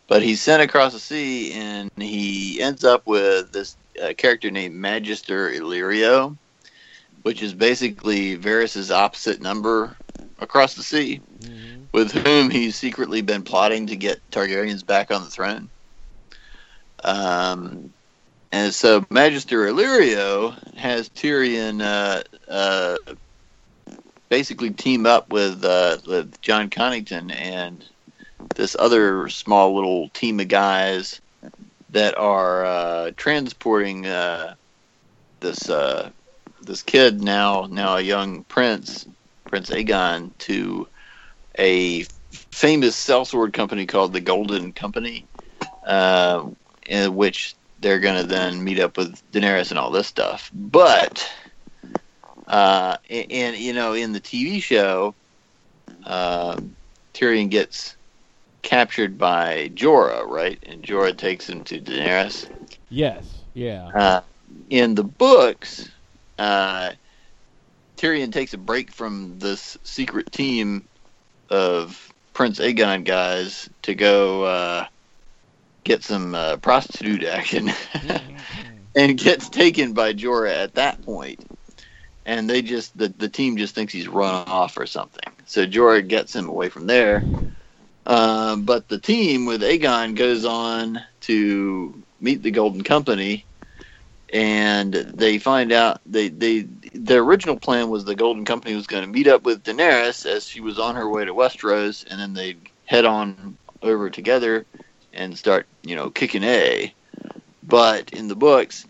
But 0.08 0.22
he's 0.22 0.40
sent 0.40 0.62
across 0.62 0.92
the 0.92 1.00
sea, 1.00 1.52
and 1.52 1.90
he 1.96 2.60
ends 2.60 2.84
up 2.84 3.06
with 3.06 3.52
this 3.52 3.76
uh, 4.02 4.12
character 4.16 4.50
named 4.50 4.74
Magister 4.74 5.50
Illyrio, 5.50 6.36
which 7.22 7.42
is 7.42 7.54
basically 7.54 8.36
Varys's 8.36 8.90
opposite 8.90 9.40
number 9.40 9.96
across 10.38 10.74
the 10.74 10.82
sea 10.82 11.20
hmm 11.44 11.84
with 11.92 12.12
whom 12.12 12.50
he's 12.50 12.76
secretly 12.76 13.22
been 13.22 13.42
plotting 13.42 13.86
to 13.86 13.96
get 13.96 14.20
Targaryens 14.30 14.84
back 14.84 15.10
on 15.10 15.22
the 15.24 15.30
throne. 15.30 15.70
Um, 17.02 17.94
and 18.52 18.74
so 18.74 19.04
Magister 19.10 19.66
Illyrio 19.66 20.76
has 20.76 21.08
Tyrion 21.08 21.80
uh, 21.80 22.22
uh, 22.50 22.96
basically 24.28 24.70
team 24.70 25.06
up 25.06 25.30
with, 25.30 25.64
uh, 25.64 25.98
with 26.06 26.40
Jon 26.40 26.70
Connington 26.70 27.34
and 27.34 27.84
this 28.54 28.76
other 28.78 29.28
small 29.28 29.74
little 29.74 30.08
team 30.10 30.40
of 30.40 30.48
guys 30.48 31.20
that 31.90 32.16
are 32.18 32.64
uh, 32.64 33.10
transporting 33.16 34.06
uh, 34.06 34.54
this 35.40 35.70
uh, 35.70 36.10
this 36.62 36.82
kid 36.82 37.22
now 37.22 37.68
now 37.70 37.96
a 37.96 38.00
young 38.00 38.42
prince 38.44 39.06
Prince 39.46 39.70
Aegon 39.70 40.30
to 40.38 40.88
a 41.58 42.04
famous 42.30 42.96
sellsword 42.96 43.52
company 43.52 43.86
called 43.86 44.12
the 44.12 44.20
Golden 44.20 44.72
Company, 44.72 45.26
uh, 45.86 46.46
in 46.86 47.14
which 47.14 47.54
they're 47.80 48.00
going 48.00 48.20
to 48.20 48.26
then 48.26 48.62
meet 48.62 48.78
up 48.78 48.96
with 48.96 49.20
Daenerys 49.32 49.70
and 49.70 49.78
all 49.78 49.90
this 49.90 50.06
stuff. 50.06 50.50
But, 50.52 51.30
uh, 52.46 52.96
and, 53.10 53.32
and, 53.32 53.56
you 53.56 53.72
know, 53.72 53.92
in 53.92 54.12
the 54.12 54.20
TV 54.20 54.62
show, 54.62 55.14
uh, 56.04 56.56
Tyrion 57.14 57.50
gets 57.50 57.96
captured 58.62 59.18
by 59.18 59.70
Jorah, 59.74 60.26
right? 60.26 60.58
And 60.66 60.82
Jorah 60.82 61.16
takes 61.16 61.48
him 61.48 61.64
to 61.64 61.80
Daenerys. 61.80 62.48
Yes, 62.88 63.42
yeah. 63.54 63.88
Uh, 63.88 64.20
in 64.70 64.94
the 64.94 65.04
books, 65.04 65.88
uh, 66.38 66.92
Tyrion 67.96 68.32
takes 68.32 68.54
a 68.54 68.58
break 68.58 68.92
from 68.92 69.38
this 69.38 69.78
secret 69.82 70.30
team 70.30 70.86
of 71.48 72.12
Prince 72.34 72.58
Aegon 72.58 73.04
guys 73.04 73.70
to 73.82 73.94
go 73.94 74.44
uh, 74.44 74.86
get 75.84 76.02
some 76.02 76.34
uh, 76.34 76.56
prostitute 76.58 77.24
action, 77.24 77.70
and 78.96 79.16
gets 79.16 79.48
taken 79.48 79.92
by 79.94 80.12
Jorah 80.12 80.54
at 80.54 80.74
that 80.74 81.00
point. 81.02 81.42
And 82.26 82.50
they 82.50 82.60
just 82.60 82.96
the, 82.98 83.08
the 83.08 83.28
team 83.28 83.56
just 83.56 83.74
thinks 83.74 83.92
he's 83.92 84.08
run 84.08 84.34
off 84.48 84.76
or 84.76 84.86
something. 84.86 85.32
So 85.46 85.64
Jorah 85.64 86.06
gets 86.06 86.34
him 86.34 86.48
away 86.48 86.68
from 86.68 86.86
there. 86.86 87.22
Um, 88.04 88.64
but 88.64 88.88
the 88.88 88.98
team 88.98 89.46
with 89.46 89.62
Aegon 89.62 90.14
goes 90.14 90.44
on 90.44 91.00
to 91.22 92.02
meet 92.20 92.42
the 92.42 92.52
Golden 92.52 92.82
Company, 92.82 93.44
and 94.32 94.92
they 94.92 95.38
find 95.38 95.72
out 95.72 96.00
they 96.06 96.28
they 96.28 96.66
their 96.94 97.22
original 97.22 97.56
plan 97.56 97.88
was 97.88 98.04
the 98.04 98.14
Golden 98.14 98.44
Company 98.44 98.74
was 98.74 98.86
going 98.86 99.04
to 99.04 99.10
meet 99.10 99.26
up 99.26 99.42
with 99.42 99.64
Daenerys 99.64 100.26
as 100.26 100.46
she 100.46 100.60
was 100.60 100.78
on 100.78 100.94
her 100.94 101.08
way 101.08 101.24
to 101.24 101.34
Westeros, 101.34 102.04
and 102.08 102.20
then 102.20 102.34
they'd 102.34 102.60
head 102.84 103.04
on 103.04 103.56
over 103.82 104.10
together 104.10 104.66
and 105.12 105.36
start 105.36 105.66
you 105.82 105.96
know 105.96 106.10
kicking 106.10 106.44
a. 106.44 106.92
But 107.62 108.10
in 108.10 108.28
the 108.28 108.36
books, 108.36 108.86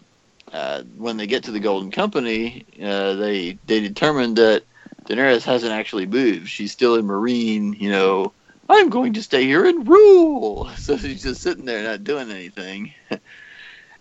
uh, 0.52 0.82
when 0.96 1.16
they 1.16 1.26
get 1.26 1.44
to 1.44 1.50
the 1.50 1.60
Golden 1.60 1.90
Company, 1.90 2.66
uh, 2.82 3.14
they 3.14 3.58
they 3.66 3.80
determined 3.80 4.36
that 4.36 4.64
Daenerys 5.06 5.44
hasn't 5.44 5.72
actually 5.72 6.06
moved. 6.06 6.48
She's 6.48 6.72
still 6.72 6.96
in 6.96 7.06
Meereen, 7.06 7.78
you 7.78 7.90
know. 7.90 8.32
I'm 8.68 8.88
going 8.88 9.12
to 9.12 9.22
stay 9.22 9.44
here 9.44 9.64
and 9.64 9.86
rule. 9.86 10.70
So 10.76 10.96
she's 10.96 11.22
just 11.22 11.42
sitting 11.42 11.64
there 11.64 11.82
not 11.82 12.04
doing 12.04 12.30
anything. 12.30 12.94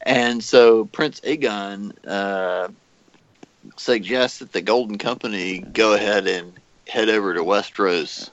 and 0.02 0.44
so 0.44 0.86
Prince 0.86 1.20
Aegon 1.22 1.94
uh, 2.06 2.70
suggests 3.78 4.40
that 4.40 4.52
the 4.52 4.62
Golden 4.62 4.98
Company 4.98 5.60
go 5.60 5.94
ahead 5.94 6.28
and 6.28 6.60
head 6.88 7.10
over 7.10 7.34
to 7.34 7.44
Westeros 7.44 8.32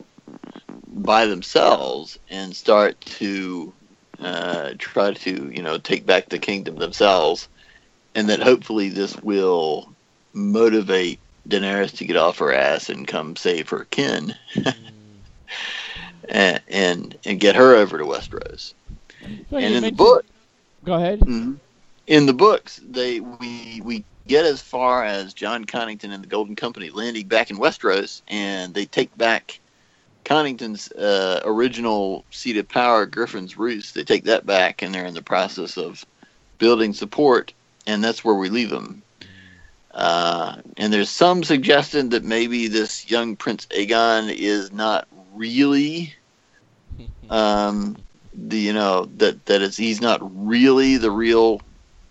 by 0.87 1.27
themselves 1.27 2.19
and 2.29 2.55
start 2.55 3.01
to 3.03 3.73
uh, 4.21 4.73
try 4.79 5.13
to, 5.13 5.51
you 5.55 5.63
know, 5.63 5.79
take 5.79 6.07
back 6.07 6.29
the 6.29 6.39
kingdom 6.39 6.77
themselves. 6.77 7.49
And 8.15 8.29
that 8.29 8.41
hopefully 8.41 8.89
this 8.89 9.17
will 9.23 9.89
motivate 10.35 11.19
Daenerys 11.49 11.97
to 11.97 12.05
get 12.05 12.17
off 12.17 12.39
her 12.39 12.53
ass 12.53 12.89
and 12.89 13.07
come 13.07 13.37
save 13.37 13.69
her 13.71 13.85
kin. 13.91 14.35
and, 16.29 16.61
and 16.69 17.19
and 17.25 17.41
get 17.41 17.57
her 17.57 17.75
over 17.75 17.99
to 17.99 18.05
Westeros. 18.05 18.75
So 19.51 19.57
and 19.57 19.75
in 19.75 19.83
the 19.83 19.91
book, 19.93 20.25
Go 20.85 20.95
ahead. 20.95 21.21
mhm, 21.21 21.59
in 22.07 22.27
the 22.27 22.33
books, 22.33 22.81
they 22.89 23.21
we 23.21 23.81
we 23.85 24.05
get 24.27 24.45
as 24.45 24.61
far 24.61 25.05
as 25.05 25.35
Jon 25.35 25.65
Connington 25.65 26.13
and 26.13 26.23
the 26.23 26.29
Golden 26.29 26.57
Company 26.57 26.91
landing 26.91 27.27
back 27.29 27.51
in 27.51 27.59
Westeros, 27.59 28.23
and 28.29 28.73
they 28.75 28.85
take 28.85 29.17
back 29.17 29.61
Connington's 30.25 30.91
uh, 30.93 31.41
original 31.45 32.25
seat 32.31 32.57
of 32.57 32.69
power, 32.69 33.07
Griffin's 33.07 33.57
Roost. 33.59 33.95
They 33.95 34.05
take 34.05 34.25
that 34.25 34.47
back, 34.47 34.83
and 34.83 34.95
they're 34.95 35.07
in 35.07 35.15
the 35.15 35.23
process 35.23 35.77
of 35.77 36.05
building 36.59 36.93
support, 36.93 37.53
and 37.87 38.03
that's 38.03 38.25
where 38.25 38.35
we 38.35 38.49
leave 38.49 38.71
them. 38.71 39.03
Uh, 39.93 40.57
and 40.79 40.93
there's 40.93 41.11
some 41.11 41.43
suggestion 41.45 42.09
that 42.11 42.25
maybe 42.25 42.67
this 42.69 43.11
young 43.11 43.37
Prince 43.37 43.67
Aegon 43.67 44.35
is 44.35 44.73
not 44.73 45.07
really 45.35 46.15
um, 47.31 47.97
the 48.35 48.59
you 48.59 48.73
know 48.73 49.07
that 49.19 49.45
that 49.47 49.61
is 49.61 49.77
he's 49.77 50.01
not 50.01 50.21
really 50.23 50.97
the 50.97 51.11
real 51.11 51.61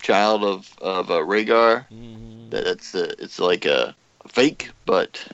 child 0.01 0.43
of 0.43 0.69
of 0.79 1.09
uh, 1.09 1.15
Rhaegar. 1.15 1.85
Mhm. 1.91 2.49
That 2.51 2.67
it's 2.67 2.93
a, 2.93 3.21
it's 3.23 3.39
like 3.39 3.65
a 3.65 3.95
fake, 4.27 4.69
but 4.85 5.25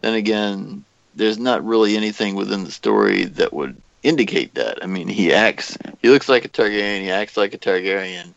then 0.00 0.14
again, 0.14 0.84
there's 1.14 1.38
not 1.38 1.64
really 1.64 1.96
anything 1.96 2.34
within 2.34 2.64
the 2.64 2.70
story 2.70 3.24
that 3.24 3.52
would 3.52 3.76
indicate 4.02 4.54
that. 4.54 4.82
I 4.82 4.86
mean, 4.86 5.08
he 5.08 5.32
acts, 5.32 5.76
he 6.00 6.08
looks 6.08 6.28
like 6.28 6.44
a 6.44 6.48
Targaryen, 6.48 7.02
he 7.02 7.10
acts 7.10 7.36
like 7.36 7.52
a 7.54 7.58
Targaryen. 7.58 8.32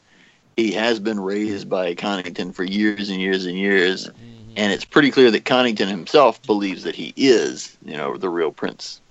He 0.56 0.72
has 0.74 1.00
been 1.00 1.20
raised 1.20 1.70
by 1.70 1.96
Connington 1.96 2.54
for 2.54 2.64
years 2.64 3.10
and 3.10 3.20
years 3.20 3.46
and 3.46 3.58
years, 3.58 4.08
and 4.56 4.72
it's 4.72 4.86
pretty 4.86 5.10
clear 5.12 5.32
that 5.32 5.46
Connington 5.46 5.88
himself 5.88 6.42
believes 6.44 6.84
that 6.84 6.96
he 6.96 7.14
is, 7.16 7.76
you 7.84 7.98
know, 7.98 8.18
the 8.18 8.30
real 8.30 8.52
prince. 8.52 9.02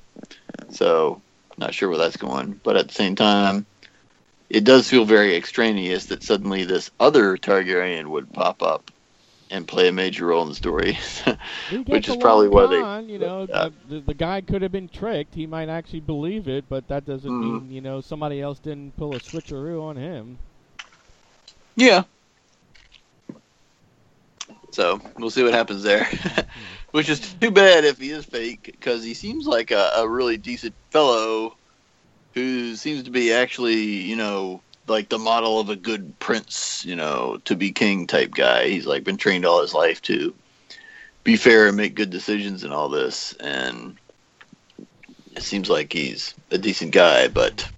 So, 0.71 1.21
not 1.59 1.75
sure 1.75 1.89
where 1.89 1.99
that's 1.99 2.17
going, 2.17 2.61
but 2.63 2.77
at 2.77 2.89
the 2.89 2.95
same 2.95 3.17
time, 3.17 3.67
it 4.51 4.65
does 4.65 4.89
feel 4.89 5.05
very 5.05 5.35
extraneous 5.35 6.07
that 6.07 6.23
suddenly 6.23 6.65
this 6.65 6.91
other 7.01 7.37
Targaryen 7.37 8.07
would 8.09 8.33
pop 8.33 8.63
up 8.63 8.91
and 9.51 9.67
play 9.67 9.89
a 9.89 9.93
major 9.93 10.27
role 10.27 10.43
in 10.43 10.49
the 10.49 10.55
story, 10.55 10.99
which 11.87 12.09
is 12.09 12.17
probably 12.17 12.49
why 12.49 12.67
they. 12.67 13.13
you 13.13 13.19
know, 13.19 13.47
Yeah. 13.49 13.69
the, 13.89 14.01
the, 14.01 14.15
guy 14.15 14.41
could 14.41 14.63
have 14.63 14.73
been 14.73 14.89
tricked. 14.89 15.35
He 15.35 15.47
might 15.47 15.69
actually 15.69 16.01
believe 16.01 16.49
it, 16.49 16.65
but 16.69 16.89
that 16.89 17.05
doesn't 17.05 17.31
Mhm. 17.33 17.41
mean 17.41 17.71
you 17.71 17.81
know 17.81 18.01
somebody 18.01 18.41
else 18.41 18.59
didn't 18.61 18.97
pull 18.97 19.15
a 19.15 19.21
switcheroo 19.21 19.83
on 19.83 19.97
him. 19.97 20.39
Yeah. 21.77 22.05
So 24.73 25.01
we'll 25.19 25.31
see 25.31 25.43
what 25.43 25.53
happens 25.53 25.83
there, 25.83 26.09
which 26.93 27.09
is 27.09 27.21
too 27.35 27.51
bad 27.51 27.85
if 27.85 27.99
he 27.99 28.11
is 28.11 28.25
fake 28.25 28.65
because 28.65 29.05
he 29.05 29.13
seems 29.15 29.47
like 29.47 29.71
a, 29.71 29.93
a 29.97 30.09
really 30.09 30.39
decent 30.39 30.75
fellow 30.91 31.57
who 32.35 32.75
seems 32.75 33.03
to 33.05 33.11
be 33.11 33.33
actually, 33.33 33.83
you 33.83 34.17
know, 34.17 34.63
like 34.89 35.11
the 35.11 35.19
model 35.19 35.61
of 35.61 35.69
a 35.69 35.77
good 35.77 36.19
prince, 36.19 36.85
you 36.87 36.97
know, 36.97 37.39
to 37.45 37.55
be 37.55 37.71
king 37.71 38.07
type 38.07 38.31
guy. 38.33 38.69
He's 38.69 38.87
like 38.87 39.05
been 39.05 39.19
trained 39.19 39.45
all 39.45 39.61
his 39.61 39.75
life 39.75 40.01
to 40.03 40.35
be 41.23 41.37
fair 41.37 41.69
and 41.69 41.77
make 41.77 41.95
good 41.95 42.11
decisions 42.11 42.65
and 42.65 42.73
all 42.73 42.89
this, 42.89 43.35
and 43.35 43.97
it 45.37 45.43
seems 45.43 45.69
like 45.69 45.93
he's 45.93 46.35
a 46.51 46.59
decent 46.59 46.93
guy, 46.93 47.29
but 47.29 47.71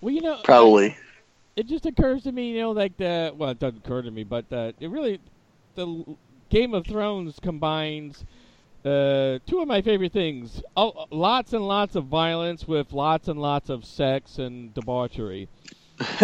Well, 0.00 0.14
you 0.14 0.22
know, 0.22 0.38
probably. 0.44 0.96
It 1.56 1.66
just 1.66 1.86
occurs 1.86 2.24
to 2.24 2.32
me, 2.32 2.50
you 2.52 2.60
know, 2.60 2.72
like 2.72 2.96
the 2.96 3.32
well, 3.36 3.50
it 3.50 3.58
doesn't 3.58 3.78
occur 3.78 4.02
to 4.02 4.10
me, 4.10 4.24
but 4.24 4.46
uh, 4.52 4.72
it 4.80 4.90
really 4.90 5.20
the 5.74 6.16
Game 6.50 6.74
of 6.74 6.86
Thrones 6.86 7.38
combines 7.40 8.24
uh, 8.84 9.38
two 9.46 9.60
of 9.60 9.68
my 9.68 9.82
favorite 9.82 10.12
things: 10.12 10.62
oh, 10.76 11.06
lots 11.10 11.52
and 11.52 11.66
lots 11.66 11.96
of 11.96 12.06
violence 12.06 12.66
with 12.68 12.92
lots 12.92 13.28
and 13.28 13.40
lots 13.40 13.70
of 13.70 13.84
sex 13.84 14.38
and 14.38 14.74
debauchery. 14.74 15.48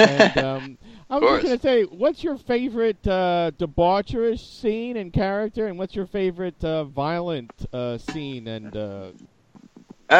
and 0.03 0.37
um, 0.39 0.79
I 1.11 1.19
was 1.19 1.29
just 1.29 1.43
going 1.43 1.57
to 1.57 1.63
say, 1.63 1.83
what's 1.85 2.23
your 2.23 2.37
favorite 2.37 3.07
uh, 3.07 3.53
debaucherous 3.59 4.41
scene 4.41 4.97
and 4.97 5.13
character, 5.13 5.67
and 5.67 5.79
what's 5.79 5.95
your 5.95 6.07
favorite 6.07 6.63
uh, 6.65 6.85
violent 6.85 7.51
uh, 7.73 7.99
scene 7.99 8.47
and 8.49 8.77
uh, 8.77 9.13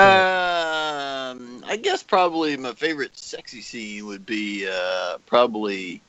Um, 0.01 1.65
I 1.67 1.79
guess 1.83 2.03
probably 2.03 2.57
my 2.57 2.73
favorite 2.73 3.17
sexy 3.17 3.61
scene 3.63 4.07
would 4.07 4.27
be 4.27 4.69
uh, 4.71 5.19
probably 5.27 6.03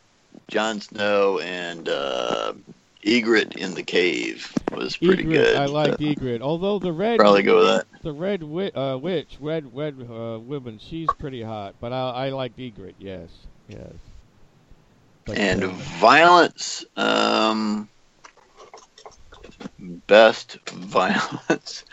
Jon 0.50 0.82
Snow 0.82 1.40
and 1.40 1.88
uh, 1.90 2.54
Ygritte 3.06 3.56
in 3.58 3.76
the 3.76 3.84
cave 3.84 4.54
was 4.72 4.98
pretty 4.98 5.26
Ygritte? 5.26 5.26
good. 5.26 5.56
I 5.56 5.68
liked 5.68 6.00
Ygritte, 6.00 6.42
although 6.42 6.80
the 6.80 6.94
red 6.94 7.20
Probably 7.20 7.44
go 7.44 7.58
with 7.58 7.68
that. 7.68 7.88
The 8.02 8.14
red 8.14 8.42
wi- 8.42 8.72
uh, 8.76 8.98
witch, 8.98 9.38
red 9.42 9.76
red 9.76 9.96
uh, 10.02 10.40
woman, 10.40 10.78
she's 10.80 11.14
pretty 11.14 11.42
hot. 11.44 11.76
But 11.80 11.94
I 11.94 12.28
I 12.28 12.30
like 12.30 12.56
Ygritte. 12.56 12.96
Yes, 13.00 13.48
yes. 13.68 13.98
But, 15.26 15.40
And 15.40 15.64
uh, 15.64 15.68
violence, 15.68 16.86
um, 16.96 17.90
best 20.08 20.58
violence. 20.70 21.86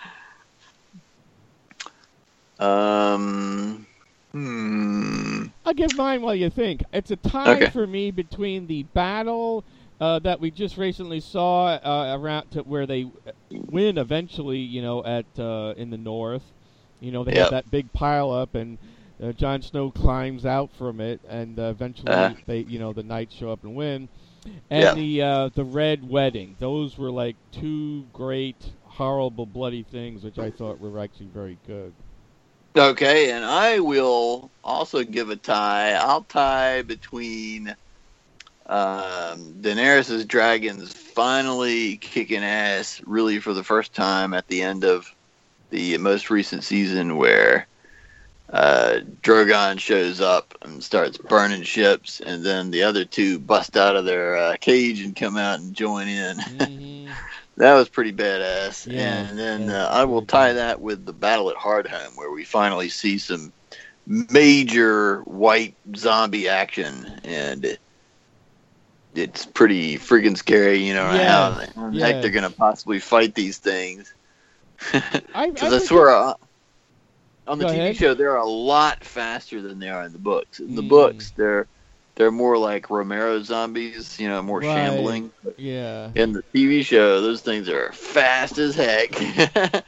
Um, 2.60 3.86
hmm. 4.32 5.46
I'll 5.64 5.74
give 5.74 5.94
mine 5.94 6.22
while 6.22 6.34
you 6.34 6.50
think. 6.50 6.82
It's 6.92 7.10
a 7.10 7.16
tie 7.16 7.64
Okay. 7.64 7.66
for 7.66 7.86
me 7.86 8.10
between 8.10 8.66
the 8.66 8.84
battle 8.84 9.64
uh, 10.00 10.18
that 10.20 10.40
we 10.40 10.50
just 10.50 10.76
recently 10.78 11.20
saw 11.20 11.66
uh, 11.76 12.16
around 12.18 12.50
to 12.52 12.62
where 12.62 12.86
they 12.86 13.06
win 13.50 13.98
eventually. 13.98 14.58
You 14.58 14.82
know, 14.82 15.04
at 15.04 15.26
uh, 15.38 15.74
in 15.76 15.90
the 15.90 15.98
north. 15.98 16.52
You 17.00 17.12
know, 17.12 17.24
they 17.24 17.34
Yep. 17.34 17.48
have 17.48 17.50
that 17.50 17.70
big 17.70 17.92
pile 17.92 18.30
up, 18.30 18.54
and 18.54 18.78
uh, 19.22 19.32
Jon 19.32 19.62
Snow 19.62 19.90
climbs 19.90 20.44
out 20.46 20.72
from 20.72 21.00
it, 21.00 21.20
and 21.28 21.58
uh, 21.58 21.64
eventually 21.64 22.36
Uh. 22.36 22.42
they, 22.46 22.60
you 22.60 22.78
know, 22.78 22.92
the 22.92 23.02
knights 23.02 23.34
show 23.34 23.50
up 23.50 23.64
and 23.64 23.74
win. 23.74 24.08
And 24.70 24.92
Yep. 24.92 24.94
the 24.94 25.22
uh, 25.22 25.50
the 25.54 25.64
red 25.64 26.04
wedding. 26.04 26.56
Those 26.58 26.98
were 26.98 27.10
like 27.10 27.36
two 27.52 28.08
great, 28.12 28.74
horrible, 28.82 29.46
bloody 29.46 29.82
things, 29.82 30.24
which 30.24 30.38
I 30.38 30.50
thought 30.50 30.78
were 30.80 30.98
actually 30.98 31.28
very 31.28 31.58
good. 31.66 31.94
Okay, 32.76 33.32
and 33.32 33.44
I 33.44 33.80
will 33.80 34.50
also 34.62 35.02
give 35.02 35.30
a 35.30 35.36
tie. 35.36 35.92
I'll 35.92 36.22
tie 36.22 36.82
between 36.82 37.68
um, 38.66 39.54
Daenerys' 39.60 40.26
dragons 40.28 40.92
finally 40.92 41.96
kicking 41.96 42.44
ass, 42.44 43.02
really 43.04 43.40
for 43.40 43.54
the 43.54 43.64
first 43.64 43.92
time 43.92 44.34
at 44.34 44.46
the 44.46 44.62
end 44.62 44.84
of 44.84 45.12
the 45.70 45.98
most 45.98 46.30
recent 46.30 46.62
season, 46.62 47.16
where 47.16 47.66
uh, 48.52 49.00
Drogon 49.20 49.80
shows 49.80 50.20
up 50.20 50.54
and 50.62 50.82
starts 50.82 51.18
burning 51.18 51.64
ships, 51.64 52.20
and 52.20 52.44
then 52.44 52.70
the 52.70 52.84
other 52.84 53.04
two 53.04 53.40
bust 53.40 53.76
out 53.76 53.96
of 53.96 54.04
their 54.04 54.36
uh, 54.36 54.56
cage 54.60 55.00
and 55.00 55.16
come 55.16 55.36
out 55.36 55.58
and 55.58 55.74
join 55.74 56.06
in. 56.06 56.36
Mhm. 56.36 56.89
That 57.60 57.74
was 57.76 57.88
pretty 57.90 58.12
badass. 58.12 58.88
Yeah, 58.90 59.30
and 59.30 59.38
then 59.38 59.68
yeah, 59.68 59.70
uh, 59.70 59.88
I 59.92 60.04
will 60.04 60.22
tie 60.22 60.54
that 60.54 60.80
with 60.80 61.04
the 61.06 61.12
battle 61.12 61.50
at 61.50 61.56
Hardhome, 61.56 62.16
where 62.16 62.30
we 62.32 62.44
finally 62.44 62.88
see 62.88 63.18
some 63.18 63.52
major 64.06 65.20
white 65.22 65.76
zombie 65.96 66.48
action, 66.48 67.06
and 67.24 67.78
it's 69.14 69.46
pretty 69.46 69.96
freaking 69.98 70.36
scary. 70.36 70.78
You 70.78 70.94
know 70.94 71.06
Yes, 71.06 71.24
how, 71.24 71.66
how 71.76 71.90
the 71.90 72.00
heck 72.00 72.20
they're 72.20 72.30
gonna 72.30 72.50
possibly 72.50 72.98
fight 73.00 73.34
these 73.34 73.58
things? 73.58 74.14
I, 75.34 75.52
Because 75.54 75.72
I, 75.72 75.78
swear, 75.78 76.34
on 77.46 77.58
the 77.58 77.66
Go 77.66 77.66
TV 77.66 77.94
ahead. 77.94 77.96
show, 77.96 78.14
they're 78.14 78.36
a 78.36 78.46
lot 78.46 79.04
faster 79.04 79.60
than 79.62 79.78
they 79.78 79.88
are 79.88 80.04
in 80.04 80.12
the 80.12 80.18
books. 80.18 80.60
In 80.60 80.74
the 80.74 80.82
Mm. 80.82 80.88
books, 80.88 81.32
they're 81.36 81.68
they're 82.20 82.30
more 82.32 82.58
like 82.58 82.90
Romero 82.90 83.42
zombies, 83.42 84.20
you 84.20 84.28
know, 84.28 84.42
more 84.42 84.62
Right. 84.62 84.70
shambling. 84.72 85.32
Yeah. 85.56 86.12
In 86.14 86.32
the 86.32 86.42
TV 86.54 86.82
show, 86.82 87.20
those 87.20 87.40
things 87.42 87.68
are 87.68 87.92
fast 87.92 88.58
as 88.58 88.74
heck. 88.76 89.12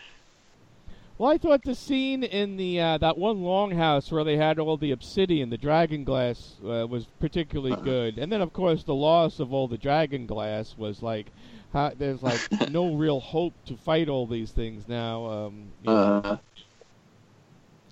Well, 1.18 1.30
I 1.30 1.38
thought 1.38 1.64
the 1.64 1.74
scene 1.74 2.24
in 2.24 2.56
the 2.56 2.80
uh, 2.80 2.98
that 2.98 3.18
one 3.18 3.38
longhouse 3.38 4.10
where 4.10 4.24
they 4.24 4.36
had 4.36 4.58
all 4.58 4.76
the 4.76 4.90
obsidian, 4.90 5.50
the 5.50 5.58
dragon 5.58 6.04
glass, 6.04 6.58
uh, 6.64 6.86
was 6.88 7.06
particularly 7.20 7.76
Uh-huh. 7.76 7.84
good. 7.84 8.18
And 8.18 8.32
then, 8.32 8.40
of 8.40 8.52
course, 8.52 8.82
the 8.84 8.94
loss 8.94 9.38
of 9.38 9.52
all 9.52 9.68
the 9.68 9.78
dragon 9.78 10.26
glass 10.26 10.76
was 10.76 11.02
like, 11.02 11.32
how, 11.72 11.92
there's 11.96 12.22
like 12.22 12.50
no 12.64 12.94
real 12.94 13.20
hope 13.20 13.54
to 13.66 13.76
fight 13.76 14.08
all 14.08 14.26
these 14.26 14.52
things 14.52 14.88
now. 14.88 15.26
Um, 15.26 15.72
you 15.80 16.02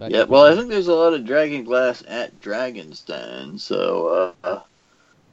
yeah, 0.08 0.24
well, 0.24 0.46
I 0.46 0.56
think 0.56 0.68
there's 0.68 0.88
a 0.88 0.94
lot 0.94 1.14
of 1.14 1.26
dragon 1.26 1.64
glass 1.64 2.02
at 2.06 2.40
Dragonstone, 2.40 3.60
so 3.60 4.34
uh, 4.42 4.60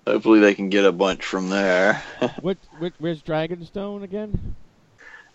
hopefully 0.05 0.39
they 0.39 0.55
can 0.55 0.69
get 0.69 0.85
a 0.85 0.91
bunch 0.91 1.23
from 1.23 1.49
there. 1.49 2.01
What, 2.41 2.57
what, 2.79 2.93
where's 2.99 3.21
Dragonstone 3.21 4.03
again? 4.03 4.55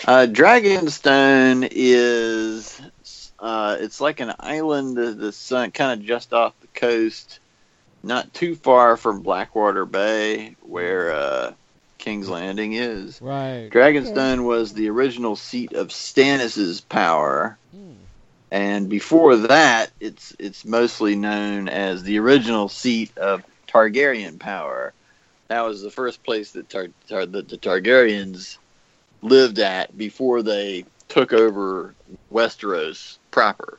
Uh, 0.06 0.26
Dragonstone 0.28 1.68
is 1.70 2.80
uh, 3.42 3.76
it's 3.80 4.00
like 4.00 4.20
an 4.20 4.32
island 4.38 4.96
that's 4.96 5.48
kind 5.48 6.00
of 6.00 6.02
just 6.02 6.32
off 6.32 6.58
the 6.60 6.68
coast, 6.68 7.40
not 8.02 8.32
too 8.32 8.54
far 8.54 8.96
from 8.96 9.20
Blackwater 9.22 9.84
Bay, 9.84 10.54
where 10.62 11.12
uh, 11.12 11.52
King's 11.98 12.28
Landing 12.28 12.72
is. 12.74 13.20
Right. 13.20 13.68
Dragonstone 13.70 14.44
was 14.44 14.72
the 14.72 14.88
original 14.90 15.34
seat 15.34 15.72
of 15.72 15.88
Stannis's 15.88 16.80
power. 16.80 17.58
And 18.53 18.90
before 18.90 19.34
that, 19.36 19.90
it's 19.98 20.36
it's 20.38 20.66
mostly 20.66 21.16
known 21.16 21.70
as 21.70 22.03
the 22.03 22.18
original 22.18 22.68
seat 22.68 23.16
of 23.16 23.42
Targaryen 23.66 24.38
power. 24.38 24.92
That 25.48 25.62
was 25.62 25.80
the 25.80 25.90
first 25.90 26.22
place 26.22 26.53
that 26.53 26.68
Tar- 26.68 26.88
Tar- 27.09 27.24
that 27.24 27.48
the 27.48 27.57
Targaryens 27.57 28.59
lived 29.22 29.59
at 29.59 29.96
before 29.96 30.42
they 30.42 30.84
took 31.09 31.32
over 31.32 31.94
Westeros 32.30 33.16
proper 33.30 33.78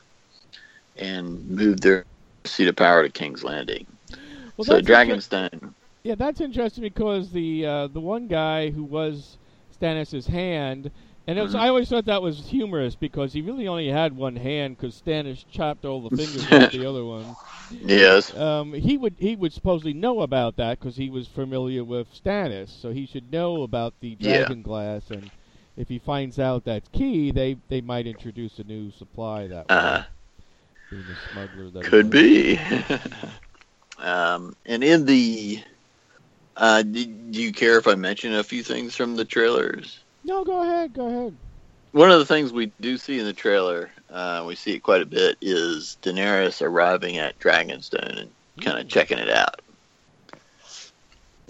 and 0.96 1.48
moved 1.48 1.84
their 1.84 2.04
seat 2.44 2.66
of 2.66 2.74
power 2.74 3.04
to 3.04 3.10
King's 3.10 3.44
Landing. 3.44 3.86
Well, 4.56 4.64
so 4.64 4.80
Dragonstone, 4.80 5.72
Yeah, 6.02 6.16
that's 6.16 6.40
interesting 6.40 6.82
because 6.82 7.30
the 7.30 7.64
uh, 7.64 7.86
the 7.86 8.00
one 8.00 8.26
guy 8.26 8.70
who 8.70 8.82
was 8.82 9.38
Stannis' 9.80 10.26
hand, 10.26 10.90
and 11.26 11.38
it 11.38 11.42
was. 11.42 11.54
I 11.54 11.68
always 11.68 11.88
thought 11.88 12.04
that 12.06 12.22
was 12.22 12.48
humorous 12.48 12.96
because 12.96 13.32
he 13.32 13.42
really 13.42 13.66
only 13.66 13.88
had 13.88 14.14
one 14.14 14.36
hand 14.36 14.76
because 14.76 15.00
Stannis 15.00 15.46
chopped 15.46 15.84
all 15.84 16.02
the 16.02 16.10
fingers 16.10 16.50
off 16.50 16.70
the 16.70 16.84
other 16.84 17.04
one. 17.04 17.36
yes, 17.70 18.32
Um, 18.32 18.72
he 18.74 18.96
would 18.96 19.16
he 19.18 19.36
would 19.36 19.52
supposedly 19.52 19.92
know 19.94 20.20
about 20.20 20.56
that 20.56 20.78
because 20.78 20.96
he 20.96 21.08
was 21.10 21.28
familiar 21.28 21.84
with 21.84 22.12
Stannis, 22.12 22.68
so 22.70 22.90
he 22.90 23.06
should 23.06 23.30
know 23.30 23.62
about 23.62 23.94
the 24.00 24.16
Yeah. 24.18 24.46
dragon 24.46 24.62
glass. 24.62 25.10
And 25.10 25.30
if 25.76 25.88
he 25.88 25.98
finds 25.98 26.38
out 26.38 26.64
that's 26.64 26.88
key, 26.88 27.30
they 27.30 27.56
they 27.68 27.80
might 27.80 28.06
introduce 28.06 28.58
a 28.58 28.64
new 28.64 28.90
supply 28.90 29.46
that 29.48 29.70
way. 29.70 30.02
uh, 30.90 30.92
the 30.92 31.16
smuggler 31.16 31.70
that 31.70 31.86
Could 31.86 32.10
be. 32.10 32.58
um, 33.98 34.54
and 34.66 34.82
in 34.84 35.04
the, 35.06 35.62
uh, 36.56 36.82
do 36.82 37.00
you 37.00 37.52
care 37.52 37.78
if 37.78 37.86
I 37.86 37.94
mention 37.94 38.34
a 38.34 38.42
few 38.44 38.62
things 38.62 38.94
from 38.94 39.16
the 39.16 39.24
trailers? 39.24 40.03
No, 40.24 40.44
go 40.44 40.62
ahead. 40.62 40.92
Go 40.94 41.06
ahead. 41.06 41.36
One 41.92 42.10
of 42.10 42.18
the 42.18 42.26
things 42.26 42.52
we 42.52 42.72
do 42.80 42.96
see 42.98 43.18
in 43.20 43.24
the 43.24 43.32
trailer, 43.32 43.90
uh, 44.10 44.44
we 44.46 44.56
see 44.56 44.72
it 44.74 44.82
quite 44.82 45.02
a 45.02 45.06
bit, 45.06 45.36
is 45.40 45.96
Daenerys 46.02 46.60
arriving 46.60 47.18
at 47.18 47.38
Dragonstone 47.38 48.18
and 48.20 48.30
kind 48.60 48.78
of 48.78 48.88
checking 48.88 49.18
it 49.18 49.30
out. 49.30 49.60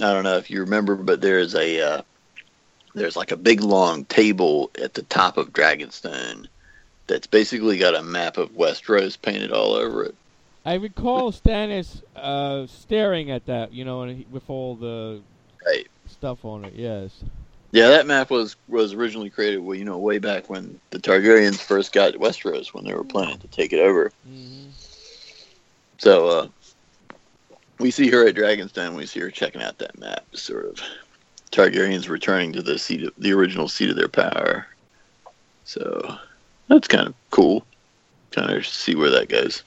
I 0.01 0.13
don't 0.13 0.25
know 0.25 0.37
if 0.37 0.51
you 0.51 0.61
remember, 0.61 0.97
but 0.97 1.21
there's 1.21 1.55
a 1.55 1.81
uh, 1.81 2.03
there's 2.95 3.17
like 3.17 3.31
a 3.31 3.37
big 3.37 3.61
long 3.61 4.05
table 4.07 4.71
at 4.83 4.95
the 4.95 5.03
top 5.03 5.39
of 5.39 5.53
Dragonstone 5.53 6.47
that's 7.07 7.27
basically 7.27 7.79
got 7.79 7.95
a 7.95 8.03
map 8.03 8.37
of 8.37 8.51
Westeros 8.51 9.21
painted 9.21 9.53
all 9.53 9.73
over 9.75 10.05
it. 10.05 10.15
I 10.65 10.75
recall 10.75 11.31
Stannis 11.33 12.03
uh, 12.17 12.67
staring 12.67 13.31
at 13.31 13.47
that, 13.47 13.73
you 13.73 13.85
know, 13.85 14.03
and 14.03 14.19
he, 14.19 14.27
with 14.31 14.49
all 14.49 14.75
the 14.75 15.23
Right. 15.67 15.87
stuff 16.07 16.45
on 16.45 16.65
it. 16.65 16.75
Yes. 16.75 17.23
Yeah, 17.75 17.89
that 17.89 18.07
map 18.07 18.31
was 18.31 18.55
was 18.69 18.93
originally 18.93 19.31
created, 19.31 19.59
well, 19.59 19.77
you 19.77 19.85
know, 19.85 19.99
way 19.99 20.19
back 20.19 20.49
when 20.49 20.81
the 20.91 21.01
Targaryens 21.01 21.59
first 21.61 21.93
got 21.93 22.15
Westeros 22.15 22.73
when 22.73 22.85
they 22.85 22.95
were 22.95 23.03
planning 23.03 23.39
to 23.41 23.49
take 23.49 23.73
it 23.73 23.81
over. 23.81 24.13
hmm 24.25 24.69
So 25.99 26.29
uh, 26.29 26.49
we 27.81 27.91
see 27.91 28.09
her 28.11 28.29
at 28.29 28.37
Dragonstone. 28.37 28.95
We 28.95 29.07
see 29.07 29.19
her 29.19 29.31
checking 29.33 29.61
out 29.61 29.79
that 29.79 29.99
map, 29.99 30.25
sort 30.35 30.67
of 30.67 30.81
Targaryens 31.51 32.09
returning 32.09 32.53
to 32.53 32.63
the 32.63 32.79
seat 32.79 33.03
of 33.03 33.13
the 33.19 33.33
original 33.33 33.67
seat 33.67 33.91
of 33.91 33.97
their 33.97 34.07
power. 34.07 34.69
So 35.65 36.17
that's 36.69 36.87
kind 36.87 37.09
of 37.09 37.15
cool. 37.31 37.67
Kind 38.31 38.51
of 38.51 38.65
see 38.65 38.95
where 38.95 39.11
that 39.11 39.29
goes. 39.29 39.65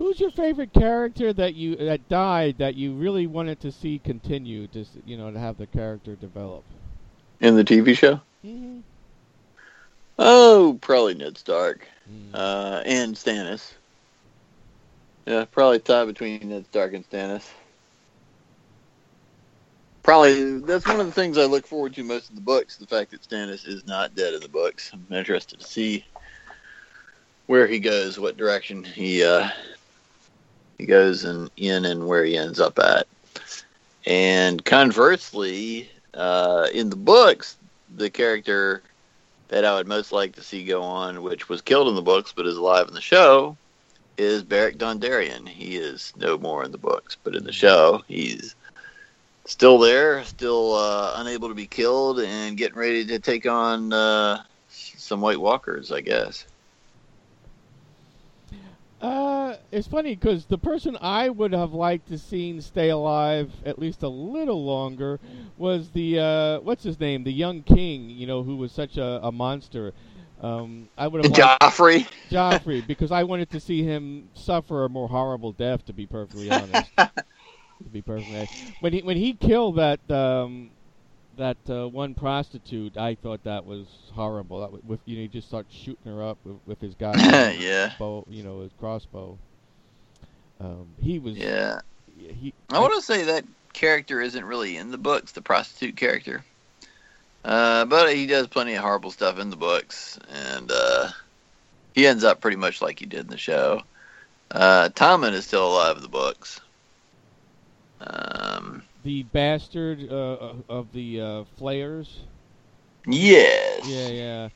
Who's 0.00 0.18
your 0.18 0.30
favorite 0.30 0.72
character 0.72 1.32
that 1.34 1.54
you 1.54 1.76
that 1.76 2.08
died 2.08 2.56
that 2.58 2.74
you 2.74 2.94
really 2.94 3.26
wanted 3.26 3.60
to 3.60 3.70
see 3.70 3.98
continue, 4.00 4.66
to 4.68 4.84
you 5.04 5.18
know, 5.18 5.30
to 5.30 5.38
have 5.38 5.58
the 5.58 5.66
character 5.66 6.16
develop? 6.16 6.64
In 7.40 7.54
the 7.56 7.64
TV 7.64 7.94
show, 7.94 8.20
Mm-hmm. 8.44 8.80
oh, 10.18 10.78
probably 10.80 11.14
Ned 11.14 11.36
Stark 11.38 11.86
Mm. 12.10 12.34
uh, 12.34 12.82
and 12.86 13.14
Stannis. 13.14 13.74
Yeah, 15.26 15.44
probably 15.44 15.80
tie 15.80 16.06
between 16.06 16.48
Ned 16.48 16.66
Stark 16.66 16.94
and 16.94 17.08
Stannis. 17.08 17.46
Probably 20.02 20.60
that's 20.60 20.86
one 20.86 20.98
of 21.00 21.06
the 21.06 21.12
things 21.12 21.36
I 21.36 21.44
look 21.44 21.66
forward 21.66 21.94
to 21.94 22.02
most 22.02 22.30
in 22.30 22.36
the 22.36 22.40
books. 22.40 22.78
The 22.78 22.86
fact 22.86 23.10
that 23.10 23.22
Stannis 23.22 23.68
is 23.68 23.86
not 23.86 24.14
dead 24.14 24.34
in 24.34 24.40
the 24.40 24.48
books. 24.48 24.90
I'm 24.94 25.06
interested 25.14 25.60
to 25.60 25.66
see 25.66 26.06
where 27.46 27.66
he 27.66 27.78
goes, 27.78 28.18
what 28.18 28.36
direction 28.38 28.82
he 28.84 29.24
uh, 29.24 29.48
he 30.80 30.86
goes, 30.86 31.24
and 31.24 31.50
in 31.56 31.84
and 31.84 32.06
where 32.06 32.24
he 32.24 32.36
ends 32.36 32.58
up 32.60 32.78
at. 32.78 33.06
And 34.06 34.64
conversely, 34.64 35.90
uh, 36.14 36.68
in 36.72 36.90
the 36.90 36.96
books, 36.96 37.56
the 37.96 38.10
character 38.10 38.82
that 39.48 39.64
I 39.64 39.74
would 39.74 39.88
most 39.88 40.12
like 40.12 40.34
to 40.36 40.42
see 40.42 40.64
go 40.64 40.82
on, 40.82 41.22
which 41.22 41.48
was 41.48 41.60
killed 41.60 41.88
in 41.88 41.94
the 41.94 42.02
books 42.02 42.32
but 42.34 42.46
is 42.46 42.56
alive 42.56 42.88
in 42.88 42.94
the 42.94 43.00
show, 43.00 43.56
is 44.16 44.42
Beric 44.42 44.78
Dondarrion. 44.78 45.46
He 45.46 45.76
is 45.76 46.12
no 46.16 46.38
more 46.38 46.64
in 46.64 46.72
the 46.72 46.78
books, 46.78 47.16
but 47.22 47.34
in 47.34 47.44
the 47.44 47.52
show, 47.52 48.02
he's 48.06 48.54
still 49.44 49.78
there, 49.78 50.24
still 50.24 50.74
uh, 50.74 51.14
unable 51.16 51.48
to 51.48 51.54
be 51.54 51.66
killed, 51.66 52.20
and 52.20 52.56
getting 52.56 52.78
ready 52.78 53.04
to 53.06 53.18
take 53.18 53.46
on 53.46 53.92
uh, 53.92 54.42
some 54.68 55.20
White 55.20 55.40
Walkers, 55.40 55.90
I 55.90 56.00
guess. 56.00 56.46
Uh, 59.00 59.56
it's 59.70 59.86
funny 59.88 60.14
because 60.14 60.46
the 60.46 60.58
person 60.58 60.96
I 61.00 61.28
would 61.28 61.52
have 61.52 61.72
liked 61.72 62.08
to 62.08 62.18
seen 62.18 62.60
stay 62.60 62.88
alive 62.90 63.52
at 63.64 63.78
least 63.78 64.02
a 64.02 64.08
little 64.08 64.64
longer 64.64 65.20
was 65.56 65.90
the 65.92 66.18
uh, 66.18 66.60
what's 66.60 66.82
his 66.84 66.98
name, 67.00 67.24
the 67.24 67.32
young 67.32 67.62
king, 67.62 68.10
you 68.10 68.26
know, 68.26 68.42
who 68.42 68.56
was 68.56 68.72
such 68.72 68.96
a, 68.96 69.20
a 69.22 69.32
monster. 69.32 69.92
Um, 70.40 70.88
I 70.96 71.08
would 71.08 71.18
have 71.20 71.28
liked 71.28 71.54
Joffrey. 71.60 72.06
Joffrey 72.30 72.86
because 72.86 73.10
I 73.10 73.24
wanted 73.24 73.50
to 73.50 73.60
see 73.60 73.82
him 73.82 74.30
suffer 74.34 74.84
a 74.84 74.88
more 74.88 75.08
horrible 75.08 75.52
death. 75.52 75.84
To 75.86 75.92
be 75.92 76.06
perfectly 76.06 76.50
honest, 76.50 76.92
to 77.84 77.90
be 77.90 78.02
perfectly 78.02 78.36
honest. 78.38 78.54
when 78.80 78.92
he 78.92 79.00
when 79.02 79.16
he 79.16 79.34
killed 79.34 79.76
that 79.76 80.08
um, 80.10 80.70
that 81.40 81.56
uh, 81.70 81.88
one 81.88 82.14
prostitute, 82.14 82.96
I 82.98 83.14
thought 83.14 83.44
that 83.44 83.64
was 83.64 83.86
horrible. 84.12 84.60
That 84.60 84.72
was, 84.72 84.82
with 84.84 85.00
you 85.06 85.16
know, 85.16 85.22
he 85.22 85.28
just 85.28 85.48
starts 85.48 85.74
shooting 85.74 86.12
her 86.12 86.22
up 86.22 86.38
with, 86.44 86.56
with 86.66 86.80
his 86.80 86.94
guy. 86.94 87.52
yeah, 87.58 87.92
bow, 87.98 88.24
you 88.28 88.42
know, 88.42 88.60
his 88.60 88.72
crossbow. 88.78 89.38
Um, 90.60 90.86
he 91.02 91.18
was. 91.18 91.36
yeah. 91.36 91.80
He. 92.16 92.52
I 92.70 92.78
want 92.78 92.94
to 92.94 93.02
say 93.02 93.24
that 93.24 93.44
character 93.72 94.20
isn't 94.20 94.44
really 94.44 94.76
in 94.76 94.90
the 94.90 94.98
books, 94.98 95.32
the 95.32 95.40
prostitute 95.40 95.96
character. 95.96 96.44
Uh, 97.42 97.86
but 97.86 98.14
he 98.14 98.26
does 98.26 98.46
plenty 98.46 98.74
of 98.74 98.82
horrible 98.82 99.10
stuff 99.10 99.38
in 99.38 99.48
the 99.48 99.56
books, 99.56 100.18
and 100.30 100.70
uh, 100.70 101.08
he 101.94 102.06
ends 102.06 102.22
up 102.22 102.42
pretty 102.42 102.58
much 102.58 102.82
like 102.82 102.98
he 102.98 103.06
did 103.06 103.20
in 103.20 103.28
the 103.28 103.38
show. 103.38 103.80
Uh, 104.50 104.90
Tommen 104.90 105.32
is 105.32 105.46
still 105.46 105.66
alive 105.66 105.96
in 105.96 106.02
the 106.02 106.08
books. 106.08 106.60
Um, 108.02 108.82
the 109.02 109.22
bastard 109.24 110.10
uh, 110.10 110.54
of 110.68 110.92
the 110.92 111.20
uh, 111.20 111.44
flayers. 111.44 112.28
yes. 113.06 113.82
Yeah, 113.82 114.08
yeah. 114.08 114.48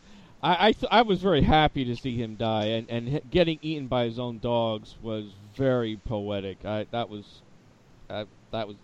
I 0.42 0.68
I, 0.68 0.72
th- 0.72 0.88
I 0.90 1.02
was 1.02 1.20
very 1.22 1.42
happy 1.42 1.84
to 1.84 1.96
see 1.96 2.16
him 2.16 2.36
die, 2.36 2.66
and 2.66 2.88
and 2.90 3.08
h- 3.08 3.22
getting 3.28 3.58
eaten 3.62 3.88
by 3.88 4.04
his 4.04 4.18
own 4.18 4.38
dogs 4.40 4.98
was 5.00 5.34
very 5.34 5.96
poetic. 5.96 6.64
I 6.64 6.86
that 6.90 7.08
was, 7.08 7.42
uh, 8.10 8.26
that 8.52 8.68
was 8.68 8.76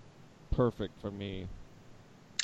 perfect 0.50 1.00
for 1.00 1.10
me. 1.10 1.48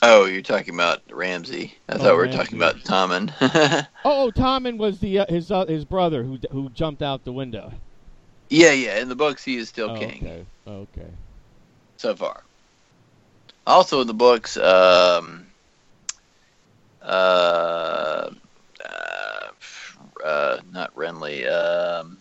Oh, 0.02 0.26
you're 0.26 0.42
talking 0.42 0.74
about 0.74 1.02
Ramsay. 1.10 1.74
I 1.88 1.98
Oh, 1.98 2.12
thought 2.12 2.14
we 2.14 2.18
were 2.18 2.28
Ramsay. 2.28 2.56
talking 2.56 2.58
about 2.58 2.84
Tommen. 2.84 3.32
Oh, 4.04 4.26
oh 4.26 4.30
Tommen 4.32 4.78
was 4.78 5.00
the 5.00 5.18
uh, 5.20 5.26
his 5.28 5.50
uh, 5.50 5.66
his 5.66 5.84
brother 5.84 6.24
who 6.24 6.38
who 6.50 6.70
jumped 6.70 7.02
out 7.02 7.24
the 7.24 7.32
window. 7.32 7.72
yeah, 8.50 8.72
yeah. 8.72 8.98
In 8.98 9.08
the 9.08 9.16
books, 9.16 9.44
he 9.44 9.56
is 9.56 9.68
still 9.68 9.90
Oh, 9.90 10.06
king. 10.06 10.28
Okay, 10.28 10.46
okay. 10.66 11.18
so 11.98 12.14
far. 12.16 12.45
Also 13.66 14.00
in 14.00 14.06
the 14.06 14.14
books, 14.14 14.56
um, 14.56 15.46
uh, 17.02 18.30
uh, 18.84 19.48
uh, 20.24 20.58
not 20.70 20.94
Renly, 20.94 21.50
um, 21.50 22.18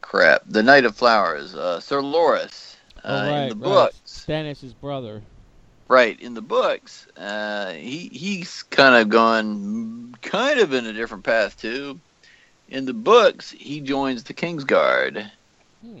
crap, 0.00 0.42
the 0.46 0.62
Knight 0.62 0.84
of 0.84 0.96
Flowers, 0.96 1.54
uh, 1.54 1.80
Sir 1.80 2.00
Loras. 2.00 2.76
Uh, 3.04 3.08
oh, 3.08 3.30
right, 3.30 3.42
in 3.42 3.48
the 3.50 3.54
right. 3.56 3.64
books, 3.64 4.00
Stannis' 4.06 4.74
brother. 4.80 5.22
right? 5.88 6.18
In 6.20 6.34
the 6.34 6.42
books, 6.42 7.06
uh, 7.16 7.72
he 7.72 8.08
he's 8.08 8.62
kind 8.62 8.94
of 8.94 9.08
gone, 9.10 10.14
kind 10.22 10.60
of 10.60 10.72
in 10.72 10.86
a 10.86 10.92
different 10.92 11.24
path 11.24 11.58
too. 11.58 12.00
In 12.68 12.86
the 12.86 12.94
books, 12.94 13.50
he 13.50 13.80
joins 13.80 14.24
the 14.24 14.32
Kingsguard, 14.32 15.30
Hmm. 15.82 15.98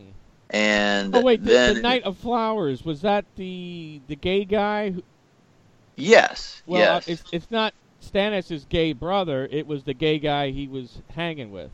And 0.54 1.16
Oh 1.16 1.20
wait, 1.20 1.42
the, 1.44 1.50
then 1.50 1.74
the 1.74 1.82
Knight 1.82 2.04
of 2.04 2.16
Flowers 2.16 2.84
was 2.84 3.00
that 3.02 3.24
the 3.34 4.00
the 4.06 4.14
gay 4.14 4.44
guy? 4.44 4.90
Who, 4.90 5.02
yes, 5.96 6.62
well, 6.64 6.80
yes. 6.80 7.08
uh, 7.08 7.12
it's 7.12 7.24
it's 7.32 7.50
not 7.50 7.74
Stannis' 8.00 8.68
gay 8.68 8.92
brother. 8.92 9.48
It 9.50 9.66
was 9.66 9.82
the 9.82 9.94
gay 9.94 10.20
guy 10.20 10.50
he 10.50 10.68
was 10.68 10.98
hanging 11.16 11.50
with. 11.50 11.70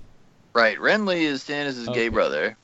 Right, 0.55 0.78
Renly 0.78 1.20
is 1.20 1.45
Stannis' 1.45 1.87
Okay. 1.89 1.95
gay 2.05 2.09
brother. 2.09 2.57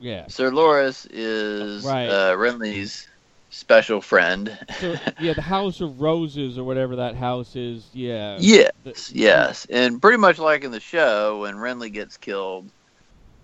Yeah. 0.00 0.26
Sir 0.26 0.50
Loras 0.50 1.06
is 1.08 1.84
Right. 1.84 2.08
uh, 2.08 2.34
Renly's 2.36 3.06
special 3.50 4.00
friend. 4.00 4.58
So 4.80 4.96
yeah, 5.20 5.34
the 5.34 5.42
House 5.42 5.80
of 5.80 6.00
Roses 6.00 6.58
or 6.58 6.64
whatever 6.64 6.96
that 6.96 7.14
house 7.14 7.54
is. 7.54 7.86
Yeah. 7.92 8.36
yes, 8.40 8.72
The- 8.82 9.12
yes, 9.14 9.66
and 9.70 10.02
pretty 10.02 10.18
much 10.18 10.40
like 10.40 10.64
in 10.64 10.72
the 10.72 10.80
show, 10.80 11.42
when 11.42 11.54
Renly 11.54 11.92
gets 11.92 12.16
killed, 12.16 12.68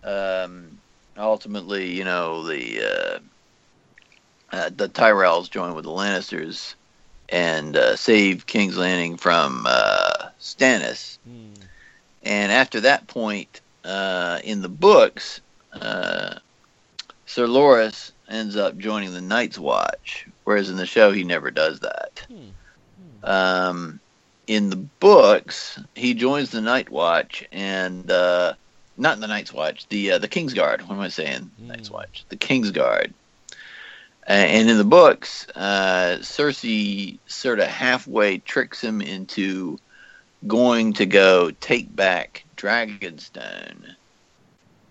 um, 0.02 0.78
ultimately, 1.18 1.90
you 1.90 2.04
know, 2.04 2.46
the 2.46 2.80
uh, 2.80 3.18
uh, 4.52 4.70
the 4.74 4.88
Tyrells 4.88 5.50
join 5.50 5.74
with 5.74 5.84
the 5.84 5.90
Lannisters 5.90 6.74
and 7.28 7.76
uh, 7.76 7.96
save 7.96 8.46
King's 8.46 8.78
Landing 8.78 9.16
from 9.16 9.66
uh, 9.68 10.30
Stannis. 10.40 11.18
Hmm. 11.24 11.54
And 12.22 12.52
after 12.52 12.80
that 12.80 13.06
point, 13.06 13.60
uh, 13.84 14.40
in 14.44 14.62
the 14.62 14.68
books, 14.68 15.40
uh, 15.72 16.38
Sir 17.26 17.46
Loras 17.46 18.12
ends 18.28 18.56
up 18.56 18.78
joining 18.78 19.12
the 19.12 19.20
Night's 19.20 19.58
Watch, 19.58 20.26
whereas 20.44 20.70
in 20.70 20.76
the 20.76 20.86
show 20.86 21.12
he 21.12 21.24
never 21.24 21.50
does 21.50 21.80
that. 21.80 22.26
Hmm. 22.28 23.28
Um, 23.28 24.00
in 24.46 24.70
the 24.70 24.76
books, 24.76 25.78
he 25.94 26.14
joins 26.14 26.50
the 26.50 26.62
Night 26.62 26.88
Watch, 26.88 27.44
and 27.52 28.10
uh, 28.10 28.54
not 28.99 29.14
in 29.14 29.20
the 29.20 29.28
Night's 29.28 29.53
Watch, 29.53 29.88
the 29.88 30.12
uh, 30.12 30.18
the 30.18 30.28
King's 30.28 30.55
Guard. 30.55 30.82
What 30.82 30.94
am 30.96 31.01
I 31.01 31.09
saying? 31.09 31.51
Mm. 31.62 31.68
Night's 31.68 31.90
Watch, 31.90 32.24
the 32.28 32.36
King's 32.36 32.70
Guard. 32.70 33.14
Uh, 34.28 34.32
and 34.32 34.68
in 34.68 34.76
the 34.76 34.84
books, 34.84 35.46
uh, 35.55 36.18
Cersei 36.20 37.18
sort 37.26 37.61
of 37.61 37.68
halfway 37.68 38.38
tricks 38.38 38.82
him 38.82 39.01
into 39.01 39.78
going 40.46 40.92
to 40.94 41.07
go 41.07 41.51
take 41.51 41.94
back 41.94 42.44
Dragonstone 42.57 43.94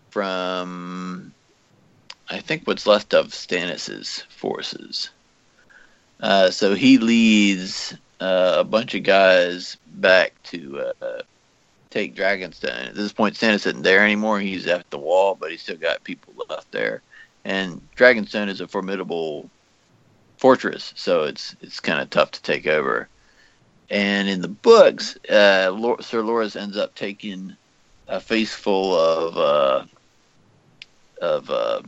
from, 0.09 1.33
I 2.29 2.39
think, 2.39 2.63
what's 2.65 2.87
left 2.87 3.13
of 3.13 3.27
Stannis's 3.27 4.23
forces. 4.29 5.11
Uh, 6.19 6.49
so 6.49 6.73
he 6.73 6.97
leads 6.97 7.93
uh, 8.19 8.55
a 8.57 8.63
bunch 8.63 8.95
of 8.95 9.03
guys 9.03 9.77
back 9.87 10.33
to 10.43 10.91
uh, 11.01 11.21
take 11.97 12.15
Dragonstone. 12.15 12.89
At 12.89 12.95
this 12.95 13.11
point, 13.11 13.35
Stannis 13.35 13.65
isn't 13.65 13.81
there 13.81 14.03
anymore. 14.03 14.39
He's 14.39 14.67
at 14.67 14.89
the 14.91 14.99
wall, 14.99 15.35
but 15.35 15.49
he's 15.49 15.63
still 15.63 15.77
got 15.77 16.03
people 16.03 16.33
left 16.49 16.71
there. 16.71 17.01
And 17.43 17.81
Dragonstone 17.95 18.49
is 18.49 18.61
a 18.61 18.67
formidable 18.67 19.49
fortress, 20.37 20.93
so 20.95 21.23
it's 21.23 21.55
it's 21.61 21.79
kind 21.79 21.99
of 21.99 22.09
tough 22.09 22.31
to 22.31 22.41
take 22.41 22.67
over. 22.67 23.09
And 23.89 24.29
in 24.29 24.41
the 24.41 24.47
books, 24.47 25.17
uh, 25.29 25.71
Lor- 25.73 26.01
Sir 26.01 26.21
Loras 26.21 26.59
ends 26.59 26.77
up 26.77 26.93
taking 26.93 27.55
a 28.07 28.19
face 28.19 28.53
full 28.53 28.93
of 28.93 29.37
uh, 29.37 29.85
of 31.19 31.49
uh, 31.49 31.81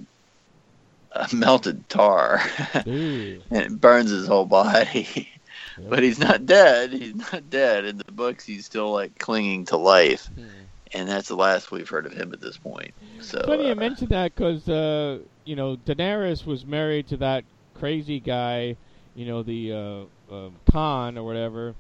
uh, 1.12 1.28
melted 1.34 1.88
tar, 1.88 2.42
and 2.74 3.44
it 3.52 3.82
burns 3.82 4.10
his 4.10 4.28
whole 4.28 4.46
body. 4.46 5.30
but 5.88 6.04
he's 6.04 6.20
not 6.20 6.46
dead. 6.46 6.92
He's 6.94 7.16
not 7.16 7.50
dead. 7.50 7.86
In 7.86 7.98
the 7.98 8.12
books, 8.12 8.46
he's 8.46 8.66
still 8.66 8.92
like 8.92 9.18
clinging 9.18 9.66
to 9.66 9.78
life, 9.78 10.30
Hmm. 10.36 10.66
and 10.94 11.08
that's 11.08 11.28
the 11.28 11.36
last 11.36 11.72
we've 11.72 11.90
heard 11.90 12.06
of 12.06 12.14
him 12.14 12.34
at 12.34 12.40
this 12.42 12.58
point. 12.58 12.94
So 13.20 13.40
Funny 13.46 13.68
you 13.68 13.76
uh, 13.76 13.76
mentioned 13.76 14.10
that 14.10 14.34
because 14.36 14.68
uh, 14.68 15.20
you 15.44 15.56
know 15.56 15.76
Daenerys 15.78 16.46
was 16.46 16.66
married 16.66 17.08
to 17.08 17.18
that 17.18 17.46
crazy 17.74 18.20
guy, 18.20 18.78
you 19.14 19.26
know 19.26 19.44
the 19.44 19.72
uh, 19.72 20.34
uh, 20.34 20.50
Khan 20.72 21.18
or 21.18 21.24
whatever, 21.24 21.76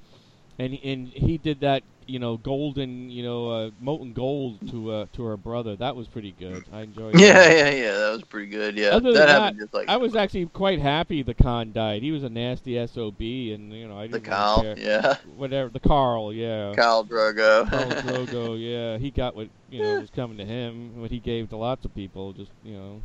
and 0.57 0.73
and 0.83 1.07
he 1.09 1.37
did 1.37 1.59
that 1.61 1.83
you 2.09 2.19
know 2.19 2.37
golden 2.37 3.09
you 3.09 3.23
know 3.23 3.49
uh, 3.49 3.69
molten 3.79 4.13
gold 4.13 4.57
to 4.71 4.91
uh, 4.91 5.05
to 5.13 5.23
her 5.25 5.37
brother. 5.37 5.75
That 5.75 5.95
was 5.95 6.07
pretty 6.07 6.31
good. 6.31 6.65
I 6.73 6.81
enjoyed. 6.81 7.19
yeah, 7.19 7.33
that. 7.33 7.57
yeah, 7.57 7.69
yeah. 7.69 7.97
That 7.97 8.11
was 8.11 8.23
pretty 8.23 8.47
good. 8.47 8.77
Yeah, 8.77 8.89
Other 8.89 9.13
that 9.13 9.29
happened 9.29 9.59
that, 9.59 9.63
just 9.63 9.73
like 9.73 9.89
I 9.89 9.97
was 9.97 10.15
actually 10.15 10.47
quite 10.47 10.79
happy 10.79 11.21
the 11.23 11.33
Khan 11.33 11.71
died. 11.71 12.01
He 12.01 12.11
was 12.11 12.23
a 12.23 12.29
nasty 12.29 12.75
sob, 12.87 13.19
and 13.19 13.71
you 13.73 13.87
know 13.87 13.97
I 13.97 14.07
didn't 14.07 14.23
Khal. 14.23 14.61
care. 14.61 14.75
Yeah, 14.77 15.15
Whatever 15.35 15.69
the 15.69 15.79
Khal, 15.79 16.35
yeah. 16.35 16.73
Khal 16.81 17.07
Drogo. 17.07 17.65
Khal 17.69 17.91
Drogo, 18.01 18.57
yeah, 18.59 18.97
he 18.97 19.11
got 19.11 19.35
what 19.35 19.49
you 19.69 19.83
know 19.83 19.99
was 19.99 20.09
coming 20.09 20.37
to 20.37 20.45
him, 20.45 20.99
what 21.01 21.11
he 21.11 21.19
gave 21.19 21.49
to 21.49 21.57
lots 21.57 21.85
of 21.85 21.93
people. 21.93 22.33
Just 22.33 22.51
you 22.63 22.73
know, 22.73 23.01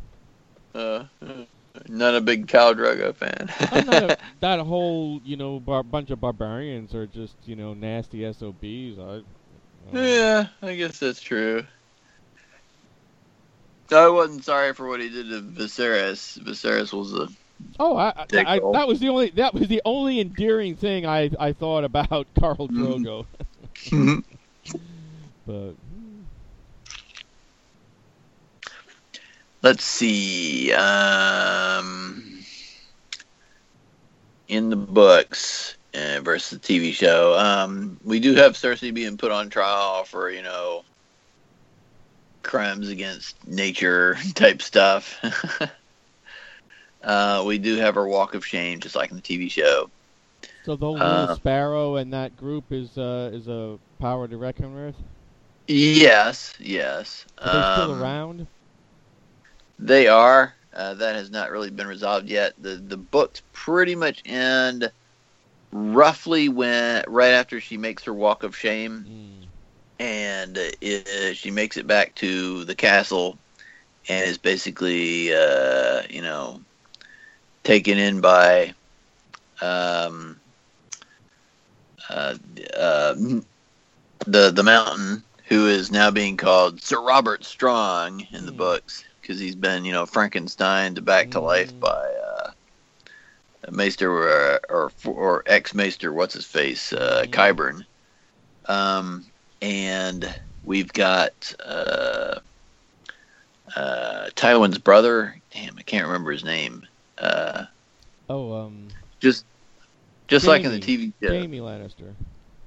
uh, 1.21 1.45
not 1.87 2.15
a 2.15 2.21
big 2.21 2.47
Khal 2.47 2.73
Drogo 2.73 3.15
fan. 3.15 3.49
I'm 3.71 3.85
not 3.85 4.03
a, 4.11 4.17
that 4.41 4.59
whole 4.59 5.19
you 5.23 5.37
know 5.37 5.59
bar- 5.59 5.83
bunch 5.83 6.09
of 6.11 6.19
barbarians 6.21 6.93
are 6.93 7.07
just 7.07 7.35
you 7.45 7.55
know 7.55 7.73
nasty 7.73 8.31
SOBs. 8.31 8.99
I, 8.99 9.21
I 9.93 10.01
yeah, 10.05 10.47
I 10.61 10.75
guess 10.75 10.99
that's 10.99 11.21
true. 11.21 11.65
I 13.91 14.09
wasn't 14.09 14.43
sorry 14.43 14.73
for 14.73 14.87
what 14.87 14.99
he 14.99 15.09
did 15.09 15.29
to 15.29 15.41
Viserys. 15.41 16.39
Viserys 16.39 16.91
was 16.91 17.13
a 17.13 17.27
Oh, 17.79 17.95
I, 17.95 18.13
I, 18.17 18.25
I 18.33 18.59
that 18.73 18.87
was 18.87 18.99
the 18.99 19.09
only 19.09 19.29
that 19.31 19.53
was 19.53 19.67
the 19.67 19.81
only 19.85 20.19
endearing 20.19 20.75
thing 20.75 21.05
I 21.05 21.29
I 21.39 21.53
thought 21.53 21.83
about 21.83 22.09
Khal. 22.35 22.69
Drogo. 22.69 23.25
Mm-hmm. 23.85 24.19
but 25.45 25.75
Let's 29.65 29.83
see. 29.85 30.71
Um, 30.73 32.45
in 34.47 34.69
the 34.69 34.77
books 34.77 35.77
uh, 35.93 36.21
versus 36.21 36.59
the 36.59 36.59
TV 36.59 36.91
show, 36.91 37.37
um, 37.37 37.99
we 38.03 38.19
do 38.19 38.35
have 38.35 38.53
Cersei 38.53 38.93
being 38.93 39.17
put 39.17 39.31
on 39.31 39.49
trial 39.49 40.03
for 40.05 40.29
you 40.31 40.43
know 40.43 40.85
crimes 42.43 42.89
against 42.89 43.47
nature 43.47 44.15
type 44.35 44.61
stuff. 44.61 45.19
uh, 47.03 47.43
we 47.45 47.59
do 47.59 47.77
have 47.77 47.95
her 47.95 48.07
walk 48.07 48.35
of 48.35 48.45
shame, 48.45 48.79
just 48.79 48.95
like 48.95 49.09
in 49.11 49.17
the 49.17 49.21
TV 49.23 49.49
show. 49.49 49.91
so 50.63 50.75
the 50.75 50.89
Uh, 50.95 51.25
Little 51.25 51.27
Sparrow 51.27 51.95
and 51.95 52.13
that 52.13 52.35
group 52.35 52.71
is 52.71 52.97
uh 52.97 53.29
is 53.33 53.47
a 53.47 53.79
power 53.99 54.27
to 54.27 54.37
reckon 54.37 54.73
with. 54.73 54.95
Yes, 55.67 56.55
yes. 56.59 57.25
Are 57.43 57.49
they 57.49 57.63
still 57.63 57.91
Um, 57.91 57.91
around? 57.91 58.47
They 59.79 60.07
are. 60.07 60.55
Uh, 60.73 60.93
that 60.95 61.15
has 61.15 61.31
not 61.31 61.51
really 61.51 61.71
been 61.71 61.87
resolved 61.87 62.29
yet. 62.29 62.53
The 62.57 62.75
the 62.77 62.97
books 62.97 63.41
pretty 63.53 63.95
much 63.95 64.21
end 64.25 64.91
roughly 65.71 66.49
when 66.49 67.03
right 67.07 67.31
after 67.31 67.59
she 67.61 67.77
makes 67.77 68.03
her 68.05 68.13
walk 68.13 68.43
of 68.43 68.55
shame, 68.55 69.07
Mm. 69.07 69.51
and 69.99 70.57
uh, 70.57 71.33
she 71.33 71.51
makes 71.51 71.77
it 71.77 71.87
back 71.87 72.15
to 72.15 72.65
the 72.65 72.75
castle, 72.75 73.39
and 74.09 74.25
is 74.29 74.37
basically 74.37 75.33
uh, 75.33 76.03
you 76.09 76.21
know 76.21 76.61
taken 77.63 77.97
in 77.97 78.21
by 78.21 78.73
um, 79.61 80.41
uh, 82.09 82.35
uh, 82.77 83.15
the 84.27 84.51
the 84.51 84.63
mountain, 84.63 85.25
who 85.49 85.67
is 85.67 85.91
now 85.91 86.11
being 86.11 86.37
called 86.37 86.81
Sir 86.81 87.01
Robert 87.01 87.45
Strong 87.45 88.27
in 88.33 88.45
the 88.45 88.51
Hmm. 88.51 88.53
books 88.53 89.04
because 89.25 89.39
he's 89.39 89.55
been 89.55 89.85
you 89.85 89.91
know 89.91 90.05
Frankenstein 90.05 90.95
to 90.95 91.01
back 91.01 91.31
to 91.31 91.39
life 91.39 91.71
Hmm. 91.71 91.79
by 91.79 92.13
uh, 92.37 92.51
Maester 93.71 94.11
or 94.11 94.59
or, 94.69 94.91
or 95.05 95.43
ex 95.47 95.73
Maester 95.73 96.13
what's 96.13 96.35
his 96.35 96.45
face 96.45 96.93
uh. 96.93 97.25
Qyburn, 97.29 97.81
um, 98.65 99.25
and 99.61 100.33
we've 100.63 100.93
got 100.93 101.53
uh, 101.65 102.39
uh, 103.75 104.29
Tywin's 104.35 104.77
brother. 104.77 105.35
Damn, 105.51 105.77
I 105.77 105.81
can't 105.81 106.05
remember 106.05 106.31
his 106.31 106.43
name. 106.43 106.83
Uh, 107.17 107.65
Oh, 108.29 108.53
um, 108.53 108.87
just 109.19 109.45
just 110.27 110.47
like 110.47 110.63
in 110.63 110.71
the 110.71 110.79
TV 110.79 111.13
show. 111.23 111.31
Jaime 111.31 111.59
Lannister. 111.59 112.13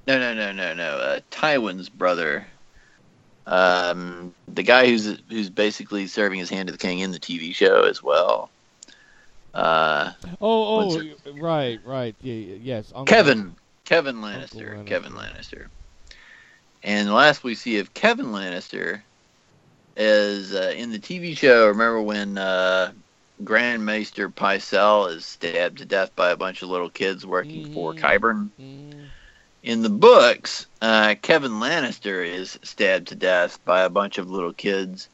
No, 0.07 0.17
no, 0.19 0.33
no, 0.33 0.51
no, 0.51 0.73
no. 0.73 0.97
Uh, 0.97 1.19
Tywin's 1.31 1.89
brother, 1.89 2.45
um, 3.49 4.35
the 4.47 4.63
guy 4.63 4.87
who's 4.87 5.21
who's 5.29 5.49
basically 5.49 6.07
serving 6.07 6.39
his 6.39 6.49
hand 6.49 6.67
to 6.67 6.73
the 6.73 6.77
king 6.79 6.99
in 6.99 7.11
the 7.11 7.19
TV 7.19 7.53
show 7.53 7.83
as 7.85 8.03
well. 8.03 8.51
Uh, 9.53 10.11
Oh, 10.41 10.91
oh, 10.91 11.31
right, 11.33 11.79
right. 11.83 12.15
Yeah, 12.21 12.57
yes. 12.61 12.91
Uncle- 12.95 13.05
Kevan, 13.15 13.55
Kevan 13.85 14.17
Lannister, 14.17 14.77
Lannister. 14.81 14.85
Kevan 14.85 15.13
Lannister. 15.13 15.67
And 16.83 17.07
the 17.07 17.13
last 17.13 17.43
we 17.43 17.55
see 17.55 17.79
of 17.79 17.93
Kevan 17.93 18.27
Lannister 18.27 19.03
is 19.97 20.53
uh, 20.53 20.73
in 20.75 20.91
the 20.91 20.99
TV 20.99 21.35
show. 21.35 21.67
Remember 21.67 22.01
when 22.01 22.37
uh, 22.37 22.93
Grand 23.43 23.85
Maester 23.85 24.29
Pycelle 24.29 25.13
is 25.13 25.25
stabbed 25.25 25.71
to 25.79 25.85
death 25.85 26.15
by 26.15 26.25
a 26.25 26.37
bunch 26.37 26.61
of 26.61 26.69
little 26.69 26.89
kids 26.89 27.25
working 27.25 27.65
for 27.65 27.93
Mhm. 27.93 27.99
Qyburn? 27.99 28.51
Mm, 28.59 29.11
In 29.61 29.81
the 29.81 29.89
books, 29.89 30.67
uh, 30.81 31.15
Kevan 31.21 31.59
Lannister 31.59 32.25
is 32.25 32.57
stabbed 32.63 33.09
to 33.09 33.15
death 33.15 33.63
by 33.65 33.81
a 33.81 33.89
bunch 33.89 34.17
of 34.17 34.29
little 34.29 34.53
kids 34.53 35.09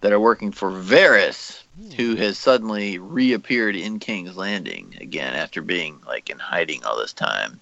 that 0.00 0.12
are 0.12 0.20
working 0.20 0.52
for 0.52 0.70
Varys, 0.70 1.62
hmm. 1.76 1.90
who 1.90 2.14
has 2.14 2.38
suddenly 2.38 2.98
reappeared 2.98 3.74
in 3.74 3.98
King's 3.98 4.36
Landing 4.36 4.96
again 5.00 5.34
after 5.34 5.62
being 5.62 6.00
like 6.06 6.30
in 6.30 6.38
hiding 6.38 6.84
all 6.84 6.96
this 6.96 7.12
time. 7.12 7.60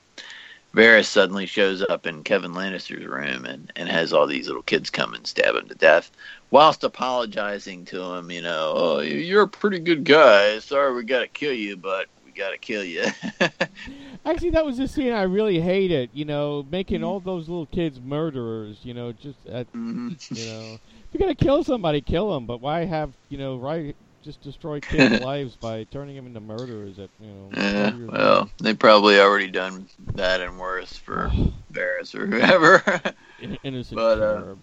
Varys 0.74 1.06
suddenly 1.06 1.46
shows 1.46 1.80
up 1.80 2.06
in 2.06 2.22
Kevan 2.22 2.52
Lannister's 2.52 3.06
room 3.06 3.46
and, 3.46 3.72
and 3.74 3.88
has 3.88 4.12
all 4.12 4.26
these 4.26 4.46
little 4.46 4.62
kids 4.62 4.90
come 4.90 5.14
and 5.14 5.26
stab 5.26 5.54
him 5.54 5.68
to 5.68 5.74
death, 5.74 6.10
whilst 6.50 6.84
apologizing 6.84 7.86
to 7.86 8.02
him. 8.12 8.30
You 8.30 8.42
know, 8.42 8.74
oh, 8.76 9.00
you're 9.00 9.44
a 9.44 9.48
pretty 9.48 9.78
good 9.78 10.04
guy. 10.04 10.58
Sorry 10.58 10.94
we 10.94 11.04
got 11.04 11.20
to 11.20 11.28
kill 11.28 11.54
you, 11.54 11.78
but 11.78 12.08
we 12.36 12.42
got 12.42 12.50
to 12.50 12.58
kill 12.58 12.84
you. 12.84 13.04
Actually, 14.24 14.50
that 14.50 14.64
was 14.64 14.76
the 14.78 14.88
scene 14.88 15.12
I 15.12 15.22
really 15.22 15.60
hated. 15.60 16.10
You 16.12 16.24
know, 16.24 16.66
making 16.70 17.00
Mm. 17.00 17.06
all 17.06 17.20
those 17.20 17.48
little 17.48 17.66
kids 17.66 18.00
murderers. 18.00 18.78
You 18.82 18.94
know, 18.94 19.12
just 19.12 19.46
at, 19.46 19.72
Mhm. 19.72 20.16
you 20.36 20.44
know, 20.44 20.74
if 20.74 21.06
you're 21.12 21.20
gonna 21.20 21.34
kill 21.34 21.64
somebody, 21.64 22.00
kill 22.00 22.32
them. 22.32 22.46
But 22.46 22.60
why 22.60 22.84
have 22.84 23.12
you 23.28 23.38
know, 23.38 23.56
right? 23.56 23.96
Just 24.22 24.40
destroy 24.42 24.80
kids' 24.80 25.20
lives 25.24 25.56
by 25.56 25.84
turning 25.84 26.16
them 26.16 26.26
into 26.26 26.40
murderers 26.40 26.98
at 26.98 27.10
you 27.20 27.28
know. 27.28 27.50
Yeah, 27.54 27.94
well, 28.06 28.38
old. 28.40 28.50
they 28.60 28.74
probably 28.74 29.18
already 29.20 29.48
done 29.48 29.88
that 30.14 30.40
and 30.40 30.58
worse 30.58 30.96
for 30.96 31.30
Varys 31.72 32.14
or 32.14 32.26
whoever. 32.26 32.82
In- 33.40 33.58
innocent 33.62 33.96
but, 33.96 34.20
uh, 34.20 34.54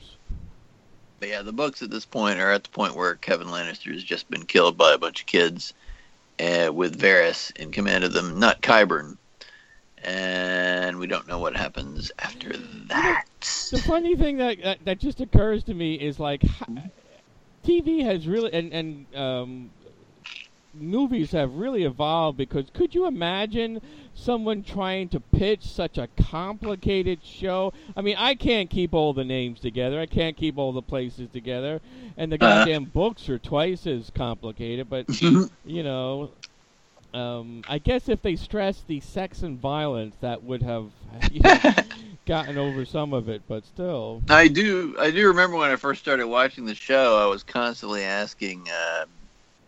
but 1.19 1.29
yeah, 1.29 1.41
the 1.43 1.53
books 1.53 1.81
at 1.81 1.91
this 1.91 2.05
point 2.05 2.39
are 2.39 2.51
at 2.51 2.63
the 2.63 2.69
point 2.71 2.95
where 2.95 3.15
Kevan 3.15 3.47
Lannister 3.47 3.93
has 3.93 4.03
just 4.03 4.29
been 4.29 4.45
killed 4.45 4.77
by 4.77 4.93
a 4.93 4.97
bunch 4.97 5.21
of 5.21 5.27
kids, 5.27 5.73
uh, 6.39 6.71
with 6.73 6.99
Varys 6.99 7.55
in 7.55 7.71
command 7.71 8.03
of 8.03 8.13
them, 8.13 8.39
not 8.39 8.61
Qyburn. 8.61 9.17
And 10.03 10.99
we 10.99 11.07
don't 11.07 11.27
know 11.27 11.39
what 11.39 11.55
happens 11.55 12.11
after 12.19 12.57
that. 12.89 13.25
The 13.71 13.81
funny 13.85 14.15
thing 14.15 14.37
that, 14.37 14.57
that 14.61 14.85
that 14.85 14.99
just 14.99 15.21
occurs 15.21 15.63
to 15.65 15.73
me 15.73 15.95
is 15.95 16.19
like 16.19 16.41
TV 17.65 18.03
has 18.03 18.27
really 18.27 18.51
and 18.51 18.73
and 18.73 19.15
um, 19.15 19.69
movies 20.73 21.31
have 21.31 21.53
really 21.55 21.83
evolved 21.83 22.37
because 22.37 22.69
could 22.71 22.93
you 22.95 23.05
imagine 23.05 23.79
someone 24.13 24.63
trying 24.63 25.09
to 25.09 25.19
pitch 25.19 25.63
such 25.63 25.97
a 25.97 26.07
complicated 26.07 27.23
show? 27.23 27.71
I 27.95 28.01
mean, 28.01 28.15
I 28.17 28.35
can't 28.35 28.69
keep 28.69 28.93
all 28.93 29.13
the 29.13 29.23
names 29.23 29.59
together. 29.59 29.99
I 29.99 30.05
can't 30.07 30.35
keep 30.37 30.57
all 30.57 30.71
the 30.73 30.81
places 30.83 31.29
together, 31.29 31.81
and 32.17 32.31
the 32.31 32.37
Uh-huh. 32.39 32.67
goddamn 32.67 32.85
books 32.85 33.29
are 33.29 33.39
twice 33.39 33.85
as 33.87 34.09
complicated. 34.09 34.89
But 34.89 35.07
you 35.63 35.83
know, 35.83 36.31
um, 37.13 37.63
I 37.67 37.79
guess 37.79 38.09
if 38.09 38.21
they 38.21 38.35
stressed 38.35 38.87
the 38.87 38.99
sex 38.99 39.41
and 39.43 39.59
violence, 39.59 40.17
that 40.17 40.43
would 40.43 40.63
have 40.63 40.91
you 41.29 41.41
know, 41.41 41.61
gotten 42.25 42.57
over 42.57 42.85
some 42.85 43.13
of 43.13 43.29
it. 43.29 43.43
But 43.47 43.65
still, 43.65 44.23
I 44.29 44.47
do. 44.47 44.95
I 44.99 45.11
do 45.11 45.27
remember 45.27 45.57
when 45.57 45.71
I 45.71 45.75
first 45.75 46.01
started 46.01 46.27
watching 46.27 46.65
the 46.65 46.75
show, 46.75 47.17
I 47.17 47.25
was 47.27 47.43
constantly 47.43 48.03
asking 48.03 48.67
uh, 48.69 49.05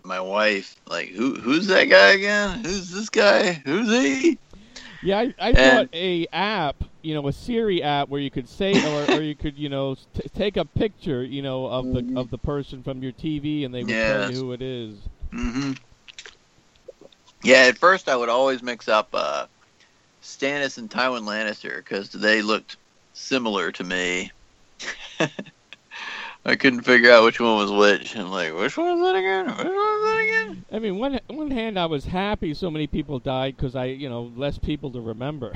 my 0.06 0.20
wife, 0.22 0.76
like, 0.88 1.10
"Who 1.10 1.36
who's 1.36 1.68
that 1.68 1.86
guy 1.86 2.12
again? 2.14 2.64
Who's 2.64 2.90
this 2.92 3.10
guy? 3.10 3.54
Who's 3.66 3.90
he?" 3.90 4.40
yeah, 5.02 5.20
I, 5.20 5.34
I 5.40 5.54
And- 5.54 5.56
thought 5.56 5.88
a 5.94 6.28
app, 6.32 6.84
you 7.02 7.14
know, 7.14 7.28
a 7.28 7.34
Siri 7.34 7.82
app 7.82 8.10
where 8.10 8.22
you 8.22 8.32
could 8.32 8.50
say, 8.50 8.82
or, 8.82 9.08
or 9.08 9.22
you 9.22 9.36
could, 9.36 9.58
you 9.58 9.70
know, 9.70 9.96
t- 9.96 10.24
take 10.34 10.58
a 10.58 10.66
picture, 10.66 11.24
you 11.24 11.42
know, 11.42 11.66
of 11.68 11.92
the 11.92 12.06
of 12.16 12.30
the 12.30 12.38
person 12.40 12.84
from 12.84 13.02
your 13.04 13.12
TV, 13.14 13.64
and 13.66 13.74
they 13.74 13.84
would 13.84 14.00
tell 14.00 14.22
you 14.22 14.36
who 14.36 14.52
it 14.52 14.62
is. 14.62 15.10
hmm 15.32 15.74
Yeah, 17.44 17.64
at 17.70 17.78
first 17.78 18.10
I 18.10 18.16
would 18.16 18.30
always 18.30 18.62
mix 18.64 18.88
up 18.88 19.10
uh, 19.14 19.48
Stannis 20.22 20.78
and 20.78 20.90
Tywin 20.90 21.24
Lannister 21.24 21.78
because 21.78 22.12
they 22.12 22.42
looked 22.42 22.78
similar 23.14 23.72
to 23.74 23.84
me. 23.84 24.32
I 26.46 26.56
couldn't 26.56 26.82
figure 26.82 27.12
out 27.12 27.24
which 27.24 27.40
one 27.40 27.58
was 27.58 27.72
which. 27.72 28.16
I'm 28.16 28.30
like, 28.30 28.54
which 28.54 28.78
one 28.78 28.98
is 28.98 29.02
that 29.02 29.16
again? 29.16 29.48
Which 29.48 29.58
one 29.58 29.68
is 29.68 30.04
that 30.04 30.20
again? 30.22 30.66
I 30.72 30.80
mean, 30.80 30.98
one 31.00 31.20
one 31.28 31.50
hand, 31.52 31.80
I 31.80 31.88
was 31.88 32.06
happy 32.06 32.54
so 32.54 32.70
many 32.70 32.88
people 32.88 33.20
died 33.20 33.58
because 33.58 33.76
I, 33.76 33.86
you 33.86 34.10
know, 34.10 34.32
less 34.36 34.60
people 34.60 34.92
to 34.92 35.02
remember. 35.02 35.54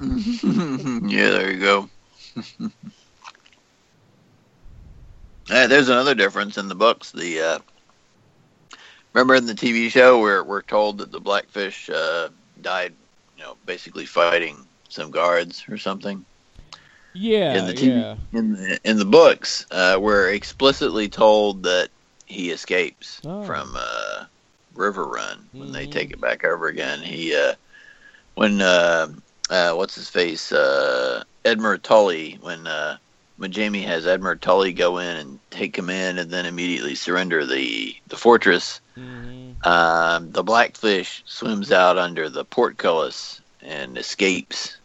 yeah, 0.00 1.30
there 1.30 1.52
you 1.52 1.60
go. 1.60 1.90
Uh, 5.50 5.66
there's 5.66 5.88
another 5.88 6.14
difference 6.14 6.56
in 6.56 6.68
the 6.68 6.74
books. 6.74 7.10
The 7.10 7.40
uh, 7.40 7.58
remember 9.12 9.34
in 9.34 9.44
the 9.44 9.54
TV 9.54 9.90
show 9.90 10.20
where 10.20 10.44
we're 10.44 10.62
told 10.62 10.98
that 10.98 11.10
the 11.10 11.20
Blackfish 11.20 11.90
uh, 11.90 12.28
died, 12.60 12.94
you 13.36 13.42
know, 13.42 13.56
basically 13.66 14.06
fighting 14.06 14.66
some 14.88 15.10
guards 15.10 15.64
or 15.68 15.76
something. 15.76 16.24
Yeah, 17.14 17.54
in 17.58 17.66
the 17.66 17.74
TV, 17.74 18.08
yeah. 18.08 18.16
in 18.32 18.52
the 18.52 18.80
in 18.84 18.98
the 18.98 19.04
books, 19.04 19.66
uh, 19.70 19.98
we're 20.00 20.30
explicitly 20.32 21.08
told 21.08 21.64
that 21.64 21.90
he 22.26 22.50
escapes 22.50 23.22
Oh. 23.24 23.32
from 23.40 23.74
uh, 23.76 24.24
Riverrun 24.74 25.48
when 25.56 25.72
they 25.72 25.86
Mhm. 25.86 25.92
take 25.92 26.10
it 26.12 26.20
back 26.20 26.44
over 26.44 26.68
again. 26.68 27.02
He 27.02 27.34
uh, 27.36 27.54
when 28.34 28.60
uh, 28.62 29.08
uh, 29.50 29.74
what's 29.74 29.94
his 29.96 30.08
face 30.10 30.52
uh, 30.52 31.24
Edmure 31.44 31.82
Tully 31.82 32.38
when 32.40 32.66
uh, 32.66 32.98
when 33.36 33.52
Jaime 33.52 33.82
has 33.82 34.06
Edmure 34.06 34.40
Tully 34.40 34.72
go 34.72 34.98
in 34.98 35.16
and 35.16 35.40
take 35.50 35.74
command 35.74 36.18
and 36.18 36.30
then 36.30 36.46
immediately 36.46 36.94
surrender 36.94 37.46
the 37.46 37.94
the 38.08 38.16
fortress. 38.16 38.80
hmm 38.96 39.58
Um, 39.64 40.30
the 40.32 40.44
Blackfish 40.44 41.22
swims 41.26 41.72
out 41.72 41.98
under 41.98 42.28
the 42.28 42.44
portcullis 42.44 43.42
and 43.60 43.96
escapes, 43.98 44.80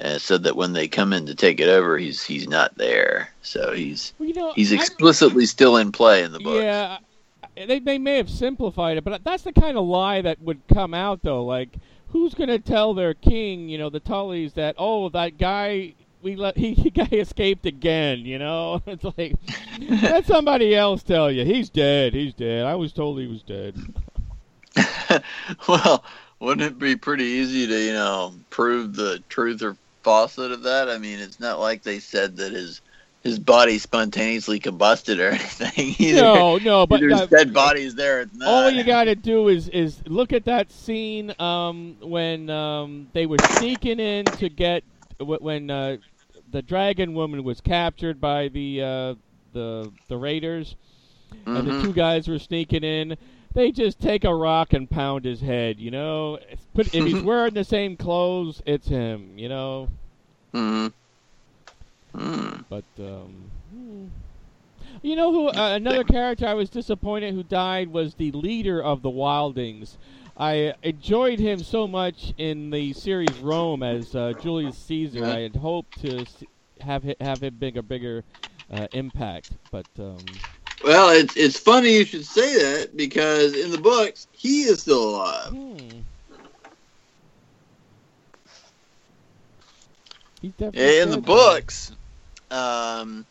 uh, 0.00 0.18
so 0.18 0.38
that 0.38 0.56
when 0.56 0.72
they 0.72 0.88
come 0.88 1.12
in 1.12 1.26
to 1.26 1.34
take 1.34 1.60
it 1.60 1.68
over, 1.68 1.98
he's 1.98 2.24
he's 2.24 2.48
not 2.48 2.76
there. 2.76 3.30
So 3.42 3.72
he's 3.72 4.12
Well, 4.18 4.28
you 4.28 4.34
know, 4.34 4.52
he's 4.52 4.72
I- 4.72 4.76
explicitly 4.76 5.46
still 5.46 5.76
in 5.76 5.92
play 5.92 6.22
in 6.22 6.32
the 6.32 6.40
book. 6.40 6.62
Yeah, 6.62 6.98
they 7.56 7.78
they 7.78 7.98
may 7.98 8.16
have 8.16 8.30
simplified 8.30 8.96
it, 8.96 9.04
but 9.04 9.24
that's 9.24 9.42
the 9.42 9.52
kind 9.52 9.76
of 9.76 9.84
lie 9.86 10.22
that 10.22 10.40
would 10.40 10.60
come 10.72 10.94
out 10.94 11.22
though. 11.22 11.44
Like, 11.44 11.76
who's 12.08 12.34
gonna 12.34 12.58
tell 12.58 12.94
their 12.94 13.14
king, 13.14 13.68
you 13.68 13.78
know, 13.78 13.90
the 13.90 14.00
Tullys, 14.00 14.54
that 14.54 14.76
oh, 14.78 15.08
that 15.10 15.38
guy 15.38 15.94
we 16.22 16.36
let 16.36 16.56
he, 16.56 16.74
he 16.74 16.90
guy 16.90 17.08
escaped 17.12 17.66
again. 17.66 18.20
You 18.20 18.38
know, 18.38 18.82
it's 18.86 19.04
like 19.16 19.34
let 19.80 20.26
somebody 20.26 20.74
else 20.74 21.02
tell 21.02 21.30
you 21.30 21.44
he's 21.44 21.70
dead. 21.70 22.14
He's 22.14 22.34
dead. 22.34 22.66
I 22.66 22.74
was 22.74 22.92
told 22.92 23.18
he 23.18 23.26
was 23.26 23.42
dead. 23.42 23.76
well, 25.68 26.04
wouldn't 26.40 26.66
it 26.66 26.78
be 26.78 26.94
pretty 26.94 27.24
easy 27.24 27.66
to 27.66 27.84
you 27.84 27.92
know 27.92 28.34
prove 28.50 28.94
the 28.94 29.22
truth 29.28 29.62
or 29.62 29.76
falsehood 30.08 30.52
of 30.52 30.62
that? 30.64 30.88
I 30.88 30.98
mean, 30.98 31.18
it's 31.20 31.40
not 31.40 31.60
like 31.60 31.82
they 31.82 32.00
said 32.00 32.36
that 32.36 32.52
his 32.52 32.80
his 33.22 33.38
body 33.38 33.78
spontaneously 33.78 34.60
combusted 34.60 35.18
or 35.20 35.28
anything. 35.32 35.94
Either, 35.98 36.28
No, 36.28 36.58
no, 36.58 36.86
but 36.86 37.02
either 37.02 37.10
uh, 37.10 37.28
dead 37.30 37.52
body's 37.52 37.94
there. 37.94 38.26
All 38.44 38.70
you 38.70 38.84
got 38.84 39.04
to 39.04 39.14
do 39.14 39.48
is 39.48 39.68
is 39.68 40.02
look 40.06 40.32
at 40.32 40.44
that 40.44 40.70
scene 40.70 41.34
um, 41.38 41.96
when 42.00 42.48
um, 42.50 43.08
they 43.12 43.26
were 43.26 43.40
sneaking 43.40 44.00
in 44.00 44.32
to 44.32 44.48
get 44.48 44.84
when 45.20 45.70
uh, 45.70 45.98
the 46.48 46.62
dragon 46.62 47.14
woman 47.14 47.44
was 47.44 47.60
captured 47.60 48.20
by 48.20 48.48
the 48.48 48.82
uh, 48.82 49.14
the 49.52 49.92
the 50.08 50.16
raiders, 50.16 50.76
and 51.52 51.66
the 51.66 51.72
Mhm. 51.72 51.74
two 51.74 51.92
guys 51.92 52.28
were 52.28 52.38
sneaking 52.38 52.84
in. 52.84 53.16
They 53.54 53.72
just 53.72 53.98
take 54.00 54.24
a 54.24 54.34
rock 54.34 54.72
and 54.72 54.88
pound 54.90 55.24
his 55.24 55.40
head. 55.40 55.80
You 55.80 55.90
know, 55.90 56.36
It's- 56.36 56.66
but 56.74 56.94
if 56.94 57.04
he's 57.06 57.22
wearing 57.22 57.54
the 57.54 57.64
same 57.64 57.96
clothes, 57.96 58.62
it's 58.66 58.88
him. 58.88 59.38
You 59.38 59.48
know, 59.48 59.88
Mhm. 60.54 60.92
Mm. 62.14 62.64
but 62.68 62.84
um, 62.98 63.50
hmm. 63.70 64.06
you 65.02 65.14
know 65.14 65.30
who 65.32 65.48
uh, 65.48 65.74
another 65.74 66.02
character 66.04 66.46
I 66.46 66.54
was 66.54 66.70
disappointed 66.70 67.34
who 67.34 67.42
died 67.42 67.88
was 67.88 68.14
the 68.14 68.32
leader 68.32 68.82
of 68.82 69.02
the 69.02 69.10
Wildings. 69.10 69.98
I 70.36 70.74
enjoyed 70.82 71.38
him 71.38 71.62
so 71.62 71.86
much 71.86 72.32
in 72.38 72.70
the 72.70 72.92
series 72.92 73.38
Rome 73.40 73.82
as 73.82 74.14
uh, 74.14 74.32
Julius 74.40 74.78
Caesar. 74.78 75.24
I 75.24 75.40
had 75.40 75.56
hoped 75.56 76.00
to 76.02 76.24
have 76.80 77.04
have 77.20 77.42
him 77.42 77.56
big 77.58 77.76
a 77.76 77.82
bigger 77.82 78.24
uh, 78.70 78.86
impact, 78.92 79.52
but 79.70 79.86
um, 79.98 80.40
Well, 80.84 81.10
it's 81.10 81.36
it's 81.36 81.58
funny 81.58 81.98
you 81.98 82.04
should 82.04 82.24
say 82.24 82.54
that 82.54 82.96
because 82.96 83.54
in 83.54 83.70
the 83.70 83.78
books 83.78 84.26
he 84.32 84.62
is 84.62 84.80
still 84.80 85.16
alive. 85.16 85.50
hmm. 85.50 86.00
In 90.74 91.10
the 91.10 91.16
books, 91.18 91.92
um, 92.50 93.26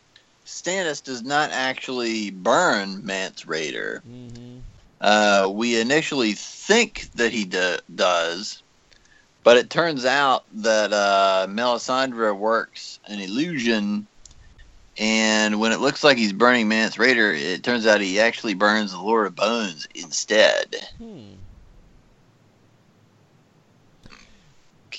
Stannis 0.45 1.03
does 1.03 1.23
not 1.23 1.51
actually 1.51 2.31
burn 2.31 3.05
Mance 3.05 3.43
Rayder. 3.45 4.01
Mhm. 4.03 4.61
Uh, 4.99 5.49
we 5.51 5.79
initially 5.79 6.33
think 6.33 7.09
that 7.15 7.31
he 7.31 7.45
do- 7.45 7.77
does, 7.93 8.61
but 9.43 9.57
it 9.57 9.69
turns 9.69 10.05
out 10.05 10.43
that 10.63 10.91
uh, 10.91 11.47
Melisandre 11.49 12.35
works 12.37 12.99
an 13.07 13.19
illusion, 13.19 14.07
and 14.97 15.59
when 15.59 15.71
it 15.71 15.79
looks 15.79 16.03
like 16.03 16.17
he's 16.17 16.33
burning 16.33 16.67
Mance 16.67 16.95
Rayder, 16.97 17.39
it 17.39 17.63
turns 17.63 17.85
out 17.85 18.01
he 18.01 18.19
actually 18.19 18.53
burns 18.55 18.91
the 18.91 18.99
Lord 19.01 19.27
of 19.27 19.35
Bones 19.35 19.87
instead. 19.95 20.75
Hmm. 20.97 21.33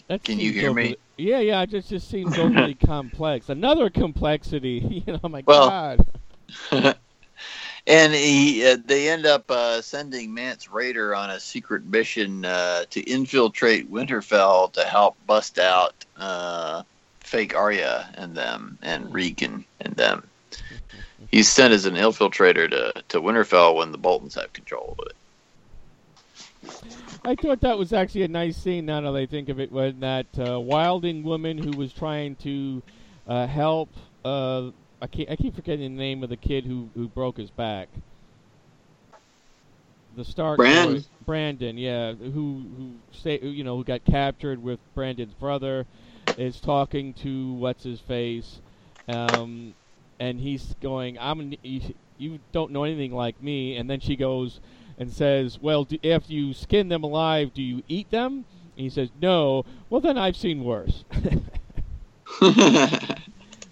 That 0.08 0.22
Can 0.24 0.38
you 0.38 0.52
hear 0.52 0.72
me? 0.72 0.96
Yeah, 1.16 1.40
yeah. 1.40 1.62
It 1.62 1.70
just 1.70 1.88
just 1.88 2.08
seems 2.08 2.38
overly 2.38 2.74
complex. 2.74 3.48
Another 3.48 3.90
complexity. 3.90 5.02
You 5.06 5.18
know, 5.22 5.28
my 5.28 5.42
Well- 5.46 5.68
God. 5.68 6.06
and 7.86 8.12
he, 8.14 8.66
uh, 8.66 8.78
they 8.84 9.08
end 9.10 9.26
up 9.26 9.50
uh, 9.50 9.82
sending 9.82 10.32
Mance 10.32 10.66
Rayder 10.68 11.16
on 11.16 11.30
a 11.30 11.38
secret 11.40 11.84
mission 11.84 12.44
uh, 12.44 12.84
to 12.90 13.00
infiltrate 13.02 13.90
Winterfell 13.90 14.72
to 14.72 14.84
help 14.84 15.16
bust 15.26 15.58
out 15.58 16.06
uh, 16.16 16.82
fake 17.28 17.54
Arya 17.54 18.10
and 18.14 18.34
them 18.34 18.78
and 18.82 19.12
Regan 19.12 19.64
and 19.80 19.94
them. 19.94 20.28
He's 21.30 21.48
sent 21.48 21.74
as 21.74 21.84
an 21.84 21.94
infiltrator 21.94 22.70
to, 22.70 23.02
to 23.08 23.20
Winterfell 23.20 23.76
when 23.76 23.92
the 23.92 23.98
Boltons 23.98 24.34
have 24.34 24.52
control 24.52 24.96
of 24.98 25.06
it. 25.06 25.14
I 27.24 27.34
thought 27.34 27.60
that 27.60 27.76
was 27.76 27.92
actually 27.92 28.22
a 28.22 28.28
nice 28.28 28.56
scene. 28.56 28.86
Now 28.86 29.00
that 29.02 29.14
I 29.14 29.26
think 29.26 29.48
of 29.48 29.60
it, 29.60 29.70
when 29.70 30.00
that 30.00 30.26
uh, 30.38 30.58
wilding 30.58 31.22
woman 31.22 31.58
who 31.58 31.76
was 31.76 31.92
trying 31.92 32.36
to 32.36 32.82
uh, 33.26 33.46
help. 33.46 33.90
Uh, 34.24 34.70
I 35.00 35.06
keep, 35.06 35.30
I 35.30 35.36
keep 35.36 35.54
forgetting 35.54 35.96
the 35.96 36.02
name 36.02 36.24
of 36.24 36.30
the 36.30 36.36
kid 36.36 36.64
who, 36.64 36.88
who 36.94 37.06
broke 37.08 37.36
his 37.36 37.50
back. 37.50 37.88
The 40.16 40.24
Stark 40.24 40.56
Bran. 40.56 40.94
boy- 40.94 41.02
Brandon, 41.24 41.76
yeah, 41.76 42.14
who 42.14 42.64
who 42.76 42.92
say 43.12 43.38
you 43.38 43.62
know 43.62 43.76
who 43.76 43.84
got 43.84 44.02
captured 44.06 44.62
with 44.62 44.80
Brandon's 44.94 45.34
brother, 45.34 45.86
is 46.36 46.60
talking 46.60 47.14
to 47.14 47.52
what's 47.54 47.84
his 47.84 48.00
face, 48.00 48.60
um, 49.08 49.74
and 50.20 50.40
he's 50.40 50.74
going, 50.80 51.18
"I'm 51.18 51.54
you, 51.62 51.94
you 52.18 52.40
don't 52.52 52.72
know 52.72 52.84
anything 52.84 53.12
like 53.14 53.42
me," 53.42 53.76
and 53.76 53.88
then 53.90 54.00
she 54.00 54.16
goes 54.16 54.60
and 54.98 55.12
says, 55.12 55.58
"Well, 55.60 55.84
do, 55.84 55.98
after 56.04 56.32
you 56.32 56.52
skin 56.54 56.88
them 56.88 57.04
alive, 57.04 57.52
do 57.54 57.62
you 57.62 57.82
eat 57.88 58.10
them?" 58.10 58.46
And 58.76 58.84
he 58.84 58.90
says, 58.90 59.10
"No." 59.20 59.64
Well, 59.90 60.00
then 60.00 60.18
I've 60.18 60.36
seen 60.36 60.64
worse. 60.64 61.04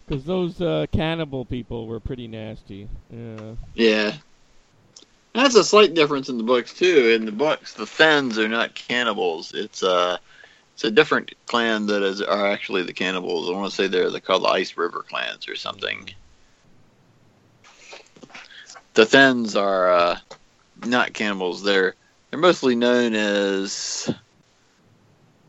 Because 0.06 0.24
those 0.24 0.60
uh, 0.60 0.86
cannibal 0.92 1.44
people 1.44 1.86
were 1.86 2.00
pretty 2.00 2.28
nasty. 2.28 2.88
Yeah. 3.10 3.56
yeah. 3.74 4.12
That's 5.34 5.54
a 5.56 5.64
slight 5.64 5.94
difference 5.94 6.28
in 6.28 6.38
the 6.38 6.44
books 6.44 6.72
too. 6.74 7.10
In 7.10 7.26
the 7.26 7.32
books, 7.32 7.74
the 7.74 7.86
Fens 7.86 8.38
are 8.38 8.48
not 8.48 8.74
cannibals. 8.74 9.52
It's 9.52 9.82
uh 9.82 10.18
it's 10.76 10.84
a 10.84 10.90
different 10.90 11.32
clan 11.46 11.86
that 11.86 12.02
is 12.02 12.20
are 12.20 12.48
actually 12.48 12.82
the 12.82 12.92
cannibals. 12.92 13.48
I 13.48 13.54
want 13.54 13.70
to 13.70 13.74
say 13.74 13.86
they're 13.86 14.10
they 14.10 14.20
called 14.20 14.42
the 14.42 14.48
Ice 14.48 14.76
River 14.76 15.02
clans 15.08 15.48
or 15.48 15.56
something. 15.56 16.10
The 18.92 19.06
Fens 19.06 19.56
are 19.56 19.90
uh, 19.90 20.18
not 20.84 21.14
cannibals. 21.14 21.62
They're 21.62 21.94
they're 22.30 22.38
mostly 22.38 22.76
known 22.76 23.14
as 23.14 24.12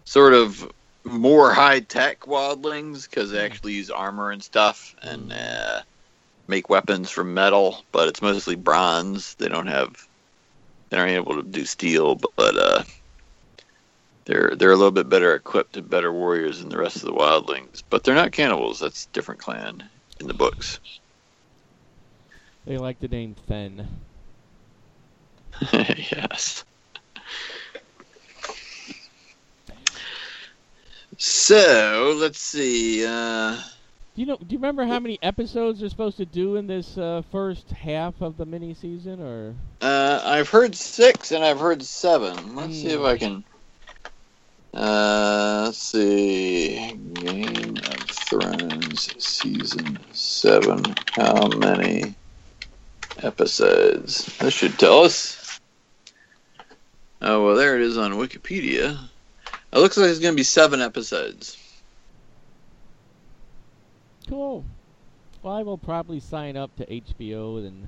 sort 0.05 0.33
of 0.33 0.71
more 1.03 1.51
high 1.51 1.81
tech 1.81 2.21
wildlings 2.21 3.09
because 3.09 3.29
they 3.29 3.43
actually 3.43 3.73
use 3.73 3.89
armor 3.89 4.31
and 4.31 4.41
stuff 4.41 4.95
and 5.01 5.33
uh, 5.33 5.81
make 6.47 6.69
weapons 6.69 7.09
from 7.09 7.33
metal, 7.33 7.83
but 7.91 8.07
it's 8.07 8.21
mostly 8.21 8.55
bronze. 8.55 9.35
They 9.35 9.49
don't 9.49 9.67
have 9.67 9.93
they 10.89 10.97
aren't 10.97 11.11
able 11.11 11.35
to 11.35 11.43
do 11.43 11.65
steel, 11.65 12.15
but, 12.15 12.31
but 12.37 12.57
uh, 12.57 12.83
they're 14.27 14.55
they're 14.57 14.71
a 14.71 14.75
little 14.75 14.91
bit 14.91 15.07
better 15.09 15.33
equipped 15.33 15.77
and 15.77 15.89
better 15.89 16.11
warriors 16.11 16.59
than 16.59 16.69
the 16.69 16.77
rest 16.77 16.97
of 16.97 17.03
the 17.03 17.13
wildlings. 17.13 17.81
But 17.89 18.03
they're 18.03 18.13
not 18.13 18.33
cannibals. 18.33 18.79
That's 18.79 19.05
a 19.05 19.13
different 19.13 19.39
clan 19.39 19.89
in 20.19 20.27
the 20.27 20.33
books. 20.33 20.79
They 22.65 22.77
like 22.77 22.99
the 22.99 23.07
name 23.07 23.35
Fen. 23.47 23.87
yes. 25.71 26.65
So 31.17 32.15
let's 32.19 32.41
see. 32.41 33.05
Uh, 33.05 33.55
Do 34.13 34.21
you 34.21 34.25
know? 34.25 34.35
Do 34.35 34.47
you 34.49 34.57
remember 34.57 34.85
how 34.85 34.99
many 34.99 35.17
episodes 35.23 35.79
they're 35.79 35.89
supposed 35.89 36.17
to 36.17 36.25
do 36.25 36.57
in 36.57 36.67
this 36.67 36.97
uh, 36.97 37.21
first 37.31 37.69
half 37.71 38.21
of 38.21 38.35
the 38.35 38.45
mini 38.45 38.73
season? 38.73 39.21
Or 39.21 39.55
uh, 39.79 40.21
I've 40.25 40.49
heard 40.49 40.75
six 40.75 41.31
and 41.31 41.45
I've 41.45 41.59
heard 41.61 41.81
seven. 41.81 42.55
Let's 42.57 42.75
see 42.75 42.89
if 42.89 43.01
I 43.01 43.17
can. 43.17 43.45
Uh, 44.77 45.63
let's 45.65 45.79
see. 45.79 46.93
Game 47.13 47.77
of 47.77 47.99
Thrones 48.11 49.09
season 49.23 49.97
seven. 50.13 50.83
How 51.13 51.47
many 51.47 52.13
episodes? 53.23 54.25
This 54.37 54.53
should 54.53 54.77
tell 54.77 54.99
us. 55.03 55.59
Oh 57.23 57.43
well, 57.43 57.55
there 57.55 57.75
it 57.75 57.81
is 57.81 57.97
on 57.97 58.11
Wikipedia. 58.13 58.99
It 59.73 59.79
looks 59.79 59.97
like 59.97 60.09
it's 60.11 60.19
going 60.19 60.33
to 60.33 60.37
be 60.37 60.43
seven 60.43 60.79
episodes. 60.81 61.57
cool. 64.29 64.63
Well, 65.41 65.55
I 65.55 65.63
will 65.63 65.77
probably 65.79 66.19
sign 66.19 66.55
up 66.55 66.75
to 66.75 66.85
HBO 66.85 67.65
and 67.65 67.87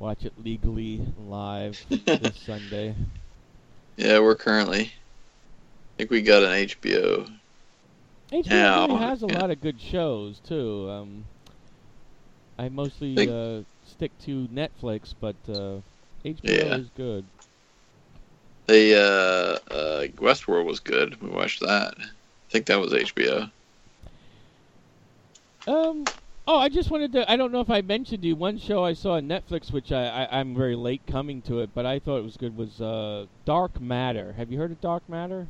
watch 0.00 0.24
it 0.24 0.32
legally 0.42 1.06
live 1.28 1.78
this 1.88 2.36
Sunday. 2.44 2.96
Yeah, 3.96 4.18
we're 4.18 4.34
currently. 4.34 4.92
I 5.94 5.96
think 5.98 6.10
we 6.10 6.22
got 6.22 6.42
an 6.42 6.50
HBO. 6.50 7.28
HBO 8.32 8.44
Yeah, 8.50 8.86
really 8.88 8.98
has 8.98 9.22
a 9.22 9.26
yeah. 9.28 9.38
lot 9.38 9.50
of 9.50 9.60
good 9.60 9.80
shows 9.80 10.40
too. 10.40 10.90
Um, 10.90 11.24
I 12.58 12.68
mostly 12.68 13.14
Think- 13.14 13.30
uh, 13.30 13.62
stick 13.84 14.10
to 14.20 14.48
Netflix, 14.48 15.14
but 15.18 15.36
uh, 15.48 15.80
HBO 16.24 16.42
Yeah. 16.42 16.76
is 16.76 16.90
good. 16.90 17.26
The 18.66 18.94
uh, 18.96 19.72
uh, 19.74 20.06
Westworld 20.16 20.64
was 20.64 20.80
good. 20.80 21.20
We 21.22 21.28
watched 21.28 21.60
that. 21.60 21.94
I 21.98 22.50
think 22.50 22.66
that 22.66 22.80
was 22.80 22.92
HBO. 22.92 23.50
Um. 25.66 26.10
Oh, 26.46 26.58
I 26.58 26.68
just 26.68 26.90
wanted 26.90 27.12
to. 27.12 27.30
I 27.30 27.36
don't 27.36 27.52
know 27.52 27.60
if 27.60 27.70
I 27.70 27.80
mentioned 27.80 28.22
you 28.24 28.36
one 28.36 28.58
show 28.58 28.84
I 28.84 28.92
saw 28.92 29.12
on 29.14 29.26
Netflix, 29.28 29.72
which 29.72 29.90
I, 29.92 30.06
I 30.24 30.40
I'm 30.40 30.54
very 30.54 30.76
late 30.76 31.06
coming 31.06 31.40
to 31.42 31.60
it, 31.60 31.70
but 31.74 31.86
I 31.86 31.98
thought 31.98 32.18
it 32.18 32.24
was 32.24 32.36
good. 32.36 32.56
Was 32.56 32.80
uh 32.80 33.26
Dark 33.44 33.80
Matter? 33.80 34.34
Have 34.34 34.50
you 34.52 34.58
heard 34.58 34.72
of 34.72 34.80
Dark 34.80 35.08
Matter? 35.08 35.46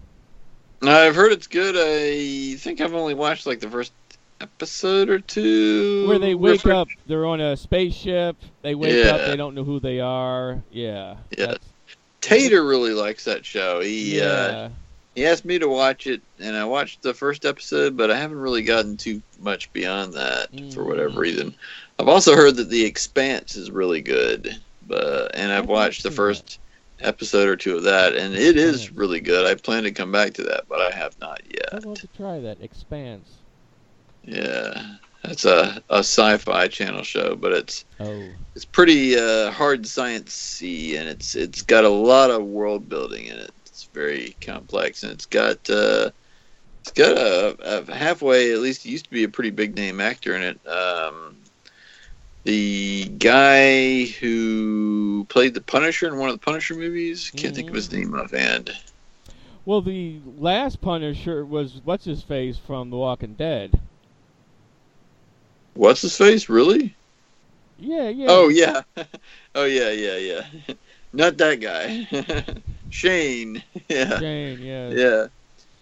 I've 0.89 1.15
heard 1.15 1.33
it's 1.33 1.47
good. 1.47 1.75
I 1.77 2.57
think 2.57 2.81
I've 2.81 2.95
only 2.95 3.15
watched 3.15 3.47
like 3.47 3.61
the 3.61 3.71
first 3.71 3.93
episode 4.41 5.09
or 5.11 5.19
two. 5.21 6.07
Where 6.09 6.19
they 6.19 6.35
wake 6.35 6.67
up, 6.67 6.89
they're 7.07 7.27
on 7.27 7.41
a 7.41 7.57
spaceship. 7.57 8.37
They 8.63 8.75
wake 8.75 9.07
up, 9.07 9.21
they 9.23 9.37
don't 9.37 9.55
know 9.55 9.65
who 9.65 9.81
they 9.81 10.01
are. 10.01 10.63
Yeah. 10.71 11.17
Yeah. 11.31 11.47
that's- 11.47 11.69
Tater 12.21 12.65
really 12.65 12.93
likes 12.95 13.25
that 13.25 13.45
show. 13.45 13.81
He 13.81 14.19
uh, 14.19 14.25
yeah. 14.25 14.69
he 15.15 15.27
asked 15.27 15.45
me 15.45 15.59
to 15.59 15.69
watch 15.69 16.07
it, 16.07 16.23
and 16.41 16.57
I 16.57 16.65
watched 16.65 17.03
the 17.03 17.13
first 17.13 17.45
episode, 17.45 17.99
but 17.99 18.11
I 18.11 18.17
haven't 18.17 18.39
really 18.39 18.63
gotten 18.63 18.97
too 18.97 19.21
much 19.41 19.71
beyond 19.75 20.15
that 20.15 20.49
for 20.73 20.85
whatever 20.85 21.11
Mm. 21.11 21.19
reason. 21.19 21.55
I've 21.99 22.09
also 22.09 22.35
heard 22.35 22.57
that 22.57 22.71
The 22.71 22.87
Expanse 22.87 23.57
is 23.57 23.71
really 23.71 24.01
good, 24.01 24.57
but 24.89 25.33
and 25.35 25.53
I've 25.53 25.67
watched 25.69 26.03
the 26.03 26.11
first 26.11 26.59
episode 27.01 27.49
or 27.49 27.57
two 27.57 27.77
of 27.77 27.83
that, 27.85 28.15
and 28.15 28.35
it 28.35 28.57
is 28.57 28.93
really 28.93 29.21
good. 29.21 29.47
I 29.47 29.55
plan 29.55 29.83
to 29.85 29.91
come 29.93 30.13
back 30.13 30.35
to 30.35 30.43
that, 30.45 30.65
but 30.69 30.81
I 30.81 30.91
have 30.97 31.19
not 31.21 31.41
yet. 31.53 31.69
I'd 31.73 31.85
yet. 31.85 31.97
to 31.97 32.07
try 32.09 32.41
that. 32.41 32.61
Expanse. 32.61 33.29
Yeah, 34.23 34.95
that's 35.23 35.45
a 35.45 35.83
a 35.91 35.99
sci-fi 35.99 36.69
channel 36.69 37.03
show, 37.03 37.35
but 37.37 37.53
it's 37.53 37.85
Oh. 38.01 38.29
it's 38.55 38.65
pretty 38.65 39.17
uh, 39.19 39.51
hard 39.51 39.83
sciencey, 39.83 40.99
and 40.99 41.09
it's 41.09 41.35
it's 41.35 41.63
got 41.63 41.85
a 41.85 41.89
lot 41.91 42.31
of 42.31 42.43
world 42.45 42.89
building 42.89 43.27
in 43.27 43.37
it. 43.39 43.51
It's 43.67 43.85
very 43.93 44.37
complex, 44.41 45.03
and 45.03 45.13
it's 45.13 45.27
got 45.27 45.69
uh, 45.69 46.11
it's 46.81 46.93
got 46.93 47.17
a, 47.17 47.57
a 47.89 47.95
halfway 47.95 48.53
at 48.53 48.61
least. 48.61 48.87
It 48.87 48.91
used 48.91 49.05
to 49.07 49.11
be 49.11 49.25
a 49.25 49.29
pretty 49.29 49.51
big 49.51 49.75
name 49.77 50.01
actor 50.01 50.35
in 50.37 50.43
it. 50.43 50.67
Um, 50.67 51.37
the 52.45 53.07
guy 53.19 54.05
who 54.05 55.27
played 55.29 55.55
the 55.55 55.61
Punisher 55.61 56.07
in 56.07 56.19
one 56.19 56.29
of 56.29 56.35
the 56.35 56.45
Punisher 56.45 56.75
movies 56.75 57.33
can't 57.35 57.55
think 57.55 57.69
of 57.71 57.75
his 57.75 57.91
name 57.91 58.15
offhand. 58.15 58.71
Well, 59.65 59.81
the 59.81 60.21
last 60.39 60.81
Punisher 60.83 61.45
was 61.45 61.81
what's 61.85 62.05
his 62.05 62.23
face 62.23 62.59
from 62.59 62.91
The 62.91 62.97
Walking 62.97 63.35
Dead. 63.35 63.81
What's 65.73 66.03
his 66.03 66.17
face? 66.17 66.49
Really? 66.51 66.95
Yeah, 67.79 68.09
yeah. 68.11 68.27
Oh 68.29 68.49
yeah, 68.49 68.83
oh 69.55 69.65
yeah, 69.65 69.91
yeah, 69.91 70.17
yeah. 70.17 70.47
Not 71.15 71.39
that 71.39 71.61
guy. 71.61 72.07
Shane. 72.91 73.63
Yeah. 73.89 74.19
Jane. 74.19 74.61
Yeah. 74.61 74.89
Yeah. 74.91 75.27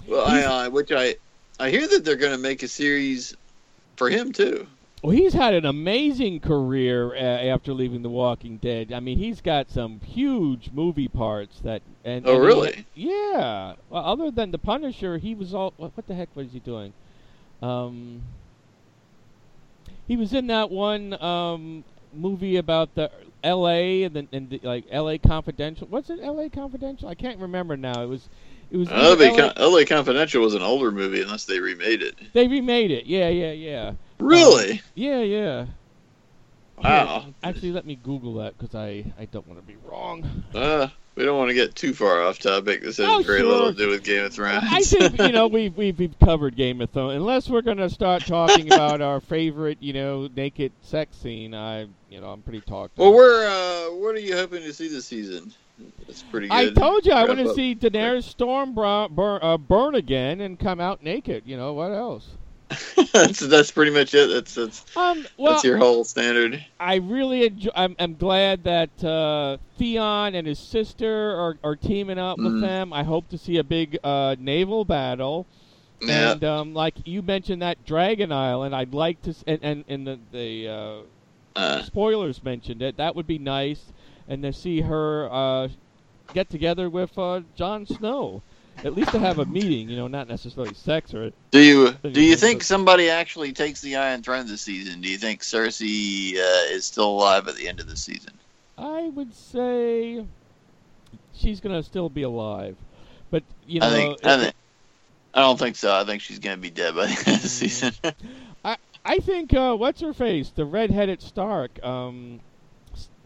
Well, 0.06 0.26
I, 0.26 0.43
uh, 0.43 0.70
which 0.70 0.93
I, 0.93 1.16
I 1.59 1.70
hear 1.70 1.89
that 1.89 2.05
they're 2.05 2.16
going 2.16 2.32
to 2.32 2.39
make 2.39 2.62
a 2.62 2.68
series 2.68 3.34
for 3.97 4.10
him 4.10 4.32
too. 4.32 4.66
Well, 5.02 5.10
he's 5.16 5.34
had 5.34 5.52
an 5.54 5.66
amazing 5.66 6.38
career 6.38 7.12
uh, 7.14 7.18
after 7.18 7.72
leaving 7.74 8.02
The 8.02 8.08
Walking 8.08 8.58
Dead. 8.58 8.92
I 8.92 9.00
mean, 9.00 9.18
he's 9.18 9.40
got 9.40 9.68
some 9.68 9.98
huge 10.00 10.70
movie 10.72 11.08
parts 11.08 11.58
that. 11.60 11.82
And, 12.04 12.24
Oh, 12.24 12.34
and 12.34 12.40
he- 12.42 12.46
really? 12.46 12.86
yeah. 12.94 13.74
Well, 13.90 14.04
other 14.04 14.30
than 14.30 14.52
the 14.52 14.58
Punisher, 14.58 15.18
he 15.18 15.34
was 15.34 15.54
all. 15.54 15.72
What, 15.76 15.96
what 15.96 16.06
the 16.06 16.14
heck 16.14 16.34
was 16.36 16.52
he 16.52 16.60
doing? 16.60 16.92
Um. 17.60 18.22
He 20.06 20.16
was 20.16 20.32
in 20.34 20.46
that 20.48 20.70
one 20.70 21.20
um 21.22 21.84
movie 22.12 22.56
about 22.56 22.94
the 22.94 23.10
L.A. 23.42 24.02
and, 24.04 24.14
the, 24.14 24.26
and 24.32 24.50
the, 24.50 24.60
like 24.62 24.84
L.A. 24.90 25.18
Confidential. 25.18 25.86
What's 25.88 26.10
it? 26.10 26.20
L.A. 26.22 26.48
Confidential? 26.48 27.08
I 27.08 27.14
can't 27.14 27.38
remember 27.40 27.76
now. 27.76 28.02
It 28.02 28.06
was. 28.08 28.28
It 28.73 28.78
was. 28.78 28.90
LA, 28.90 29.12
LA 29.15 29.53
LA 29.69 29.85
Confidential 29.85 30.43
was 30.43 30.55
an 30.55 30.62
older 30.62 30.90
movie 30.90 31.20
unless 31.23 31.44
they 31.44 31.61
remade 31.61 32.03
it. 32.03 32.16
they 32.32 32.49
remade 32.49 32.90
it. 32.90 33.07
Yeah, 33.07 33.28
yeah, 33.28 33.53
yeah. 33.53 33.93
Really? 34.19 34.81
Yeah, 34.94 35.20
yeah. 35.20 35.66
wow. 36.82 37.27
Actually, 37.43 37.73
let 37.73 37.86
me 37.86 37.97
Google 37.97 38.35
that 38.35 38.57
because 38.59 38.74
I, 38.74 39.05
I 39.19 39.27
don't 39.27 39.47
want 39.47 39.61
to 39.61 39.66
be 39.66 39.77
wrong. 39.85 40.44
Uh, 40.55 40.89
we 41.15 41.24
don't 41.24 41.36
want 41.36 41.51
to 41.51 41.55
get 41.55 41.74
too 41.74 41.93
far 41.93 42.23
off 42.23 42.39
topic. 42.39 42.82
This 42.82 42.97
has 42.97 43.07
Oh, 43.07 43.23
very 43.23 43.40
sure. 43.40 43.49
little 43.49 43.73
to 43.73 43.77
do 43.78 43.89
with 43.89 44.03
Game 44.03 44.24
of 44.24 44.32
Thrones. 44.32 44.65
I 44.66 44.81
think 44.81 45.19
you 45.20 45.32
know 45.32 45.47
we've, 45.49 45.77
we've 45.77 45.99
we've 45.99 46.19
covered 46.19 46.57
Game 46.57 46.81
of 46.81 46.90
Thrones. 46.90 47.16
Unless 47.16 47.51
we're 47.51 47.61
going 47.62 47.77
to 47.77 47.90
start 47.90 48.24
talking 48.24 48.66
about 48.73 49.03
our 49.03 49.20
favorite 49.20 49.78
you 49.81 49.93
know 49.93 50.28
naked 50.35 50.73
sex 50.81 51.16
scene, 51.19 51.55
I 51.55 51.89
you 52.09 52.20
know 52.20 52.31
I'm 52.31 52.40
pretty 52.43 52.62
talked. 52.62 52.97
well, 52.97 53.09
up. 53.11 53.15
we're 53.15 53.47
uh, 53.47 53.94
what 53.97 54.15
are 54.15 54.20
you 54.20 54.35
hoping 54.36 54.62
to 54.62 54.73
see 54.73 54.89
this 54.89 55.05
season? 55.05 55.53
It's 56.09 56.23
pretty 56.23 56.49
good. 56.49 56.78
I 56.78 56.81
told 56.81 57.07
you 57.07 57.12
I 57.12 57.24
want 57.24 57.39
to 57.39 57.55
see 57.55 57.74
Daenerys 57.74 58.35
Stormborn, 58.35 59.39
uh, 59.43 59.59
burn 59.59 59.94
again 59.94 60.40
and 60.40 60.59
come 60.59 60.81
out 60.81 61.03
naked. 61.03 61.44
You 61.47 61.57
know 61.57 61.73
what 61.73 61.93
else? 61.93 62.36
that's 63.12 63.39
that's 63.40 63.70
pretty 63.70 63.90
much 63.90 64.15
it. 64.15 64.28
That's 64.28 64.55
that's 64.55 64.85
Um, 64.97 65.27
well, 65.36 65.53
that's 65.53 65.65
your 65.65 65.77
whole 65.77 66.05
standard. 66.05 66.65
I 66.81 66.97
really 66.97 67.47
enjoy. 67.47 67.70
I'm, 67.74 67.94
I'm 67.99 68.15
glad 68.16 68.65
that 68.65 69.03
uh, 69.05 69.59
Theon 69.77 70.35
and 70.35 70.47
his 70.47 70.59
sister 70.59 71.32
are, 71.36 71.59
are 71.62 71.77
teaming 71.77 72.19
up 72.19 72.39
with 72.39 72.55
Mm. 72.55 72.61
them. 72.61 72.93
I 72.93 73.03
hope 73.05 73.28
to 73.28 73.39
see 73.39 73.59
a 73.59 73.65
big 73.65 73.99
uh, 74.03 74.36
naval 74.39 74.85
battle. 74.85 75.47
Yeah. 76.01 76.32
And 76.32 76.44
um, 76.44 76.74
like 76.74 76.94
you 77.07 77.23
mentioned 77.23 77.62
that 77.62 77.85
Dragon 77.85 78.32
Island, 78.32 78.74
I'd 78.74 78.94
like 78.94 79.20
to, 79.23 79.35
and 79.47 79.59
and, 79.62 79.85
and 79.89 80.07
the, 80.07 80.19
the 80.32 80.69
uh, 80.69 81.03
Uh, 81.55 81.82
spoilers 81.82 82.43
mentioned 82.43 82.81
it. 82.82 82.97
That 82.97 83.15
would 83.15 83.27
be 83.27 83.39
nice, 83.39 83.93
and 84.28 84.43
to 84.43 84.53
see 84.53 84.81
her 84.81 85.28
uh, 85.31 85.69
get 86.35 86.51
together 86.51 86.89
with 86.89 87.16
uh, 87.19 87.40
Jon 87.57 87.86
Snow, 87.86 88.43
at 88.85 88.94
least 88.94 89.12
to 89.12 89.19
have 89.19 89.39
a 89.39 89.44
meeting. 89.44 89.89
You 89.89 89.97
know, 89.97 90.09
not 90.09 90.28
necessarily 90.28 90.74
sex 90.74 91.15
or. 91.15 91.32
Do 91.51 91.61
you 91.61 91.93
do 91.93 92.23
you 92.23 92.36
think 92.36 92.62
somebody 92.62 93.09
actually 93.09 93.53
takes 93.53 93.81
the 93.81 93.97
Iron 93.97 94.23
Throne 94.23 94.47
this 94.47 94.62
season? 94.62 95.01
Do 95.01 95.09
you 95.09 95.19
think 95.19 95.40
Cersei 95.40 96.35
uh, 96.36 96.74
is 96.74 96.86
still 96.86 97.09
alive 97.09 97.49
at 97.49 97.57
the 97.57 97.69
end 97.69 97.81
of 97.81 97.89
the 97.89 97.97
season? 97.97 98.32
I 98.78 99.11
would 99.15 99.35
say 99.35 100.24
she's 101.35 101.61
gonna 101.61 101.82
still 101.82 102.09
be 102.09 102.23
alive, 102.23 102.77
but 103.31 103.43
you 103.66 103.81
know, 103.81 103.86
I 103.86 103.90
think. 103.90 104.27
I 104.27 104.39
think. 104.39 104.55
I 105.35 105.40
don't 105.40 105.59
think 105.59 105.77
so. 105.77 105.94
I 105.94 106.05
think 106.05 106.20
she's 106.20 106.39
gonna 106.39 106.59
be 106.59 106.70
dead 106.70 106.94
by 106.94 107.07
the 107.07 107.12
end 107.12 107.36
of 107.36 107.43
the 107.43 107.49
season. 107.49 107.93
I 108.65 108.77
I 109.05 109.19
think 109.19 109.53
uh, 109.55 109.74
what's 109.74 110.01
her 110.01 110.12
face, 110.12 110.51
the 110.51 110.65
red-headed 110.65 111.23
Stark, 111.23 111.82
um, 111.85 112.40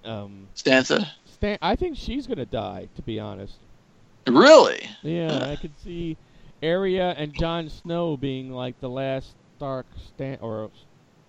um, 0.06 0.48
Sansa. 0.54 1.06
Stan. 1.24 1.58
I 1.62 1.76
think 1.76 1.96
she's 1.96 2.26
gonna 2.26 2.46
die. 2.46 2.88
To 2.96 3.02
be 3.02 3.18
honest, 3.20 3.60
Really? 4.26 4.88
yeah, 5.02 5.44
I 5.50 5.56
could 5.56 5.78
see 5.78 6.18
Arya 6.62 7.14
and 7.16 7.34
Jon 7.34 7.68
Snow 7.68 8.16
being 8.16 8.50
like 8.50 8.78
the 8.80 8.90
last 8.90 9.36
Stark 9.56 9.86
Stan, 9.96 10.38
or 10.40 10.70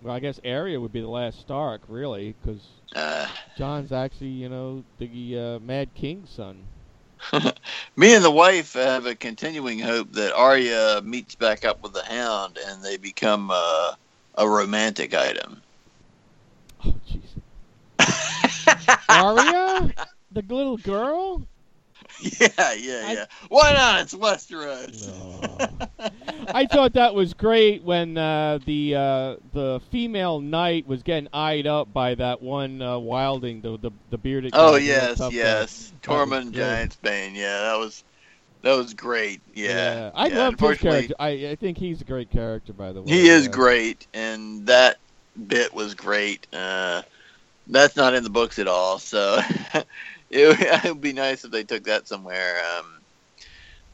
well, 0.02 0.14
I 0.16 0.20
guess 0.20 0.40
Arya 0.46 0.80
would 0.80 0.92
be 0.92 1.02
the 1.02 1.08
last 1.10 1.40
Stark, 1.40 1.84
really, 1.88 2.36
because 2.42 2.82
Uh, 2.96 3.28
Jon's 3.56 3.92
actually, 3.92 4.30
you 4.30 4.50
know, 4.50 4.86
the 4.98 5.38
uh, 5.38 5.60
Mad 5.60 5.94
King's 5.94 6.30
son. 6.32 6.70
me 7.96 8.14
and 8.16 8.24
the 8.24 8.32
wife 8.32 8.74
have 8.74 9.06
a 9.06 9.16
continuing 9.16 9.80
hope 9.80 10.12
that 10.14 10.34
Arya 10.34 11.02
meets 11.04 11.36
back 11.36 11.66
up 11.66 11.82
with 11.84 11.94
the 11.94 12.04
Hound 12.04 12.58
and 12.58 12.84
they 12.84 12.98
become 12.98 13.50
uh, 13.52 13.94
a 14.36 14.48
romantic 14.48 15.14
item. 15.14 15.62
Oh, 16.86 16.94
jeez. 17.08 17.42
Arya, 19.10 19.94
the 20.32 20.42
little 20.48 20.78
girl. 20.78 21.48
Yeah, 22.22 22.74
yeah, 22.74 23.04
I- 23.06 23.14
yeah. 23.14 23.26
Why 23.50 23.74
not? 23.74 24.02
It's 24.02 24.14
Westeros. 24.14 25.12
I 26.54 26.66
thought 26.66 26.94
that 26.94 27.14
was 27.14 27.34
great 27.34 27.84
when 27.84 28.18
uh, 28.18 28.60
the 28.66 28.96
uh, 28.96 29.36
the 29.52 29.82
female 29.92 30.40
knight 30.40 30.88
was 30.88 31.04
getting 31.04 31.28
eyed 31.34 31.68
up 31.68 31.92
by 31.94 32.16
that 32.16 32.42
one 32.42 32.82
uh, 32.82 32.98
Wilding, 33.00 33.62
the 33.62 33.78
the, 33.78 33.92
the 34.10 34.18
bearded. 34.18 34.54
Oh 34.54 34.76
yes, 34.76 35.28
yes. 35.32 35.94
That 36.08 36.30
Tormund. 36.30 36.54
Giantsbane. 36.54 37.36
Yeah, 37.36 37.62
that 37.62 37.78
was 37.80 38.04
that 38.62 38.76
was 38.76 38.94
great. 38.94 39.42
Yeah, 39.54 40.12
I 40.14 40.28
yeah, 40.28 40.38
love 40.38 40.60
his 40.60 40.78
character. 40.78 41.14
I 41.20 41.30
I 41.50 41.56
think 41.56 41.78
he's 41.78 42.02
a 42.02 42.06
great 42.06 42.30
character, 42.30 42.74
by 42.74 42.92
the 42.94 43.02
way. 43.02 43.12
He 43.14 43.30
is 43.30 43.48
Yeah. 43.48 43.50
great, 43.50 44.08
and 44.14 44.68
that 44.68 44.98
bit 45.48 45.74
was 45.74 45.96
great. 45.96 46.48
Uh, 46.54 47.04
that's 47.70 47.96
not 47.96 48.14
in 48.14 48.24
the 48.24 48.30
books 48.30 48.60
at 48.60 48.68
all, 48.68 49.00
so 49.00 49.40
it, 50.30 50.84
would- 50.86 51.02
be 51.02 51.14
nice 51.14 51.44
if 51.46 51.52
they 51.52 51.64
took 51.64 51.84
that 51.86 52.08
somewhere. 52.08 52.62
Um, 52.78 53.02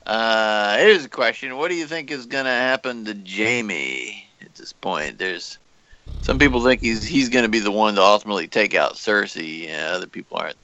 uh, 0.06 0.78
here's 0.78 1.06
a 1.06 1.10
question: 1.10 1.58
What 1.58 1.70
do 1.70 1.76
you 1.76 1.86
think 1.86 2.12
is 2.12 2.26
going 2.26 2.46
to 2.46 2.52
happen 2.52 3.06
to 3.06 3.14
Jaime 3.28 4.26
at 4.42 4.54
this 4.56 4.74
point? 4.74 5.18
There's 5.18 5.60
some 6.22 6.40
people 6.40 6.64
think 6.64 6.82
he's 6.82 7.06
he's 7.06 7.30
going 7.30 7.44
to 7.46 7.50
be 7.50 7.60
the 7.60 7.72
one 7.72 7.96
to 7.96 8.02
ultimately 8.02 8.48
take 8.48 8.76
out 8.76 8.96
Cersei. 8.96 9.68
Yeah, 9.68 9.92
other 9.94 10.08
people 10.08 10.38
aren't. 10.38 10.58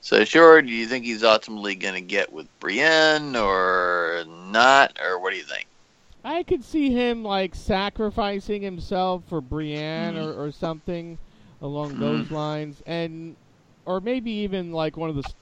So 0.00 0.24
sure, 0.24 0.62
do 0.62 0.70
you 0.72 0.86
think 0.86 1.04
he's 1.04 1.24
ultimately 1.24 1.74
going 1.76 1.94
to 1.94 2.00
get 2.00 2.32
with 2.32 2.48
Brienne 2.60 3.36
or 3.36 4.24
not, 4.28 4.98
or 5.02 5.20
what 5.20 5.30
do 5.32 5.36
you 5.36 5.44
think? 5.44 5.66
I 6.24 6.42
could 6.42 6.64
see 6.64 6.90
him 6.90 7.22
like 7.24 7.54
sacrificing 7.54 8.62
himself 8.62 9.24
for 9.26 9.40
Brienne 9.40 10.14
Mhm. 10.14 10.24
or, 10.24 10.32
or 10.46 10.50
something 10.52 11.18
along 11.60 11.98
Mhm. 11.98 11.98
those 11.98 12.30
lines, 12.30 12.82
and 12.86 13.36
or 13.84 14.00
maybe 14.00 14.30
even 14.30 14.72
like 14.72 14.96
one 14.96 15.10
of 15.10 15.16
the 15.16 15.34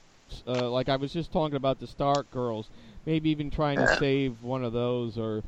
uh, 0.47 0.69
like 0.69 0.89
I 0.89 0.95
was 0.97 1.13
just 1.13 1.31
talking 1.31 1.55
about 1.55 1.79
the 1.79 1.87
Stark 1.87 2.29
girls, 2.29 2.69
maybe 3.05 3.29
even 3.29 3.49
trying 3.49 3.79
to 3.79 3.87
save 3.87 4.41
one 4.41 4.63
of 4.63 4.73
those 4.73 5.17
or. 5.17 5.43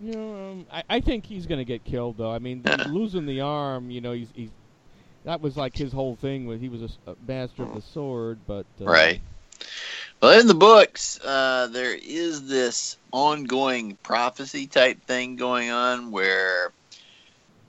You 0.00 0.12
know, 0.14 0.50
um, 0.50 0.66
I, 0.72 0.82
I 0.88 1.00
think 1.00 1.26
he's 1.26 1.46
gonna 1.46 1.64
get 1.64 1.84
killed 1.84 2.18
though. 2.18 2.30
I 2.32 2.38
mean, 2.38 2.64
losing 2.84 3.26
the 3.26 3.40
arm, 3.40 3.90
you 3.90 4.00
know, 4.00 4.12
he's, 4.12 4.30
he's 4.34 4.52
that 5.24 5.40
was 5.40 5.56
like 5.56 5.76
his 5.76 5.92
whole 5.92 6.16
thing. 6.16 6.46
Was 6.46 6.60
he 6.60 6.68
was 6.68 6.98
a 7.06 7.14
master 7.20 7.62
of 7.62 7.72
the 7.72 7.80
sword, 7.82 8.42
but 8.46 8.66
uh, 8.80 8.84
Right. 8.84 9.22
Well, 10.22 10.38
in 10.40 10.46
the 10.46 10.54
books, 10.54 11.18
uh, 11.24 11.68
there 11.68 11.94
is 11.94 12.48
this 12.48 12.96
ongoing 13.12 13.98
prophecy 14.02 14.66
type 14.66 15.04
thing 15.06 15.36
going 15.36 15.70
on 15.70 16.10
where 16.10 16.72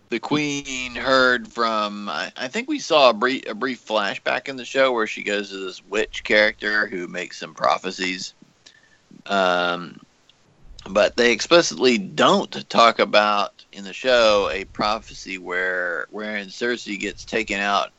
the 0.09 0.19
queen 0.19 0.95
heard 0.95 1.47
from. 1.47 2.09
I, 2.09 2.31
I 2.35 2.47
think 2.47 2.67
we 2.67 2.79
saw 2.79 3.09
a 3.09 3.13
brief, 3.13 3.47
a 3.47 3.53
brief 3.53 3.85
flashback 3.85 4.47
in 4.47 4.55
the 4.55 4.65
show 4.65 4.91
where 4.91 5.07
she 5.07 5.23
goes 5.23 5.49
to 5.49 5.57
this 5.57 5.83
witch 5.85 6.23
character 6.23 6.87
who 6.87 7.07
makes 7.07 7.39
some 7.39 7.53
prophecies. 7.53 8.33
Um, 9.25 9.99
but 10.89 11.15
they 11.15 11.31
explicitly 11.31 11.97
don't 11.97 12.69
talk 12.69 12.99
about 12.99 13.53
in 13.71 13.83
the 13.83 13.93
show 13.93 14.49
a 14.51 14.65
prophecy 14.65 15.37
where 15.37 16.07
wherein 16.09 16.47
Cersei 16.47 16.99
gets 16.99 17.25
taken 17.25 17.59
out 17.59 17.91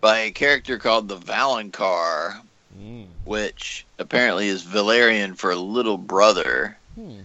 by 0.00 0.18
a 0.20 0.30
character 0.30 0.78
called 0.78 1.08
the 1.08 1.18
Valonqar, 1.18 2.40
Mm. 2.78 3.06
which 3.24 3.86
apparently 3.98 4.48
is 4.48 4.62
Valyrian 4.62 5.36
for 5.36 5.54
little 5.54 5.96
brother. 5.96 6.76
Hmm. 6.94 7.20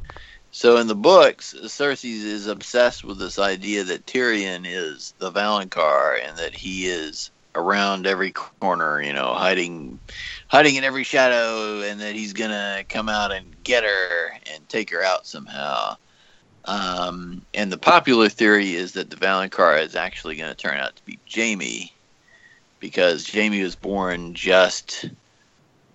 So 0.51 0.77
in 0.77 0.87
the 0.87 0.95
books, 0.95 1.55
Cersei 1.63 2.11
is 2.11 2.47
obsessed 2.47 3.05
with 3.05 3.17
this 3.17 3.39
idea 3.39 3.85
that 3.85 4.05
Tyrion 4.05 4.65
is 4.67 5.13
the 5.17 5.31
Valonqar 5.31 6.19
and 6.27 6.37
that 6.37 6.53
he 6.53 6.87
is 6.87 7.31
around 7.55 8.05
every 8.05 8.31
corner, 8.31 9.01
you 9.01 9.13
know, 9.13 9.33
hiding 9.33 9.99
hiding 10.47 10.75
in 10.75 10.83
every 10.83 11.05
shadow 11.05 11.81
and 11.81 12.01
that 12.01 12.15
he's 12.15 12.33
going 12.33 12.51
to 12.51 12.83
come 12.89 13.07
out 13.07 13.31
and 13.31 13.63
get 13.63 13.83
her 13.83 14.31
and 14.53 14.67
take 14.67 14.89
her 14.91 15.01
out 15.01 15.25
somehow. 15.25 15.95
Um, 16.65 17.45
and 17.53 17.71
the 17.71 17.77
popular 17.77 18.29
theory 18.29 18.73
is 18.73 18.93
that 18.93 19.09
the 19.09 19.15
Valonqar 19.15 19.81
is 19.81 19.95
actually 19.95 20.35
going 20.35 20.49
to 20.49 20.55
turn 20.55 20.77
out 20.77 20.95
to 20.97 21.05
be 21.05 21.17
Jaime 21.33 21.93
because 22.79 23.29
Jaime 23.29 23.63
was 23.63 23.75
born 23.75 24.33
just 24.33 25.09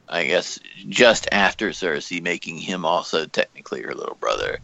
I 0.08 0.24
guess 0.24 0.58
just 0.88 1.28
after 1.32 1.70
Cersei, 1.70 2.22
making 2.22 2.58
him 2.58 2.84
also 2.84 3.26
technically 3.26 3.82
her 3.82 3.94
little 3.94 4.16
brother. 4.16 4.58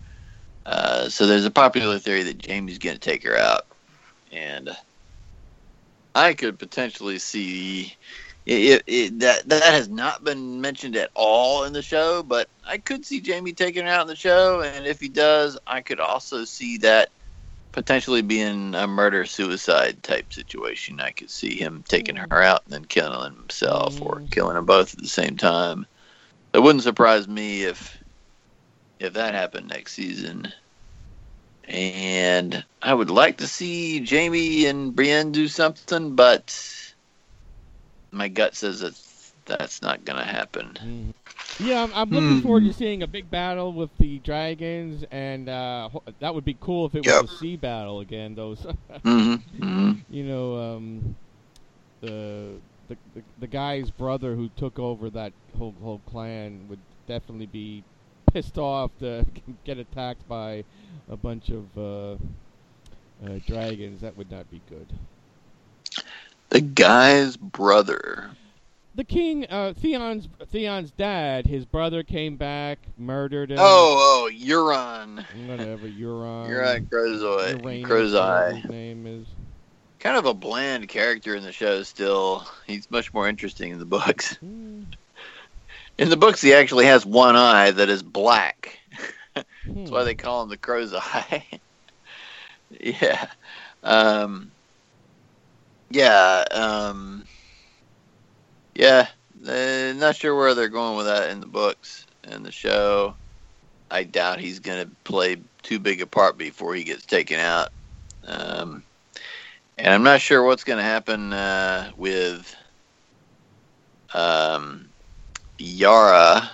Uh, 0.65 1.09
so 1.09 1.27
there's 1.27 1.45
a 1.45 1.51
popular 1.51 1.99
theory 1.99 2.23
that 2.23 2.47
Jaime's 2.47 2.79
going 2.79 2.95
to 2.95 3.01
take 3.01 3.25
her 3.25 3.37
out, 3.37 3.63
and 4.31 4.71
I 6.15 6.35
could 6.35 6.59
potentially 6.59 7.19
see 7.19 7.97
it, 8.47 8.83
it, 8.87 9.19
that 9.21 9.49
that 9.49 9.63
has 9.75 9.89
not 9.89 10.25
been 10.25 10.61
mentioned 10.61 10.97
at 10.97 11.11
all 11.15 11.65
in 11.65 11.73
the 11.73 11.83
show, 11.83 12.23
but 12.23 12.49
I 12.65 12.79
could 12.79 13.05
see 13.05 13.23
Jaime 13.25 13.53
taking 13.53 13.85
her 13.85 13.91
out 13.91 14.03
in 14.03 14.09
the 14.09 14.17
show, 14.17 14.61
and 14.61 14.87
if 14.87 15.01
he 15.01 15.09
does, 15.09 15.59
I 15.67 15.81
could 15.81 16.01
also 16.01 16.45
see 16.45 16.79
that 16.79 17.11
potentially 17.73 18.23
being 18.23 18.75
a 18.75 18.87
murder 18.87 19.25
suicide 19.27 20.03
type 20.03 20.33
situation. 20.33 21.01
I 21.01 21.13
could 21.13 21.31
see 21.31 21.57
him 21.57 21.85
taking 21.89 22.17
her 22.17 22.43
out 22.43 22.63
and 22.65 22.75
then 22.75 22.85
killing 22.87 23.35
himself 23.37 24.01
or 24.03 24.21
Mm. 24.21 24.31
killing 24.31 24.55
them 24.57 24.67
both 24.67 24.95
at 24.95 25.01
the 25.03 25.09
same 25.09 25.37
time. 25.37 25.87
It 26.55 26.61
wouldn't 26.61 26.85
surprise 26.85 27.29
me 27.29 27.65
if 27.65 28.03
if 29.01 29.15
that 29.15 29.35
happened 29.35 29.69
next 29.69 29.95
season. 29.95 30.53
And 31.69 32.65
I 32.83 32.95
would 32.95 33.11
like 33.11 33.39
to 33.39 33.49
see 33.49 34.05
Jaime 34.05 34.67
and 34.67 34.95
Brienne 34.97 35.33
do 35.33 35.49
something, 35.49 36.17
but 36.17 36.57
my 38.13 38.29
gut 38.29 38.57
says 38.57 38.81
that 38.81 38.97
that's 39.47 39.83
not 39.83 40.05
going 40.05 40.19
to 40.19 40.25
happen. 40.31 40.79
Mhm. 40.81 41.13
Yeah, 41.59 41.83
I'm, 41.83 41.93
I'm 41.95 42.11
looking 42.11 42.39
Hmm. 42.39 42.41
forward 42.41 42.65
to 42.65 42.73
seeing 42.73 43.03
a 43.03 43.07
big 43.07 43.31
battle 43.31 43.73
with 43.73 43.91
the 43.99 44.19
dragons, 44.21 45.05
and 45.11 45.49
uh, 45.49 45.91
that 46.21 46.35
would 46.35 46.45
be 46.45 46.57
cool 46.61 46.87
if 46.87 46.95
it 46.95 47.05
Yep. 47.05 47.07
was 47.07 47.23
a 47.23 47.29
sea 47.29 47.57
battle 47.57 48.01
again. 48.01 48.35
Those, 48.35 48.67
hmm 49.05 49.37
hmm 49.61 49.93
you 50.09 50.25
know, 50.25 50.57
um, 50.57 51.17
the, 52.01 52.63
the 52.89 52.99
the 53.15 53.25
the 53.39 53.47
guy's 53.49 53.91
brother 53.91 54.35
who 54.37 54.49
took 54.51 54.79
over 54.79 55.11
that 55.11 55.35
whole 55.57 55.75
whole 55.81 56.01
clan 56.01 56.69
would 56.69 56.83
definitely 57.07 57.47
be 57.47 57.85
pissed 58.33 58.59
off 58.59 58.97
to 58.99 59.25
get 59.65 59.79
attacked 59.79 60.27
by 60.27 60.65
a 61.09 61.17
bunch 61.17 61.51
of 61.51 61.77
uh, 61.77 62.17
uh, 63.23 63.39
dragons. 63.45 64.01
That 64.01 64.17
would 64.17 64.31
not 64.31 64.49
be 64.51 64.61
good. 64.61 64.99
The 66.51 66.61
guy's 66.61 67.37
brother. 67.37 68.37
The 68.95 69.05
king, 69.05 69.47
uh, 69.49 69.73
Theon's 69.75 70.29
Theon's 70.51 70.91
dad, 70.91 71.47
his 71.47 71.65
brother 71.65 72.03
came 72.03 72.37
back, 72.37 72.79
murdered 72.99 73.51
him. 73.51 73.59
Oh, 73.59 74.29
oh, 74.29 74.31
Euron. 74.35 75.25
whatever. 75.49 75.89
Euron. 75.89 76.49
Euron 76.49 76.91
Crow's 76.91 77.23
Eye. 77.23 77.49
Uranus, 77.53 77.63
whatever 77.63 77.87
Crow's 77.87 78.15
Eye. 78.15 78.53
His 78.55 78.71
name 78.71 79.07
is. 79.07 79.27
Kind 79.99 80.17
of 80.17 80.27
a 80.27 80.35
bland 80.35 80.89
character 80.89 81.35
in 81.37 81.43
the 81.43 81.53
show 81.53 81.83
still. 81.85 82.45
He's 82.67 82.91
much 82.91 83.15
more 83.15 83.29
interesting 83.29 83.73
in 83.73 83.79
the 83.79 83.85
books. 83.87 84.35
Hmm. 84.37 84.83
In 85.97 86.11
the 86.11 86.17
books, 86.17 86.41
he 86.43 86.53
actually 86.53 86.87
has 86.87 87.07
one 87.07 87.37
eye 87.37 87.71
that 87.71 87.89
is 87.89 88.03
black. 88.03 88.79
Hmm. 89.35 89.41
That's 89.75 89.91
why 89.91 90.05
they 90.05 90.15
call 90.15 90.43
him 90.43 90.49
the 90.51 90.57
crow's 90.59 90.93
eye. 90.97 91.45
yeah. 92.79 93.29
Um, 93.83 94.51
yeah. 95.89 96.45
Um, 96.51 97.25
yeah. 98.75 99.09
Uh, 99.47 99.93
not 99.97 100.17
sure 100.17 100.37
where 100.37 100.55
they're 100.55 100.69
going 100.69 100.97
with 100.97 101.07
that 101.07 101.31
in 101.31 101.41
the 101.41 101.47
books 101.47 102.07
and 102.25 102.45
the 102.45 102.53
show. 102.53 103.17
I 103.91 104.05
doubt 104.05 104.41
he's 104.41 104.61
going 104.61 104.87
to 104.87 104.97
play 105.05 105.37
too 105.63 105.79
big 105.79 106.01
a 106.01 106.07
part 106.07 106.39
before 106.39 106.75
he 106.75 106.85
gets 106.85 107.05
taken 107.05 107.39
out. 107.39 107.69
Um, 108.27 108.85
and 109.77 109.89
I'm 109.93 110.03
not 110.03 110.21
sure 110.21 110.45
what's 110.45 110.65
going 110.65 110.79
to 110.79 110.85
happen 110.85 111.33
uh, 111.33 111.91
with 111.97 112.55
um, 114.15 114.91
Yara 115.59 116.51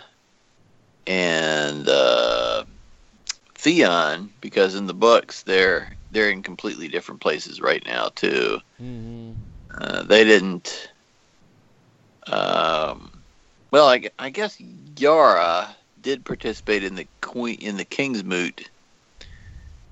and 1.07 1.89
uh, 1.89 2.65
Theon, 3.55 4.33
because 4.41 4.75
in 4.75 4.87
the 4.87 4.95
books 4.95 5.43
they're 5.43 5.91
they're 6.11 6.31
in 6.31 6.43
completely 6.43 6.89
different 6.89 7.21
places 7.21 7.61
right 7.61 7.85
now 7.87 8.09
too. 8.15 8.59
hmm 8.79 9.33
Uh, 9.79 10.03
they 10.05 10.25
didn't. 10.25 10.91
Um, 12.31 13.25
well, 13.73 13.89
I, 13.89 14.11
I 14.19 14.31
guess 14.31 14.61
Yara 14.61 15.75
did 16.01 16.25
participate 16.25 16.85
in 16.85 16.95
the 16.95 17.09
queen 17.23 17.59
in 17.61 17.77
the 17.77 17.85
Kingsmoot, 17.85 18.71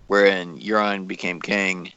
wherein 0.07 0.59
Euron 0.61 1.07
became 1.07 1.41
king. 1.41 1.93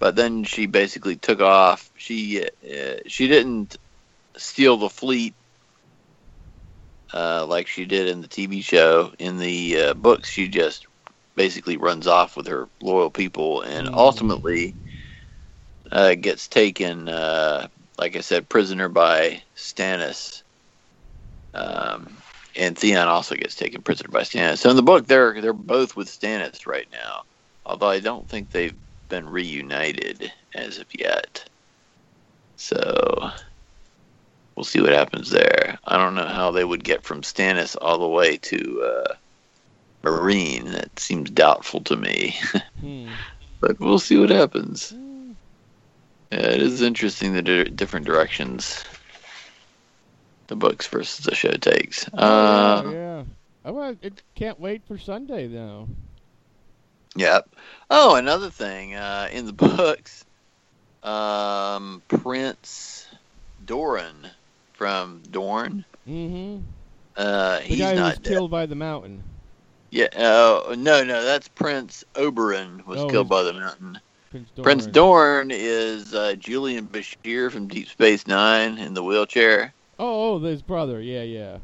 But 0.00 0.16
then 0.16 0.44
she 0.44 0.66
basically 0.66 1.16
took 1.16 1.40
off. 1.40 1.90
She 1.96 2.42
uh, 2.42 2.96
she 3.06 3.28
didn't 3.28 3.76
steal 4.36 4.76
the 4.76 4.90
fleet 4.90 5.34
uh, 7.14 7.46
like 7.46 7.68
she 7.68 7.84
did 7.86 8.08
in 8.08 8.20
the 8.20 8.28
TV 8.28 8.62
show. 8.62 9.12
In 9.18 9.38
the 9.38 9.80
uh, 9.80 9.94
books, 9.94 10.28
she 10.30 10.48
just 10.48 10.86
basically 11.36 11.76
runs 11.76 12.06
off 12.06 12.36
with 12.36 12.46
her 12.48 12.68
loyal 12.82 13.10
people, 13.10 13.62
and 13.62 13.88
Mm. 13.88 13.94
ultimately 13.94 14.76
uh, 15.92 16.14
gets 16.14 16.48
taken, 16.48 17.08
uh, 17.08 17.68
like 17.98 18.16
I 18.16 18.20
said, 18.20 18.48
prisoner 18.48 18.88
by 18.88 19.42
Stannis. 19.56 20.42
Um, 21.52 22.16
and 22.56 22.76
Theon 22.76 23.08
also 23.08 23.34
gets 23.34 23.54
taken 23.54 23.82
prisoner 23.82 24.08
by 24.08 24.22
Stannis. 24.22 24.58
So 24.58 24.70
in 24.70 24.76
the 24.76 24.82
book, 24.82 25.06
they're 25.06 25.40
they're 25.40 25.52
both 25.52 25.96
with 25.96 26.08
Stannis 26.08 26.66
right 26.66 26.88
now. 26.92 27.22
Although 27.64 27.88
I 27.88 28.00
don't 28.00 28.28
think 28.28 28.50
they've 28.50 28.74
been 29.08 29.28
reunited 29.28 30.32
as 30.54 30.78
of 30.78 30.86
yet. 30.92 31.48
So 32.56 33.30
we'll 34.56 34.64
see 34.64 34.80
what 34.80 34.92
happens 34.92 35.30
there. 35.30 35.78
I 35.84 35.96
don't 35.96 36.14
know 36.14 36.26
how 36.26 36.50
they 36.50 36.64
would 36.64 36.84
get 36.84 37.04
from 37.04 37.22
Stannis 37.22 37.76
all 37.80 37.98
the 37.98 38.08
way 38.08 38.36
to 38.36 38.82
uh, 38.82 39.14
Meereen. 40.04 40.72
That 40.72 40.98
seems 40.98 41.30
doubtful 41.30 41.82
to 41.84 41.96
me. 41.96 42.36
Hmm. 42.80 43.12
but 43.62 43.80
we'll 43.80 43.98
see 43.98 44.18
what 44.18 44.28
happens. 44.28 44.92
Yeah, 46.34 46.46
it 46.50 46.62
is 46.62 46.82
interesting 46.82 47.32
the 47.32 47.42
di- 47.42 47.64
different 47.64 48.06
directions 48.06 48.82
the 50.48 50.56
books 50.56 50.86
versus 50.88 51.24
the 51.24 51.34
show 51.34 51.52
takes. 51.52 52.06
Uh, 52.12 52.82
Oh, 52.84 52.90
yeah. 52.92 53.24
Oh, 53.64 53.96
it 54.02 54.22
can't 54.34 54.60
wait 54.60 54.82
for 54.86 54.98
Sunday 54.98 55.46
though. 55.46 55.88
Yep. 57.16 57.48
Oh, 57.90 58.16
another 58.16 58.50
thing 58.50 58.94
uh, 58.94 59.28
in 59.32 59.46
the 59.46 59.52
books, 59.52 60.24
um, 61.02 62.02
Prince 62.08 63.06
Doran 63.64 64.28
from 64.74 65.22
Dorne. 65.30 65.84
hmm 66.04 66.58
Uh, 67.16 67.58
The 67.60 67.64
he's 67.64 67.78
guy 67.78 67.94
who 67.94 68.02
was 68.02 68.14
not 68.16 68.24
killed 68.24 68.50
by 68.50 68.66
the 68.66 68.74
mountain. 68.74 69.22
Yeah. 69.90 70.06
Uh, 70.06 70.74
no, 70.76 71.04
no, 71.04 71.22
that's 71.24 71.46
Prince 71.48 72.02
Oberyn 72.14 72.84
was 72.84 72.98
Oh, 73.00 73.08
killed 73.08 73.28
by 73.28 73.44
the 73.44 73.52
mountain. 73.52 74.00
Prince 74.34 74.50
Doran. 74.56 74.64
Prince 74.64 74.86
Doran 74.86 75.50
is 75.52 76.12
uh, 76.12 76.34
Julian 76.34 76.88
Bashir 76.88 77.52
from 77.52 77.68
Deep 77.68 77.88
Space 77.88 78.26
Nine 78.26 78.78
in 78.78 78.92
the 78.92 79.02
wheelchair. 79.04 79.72
Oh, 79.96 80.34
oh, 80.34 80.38
his 80.40 80.60
brother. 80.60 81.00
Yeah, 81.00 81.22
yeah. 81.22 81.58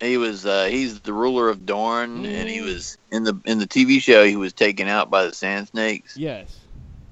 He 0.00 0.16
was 0.16 0.44
uh, 0.44 0.64
he's 0.64 0.98
the 1.02 1.12
ruler 1.12 1.48
of 1.48 1.64
Dorne, 1.64 2.26
and 2.26 2.48
he 2.48 2.58
Mm. 2.58 2.64
was 2.64 2.98
in 3.12 3.22
the 3.22 3.40
in 3.44 3.60
the 3.60 3.68
TV 3.68 4.00
show. 4.00 4.24
He 4.24 4.34
was 4.34 4.52
taken 4.52 4.88
out 4.88 5.08
by 5.08 5.24
the 5.24 5.32
Sand 5.32 5.68
Snakes. 5.68 6.16
Yes. 6.16 6.58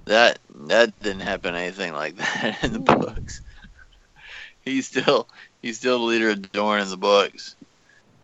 That 0.07 0.41
that 0.67 0.99
didn't 0.99 1.21
happen 1.21 1.55
anything 1.55 1.93
like 1.93 2.17
that 2.17 2.65
in 2.65 2.73
the 2.73 2.81
Mm. 2.81 2.99
books. 2.99 3.41
He's 4.65 4.89
still 4.89 5.29
he's 5.63 5.77
still 5.79 6.01
the 6.01 6.07
leader 6.07 6.31
of 6.31 6.51
Dorne 6.51 6.81
in 6.81 6.91
the 6.91 6.97
books, 6.97 7.55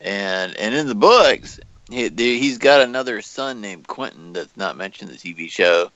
and 0.01 0.57
and 0.57 0.75
in 0.75 0.89
the 0.89 0.97
books 0.97 1.61
he 1.89 2.09
he's 2.17 2.59
got 2.59 2.81
another 2.81 3.23
son 3.23 3.61
named 3.61 3.87
Quentyn 3.87 4.33
that's 4.35 4.57
not 4.57 4.77
mentioned 4.77 5.11
in 5.11 5.17
the 5.17 5.21
TV 5.35 5.49
show 5.49 5.93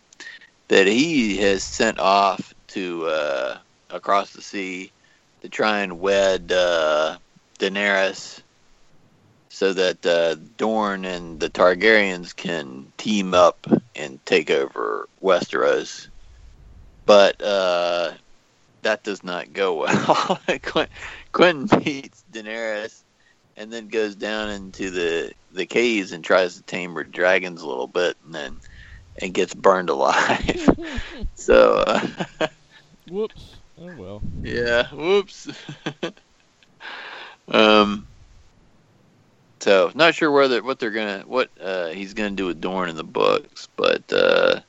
that 0.69 0.87
he 0.87 1.39
has 1.39 1.63
sent 1.63 1.99
off 1.99 2.55
to 2.69 3.07
uh, 3.07 3.59
across 3.91 4.33
the 4.33 4.43
sea 4.43 4.93
to 5.43 5.49
try 5.49 5.81
and 5.81 6.01
wed 6.01 6.53
uh, 6.53 7.19
Daenerys 7.59 8.43
so 9.49 9.73
that 9.73 10.05
uh, 10.07 10.37
Dorne 10.57 11.05
and 11.05 11.41
the 11.41 11.51
Targaryens 11.51 12.37
can 12.37 12.93
team 12.99 13.35
up 13.35 13.67
and 13.97 14.25
take 14.27 14.51
over 14.51 15.09
Westeros. 15.23 16.09
But 17.07 17.43
uh, 17.43 18.13
that 18.83 19.03
does 19.03 19.25
not 19.25 19.53
go 19.53 19.75
well. 19.81 20.41
Quent- 20.63 20.91
Quentin 21.33 21.81
beats 21.81 22.25
Daenerys 22.31 23.03
and 23.57 23.73
then 23.73 23.89
goes 23.89 24.15
down 24.15 24.51
into 24.51 24.91
the, 24.91 25.33
the 25.51 25.67
caves 25.67 26.13
and 26.13 26.23
tries 26.23 26.57
to 26.57 26.63
tame 26.63 26.95
her 26.95 27.05
dragons 27.05 27.63
a 27.63 27.67
little 27.69 27.89
bit 27.89 28.17
and 28.25 28.35
then 28.35 28.59
and 29.21 29.35
gets 29.35 29.55
burned 29.55 29.91
alive. 29.91 30.69
so 31.35 31.85
uh, 31.87 32.49
Whoops. 33.11 33.55
Oh 33.81 33.95
well. 33.97 34.23
yeah, 34.43 34.89
whoops. 34.89 35.49
um. 37.49 38.07
So 39.61 39.91
not 39.95 40.15
sure 40.15 40.31
whether 40.31 40.63
what 40.63 40.79
they're 40.79 40.91
gonna 40.91 41.25
what 41.27 41.51
uh, 41.61 41.89
he's 41.89 42.15
gonna 42.15 42.31
do 42.31 42.47
with 42.47 42.61
Dorne 42.61 42.89
in 42.89 42.97
the 42.97 43.05
books, 43.05 43.69
but 43.77 44.03
uh, 44.13 44.61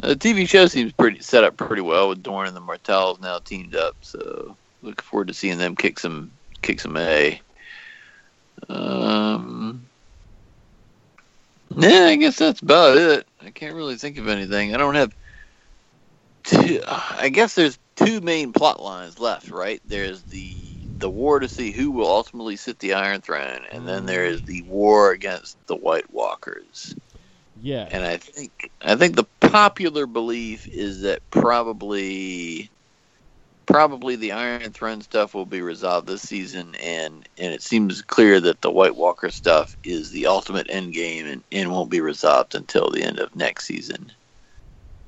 the 0.00 0.16
TV 0.16 0.48
show 0.48 0.66
seems 0.66 0.92
pretty 0.92 1.20
set 1.20 1.44
up 1.44 1.56
pretty 1.56 1.82
well 1.82 2.08
with 2.08 2.22
Dorne 2.22 2.48
and 2.48 2.56
the 2.56 2.60
Martells 2.60 3.20
now 3.20 3.38
teamed 3.38 3.74
up. 3.76 3.96
So 4.00 4.56
looking 4.82 5.02
forward 5.02 5.28
to 5.28 5.34
seeing 5.34 5.58
them 5.58 5.76
kick 5.76 5.98
some 5.98 6.30
kick 6.62 6.80
some 6.80 6.96
A. 6.96 7.40
Um. 8.68 9.86
Yeah, 11.76 12.06
I 12.06 12.16
guess 12.16 12.36
that's 12.38 12.60
about 12.60 12.96
it. 12.96 13.26
I 13.46 13.50
can't 13.50 13.74
really 13.74 13.96
think 13.96 14.18
of 14.18 14.28
anything. 14.28 14.74
I 14.74 14.78
don't 14.78 14.94
have. 14.94 15.14
Two, 16.44 16.80
I 16.86 17.28
guess 17.28 17.54
there's 17.54 17.78
two 17.96 18.20
main 18.20 18.52
plot 18.52 18.82
lines 18.82 19.18
left, 19.18 19.50
right? 19.50 19.80
There's 19.84 20.22
the 20.22 20.54
the 20.98 21.10
war 21.10 21.40
to 21.40 21.48
see 21.48 21.72
who 21.72 21.90
will 21.90 22.06
ultimately 22.06 22.56
sit 22.56 22.78
the 22.78 22.94
Iron 22.94 23.20
Throne, 23.20 23.62
and 23.70 23.86
then 23.86 24.06
there 24.06 24.24
is 24.24 24.42
the 24.42 24.62
war 24.62 25.10
against 25.10 25.56
the 25.66 25.76
White 25.76 26.12
Walkers. 26.12 26.94
Yeah. 27.60 27.88
And 27.90 28.04
I 28.04 28.16
think 28.18 28.70
I 28.82 28.96
think 28.96 29.16
the 29.16 29.26
popular 29.40 30.06
belief 30.06 30.68
is 30.68 31.02
that 31.02 31.20
probably 31.30 32.70
probably 33.66 34.16
the 34.16 34.32
Iron 34.32 34.72
Throne 34.72 35.00
stuff 35.02 35.34
will 35.34 35.46
be 35.46 35.60
resolved 35.60 36.06
this 36.06 36.22
season, 36.22 36.74
and 36.76 37.28
and 37.36 37.52
it 37.52 37.62
seems 37.62 38.02
clear 38.02 38.40
that 38.40 38.62
the 38.62 38.70
White 38.70 38.96
Walker 38.96 39.30
stuff 39.30 39.76
is 39.84 40.10
the 40.10 40.26
ultimate 40.26 40.68
end 40.70 40.94
game 40.94 41.26
and, 41.26 41.44
and 41.52 41.70
won't 41.70 41.90
be 41.90 42.00
resolved 42.00 42.54
until 42.54 42.90
the 42.90 43.02
end 43.02 43.18
of 43.18 43.34
next 43.36 43.66
season. 43.66 44.12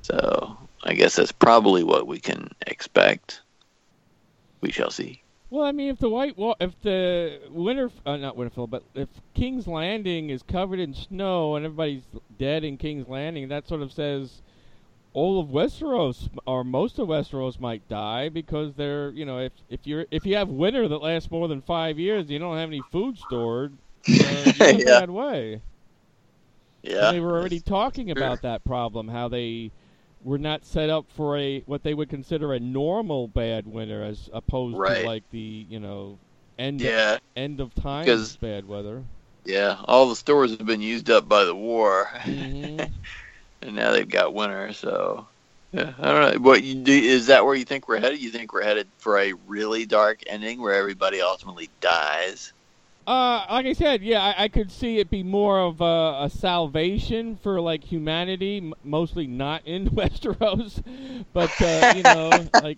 So 0.01 0.57
I 0.83 0.93
guess 0.93 1.15
that's 1.15 1.31
probably 1.31 1.83
what 1.83 2.07
we 2.07 2.19
can 2.19 2.49
expect. 2.67 3.41
We 4.61 4.71
shall 4.71 4.91
see. 4.91 5.23
Well, 5.49 5.65
I 5.65 5.71
mean, 5.71 5.89
if 5.89 5.97
the 5.97 6.09
White 6.09 6.37
Wa- 6.37 6.55
if 6.59 6.79
the 6.81 7.39
Winter, 7.49 7.89
uh, 8.05 8.17
not 8.17 8.37
Winterfell, 8.37 8.69
but 8.69 8.83
if 8.93 9.09
King's 9.33 9.67
Landing 9.67 10.29
is 10.29 10.43
covered 10.43 10.79
in 10.79 10.93
snow 10.93 11.55
and 11.55 11.65
everybody's 11.65 12.03
dead 12.37 12.63
in 12.63 12.77
King's 12.77 13.07
Landing, 13.07 13.47
that 13.47 13.67
sort 13.67 13.81
of 13.81 13.91
says 13.91 14.43
all 15.13 15.39
of 15.39 15.47
Westeros 15.49 16.29
or 16.45 16.63
most 16.63 16.99
of 16.99 17.07
Westeros 17.07 17.59
might 17.59 17.87
die 17.87 18.29
because 18.29 18.75
they're, 18.75 19.11
you 19.11 19.25
know, 19.25 19.39
if 19.39 19.53
if 19.69 19.85
you're 19.85 20.05
if 20.11 20.25
you 20.25 20.35
have 20.35 20.49
winter 20.49 20.87
that 20.87 20.97
lasts 20.99 21.31
more 21.31 21.47
than 21.47 21.61
five 21.61 21.97
years, 21.99 22.29
you 22.29 22.39
don't 22.39 22.57
have 22.57 22.69
any 22.69 22.81
food 22.81 23.17
stored. 23.17 23.79
Uh, 24.21 24.49
you're 24.53 24.67
in 24.67 24.75
a 24.75 24.79
Yeah. 24.79 24.99
bad 24.99 25.09
way. 25.09 25.61
Yeah, 26.83 26.97
And 26.97 27.11
they 27.11 27.19
were 27.19 27.37
already 27.37 27.59
talking 27.59 28.09
about 28.11 28.41
that 28.41 28.63
problem, 28.63 29.09
how 29.09 29.27
they 29.27 29.71
were 30.21 30.37
not 30.37 30.65
set 30.65 30.89
up 30.89 31.09
for 31.09 31.37
a 31.37 31.61
what 31.61 31.83
they 31.83 31.93
would 31.93 32.09
consider 32.09 32.53
a 32.53 32.59
normal 32.59 33.27
bad 33.27 33.67
winter, 33.67 34.03
as 34.03 34.29
opposed 34.33 34.83
Right. 34.83 34.87
to 34.87 34.95
like 34.99 35.29
the 35.29 35.65
you 35.69 35.79
know 35.79 36.19
end 36.57 36.91
Yeah, 36.91 37.17
end 37.35 37.59
of 37.59 37.73
time 37.73 38.37
bad 38.39 38.65
weather. 38.65 39.05
yeah. 39.45 39.81
All 39.85 40.09
the 40.09 40.15
stores 40.15 40.51
have 40.51 40.65
been 40.65 40.81
used 40.81 41.09
up 41.09 41.27
by 41.27 41.43
the 41.45 41.55
war. 41.55 42.09
Mhm. 42.25 42.93
and 43.61 43.75
now 43.75 43.91
they've 43.91 44.09
got 44.09 44.33
winter. 44.33 44.73
So, 44.73 45.27
yeah, 45.71 45.93
I 45.99 46.11
don't 46.11 46.33
know. 46.33 46.39
What 46.41 46.63
you 46.63 46.75
do 46.75 46.93
is 46.93 47.27
that 47.27 47.45
where 47.45 47.55
you 47.55 47.65
think 47.65 47.87
we're 47.87 47.99
headed? 47.99 48.19
You 48.19 48.31
think 48.31 48.53
we're 48.53 48.63
headed 48.63 48.87
for 48.97 49.17
a 49.17 49.33
really 49.47 49.85
dark 49.85 50.21
ending 50.27 50.61
where 50.61 50.73
everybody 50.73 51.21
ultimately 51.21 51.69
dies? 51.81 52.53
Uh, 53.07 53.43
like 53.49 53.65
I 53.65 53.73
said, 53.73 54.03
yeah, 54.03 54.21
I, 54.21 54.43
I 54.43 54.47
could 54.49 54.71
see 54.71 54.99
it 54.99 55.09
be 55.09 55.23
more 55.23 55.59
of 55.59 55.81
a, 55.81 56.25
a 56.25 56.29
salvation 56.29 57.37
for 57.37 57.59
like 57.59 57.83
humanity, 57.83 58.57
m- 58.57 58.73
mostly 58.83 59.25
not 59.25 59.65
in 59.65 59.89
Westeros, 59.95 60.83
but 61.33 61.59
uh, 61.61 61.87
you 61.89 62.03
know, 62.03 62.47
like, 62.61 62.77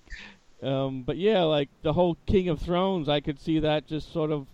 um, 0.64 1.04
but 1.04 1.18
yeah, 1.18 1.44
like 1.44 1.70
the 1.82 1.94
whole 1.94 2.18
King 2.28 2.48
of 2.48 2.62
Thrones, 2.62 3.10
I 3.10 3.20
could 3.20 3.42
see 3.42 3.60
that 3.60 3.88
just 3.88 4.14
sort 4.14 4.32
of 4.32 4.48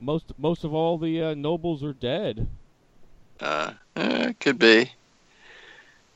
most 0.00 0.32
most 0.38 0.62
of 0.62 0.72
all 0.72 0.98
the 0.98 1.20
uh, 1.22 1.34
nobles 1.34 1.82
are 1.82 1.92
dead. 1.94 2.46
Uh, 3.40 3.72
uh 3.96 4.32
could 4.38 4.58
be. 4.58 4.92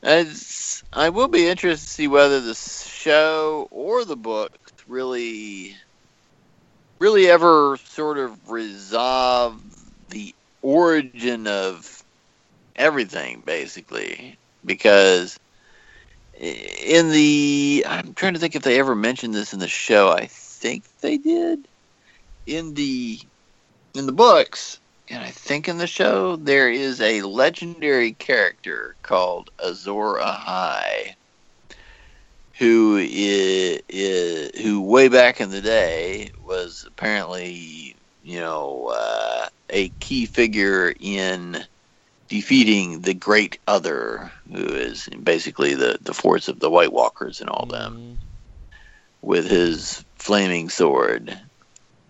As 0.03 0.83
I 0.91 1.09
will 1.09 1.29
be 1.29 1.47
interested 1.47 1.87
to 1.87 1.93
see 1.93 2.07
whether 2.09 2.41
the 2.41 2.55
show 2.55 3.69
or 3.71 4.03
the 4.03 4.17
book 4.17 4.51
really 4.85 5.77
really 6.99 7.29
ever 7.29 7.77
sort 7.85 8.17
of 8.17 8.49
resolve 8.49 9.61
the 10.09 10.35
origin 10.61 11.47
of 11.47 12.03
everything, 12.75 13.41
basically, 13.45 14.37
because 14.65 15.39
in 16.37 17.11
the 17.11 17.85
I'm 17.87 18.13
trying 18.13 18.33
to 18.33 18.39
think 18.39 18.55
if 18.55 18.63
they 18.63 18.79
ever 18.79 18.95
mentioned 18.95 19.33
this 19.33 19.53
in 19.53 19.59
the 19.59 19.67
show. 19.67 20.09
I 20.09 20.25
think 20.27 20.83
they 20.99 21.17
did. 21.17 21.65
In 22.45 22.73
the 22.73 23.19
in 23.93 24.05
the 24.05 24.11
books, 24.11 24.79
and 25.09 25.23
I 25.23 25.31
think 25.31 25.67
in 25.67 25.77
the 25.77 25.87
show 25.87 26.35
there 26.37 26.69
is 26.69 27.01
a 27.01 27.21
legendary 27.23 28.13
character 28.13 28.95
called 29.03 29.49
Azor 29.59 30.19
Ahai, 30.21 31.15
who 32.57 32.97
is, 32.97 33.81
is 33.89 34.61
who 34.63 34.81
way 34.81 35.07
back 35.09 35.41
in 35.41 35.49
the 35.49 35.61
day 35.61 36.31
was 36.39 36.85
apparently 36.87 37.95
you 38.21 38.39
know 38.39 38.93
uh, 38.95 39.47
a 39.69 39.89
key 39.99 40.25
figure 40.25 40.93
in 40.99 41.63
defeating 42.29 43.01
the 43.01 43.13
Great 43.13 43.59
Other, 43.67 44.31
who 44.51 44.65
is 44.65 45.09
basically 45.23 45.75
the 45.75 45.97
the 46.01 46.13
force 46.13 46.47
of 46.47 46.59
the 46.59 46.69
White 46.69 46.93
Walkers 46.93 47.41
and 47.41 47.49
all 47.49 47.65
them, 47.65 47.97
Mm, 47.97 48.17
with 49.21 49.49
his 49.49 50.05
flaming 50.17 50.69
sword. 50.69 51.37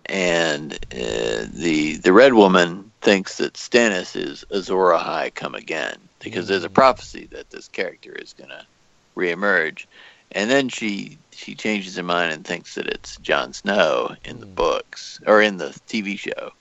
And 0.07 0.73
uh, 0.91 1.47
the 1.53 1.97
the 2.03 2.13
Red 2.13 2.33
Woman 2.33 2.91
thinks 3.01 3.37
that 3.37 3.53
Stannis 3.53 4.15
is 4.15 4.43
Azor 4.51 4.91
Ahai 4.93 5.33
come 5.33 5.55
again 5.55 6.09
because 6.19 6.47
there's 6.47 6.65
a 6.65 6.69
prophecy 6.69 7.27
that 7.31 7.49
this 7.51 7.69
character 7.69 8.11
is 8.13 8.33
gonna 8.33 8.67
reemerge, 9.17 9.85
and 10.31 10.49
then 10.51 10.69
she 10.69 11.19
she 11.31 11.55
changes 11.55 11.95
her 11.95 12.03
mind 12.03 12.33
and 12.33 12.45
thinks 12.45 12.75
that 12.75 12.87
it's 12.87 13.17
Jon 13.17 13.53
Snow 13.53 14.15
in 14.25 14.39
the 14.39 14.45
Mm. 14.47 14.55
books 14.55 15.19
or 15.25 15.41
in 15.41 15.57
the 15.57 15.69
TV 15.87 16.17
show. 16.19 16.51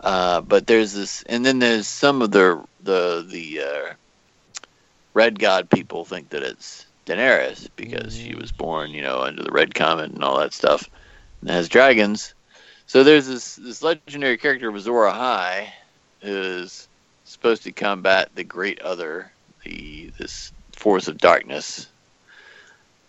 Uh, 0.00 0.40
but 0.42 0.66
there's 0.66 0.92
this, 0.92 1.22
and 1.24 1.44
then 1.44 1.58
there's 1.58 1.88
some 1.88 2.22
of 2.22 2.30
the 2.30 2.62
the 2.80 3.26
the 3.28 3.60
uh, 3.62 3.94
Red 5.14 5.38
God 5.38 5.70
people 5.70 6.04
think 6.04 6.30
that 6.30 6.42
it's 6.42 6.86
Daenerys 7.06 7.68
because 7.76 8.16
she 8.16 8.34
was 8.34 8.52
born, 8.52 8.90
you 8.92 9.02
know, 9.02 9.20
under 9.20 9.42
the 9.42 9.52
Red 9.52 9.74
Comet 9.74 10.12
and 10.12 10.22
all 10.24 10.38
that 10.38 10.54
stuff, 10.54 10.88
and 11.40 11.50
has 11.50 11.68
dragons. 11.68 12.34
So 12.86 13.02
there's 13.02 13.26
this 13.26 13.56
this 13.56 13.82
legendary 13.82 14.36
character 14.36 14.68
of 14.68 14.76
Azor 14.76 14.92
Ahai 14.92 15.68
who 16.20 16.36
is 16.36 16.88
supposed 17.24 17.64
to 17.64 17.72
combat 17.72 18.30
the 18.34 18.44
Great 18.44 18.80
Other, 18.80 19.30
the 19.64 20.10
this 20.18 20.52
force 20.72 21.08
of 21.08 21.18
darkness. 21.18 21.88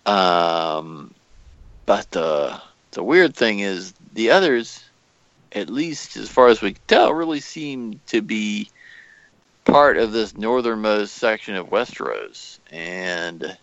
Um, 0.05 1.13
but 1.85 2.09
the 2.11 2.61
the 2.91 3.03
weird 3.03 3.35
thing 3.35 3.59
is 3.59 3.93
the 4.13 4.31
others, 4.31 4.83
at 5.51 5.69
least 5.69 6.15
as 6.17 6.29
far 6.29 6.47
as 6.47 6.61
we 6.61 6.73
can 6.73 6.81
tell, 6.87 7.13
really 7.13 7.41
seem 7.41 7.99
to 8.07 8.21
be 8.21 8.69
part 9.65 9.97
of 9.97 10.11
this 10.11 10.37
northernmost 10.37 11.13
section 11.13 11.55
of 11.55 11.69
Westeros, 11.69 12.59
and 12.71 13.57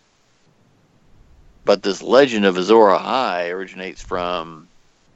but 1.65 1.81
this 1.81 2.01
legend 2.01 2.45
of 2.45 2.57
Azor 2.57 2.75
Ahai 2.75 3.51
originates 3.51 4.01
from 4.01 4.67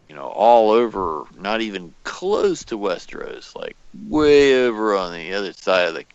you 0.09 0.15
know 0.15 0.27
all 0.27 0.71
over, 0.71 1.25
not 1.35 1.61
even 1.61 1.95
close 2.03 2.63
to 2.65 2.77
Westeros, 2.77 3.55
like 3.55 3.75
way 3.93 4.65
over 4.65 4.95
on 4.95 5.13
the 5.13 5.33
other 5.33 5.53
side 5.53 5.89
of 5.89 5.95
the 5.95 6.05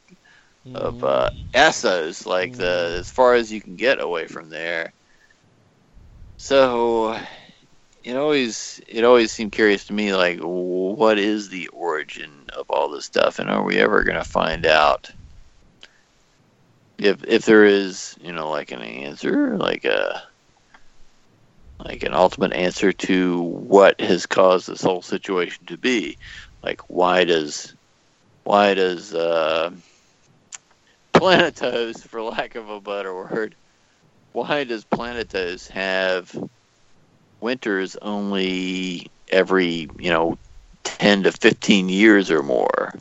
of 0.74 0.96
mhm. 0.96 1.02
uh, 1.02 1.30
Essos, 1.54 2.26
like 2.26 2.56
the 2.56 2.96
as 2.98 3.10
far 3.10 3.34
as 3.34 3.52
you 3.52 3.60
can 3.60 3.76
get 3.76 4.00
away 4.00 4.26
from 4.26 4.48
there. 4.50 4.92
So 6.36 7.18
it 8.04 8.16
always 8.16 8.80
it 8.88 9.04
always 9.04 9.32
seemed 9.32 9.52
curious 9.52 9.84
to 9.86 9.92
me, 9.92 10.14
like 10.14 10.40
what 10.40 11.18
is 11.18 11.48
the 11.48 11.68
origin 11.68 12.46
of 12.56 12.66
all 12.70 12.88
this 12.90 13.06
stuff, 13.06 13.38
and 13.38 13.50
are 13.50 13.64
we 13.64 13.78
ever 13.78 14.04
going 14.04 14.18
to 14.18 14.24
find 14.24 14.66
out 14.66 15.10
if 16.98 17.22
if 17.24 17.44
there 17.44 17.64
is 17.64 18.16
you 18.20 18.32
know 18.32 18.50
like 18.50 18.70
an 18.72 18.80
answer, 18.82 19.56
like 19.58 19.84
a 19.84 20.22
like 21.84 22.02
an 22.02 22.14
ultimate 22.14 22.52
answer 22.52 22.92
to 22.92 23.40
what 23.40 24.00
has 24.00 24.26
caused 24.26 24.68
this 24.68 24.82
whole 24.82 25.02
situation 25.02 25.66
to 25.66 25.78
be, 25.78 26.16
like 26.62 26.80
why 26.88 27.24
does 27.24 27.74
why 28.44 28.74
does 28.74 29.14
uh, 29.14 29.70
Planetos, 31.12 32.06
for 32.06 32.22
lack 32.22 32.54
of 32.54 32.68
a 32.68 32.80
better 32.80 33.14
word, 33.14 33.54
why 34.32 34.64
does 34.64 34.84
Planetos 34.84 35.68
have 35.68 36.34
winters 37.40 37.96
only 38.02 39.06
every, 39.30 39.88
you 39.98 40.10
know, 40.10 40.38
10 40.84 41.24
to 41.24 41.32
15 41.32 41.88
years 41.88 42.30
or 42.30 42.42
more? 42.42 42.94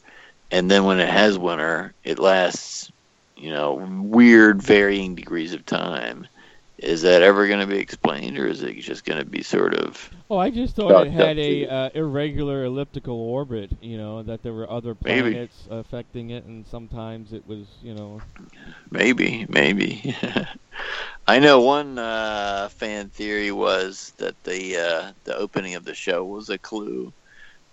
And 0.51 0.69
then 0.69 0.85
when 0.85 0.99
it 0.99 1.09
has 1.09 1.37
winter, 1.39 1.93
it 2.03 2.19
lasts, 2.19 2.91
you 3.35 3.49
know, 3.49 3.75
weird 4.03 4.61
varying 4.61 5.15
degrees 5.15 5.53
of 5.53 5.65
time. 5.65 6.27
Is 6.81 7.03
that 7.03 7.21
ever 7.21 7.47
going 7.47 7.61
to 7.61 7.67
be 7.67 7.79
explained, 7.79 8.37
or 8.37 8.47
is 8.47 8.61
it 8.63 8.75
just 8.81 9.05
going 9.05 9.19
to 9.19 9.25
be 9.29 9.43
sort 9.43 9.73
of 9.75 10.11
Oh, 10.29 10.37
I 10.37 10.49
just 10.49 10.75
thought 10.75 10.97
it 10.97 11.11
had 11.11 11.37
a 11.37 11.67
uh, 11.67 11.89
irregular 11.93 12.63
elliptical 12.65 13.15
orbit. 13.15 13.73
You 13.81 13.97
know 13.97 14.23
that 14.23 14.41
there 14.43 14.53
were 14.53 14.69
other 14.69 14.95
Maybe. 15.03 15.39
planets 15.39 15.67
affecting 15.69 16.29
it, 16.31 16.45
and 16.45 16.65
sometimes 16.65 17.33
it 17.33 17.45
was, 17.45 17.77
you 17.81 17.93
know, 17.93 18.23
Maybe, 18.91 19.45
maybe. 19.49 20.15
I 21.27 21.39
know 21.39 21.61
one 21.61 21.97
uh, 21.97 22.69
fan 22.69 23.09
theory 23.09 23.51
was 23.51 24.13
that 24.17 24.35
the 24.43 24.77
uh, 24.77 25.13
the 25.23 25.35
opening 25.35 25.75
of 25.75 25.85
the 25.85 25.93
show 25.95 26.23
was 26.25 26.49
a 26.49 26.57
clue 26.59 27.13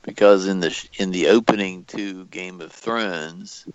because 0.03 0.47
in 0.47 0.61
the 0.61 0.71
sh- 0.71 0.89
in 0.99 1.11
the 1.11 1.29
opening 1.29 1.85
to 1.87 2.27
Game 2.27 2.61
of 2.61 2.73
Thrones, 2.73 3.67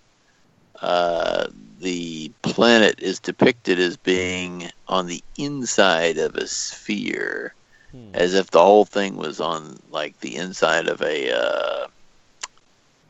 uh, 0.80 1.46
the 1.80 2.32
planet 2.42 3.00
is 3.00 3.20
depicted 3.20 3.78
as 3.78 3.96
being 3.96 4.70
on 4.88 5.06
the 5.06 5.22
inside 5.36 6.18
of 6.18 6.34
a 6.34 6.46
sphere, 6.46 7.54
hmm. 7.90 8.10
as 8.14 8.34
if 8.34 8.50
the 8.50 8.60
whole 8.60 8.84
thing 8.84 9.16
was 9.16 9.40
on 9.40 9.78
like 9.90 10.18
the 10.20 10.36
inside 10.36 10.88
of 10.88 11.02
a 11.02 11.32
uh, 11.32 11.86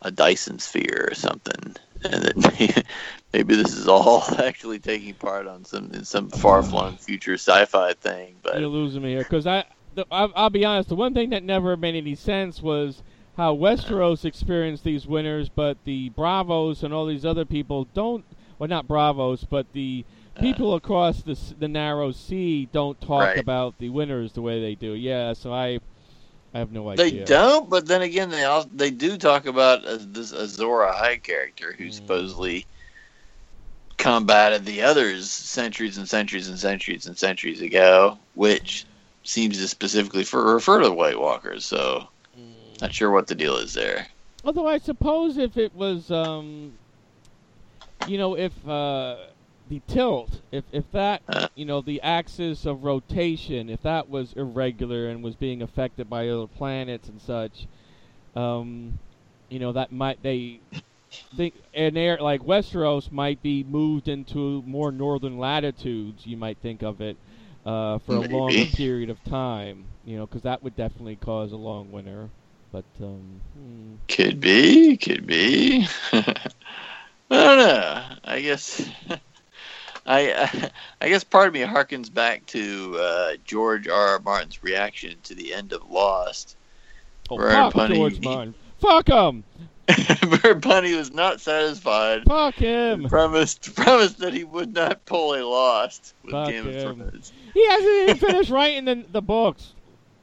a 0.02 0.10
Dyson 0.10 0.58
sphere 0.58 1.08
or 1.10 1.14
something, 1.14 1.76
and 2.04 2.22
that 2.22 2.84
maybe 3.32 3.56
this 3.56 3.74
is 3.74 3.88
all 3.88 4.22
actually 4.38 4.78
taking 4.78 5.14
part 5.14 5.46
on 5.46 5.64
some 5.64 5.90
in 5.92 6.04
some 6.04 6.28
far 6.28 6.62
flung 6.62 6.96
future 6.96 7.34
sci-fi 7.34 7.94
thing. 7.94 8.36
But 8.42 8.60
you're 8.60 8.68
losing 8.68 9.02
me 9.02 9.10
here 9.10 9.22
because 9.22 9.46
I, 9.46 9.64
I'll 10.10 10.50
be 10.50 10.64
honest. 10.64 10.88
The 10.88 10.96
one 10.96 11.14
thing 11.14 11.30
that 11.30 11.42
never 11.42 11.76
made 11.76 11.94
any 11.94 12.14
sense 12.14 12.60
was 12.60 13.02
how 13.36 13.54
Westeros 13.56 14.24
experienced 14.24 14.84
these 14.84 15.06
winters, 15.06 15.48
but 15.48 15.76
the 15.84 16.10
Braavos 16.10 16.82
and 16.82 16.94
all 16.94 17.06
these 17.06 17.24
other 17.24 17.44
people 17.44 17.86
don't. 17.94 18.24
Well, 18.58 18.68
not 18.68 18.86
Braavos, 18.86 19.44
but 19.48 19.72
the 19.72 20.04
people 20.40 20.74
across 20.74 21.22
the 21.22 21.36
the 21.58 21.68
narrow 21.68 22.12
sea 22.12 22.66
don't 22.72 23.00
talk 23.00 23.20
Right. 23.22 23.38
about 23.38 23.78
the 23.78 23.88
winters 23.88 24.32
the 24.32 24.42
way 24.42 24.60
they 24.60 24.74
do. 24.74 24.92
Yeah, 24.92 25.32
so 25.32 25.52
I, 25.52 25.80
I 26.54 26.58
have 26.58 26.70
no 26.72 26.88
idea. 26.88 27.10
they 27.10 27.24
don't. 27.24 27.68
But 27.68 27.86
then 27.86 28.02
again, 28.02 28.30
they 28.30 28.44
all 28.44 28.64
they 28.72 28.90
do 28.90 29.16
talk 29.16 29.46
about 29.46 29.84
uh, 29.84 29.98
this 30.00 30.32
Azor 30.32 30.64
Ahai 30.86 31.20
character 31.22 31.72
who 31.76 31.86
Mm. 31.86 31.92
supposedly 31.92 32.66
combated 33.96 34.64
the 34.64 34.82
others 34.82 35.30
centuries 35.30 35.98
and 35.98 36.08
centuries 36.08 36.48
and 36.48 36.58
centuries 36.58 37.06
and 37.06 37.16
centuries 37.18 37.60
ago, 37.60 38.18
which 38.34 38.86
seems 39.24 39.58
to 39.58 39.66
specifically 39.68 40.24
for, 40.24 40.54
refer 40.54 40.78
to 40.80 40.86
the 40.88 40.94
White 40.94 41.18
Walkers. 41.18 41.64
So. 41.64 42.08
Not 42.80 42.92
sure 42.94 43.10
what 43.10 43.26
the 43.26 43.34
deal 43.34 43.56
is 43.56 43.74
there. 43.74 44.08
Although 44.44 44.66
I 44.66 44.78
suppose 44.78 45.38
if 45.38 45.56
it 45.56 45.74
was, 45.74 46.10
um, 46.10 46.78
you 47.98 48.18
know, 48.18 48.36
if 48.36 48.66
uh, 48.68 49.16
the 49.68 49.80
tilt, 49.86 50.42
if 50.52 50.64
if 50.72 50.90
that, 50.92 51.22
Uh. 51.28 51.48
you 51.54 51.64
know, 51.64 51.80
the 51.80 52.00
axis 52.02 52.66
of 52.66 52.84
rotation, 52.84 53.68
if 53.70 53.82
that 53.82 54.08
was 54.08 54.32
irregular 54.34 55.08
and 55.08 55.22
was 55.22 55.36
being 55.36 55.62
affected 55.62 56.08
by 56.10 56.28
other 56.28 56.46
planets 56.46 57.08
and 57.08 57.20
such, 57.20 57.66
um, 58.34 58.98
you 59.48 59.58
know, 59.58 59.72
that 59.72 59.92
might 59.92 60.22
they 60.22 60.60
think 61.36 61.54
an 61.74 61.96
air 61.96 62.18
like 62.20 62.40
Westeros 62.42 63.10
might 63.10 63.42
be 63.42 63.64
moved 63.64 64.08
into 64.08 64.62
more 64.62 64.92
northern 64.92 65.38
latitudes. 65.38 66.26
You 66.26 66.36
might 66.36 66.58
think 66.58 66.82
of 66.82 67.00
it 67.00 67.18
uh, 67.64 67.98
for 67.98 68.16
a 68.16 68.20
Maybe. 68.20 68.34
longer 68.36 68.66
period 68.66 69.10
of 69.10 69.22
time, 69.24 69.86
you 70.04 70.16
know, 70.16 70.26
because 70.26 70.42
that 70.42 70.62
would 70.62 70.76
definitely 70.76 71.16
cause 71.16 71.52
a 71.52 71.56
long 71.56 71.90
winter. 71.90 72.30
But 72.74 72.84
um, 73.04 73.40
hmm. 73.56 73.94
Could 74.08 74.40
be, 74.40 74.96
could 74.96 75.28
be. 75.28 75.86
I 76.12 76.24
don't 77.30 77.58
know. 77.58 78.02
I 78.24 78.40
guess. 78.40 78.90
I 80.06 80.70
I 81.00 81.08
guess 81.08 81.22
part 81.22 81.46
of 81.46 81.54
me 81.54 81.60
harkens 81.60 82.12
back 82.12 82.44
to 82.46 82.98
uh, 82.98 83.32
George 83.44 83.86
R. 83.86 84.08
R. 84.14 84.18
Martin's 84.18 84.64
reaction 84.64 85.14
to 85.22 85.36
the 85.36 85.54
end 85.54 85.72
of 85.72 85.88
Lost. 85.88 86.56
Oh, 87.30 87.38
fuck 87.38 87.74
Punny- 87.74 87.94
George 87.94 88.20
Martin. 88.20 88.56
Fuck 88.80 89.06
him. 89.06 89.44
Where 90.40 90.56
Bunny 90.56 90.96
was 90.96 91.12
not 91.12 91.40
satisfied. 91.40 92.24
Fuck 92.24 92.56
him. 92.56 93.08
Promised 93.08 93.72
promised 93.76 94.18
that 94.18 94.34
he 94.34 94.42
would 94.42 94.74
not 94.74 95.04
pull 95.06 95.36
a 95.36 95.46
Lost 95.46 96.12
with 96.24 96.32
Fuck 96.32 96.48
Game 96.48 96.66
of 96.66 96.74
him. 96.74 96.96
Thrones. 96.96 97.32
He 97.52 97.68
hasn't 97.68 97.94
even 98.08 98.16
finished 98.16 98.50
writing 98.50 98.84
the, 98.84 99.04
the 99.12 99.22
books. 99.22 99.73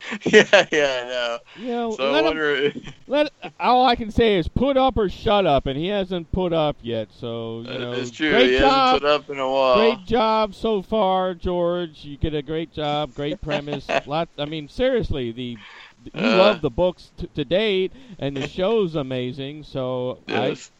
yeah, 0.25 0.67
yeah, 0.71 1.01
I 1.03 1.07
know. 1.07 1.39
You 1.55 1.67
know, 1.67 1.91
So 1.91 2.07
I 2.07 2.21
let 2.21 2.35
him, 2.35 2.83
let 3.07 3.31
all 3.59 3.85
I 3.85 3.95
can 3.95 4.11
say 4.11 4.37
is 4.37 4.47
put 4.47 4.77
up 4.77 4.97
or 4.97 5.09
shut 5.09 5.45
up, 5.45 5.65
and 5.67 5.77
he 5.77 5.87
hasn't 5.87 6.31
put 6.31 6.53
up 6.53 6.77
yet. 6.81 7.09
So 7.11 7.61
you 7.61 7.77
know, 7.79 7.91
it's 7.93 8.11
true. 8.11 8.29
great 8.31 8.51
he 8.51 8.59
job, 8.59 8.71
hasn't 8.71 9.01
put 9.01 9.09
up 9.09 9.29
in 9.29 9.39
a 9.39 9.49
while. 9.49 9.75
great 9.75 10.05
job 10.05 10.55
so 10.55 10.81
far, 10.81 11.33
George. 11.33 12.03
You 12.03 12.17
get 12.17 12.33
a 12.33 12.41
great 12.41 12.73
job, 12.73 13.13
great 13.13 13.41
premise. 13.41 13.87
Lot. 14.05 14.29
I 14.37 14.45
mean, 14.45 14.67
seriously, 14.67 15.31
the 15.31 15.57
you 16.03 16.11
Uh. 16.15 16.35
love 16.37 16.61
the 16.61 16.69
books 16.71 17.11
t- 17.17 17.29
to 17.35 17.45
date, 17.45 17.91
and 18.17 18.35
the 18.35 18.47
show's 18.47 18.95
amazing. 18.95 19.63
So 19.63 20.17
I, 20.27 20.47
Yes. 20.47 20.71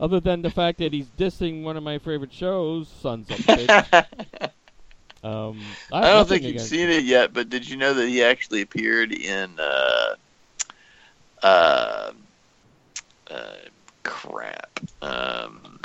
other 0.00 0.20
than 0.20 0.40
the 0.42 0.50
fact 0.50 0.78
that 0.78 0.92
he's 0.94 1.08
dissing 1.18 1.62
one 1.62 1.76
of 1.76 1.82
my 1.82 1.98
favorite 1.98 2.32
shows, 2.32 2.88
Sons 2.88 3.28
of 3.30 3.36
Bitch. 3.38 4.06
Um, 5.22 5.76
I, 5.92 6.02
I 6.02 6.12
don't 6.12 6.28
think 6.28 6.46
you've 6.46 6.60
against- 6.60 6.62
seen 6.62 6.88
it 6.88 7.04
yet, 7.04 7.32
but 7.32 7.48
did 7.48 7.68
you 7.68 7.76
know 7.76 7.94
that 7.94 8.08
he 8.08 8.22
actually 8.22 8.62
appeared 8.62 9.12
in 9.12 9.58
uh, 9.58 10.14
uh, 11.42 12.12
uh, 13.30 13.56
crap? 14.04 14.78
Um, 15.02 15.78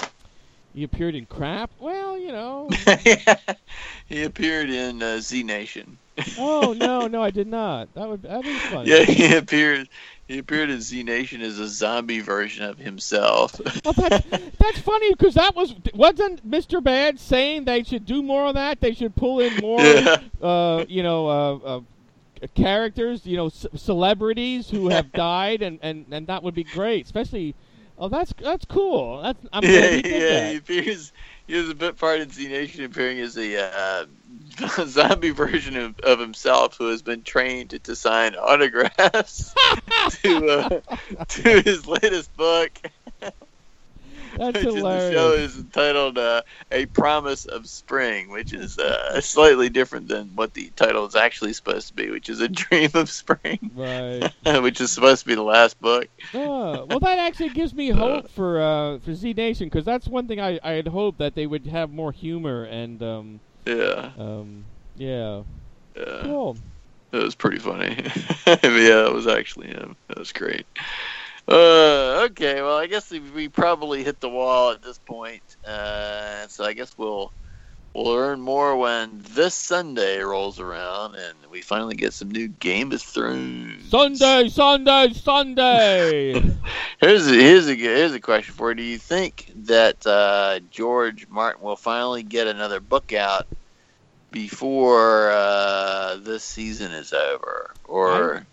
He 0.73 0.83
appeared 0.83 1.15
in 1.15 1.25
crap. 1.25 1.71
Well, 1.79 2.17
you 2.17 2.31
know. 2.31 2.77
he 4.07 4.23
appeared 4.23 4.69
in 4.69 5.01
uh, 5.01 5.19
Z 5.19 5.43
Nation. 5.43 5.99
oh 6.35 6.73
no, 6.73 7.07
no, 7.07 7.21
I 7.21 7.31
did 7.31 7.47
not. 7.47 7.93
That 7.93 8.07
would 8.09 8.21
that 8.23 8.45
is 8.45 8.63
funny. 8.63 8.91
Yeah, 8.91 9.03
he 9.03 9.35
appeared. 9.35 9.89
He 10.27 10.39
appeared 10.39 10.71
in 10.71 10.81
Z 10.81 11.03
Nation 11.03 11.41
as 11.41 11.59
a 11.59 11.67
zombie 11.67 12.19
version 12.19 12.65
of 12.65 12.79
himself. 12.79 13.59
Well, 13.83 13.93
that's, 13.93 14.25
that's 14.59 14.79
funny 14.79 15.11
because 15.13 15.35
that 15.35 15.55
was 15.55 15.75
wasn't 15.93 16.49
Mr. 16.49 16.83
Bad 16.83 17.19
saying 17.19 17.65
they 17.65 17.83
should 17.83 18.05
do 18.05 18.23
more 18.23 18.47
of 18.47 18.55
that. 18.55 18.81
They 18.81 18.93
should 18.93 19.15
pull 19.15 19.39
in 19.39 19.55
more, 19.57 19.79
Yeah. 19.81 20.17
uh, 20.41 20.85
you 20.87 21.03
know, 21.03 21.27
uh, 21.27 21.55
uh, 21.57 21.81
characters, 22.55 23.25
you 23.25 23.37
know, 23.37 23.49
c- 23.49 23.67
celebrities 23.75 24.69
who 24.69 24.89
have 24.89 25.11
died, 25.13 25.61
and, 25.61 25.79
and, 25.83 26.05
and 26.11 26.25
that 26.27 26.41
would 26.41 26.55
be 26.55 26.63
great. 26.63 27.05
Especially, 27.05 27.53
oh, 27.99 28.09
that's 28.09 28.33
that's 28.41 28.65
cool. 28.65 29.21
That's 29.21 29.39
I'm 29.53 29.61
glad 29.61 29.73
yeah, 29.73 29.89
he 29.91 30.01
did 30.01 30.21
yeah. 30.21 30.29
that. 30.29 30.51
He 30.51 30.57
appears. 30.57 31.13
He 31.47 31.53
has 31.55 31.69
a 31.69 31.75
bit 31.75 31.97
part 31.97 32.19
in 32.21 32.31
Z 32.31 32.47
Nation, 32.47 32.83
appearing 32.83 33.19
as 33.19 33.37
a 33.37 33.61
uh, 33.61 34.05
zombie 34.87 35.31
version 35.31 35.75
of, 35.77 35.99
of 35.99 36.19
himself 36.19 36.77
who 36.77 36.89
has 36.89 37.01
been 37.01 37.23
trained 37.23 37.83
to, 37.83 37.95
sign 37.95 38.35
autographs 38.35 39.55
to 40.07 40.49
uh, 40.49 40.81
to 41.27 41.61
his 41.61 41.85
latest 41.87 42.35
book. 42.35 42.79
That's 44.35 44.61
which 44.61 44.75
in 44.75 44.87
the 44.87 44.99
show 44.99 45.33
is 45.33 45.57
entitled 45.57 46.17
uh, 46.17 46.41
"A 46.71 46.85
Promise 46.87 47.45
of 47.45 47.67
Spring," 47.67 48.29
which 48.29 48.53
is 48.53 48.77
uh, 48.77 49.19
slightly 49.21 49.69
different 49.69 50.07
than 50.07 50.35
what 50.35 50.53
the 50.53 50.71
title 50.75 51.05
is 51.05 51.15
actually 51.15 51.53
supposed 51.53 51.87
to 51.89 51.93
be, 51.93 52.09
which 52.09 52.29
is 52.29 52.41
"A 52.41 52.47
Dream 52.49 52.91
of 52.93 53.09
Spring," 53.09 53.71
Right. 53.73 54.29
which 54.45 54.81
is 54.81 54.91
supposed 54.91 55.23
to 55.23 55.27
be 55.27 55.35
the 55.35 55.43
last 55.43 55.79
book. 55.79 56.07
Oh, 56.33 56.85
well, 56.85 56.99
that 56.99 57.17
actually 57.19 57.49
gives 57.49 57.73
me 57.73 57.89
hope 57.89 58.27
for 58.29 58.61
uh, 58.61 58.99
for 58.99 59.13
Z 59.13 59.33
Nation 59.33 59.67
because 59.67 59.85
that's 59.85 60.07
one 60.07 60.27
thing 60.27 60.39
I, 60.39 60.59
I 60.63 60.71
had 60.71 60.87
hoped 60.87 61.17
that 61.19 61.35
they 61.35 61.47
would 61.47 61.65
have 61.67 61.89
more 61.91 62.11
humor 62.11 62.63
and 62.65 63.01
um, 63.01 63.41
Yeah, 63.65 64.11
um, 64.17 64.67
yeah, 64.95 65.43
yeah, 65.95 66.21
cool. 66.23 66.57
it 67.13 67.23
was 67.23 67.35
pretty 67.35 67.59
funny. 67.59 67.95
yeah, 68.47 69.05
it 69.07 69.13
was 69.13 69.27
actually 69.27 69.67
him. 69.67 69.95
That 70.09 70.19
was 70.19 70.31
great. 70.31 70.65
Uh, 71.47 72.27
okay, 72.31 72.61
well, 72.61 72.77
I 72.77 72.87
guess 72.87 73.11
we- 73.11 73.19
we 73.19 73.49
probably 73.49 74.03
hit 74.03 74.19
the 74.19 74.29
wall 74.29 74.71
at 74.71 74.81
this 74.81 74.97
point. 74.99 75.43
Uh, 75.65 76.47
so 76.47 76.63
I 76.65 76.73
guess 76.73 76.91
we'll 76.97 77.31
we'll 77.95 78.13
learn 78.13 78.41
more 78.41 78.75
when 78.75 79.23
this 79.31 79.55
Sunday 79.55 80.19
rolls 80.19 80.59
around 80.59 81.15
and 81.15 81.33
we 81.49 81.61
finally 81.61 81.95
get 81.95 82.13
some 82.13 82.29
new 82.29 82.49
Game 82.49 82.91
of 82.91 83.01
Thrones. 83.01 83.89
Sunday, 83.89 84.49
Sunday, 84.49 85.13
Sunday. 85.13 86.33
Here's 86.99 87.27
a, 87.27 87.31
here's 87.33 87.67
a 87.67 87.75
here's 87.75 88.13
a 88.13 88.19
question 88.19 88.53
for 88.53 88.71
you. 88.71 88.75
Do 88.75 88.83
you 88.83 88.97
think 88.97 89.51
that 89.65 90.05
uh, 90.07 90.59
George 90.71 91.27
Martin 91.29 91.61
will 91.61 91.75
finally 91.75 92.23
get 92.23 92.47
another 92.47 92.79
book 92.79 93.13
out 93.13 93.47
before 94.31 95.29
uh, 95.31 96.17
this 96.17 96.43
season 96.43 96.91
is 96.91 97.13
over, 97.13 97.73
or 97.85 98.45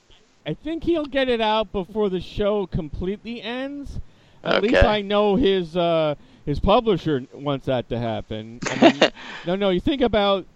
I 0.44 0.54
think 0.54 0.84
he'll 0.84 1.06
get 1.06 1.28
it 1.28 1.40
out 1.40 1.72
before 1.72 2.10
the 2.10 2.20
show 2.20 2.66
completely 2.66 3.40
ends. 3.40 4.00
At 4.44 4.62
least 4.62 4.82
I 4.82 5.02
know 5.02 5.36
his 5.36 5.76
uh, 5.76 6.16
his 6.44 6.60
publisher 6.60 7.26
wants 7.32 7.66
that 7.66 7.88
to 7.90 7.98
happen. 7.98 8.60
I 8.68 8.76
mean, 8.76 9.10
no, 9.44 9.54
no. 9.56 9.70
You 9.70 9.80
think 9.80 10.00
about 10.02 10.46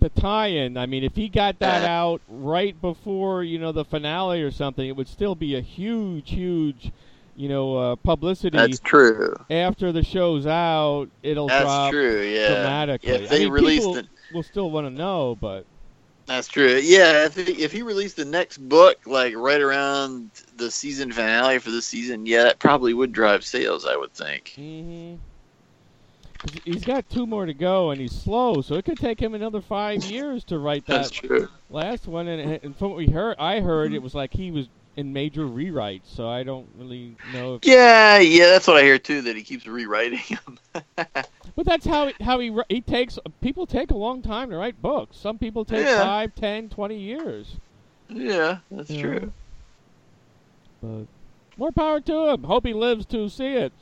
the 0.00 0.08
tie-in. 0.10 0.76
I 0.76 0.86
mean, 0.86 1.04
if 1.04 1.16
he 1.16 1.28
got 1.28 1.58
that 1.60 1.82
out 1.82 2.22
right 2.28 2.78
before 2.80 3.42
you 3.42 3.58
know 3.58 3.72
the 3.72 3.84
finale 3.84 4.42
or 4.42 4.50
something, 4.50 4.86
it 4.86 4.96
would 4.96 5.08
still 5.08 5.34
be 5.34 5.54
a 5.56 5.60
huge, 5.60 6.30
huge, 6.30 6.92
you 7.34 7.48
know, 7.48 7.76
uh, 7.76 7.96
publicity. 7.96 8.56
that's 8.56 8.80
true. 8.80 9.34
After 9.50 9.92
the 9.92 10.02
show's 10.02 10.46
out, 10.46 11.08
it'll 11.22 11.48
That's 11.48 11.62
drop 11.62 11.90
true. 11.90 12.22
Yeah. 12.22 12.48
dramatically. 12.54 13.10
If 13.10 13.30
I 13.30 13.38
they 13.38 13.38
mean, 13.38 13.50
released 13.50 13.82
people 13.86 13.96
it, 13.96 14.06
will 14.30 14.42
still 14.42 14.70
want 14.70 14.86
to 14.86 14.90
know, 14.90 15.36
but 15.36 15.66
that's 16.26 16.48
true. 16.48 16.76
Yeah. 16.76 17.26
If 17.26 17.36
he, 17.36 17.62
if 17.62 17.72
he 17.72 17.82
released 17.82 18.16
the 18.16 18.24
next 18.24 18.58
book 18.58 18.98
like 19.06 19.34
right 19.36 19.60
around 19.60 20.30
the 20.56 20.70
season 20.70 21.12
finale 21.12 21.58
for 21.58 21.70
the 21.70 21.82
season, 21.82 22.26
yeah, 22.26 22.44
that 22.44 22.58
probably 22.58 22.94
would 22.94 23.12
drive 23.12 23.44
sales. 23.44 23.86
I 23.86 23.96
would 23.96 24.12
think. 24.14 24.52
hmm 24.56 25.14
he's 26.64 26.84
got 26.84 27.08
two 27.08 27.26
more 27.26 27.46
to 27.46 27.54
go, 27.54 27.90
and 27.90 28.00
he's 28.00 28.12
slow, 28.12 28.60
so 28.62 28.74
it 28.76 28.84
could 28.84 28.98
take 29.00 29.20
him 29.20 29.34
another 29.34 29.60
five 29.60 30.04
years 30.04 30.44
to 30.44 30.58
write 30.58 30.86
That's 30.86 31.10
that 31.10 31.10
true. 31.10 31.48
last 31.68 32.06
one. 32.06 32.28
And, 32.28 32.60
and 32.62 32.76
from 32.76 32.90
what 32.90 32.96
we 32.98 33.08
heard, 33.08 33.36
I 33.38 33.60
heard 33.60 33.92
it 33.92 34.02
was 34.02 34.14
like 34.14 34.34
he 34.34 34.50
was 34.50 34.68
in 34.96 35.12
major 35.12 35.46
rewrites, 35.46 36.06
so 36.06 36.28
I 36.28 36.42
don't 36.42 36.68
really 36.74 37.18
know. 37.22 37.54
If, 37.54 37.62
Yeah, 37.64 38.18
yeah, 38.18 38.46
that's 38.46 38.66
what 38.66 38.76
I 38.76 38.82
hear 38.82 38.98
too. 38.98 39.22
That 39.22 39.36
he 39.36 39.42
keeps 39.42 39.66
rewriting 39.66 40.20
them. 40.46 40.58
but 41.56 41.66
that's 41.66 41.86
how 41.86 42.12
how 42.20 42.38
he 42.38 42.56
he 42.68 42.80
takes. 42.80 43.18
People 43.40 43.66
take 43.66 43.90
a 43.90 43.96
long 43.96 44.22
time 44.22 44.50
to 44.50 44.56
write 44.56 44.80
books. 44.80 45.16
Some 45.18 45.38
people 45.38 45.64
take 45.64 45.86
Yeah. 45.86 45.96
five, 45.96 46.34
ten, 46.34 46.68
twenty 46.68 46.98
years. 46.98 47.58
yeah, 48.08 48.58
that's 48.70 48.90
Yeah. 48.90 49.00
true. 49.00 49.32
But 50.80 51.06
more 51.56 51.72
power 51.72 52.00
to 52.00 52.28
him. 52.28 52.44
Hope 52.44 52.66
he 52.66 52.72
lives 52.74 53.06
to 53.06 53.28
see 53.28 53.54
it. 53.54 53.72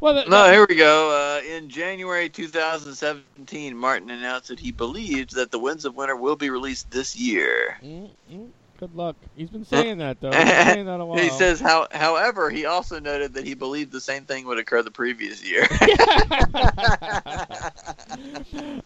Well, 0.00 0.24
No, 0.28 0.50
here 0.50 0.66
we 0.68 0.76
go. 0.76 1.10
Uh, 1.10 1.44
in 1.46 1.68
January 1.68 2.28
2017, 2.28 3.76
Martin 3.76 4.10
announced 4.10 4.48
that 4.48 4.60
he 4.60 4.72
believes 4.72 5.34
that 5.34 5.50
The 5.50 5.58
Winds 5.58 5.84
of 5.84 5.94
Winter 5.94 6.16
will 6.16 6.36
be 6.36 6.50
released 6.50 6.90
this 6.90 7.16
year. 7.16 7.78
Mm, 7.82 8.10
mm, 8.32 8.48
good 8.78 8.94
luck. 8.94 9.16
He's 9.36 9.50
been 9.50 9.64
saying 9.64 9.98
that 9.98 10.20
though. 10.20 10.30
He's 10.30 10.44
been 10.44 10.66
saying 10.66 10.86
that 10.86 11.00
a 11.00 11.04
while. 11.04 11.18
He 11.18 11.30
says, 11.30 11.60
how, 11.60 11.88
however, 11.90 12.50
he 12.50 12.64
also 12.64 13.00
noted 13.00 13.34
that 13.34 13.46
he 13.46 13.54
believed 13.54 13.92
the 13.92 14.00
same 14.00 14.24
thing 14.24 14.46
would 14.46 14.58
occur 14.58 14.82
the 14.82 14.90
previous 14.90 15.44
year. 15.44 15.66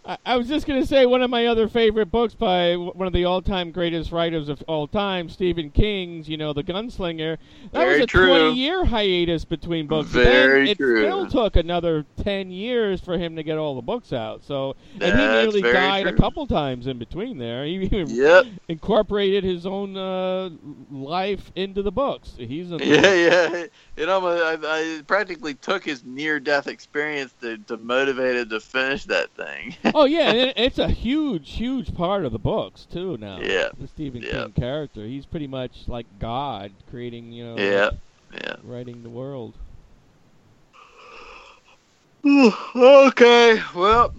I, 0.05 0.19
I 0.25 0.37
was 0.37 0.49
just 0.49 0.67
gonna 0.67 0.87
say 0.87 1.07
one 1.07 1.23
of 1.23 1.31
my 1.31 1.47
other 1.47 1.69
favorite 1.69 2.11
books 2.11 2.35
by 2.35 2.77
one 2.77 3.07
of 3.07 3.13
the 3.13 3.25
all-time 3.25 3.71
greatest 3.71 4.13
writers 4.13 4.49
of 4.49 4.63
all 4.67 4.87
time, 4.87 5.29
Stephen 5.29 5.71
King's. 5.71 6.29
You 6.29 6.37
know, 6.37 6.53
The 6.53 6.63
Gunslinger. 6.63 7.39
That 7.73 7.79
Very 7.79 7.95
was 7.95 8.05
a 8.05 8.07
true. 8.07 8.27
twenty-year 8.27 8.85
hiatus 8.85 9.45
between 9.45 9.87
books. 9.87 10.09
Very 10.09 10.67
then 10.67 10.69
it 10.69 10.77
still 10.77 11.29
took 11.29 11.57
another 11.57 12.05
ten 12.23 12.51
years 12.51 13.01
for 13.01 13.19
him 13.19 13.37
to 13.37 13.43
get 13.43 13.59
all 13.59 13.75
the 13.75 13.83
books 13.83 14.13
out. 14.13 14.43
So, 14.45 14.77
and 15.01 15.19
he 15.19 15.27
nearly 15.27 15.63
died 15.63 16.07
a 16.07 16.15
couple 16.15 16.47
times 16.47 16.87
in 16.87 16.99
between 16.99 17.39
there. 17.39 17.65
He 17.65 17.75
even 17.75 18.09
yep. 18.09 18.47
incorporated 18.69 19.45
his 19.45 19.67
own 19.67 19.82
uh, 19.87 20.51
life 20.91 21.51
into 21.55 21.83
the 21.83 21.91
books. 21.93 22.35
He's 22.37 22.71
a 22.71 22.77
Yeah, 22.85 23.13
yeah. 23.13 23.67
It 23.97 24.09
almost, 24.09 24.43
I, 24.43 24.57
I 24.99 25.03
practically 25.03 25.55
took 25.55 25.85
his 25.85 26.05
near-death 26.05 26.67
experience 26.67 27.33
to, 27.41 27.59
to 27.59 27.77
motivate 27.77 28.37
him 28.37 28.49
to 28.51 28.61
finish 28.61 29.05
that 29.05 29.35
thing. 29.35 29.77
Oh 29.95 30.05
yeah, 30.05 30.33
it, 30.33 30.55
it's 30.57 30.79
a 30.79 30.89
huge, 30.89 31.53
huge 31.53 31.95
part 31.95 32.25
of 32.25 32.33
the 32.33 32.39
books 32.39 32.87
too. 32.87 33.17
Now, 33.19 33.41
Yeah. 33.41 33.71
the 33.79 33.87
Stephen 33.87 34.23
Yeah. 34.23 34.31
King 34.31 34.53
character, 34.53 35.05
he's 35.07 35.27
pretty 35.27 35.47
much 35.47 35.89
like 35.89 36.07
God, 36.19 36.73
creating, 36.89 37.33
you 37.33 37.45
know, 37.45 37.57
yeah, 37.59 37.91
yeah. 38.33 38.57
writing 38.63 39.03
the 39.03 39.11
world. 39.11 39.59
okay, 42.75 43.61
well, 43.75 44.13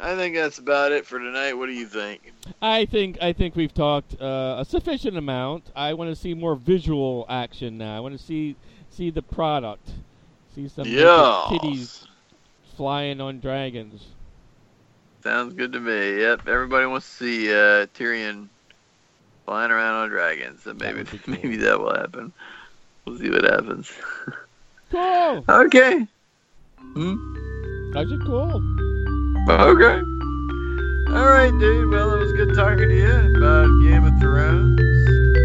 I 0.00 0.14
think 0.14 0.34
that's 0.36 0.58
about 0.58 0.92
it 0.92 1.04
for 1.06 1.18
tonight. 1.18 1.54
What 1.54 1.66
do 1.66 1.72
you 1.72 1.86
think? 1.86 2.32
I 2.62 2.84
think 2.84 3.18
I 3.20 3.32
think 3.32 3.56
we've 3.56 3.74
talked 3.74 4.20
uh, 4.20 4.56
a 4.58 4.64
sufficient 4.64 5.16
amount. 5.16 5.64
I 5.74 5.92
want 5.94 6.10
to 6.10 6.16
see 6.16 6.34
more 6.34 6.54
visual 6.54 7.26
action 7.28 7.78
now. 7.78 7.96
I 7.96 8.00
want 8.00 8.16
to 8.18 8.24
see 8.24 8.56
see 8.90 9.10
the 9.10 9.22
product, 9.22 9.90
see 10.54 10.68
some 10.68 10.84
naked 10.84 11.04
Yeah. 11.04 11.44
titties 11.48 12.06
flying 12.76 13.20
on 13.20 13.40
dragons. 13.40 14.06
Sounds 15.24 15.52
good 15.54 15.72
to 15.72 15.80
me. 15.80 16.20
Yep, 16.20 16.46
everybody 16.46 16.86
wants 16.86 17.08
to 17.08 17.14
see 17.24 17.52
uh, 17.52 17.86
Tyrion 17.94 18.48
flying 19.44 19.72
around 19.72 19.94
on 19.96 20.08
dragons, 20.10 20.62
so 20.62 20.74
maybe 20.74 20.98
would 20.98 21.10
be 21.10 21.18
cool. 21.24 21.34
maybe 21.34 21.56
that 21.56 21.78
will 21.80 21.94
happen. 21.94 22.32
We'll 23.04 23.18
see 23.18 23.30
what 23.30 23.44
happens. 23.44 23.92
Cool. 24.90 25.44
okay. 25.50 26.06
Hmm? 26.80 27.92
Those 27.92 28.10
are 28.10 28.18
cool. 28.24 28.97
Okay. 29.48 29.98
All 31.16 31.26
right, 31.30 31.50
dude. 31.58 31.90
Well, 31.90 32.14
it 32.14 32.18
was 32.18 32.32
good 32.32 32.54
talking 32.54 32.88
to 32.88 32.94
you 32.94 33.36
about 33.38 33.66
Game 33.82 34.04
of 34.04 34.20
Thrones. 34.20 34.78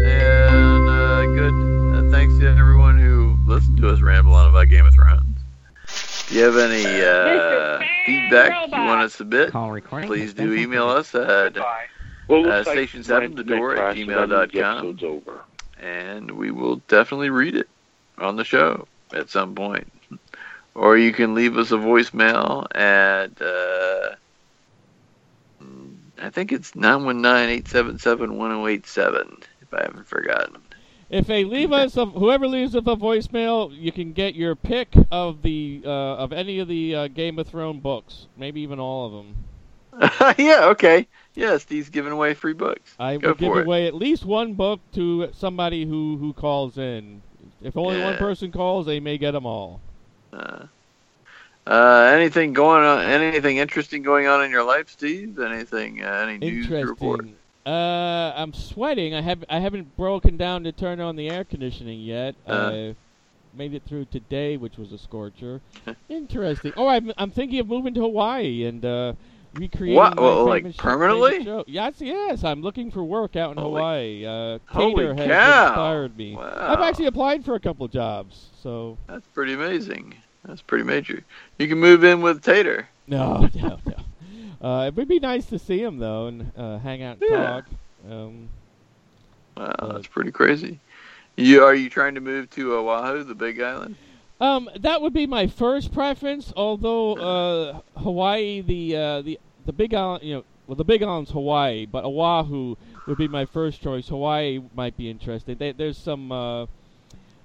And 0.04 0.88
uh, 0.90 1.24
good 1.34 1.94
uh, 1.96 2.10
thanks 2.10 2.38
to 2.40 2.46
everyone 2.48 2.98
who 2.98 3.38
listened 3.46 3.78
to 3.78 3.88
us 3.88 4.02
ramble 4.02 4.34
on 4.34 4.50
about 4.50 4.68
Game 4.68 4.84
of 4.84 4.92
Thrones. 4.94 5.38
If 5.84 6.32
you 6.32 6.42
have 6.42 6.56
any 6.58 6.84
uh, 6.84 7.78
feedback 8.04 8.66
you 8.70 8.78
want 8.82 9.10
to 9.10 9.16
submit, 9.16 9.52
Call 9.52 9.70
recording. 9.70 10.06
please 10.08 10.34
do 10.34 10.52
email 10.52 10.88
us 10.88 11.14
at 11.14 11.54
Bye. 11.54 11.84
Well, 12.28 12.40
Uh, 12.50 12.56
looks 12.58 12.70
station 12.70 13.02
seven, 13.04 13.34
mine's 13.34 13.36
the 13.48 13.56
door 13.56 13.72
at 13.72 13.78
crashing. 13.78 14.06
gmail 14.08 14.28
That 14.28 14.28
means 14.28 14.30
the 14.30 14.36
dot 14.36 14.52
com. 14.52 14.78
episode's 14.88 15.02
over. 15.04 15.40
and 15.80 16.30
we 16.32 16.50
will 16.50 16.76
definitely 16.88 17.30
read 17.30 17.54
it 17.54 17.68
on 18.18 18.36
the 18.36 18.44
show 18.44 18.86
at 19.14 19.30
some 19.30 19.54
point. 19.54 19.90
Or 20.74 20.96
you 20.96 21.12
can 21.12 21.34
leave 21.34 21.56
us 21.56 21.70
a 21.70 21.76
voicemail 21.76 22.66
at 22.74 23.40
uh, 23.40 24.16
I 26.24 26.30
think 26.30 26.52
it's 26.52 26.72
919-877-1087 26.72 29.42
if 29.60 29.74
I 29.74 29.82
haven't 29.82 30.06
forgotten. 30.06 30.62
If 31.10 31.26
they 31.26 31.44
leave 31.44 31.70
us, 31.72 31.96
a, 31.96 32.06
whoever 32.06 32.48
leaves 32.48 32.74
us 32.74 32.84
a 32.86 32.96
voicemail, 32.96 33.70
you 33.76 33.92
can 33.92 34.12
get 34.12 34.34
your 34.34 34.54
pick 34.54 34.94
of 35.10 35.42
the 35.42 35.82
uh, 35.84 36.16
of 36.16 36.32
any 36.32 36.60
of 36.60 36.68
the 36.68 36.94
uh, 36.94 37.08
Game 37.08 37.38
of 37.38 37.46
Thrones 37.46 37.82
books, 37.82 38.28
maybe 38.36 38.62
even 38.62 38.80
all 38.80 39.06
of 39.06 39.12
them. 39.12 39.36
yeah, 40.38 40.64
okay. 40.70 41.06
Yeah, 41.34 41.58
Steve's 41.58 41.90
giving 41.90 42.12
away 42.12 42.32
free 42.34 42.54
books. 42.54 42.94
I 42.98 43.18
Go 43.18 43.28
will 43.28 43.34
give 43.34 43.54
it. 43.54 43.66
away 43.66 43.86
at 43.86 43.94
least 43.94 44.24
one 44.24 44.54
book 44.54 44.80
to 44.92 45.28
somebody 45.32 45.84
who 45.84 46.16
who 46.16 46.32
calls 46.32 46.78
in. 46.78 47.20
If 47.62 47.76
only 47.76 48.02
one 48.02 48.16
person 48.16 48.50
calls, 48.50 48.86
they 48.86 48.98
may 48.98 49.18
get 49.18 49.32
them 49.32 49.44
all. 49.46 49.80
Uh, 50.34 50.66
uh, 51.66 52.10
anything 52.14 52.52
going 52.52 52.84
on? 52.84 53.04
Anything 53.04 53.56
interesting 53.56 54.02
going 54.02 54.26
on 54.26 54.44
in 54.44 54.50
your 54.50 54.64
life, 54.64 54.88
Steve? 54.90 55.38
Anything? 55.38 56.02
Uh, 56.02 56.26
any 56.28 56.38
news 56.38 56.68
to 56.68 56.84
report? 56.86 57.26
Uh, 57.64 58.32
I'm 58.36 58.52
sweating. 58.52 59.14
I 59.14 59.22
have 59.22 59.44
I 59.48 59.60
haven't 59.60 59.96
broken 59.96 60.36
down 60.36 60.64
to 60.64 60.72
turn 60.72 61.00
on 61.00 61.16
the 61.16 61.30
air 61.30 61.44
conditioning 61.44 62.00
yet. 62.00 62.34
Uh. 62.46 62.52
I 62.72 62.94
made 63.56 63.72
it 63.72 63.82
through 63.86 64.04
today, 64.06 64.56
which 64.56 64.76
was 64.76 64.92
a 64.92 64.98
scorcher. 64.98 65.60
Interesting. 66.08 66.72
Oh, 66.76 66.88
I'm 66.88 67.12
I'm 67.16 67.30
thinking 67.30 67.60
of 67.60 67.68
moving 67.68 67.94
to 67.94 68.00
Hawaii 68.00 68.64
and 68.64 68.84
uh, 68.84 69.12
recreating 69.54 69.96
What? 69.96 70.20
Well, 70.20 70.44
like, 70.44 70.76
permanently? 70.76 71.44
show. 71.44 71.64
Yes, 71.66 71.94
yes. 72.00 72.44
I'm 72.44 72.60
looking 72.60 72.90
for 72.90 73.02
work 73.04 73.36
out 73.36 73.52
in 73.52 73.56
Holy- 73.56 73.80
Hawaii. 73.80 74.26
Uh, 74.26 74.58
Holy 74.66 75.06
has 75.06 75.16
cow. 75.28 75.66
inspired 75.68 76.16
me. 76.18 76.34
Wow. 76.36 76.66
I've 76.72 76.80
actually 76.80 77.06
applied 77.06 77.44
for 77.44 77.54
a 77.54 77.60
couple 77.60 77.86
jobs, 77.88 78.50
so 78.62 78.98
That's 79.06 79.26
pretty 79.28 79.54
amazing. 79.54 80.14
That's 80.44 80.62
pretty 80.62 80.84
major. 80.84 81.22
You 81.58 81.68
can 81.68 81.78
move 81.78 82.04
in 82.04 82.20
with 82.20 82.42
Tater. 82.42 82.88
no, 83.06 83.48
no, 83.54 83.78
no. 83.86 84.68
Uh, 84.68 84.86
it 84.86 84.94
would 84.96 85.08
be 85.08 85.18
nice 85.20 85.46
to 85.46 85.58
see 85.58 85.82
him 85.82 85.98
though 85.98 86.26
and 86.26 86.50
uh, 86.56 86.78
hang 86.78 87.02
out 87.02 87.18
and 87.20 87.30
Yeah. 87.30 87.44
talk. 87.46 87.64
Um, 88.10 88.48
Wow, 89.56 89.74
Uh, 89.78 89.92
that's 89.92 90.06
pretty 90.08 90.32
crazy. 90.32 90.80
You 91.36 91.62
are 91.64 91.74
you 91.74 91.88
trying 91.90 92.14
to 92.14 92.20
move 92.20 92.50
to 92.50 92.74
Oahu, 92.74 93.22
the 93.24 93.34
Big 93.34 93.60
Island? 93.60 93.96
Um, 94.40 94.68
that 94.80 95.00
would 95.00 95.12
be 95.12 95.26
my 95.26 95.46
first 95.46 95.92
preference. 95.92 96.52
Although 96.56 97.14
uh, 97.14 97.80
Hawaii, 98.00 98.60
the 98.62 98.96
uh, 98.96 99.22
the 99.22 99.38
the 99.64 99.72
Big 99.72 99.94
Island, 99.94 100.24
you 100.24 100.34
know, 100.36 100.44
well, 100.66 100.74
the 100.76 100.84
Big 100.84 101.02
Island's 101.02 101.30
Hawaii, 101.30 101.86
but 101.86 102.04
Oahu 102.04 102.76
would 103.06 103.16
be 103.18 103.28
my 103.28 103.44
first 103.46 103.80
choice. 103.82 104.08
Hawaii 104.08 104.60
might 104.74 104.96
be 104.96 105.08
interesting. 105.10 105.56
They, 105.56 105.72
there's 105.72 105.98
some 105.98 106.32
uh, 106.32 106.66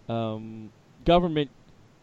um, 0.07 0.71
government 1.05 1.49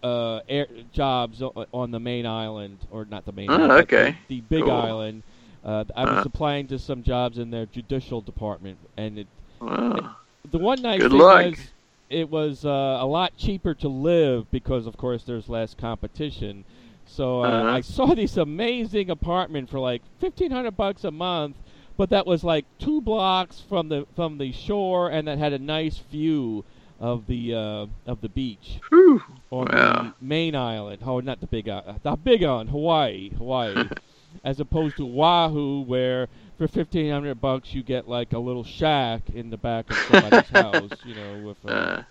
uh, 0.07 0.41
air 0.49 0.67
jobs 0.93 1.43
on 1.73 1.91
the 1.91 2.01
main 2.01 2.27
island, 2.27 2.87
or 2.91 3.05
not 3.05 3.25
the 3.25 3.33
main 3.33 3.51
Oh, 3.51 3.55
island, 3.55 3.83
okay. 3.83 4.17
the, 4.29 4.37
the 4.37 4.41
Big 4.43 4.69
Cool. 4.69 4.71
Island. 4.71 5.25
Uh, 5.65 5.85
I 5.97 6.05
was 6.07 6.11
Uh-huh. 6.11 6.25
applying 6.25 6.67
to 6.69 6.79
some 6.79 7.03
jobs 7.03 7.39
in 7.39 7.51
their 7.51 7.67
judicial 7.67 8.21
department, 8.23 8.79
and 8.97 9.19
it 9.19 9.29
Wow. 9.61 10.17
the 10.51 10.59
one 10.59 10.83
nice 10.83 11.03
Good 11.03 11.11
thing 11.11 11.19
luck. 11.19 11.59
was 11.59 11.73
it 12.09 12.31
was 12.31 12.65
uh, 12.65 12.99
a 13.01 13.07
lot 13.07 13.37
cheaper 13.37 13.75
to 13.75 13.89
live 13.89 14.51
because, 14.51 14.87
of 14.87 14.97
course, 14.97 15.25
there's 15.25 15.49
less 15.49 15.75
competition. 15.75 16.65
So 17.05 17.43
uh, 17.43 17.65
Uh-huh. 17.65 17.77
I 17.77 17.81
saw 17.81 18.15
this 18.15 18.37
amazing 18.37 19.11
apartment 19.11 19.69
for 19.71 19.79
like 19.81 20.03
fifteen 20.19 20.51
hundred 20.51 20.77
bucks 20.77 21.05
a 21.05 21.11
month, 21.11 21.57
but 21.97 22.11
that 22.11 22.27
was 22.27 22.45
like 22.45 22.67
two 22.79 23.01
blocks 23.01 23.61
from 23.61 23.89
the 23.89 24.07
from 24.15 24.39
the 24.39 24.53
shore, 24.53 25.09
and 25.11 25.27
that 25.29 25.39
had 25.39 25.53
a 25.53 25.59
nice 25.59 25.99
view 25.99 26.65
of 27.01 27.27
the 27.27 27.55
uh, 27.55 27.87
of 28.11 28.21
the 28.21 28.29
beach 28.29 28.81
Whew. 28.91 29.23
on 29.51 29.67
Wow. 29.73 30.15
the 30.21 30.25
main 30.25 30.55
island. 30.55 31.03
Oh, 31.05 31.21
not 31.21 31.41
the 31.41 31.47
big 31.47 31.69
island, 31.69 32.01
the 32.03 32.17
big 32.17 32.43
island, 32.43 32.71
Hawaii, 32.71 33.31
Hawaii, 33.37 33.89
as 34.45 34.61
opposed 34.61 34.97
to 34.99 35.07
Oahu, 35.07 35.83
where 35.83 36.29
for 36.59 36.67
fifteen 36.69 37.11
hundred 37.13 37.41
bucks 37.41 37.75
you 37.75 37.83
get 37.83 38.09
like 38.09 38.33
a 38.33 38.39
little 38.39 38.65
shack 38.65 39.23
in 39.35 39.51
the 39.51 39.57
back 39.59 39.91
of 39.91 39.97
somebody's 39.97 40.49
house, 40.51 40.91
you 41.05 41.15
know, 41.15 41.43
with 41.47 41.65
a 41.71 41.75
Uh, 41.75 42.03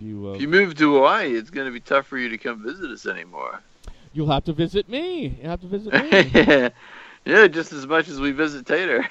view 0.00 0.26
of. 0.28 0.34
if 0.36 0.40
you 0.42 0.48
move 0.48 0.74
to 0.76 0.94
Hawaii, 0.94 1.32
it's 1.34 1.50
going 1.50 1.66
to 1.66 1.72
be 1.72 1.80
tough 1.80 2.06
for 2.06 2.18
you 2.18 2.28
to 2.30 2.38
come 2.38 2.62
visit 2.62 2.90
us 2.90 3.06
anymore. 3.06 3.60
You'll 4.12 4.30
have 4.32 4.44
to 4.44 4.52
visit 4.52 4.88
me. 4.88 5.38
You 5.42 5.48
have 5.48 5.60
to 5.60 5.66
visit 5.68 5.92
me. 5.92 6.70
yeah, 7.24 7.46
just 7.46 7.72
as 7.72 7.86
much 7.86 8.08
as 8.08 8.20
we 8.20 8.32
visit 8.32 8.66
Tater. 8.66 9.08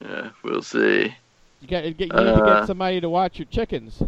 yeah, 0.00 0.30
we'll 0.42 0.62
see. 0.62 1.14
You, 1.60 1.68
got, 1.68 1.84
you, 1.84 1.94
get, 1.94 2.08
you 2.12 2.24
need 2.24 2.34
to 2.36 2.42
Uh. 2.42 2.42
get 2.42 2.64
somebody 2.64 3.00
to 3.00 3.08
watch 3.10 3.38
your 3.38 3.46
chickens. 3.46 4.02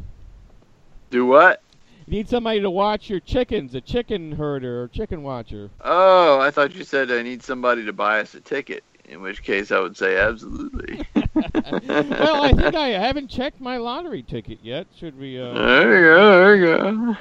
Do 1.10 1.26
what? 1.26 1.62
You 2.06 2.12
need 2.12 2.28
somebody 2.28 2.60
to 2.60 2.70
watch 2.70 3.08
your 3.10 3.20
chickens, 3.20 3.74
a 3.74 3.80
chicken 3.80 4.32
herder 4.32 4.82
or 4.82 4.88
chicken 4.88 5.22
watcher. 5.22 5.70
Oh, 5.80 6.40
I 6.40 6.50
thought 6.50 6.74
you 6.74 6.84
said 6.84 7.10
I 7.10 7.22
need 7.22 7.42
somebody 7.42 7.84
to 7.84 7.92
buy 7.92 8.20
us 8.20 8.34
a 8.34 8.40
ticket. 8.40 8.84
In 9.04 9.20
which 9.20 9.42
case, 9.42 9.70
I 9.72 9.80
would 9.80 9.96
say 9.96 10.16
absolutely. 10.16 11.00
well, 11.84 12.42
I 12.42 12.52
think 12.52 12.74
I 12.74 12.88
haven't 12.88 13.28
checked 13.28 13.60
my 13.60 13.76
lottery 13.76 14.22
ticket 14.22 14.58
yet. 14.62 14.88
Should 14.94 15.16
we? 15.18 15.38
Uh, 15.40 15.54
There 15.54 15.98
you 15.98 16.04
go. 16.14 16.38
There 16.40 16.56
you 16.56 16.66
go. 16.66 17.16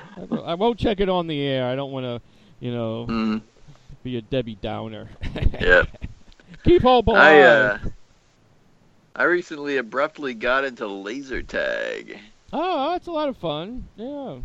I 0.45 0.51
I 0.51 0.53
won't 0.55 0.77
check 0.79 0.99
it 0.99 1.09
on 1.09 1.27
the 1.27 1.39
air. 1.41 1.65
I 1.67 1.75
don't 1.75 1.91
want 1.91 2.05
to, 2.05 2.21
you 2.59 2.71
know, 2.73 3.09
Mm, 3.09 3.41
be 4.03 4.17
a 4.17 4.21
Debbie 4.21 4.55
Downer. 4.55 5.09
yep. 5.59 5.87
Keep 6.63 6.83
hope 6.83 7.07
alive. 7.07 7.19
I 7.19 7.41
uh, 7.41 7.77
I 9.15 9.23
recently 9.23 9.77
abruptly 9.77 10.33
got 10.33 10.63
into 10.65 10.88
laser 10.88 11.41
tag. 11.43 12.19
Oh, 12.53 12.91
that's 12.91 13.07
a 13.07 13.11
lot 13.11 13.29
of 13.29 13.38
fun. 13.38 13.89
Yeah. 13.95 14.39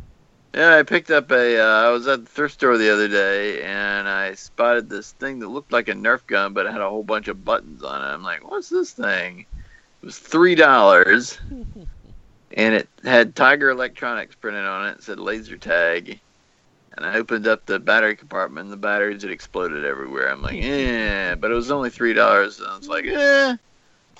Yeah, 0.54 0.76
I 0.76 0.82
picked 0.84 1.10
up 1.10 1.30
a. 1.30 1.58
Uh, 1.60 1.88
I 1.88 1.90
was 1.90 2.06
at 2.06 2.24
the 2.24 2.30
thrift 2.30 2.54
store 2.54 2.78
the 2.78 2.90
other 2.92 3.08
day, 3.08 3.62
and 3.62 4.08
I 4.08 4.34
spotted 4.34 4.88
this 4.88 5.12
thing 5.12 5.38
that 5.40 5.48
looked 5.48 5.72
like 5.72 5.88
a 5.88 5.92
Nerf 5.92 6.26
gun, 6.26 6.54
but 6.54 6.66
it 6.66 6.72
had 6.72 6.80
a 6.80 6.88
whole 6.88 7.02
bunch 7.04 7.28
of 7.28 7.44
buttons 7.44 7.82
on 7.82 8.00
it. 8.02 8.06
I'm 8.06 8.22
like, 8.22 8.48
"What's 8.48 8.70
this 8.70 8.92
thing?" 8.92 9.40
It 9.40 10.06
was 10.06 10.18
three 10.18 10.54
dollars, 10.54 11.38
and 11.50 12.74
it 12.74 12.88
had 13.04 13.36
Tiger 13.36 13.70
Electronics 13.70 14.34
printed 14.36 14.64
on 14.64 14.88
it. 14.88 14.98
It 14.98 15.02
said 15.02 15.20
laser 15.20 15.58
tag, 15.58 16.20
and 16.96 17.04
I 17.06 17.16
opened 17.18 17.46
up 17.46 17.66
the 17.66 17.78
battery 17.78 18.16
compartment, 18.16 18.64
and 18.64 18.72
the 18.72 18.78
batteries 18.78 19.22
had 19.22 19.32
exploded 19.32 19.84
everywhere. 19.84 20.30
I'm 20.30 20.42
like, 20.42 20.56
"Eh," 20.62 21.34
but 21.34 21.50
it 21.50 21.54
was 21.54 21.70
only 21.70 21.90
three 21.90 22.14
dollars, 22.14 22.60
and 22.60 22.68
I 22.68 22.76
was 22.78 22.88
like, 22.88 23.04
"Eh." 23.06 23.56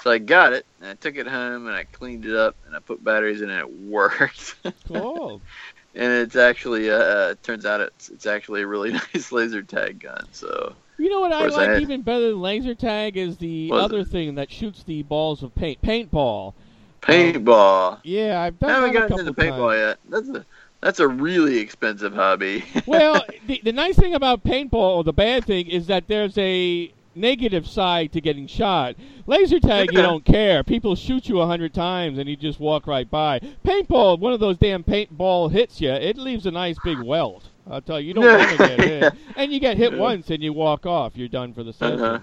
So 0.03 0.11
I 0.11 0.19
got 0.19 0.53
it, 0.53 0.67
and 0.81 0.91
I 0.91 0.95
took 0.95 1.17
it 1.17 1.27
home, 1.27 1.67
and 1.67 1.75
I 1.75 1.85
cleaned 1.85 2.27
it 2.27 2.37
up, 2.37 2.55
and 2.67 2.77
I 2.77 2.79
put 2.81 3.03
batteries 3.03 3.41
in 3.41 3.51
it, 3.51 3.55
and 3.55 3.61
it 3.63 3.81
worked. 3.91 4.55
Cool. 4.87 5.41
and 5.95 6.13
it's 6.13 6.37
actually 6.37 6.91
uh, 6.91 6.97
uh 6.99 7.29
it 7.33 7.43
turns 7.43 7.65
out 7.65 7.81
it's 7.81 8.11
it's 8.11 8.27
actually 8.27 8.61
a 8.63 8.67
really 8.67 8.93
nice 9.15 9.33
laser 9.33 9.63
tag 9.63 10.01
gun 10.01 10.27
so 10.31 10.75
You 10.99 11.09
know 11.09 11.21
what 11.21 11.33
I 11.33 11.41
course 11.41 11.55
I 11.55 11.57
like 11.57 11.69
had- 11.71 11.83
even 11.83 12.03
better 12.03 12.29
than 12.29 12.41
laser 12.43 12.75
tag 12.75 13.17
is 13.17 13.39
the 13.39 13.71
What 13.71 13.79
is 13.79 13.85
other 13.85 13.99
it? 14.01 14.09
thing 14.09 14.35
that 14.35 14.51
shoots 14.51 14.83
the 14.83 15.03
balls 15.05 15.43
of 15.43 15.55
paint, 15.55 15.81
paintball. 15.81 16.53
paintball 17.01 18.01
Yeah, 18.05 18.41
I've 18.43 18.55
i 18.63 18.67
done 18.67 18.71
haven't 18.71 18.93
gotten 18.93 19.21
into 19.21 19.33
paintball 19.33 19.75
yet 19.75 19.99
that's 20.11 20.29
a 20.29 20.45
that's 20.83 21.01
a 21.01 21.09
really 21.09 21.57
expensive 21.59 22.13
hobby 22.13 22.63
well, 22.87 23.25
the, 23.47 23.61
the 23.65 23.73
nice 23.73 23.97
thing 23.97 24.15
about 24.15 24.45
paintball, 24.45 24.75
or 24.99 25.05
the 25.05 25.13
bad 25.15 25.45
thing, 25.47 25.67
is 25.69 25.87
that 25.87 26.07
there's 26.09 26.37
a 26.37 26.93
negative 27.17 27.67
side 27.67 28.13
to 28.13 28.21
getting 28.21 28.47
shot. 28.47 28.95
Laser 29.27 29.59
tag, 29.59 29.93
you 29.93 30.03
don't 30.03 30.25
care. 30.25 30.63
People 30.63 30.95
shoot 30.95 31.29
you 31.29 31.41
a 31.41 31.47
hundred 31.47 31.75
times 31.75 32.19
and 32.19 32.29
you 32.29 32.37
just 32.37 32.61
walk 32.61 32.87
right 32.87 33.11
by. 33.11 33.41
Paintball, 33.65 34.21
one 34.21 34.33
of 34.33 34.41
those 34.41 34.59
damn 34.59 34.85
paintball 34.85 35.51
hits 35.51 35.81
you, 35.81 35.91
it 35.91 36.17
leaves 36.17 36.47
a 36.47 36.51
nice 36.51 36.77
big 36.85 37.01
welt. 37.01 37.49
I'll 37.69 37.81
tell 37.81 38.01
you, 38.01 38.09
you 38.09 38.15
don't 38.15 38.25
want 38.27 38.51
to 38.51 38.57
get 38.59 38.81
hit, 38.81 39.13
and 39.37 39.53
you 39.53 39.59
get 39.59 39.77
hit 39.77 39.93
Yeah. 39.93 39.99
once 39.99 40.31
and 40.31 40.43
you 40.43 40.53
walk 40.53 40.87
off. 40.87 41.17
You're 41.17 41.29
done 41.29 41.53
for 41.53 41.65
the 41.65 41.73
session. 41.73 42.01
Uh-huh. 42.01 42.21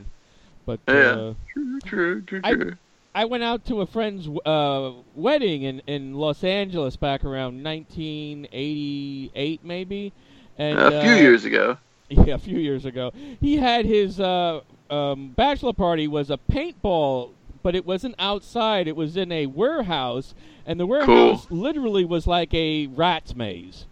But 0.66 0.80
Yeah. 0.88 0.94
uh, 0.94 1.34
true 1.52 1.80
true 1.82 2.22
true 2.22 2.42
I- 2.44 2.54
true 2.54 2.78
I 3.16 3.26
went 3.26 3.44
out 3.44 3.64
to 3.66 3.82
a 3.82 3.86
friend's 3.86 4.28
uh, 4.44 4.92
wedding 5.14 5.62
in, 5.62 5.84
in 5.86 6.16
Los 6.16 6.44
Angeles 6.44 6.96
back 6.96 7.24
around 7.24 7.64
1988, 7.64 9.64
maybe. 9.64 10.12
And, 10.58 10.80
a 10.80 11.02
few 11.04 11.12
uh, 11.12 11.16
years 11.16 11.46
ago 11.46 11.78
Yeah, 12.10 12.36
a 12.36 12.40
few 12.40 12.58
years 12.60 12.86
ago. 12.86 13.12
He 13.40 13.58
had 13.58 13.86
his 13.86 14.20
uh, 14.20 14.62
um, 14.90 15.30
bachelor 15.30 15.74
party 15.74 16.08
was 16.08 16.30
a 16.30 16.38
paintball, 16.38 17.32
but 17.62 17.76
it 17.76 17.86
wasn't 17.86 18.16
outside. 18.20 18.88
It 18.88 18.96
was 18.96 19.18
in 19.18 19.32
a 19.32 19.46
warehouse, 19.48 20.34
and 20.66 20.80
the 20.80 20.86
warehouse 20.86 21.48
literally 21.50 22.06
was 22.06 22.28
like 22.28 22.54
a 22.54 22.88
rat's 22.88 23.36
maze. 23.36 23.86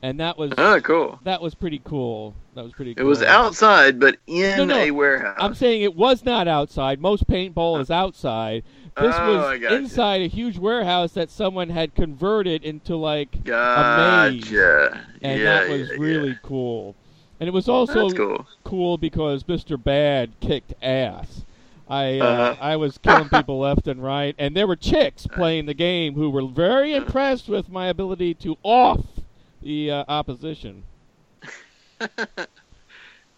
And 0.00 0.20
that 0.20 0.38
was 0.38 0.52
oh 0.56 0.80
cool 0.80 1.18
that 1.24 1.42
was 1.42 1.56
pretty 1.56 1.80
cool. 1.84 2.34
That 2.54 2.62
was 2.62 2.72
pretty. 2.72 2.94
It 2.96 3.02
was 3.02 3.20
outside, 3.20 3.98
but 3.98 4.16
in 4.28 4.56
No, 4.58 4.64
no, 4.64 4.76
a 4.76 4.90
warehouse. 4.92 5.36
I'm 5.40 5.54
saying 5.54 5.82
it 5.82 5.96
was 5.96 6.24
not 6.24 6.46
outside. 6.46 7.00
Most 7.00 7.26
paintball 7.26 7.80
is 7.80 7.90
outside. 7.90 8.62
This 8.96 9.14
Oh, 9.18 9.36
was 9.50 9.60
gotcha. 9.60 9.74
inside 9.74 10.22
a 10.22 10.28
huge 10.28 10.56
warehouse 10.56 11.12
that 11.12 11.30
someone 11.30 11.70
had 11.70 11.96
converted 11.96 12.64
into 12.64 12.94
like 12.96 13.38
a 13.46 14.30
maze, 14.30 14.52
and 15.20 15.40
yeah, 15.40 15.44
that 15.44 15.68
was 15.68 15.88
yeah, 15.88 15.96
really 15.98 16.28
yeah. 16.28 16.34
cool. 16.42 16.94
And 17.40 17.48
it 17.48 17.52
was 17.52 17.68
also 17.68 18.20
cool. 18.20 18.46
cool 18.64 18.96
because 18.98 19.46
Mr. 19.46 19.76
Bad 19.76 20.38
kicked 20.40 20.74
ass. 20.82 21.44
I 21.88 22.20
uh, 22.20 22.46
Uh-huh. 22.46 22.56
I 22.58 22.76
was 22.76 22.98
killing 22.98 23.28
people 23.30 23.58
left 23.60 23.86
and 23.86 24.02
right, 24.02 24.34
and 24.38 24.56
there 24.56 24.66
were 24.66 24.76
chicks 24.76 25.26
playing 25.26 25.66
the 25.66 25.74
game 25.74 26.14
who 26.14 26.30
were 26.30 26.46
very 26.46 26.94
Uh-huh. 26.94 26.94
impressed 26.94 27.48
with 27.48 27.68
my 27.68 27.86
ability 27.88 28.34
to 28.36 28.56
off 28.62 29.20
the 29.60 29.90
uh, 29.90 30.04
opposition. 30.08 30.84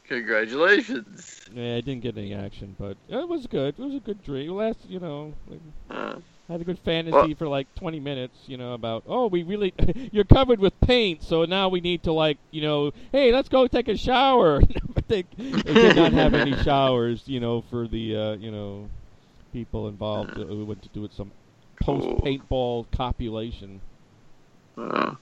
Congratulations. 0.05 1.51
Yeah, 1.53 1.77
I 1.77 1.81
didn't 1.81 2.03
get 2.03 2.17
any 2.17 2.33
action, 2.35 2.75
but 2.79 2.99
it 3.09 3.29
was 3.29 3.47
good. 3.47 3.79
It 3.79 3.83
was 3.83 3.95
a 3.95 4.01
good 4.01 4.23
dream. 4.23 4.51
It 4.51 4.55
lasted, 4.55 4.91
you 4.91 5.01
know, 5.01 5.37
like, 5.47 5.61
Uh, 5.91 6.21
I 6.51 6.55
had 6.55 6.61
a 6.63 6.65
good 6.65 6.81
fantasy 6.81 7.13
Well- 7.15 7.35
for 7.37 7.47
like 7.47 7.73
20 7.77 8.01
minutes, 8.01 8.37
you 8.47 8.57
know, 8.57 8.73
about 8.75 9.05
oh, 9.07 9.29
we 9.29 9.45
really 9.45 9.73
you're 10.13 10.25
covered 10.25 10.59
with 10.59 10.79
paint, 10.81 11.23
so 11.23 11.45
now 11.45 11.69
we 11.69 11.81
need 11.81 12.03
to 12.03 12.13
like, 12.13 12.39
you 12.51 12.61
know, 12.61 12.91
hey, 13.13 13.33
let's 13.33 13.49
go 13.49 13.69
take 13.69 13.87
a 13.87 13.97
shower. 13.97 14.61
but 14.95 15.07
they, 15.07 15.23
they 15.39 15.63
did 15.73 15.97
not 15.97 16.13
have 16.13 16.35
any 16.35 16.57
showers, 16.65 17.23
you 17.27 17.39
know, 17.39 17.63
for 17.71 17.87
the 17.87 18.17
uh, 18.17 18.33
you 18.33 18.51
know 18.51 18.89
people 19.53 19.87
involved 19.89 20.33
uh, 20.33 20.45
who 20.45 20.65
went 20.65 20.83
to 20.83 20.89
do 20.89 21.05
it 21.05 21.13
some 21.15 21.31
post 21.81 22.07
paintball 22.25 22.87
copulation. 22.91 23.81
uh, 24.77 25.15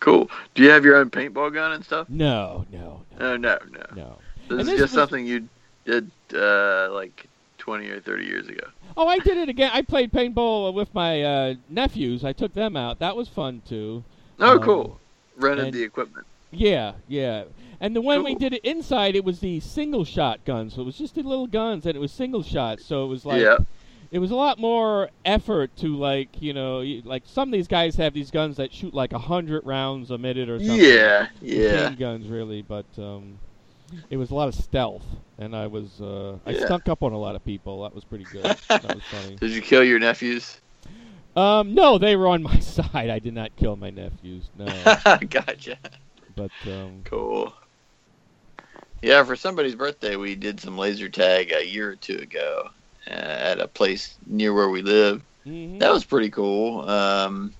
cool. 0.00 0.30
Do 0.54 0.62
you 0.62 0.68
have 0.70 0.84
your 0.84 0.96
own 0.96 1.10
paintball 1.10 1.54
gun 1.54 1.72
and 1.72 1.84
stuff? 1.84 2.08
No, 2.10 2.66
no, 2.70 3.00
no, 3.18 3.26
Oh 3.32 3.36
no, 3.38 3.58
no. 3.70 3.82
no. 3.96 4.18
This 4.48 4.50
And 4.50 4.60
is 4.60 4.66
this 4.66 4.72
just 4.74 4.80
was- 4.82 4.92
something 4.92 5.26
you 5.26 5.48
did 5.86 6.10
uh, 6.34 6.90
like 6.92 7.28
20 7.64 7.88
or 7.88 8.00
30 8.00 8.24
years 8.26 8.46
ago. 8.46 8.66
Oh, 8.94 9.08
I 9.08 9.18
did 9.20 9.38
it 9.38 9.48
again. 9.48 9.70
I 9.72 9.80
played 9.80 10.12
paintball 10.12 10.74
with 10.74 10.92
my 10.94 11.22
uh, 11.22 11.54
nephews. 11.70 12.22
I 12.22 12.34
took 12.34 12.52
them 12.52 12.76
out. 12.76 12.98
That 12.98 13.16
was 13.16 13.26
fun 13.26 13.62
too. 13.66 14.04
Oh, 14.38 14.56
Um, 14.56 14.62
cool. 14.62 15.00
Rented 15.38 15.72
the 15.72 15.82
equipment. 15.82 16.26
Yeah, 16.52 16.92
yeah. 17.08 17.44
And 17.80 17.96
the 17.96 18.02
when 18.02 18.22
we 18.22 18.34
did 18.34 18.52
it 18.52 18.62
inside, 18.66 19.16
it 19.16 19.24
was 19.24 19.40
the 19.40 19.60
single 19.60 20.04
shot 20.04 20.44
guns. 20.44 20.74
So 20.74 20.82
it 20.82 20.84
was 20.84 20.98
just 20.98 21.14
the 21.14 21.22
little 21.22 21.46
guns, 21.46 21.86
and 21.86 21.96
it 21.96 22.00
was 22.00 22.12
single 22.12 22.42
shots. 22.42 22.84
So 22.84 23.04
it 23.04 23.08
was 23.08 23.24
like 23.24 23.40
yeah. 23.40 23.56
it 24.10 24.18
was 24.18 24.30
a 24.30 24.36
lot 24.36 24.58
more 24.58 25.08
effort 25.24 25.74
to 25.78 25.88
like 25.96 26.40
you 26.40 26.52
know 26.52 26.80
like 27.04 27.22
some 27.24 27.48
of 27.48 27.52
these 27.52 27.66
guys 27.66 27.96
have 27.96 28.12
these 28.12 28.30
guns 28.30 28.58
that 28.58 28.74
shoot 28.74 28.92
like 28.92 29.12
a 29.14 29.18
hundred 29.18 29.64
rounds 29.66 30.10
a 30.10 30.18
minute 30.18 30.50
or 30.50 30.58
something. 30.58 30.78
Yeah. 30.78 31.28
Yeah. 31.40 31.72
Machine 31.72 31.98
guns 31.98 32.28
really, 32.28 32.60
but 32.62 32.86
um, 32.98 33.38
it 34.10 34.16
was 34.16 34.30
a 34.30 34.34
lot 34.34 34.48
of 34.48 34.54
stealth, 34.54 35.04
and 35.38 35.54
I 35.56 35.66
was 35.66 36.00
uh, 36.00 36.38
I 36.46 36.52
Yeah. 36.52 36.54
stunk 36.54 36.88
up 36.88 37.02
on 37.02 37.12
a 37.12 37.18
lot 37.18 37.36
of 37.36 37.44
people. 37.44 37.82
That 37.82 37.94
was 37.94 38.04
pretty 38.04 38.26
good. 38.26 38.56
that 38.82 38.92
was 38.92 39.04
funny. 39.04 39.40
Did 39.40 39.52
you 39.52 39.62
kill 39.62 39.84
your 39.84 39.98
nephews? 39.98 40.60
Um, 41.36 41.74
no, 41.74 41.98
they 41.98 42.16
were 42.16 42.28
on 42.28 42.42
my 42.42 42.58
side. 42.60 43.10
I 43.10 43.18
did 43.18 43.34
not 43.34 43.56
kill 43.56 43.76
my 43.76 43.90
nephews. 43.90 44.50
No, 44.54 44.96
gotcha. 45.28 45.78
but 46.34 46.52
um, 46.66 47.04
Cool. 47.04 47.54
Yeah, 49.02 49.22
for 49.24 49.36
somebody's 49.36 49.74
birthday, 49.76 50.16
we 50.16 50.34
did 50.34 50.60
some 50.60 50.78
laser 50.78 51.08
tag 51.08 51.52
a 51.52 51.66
year 51.66 51.90
or 51.90 51.96
two 51.96 52.16
ago 52.16 52.70
uh, 53.06 53.10
at 53.10 53.60
a 53.60 53.68
place 53.68 54.16
near 54.26 54.52
where 54.54 54.70
we 54.70 54.82
live. 54.82 55.24
mhm. 55.44 55.80
That 55.80 55.92
was 55.92 56.04
pretty 56.04 56.30
cool. 56.30 56.88
Um, 56.88 57.56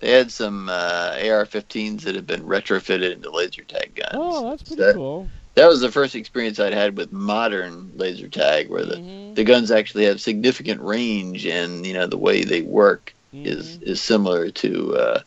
they 0.00 0.12
had 0.12 0.32
some 0.32 0.68
uh, 0.68 1.16
AR-15s 1.20 2.04
that 2.04 2.14
had 2.16 2.26
been 2.26 2.44
retrofitted 2.44 3.14
into 3.14 3.30
laser 3.30 3.64
tag 3.64 3.94
guns. 3.96 4.44
oh, 4.44 4.50
that's 4.50 4.62
So 4.64 4.74
pretty 4.76 4.84
that, 4.84 4.94
cool. 4.94 5.32
That 5.58 5.68
was 5.68 5.80
the 5.80 5.92
first 5.92 6.14
experience 6.14 6.60
I'd 6.60 6.72
had 6.74 6.96
with 6.96 7.12
modern 7.12 7.92
laser 7.94 8.28
tag, 8.28 8.70
where 8.70 8.84
the, 8.86 9.00
Mhm. 9.00 9.36
the 9.36 9.44
guns 9.44 9.70
actually 9.70 10.06
have 10.06 10.20
significant 10.20 10.80
range, 10.82 11.46
and 11.46 11.86
you 11.86 11.94
know 11.94 12.06
the 12.06 12.18
way 12.18 12.44
they 12.44 12.62
work 12.62 13.14
Mm-hmm. 13.32 13.76
is 13.78 13.78
is 13.82 14.02
similar 14.02 14.50
to 14.50 14.96
uh, 14.96 15.20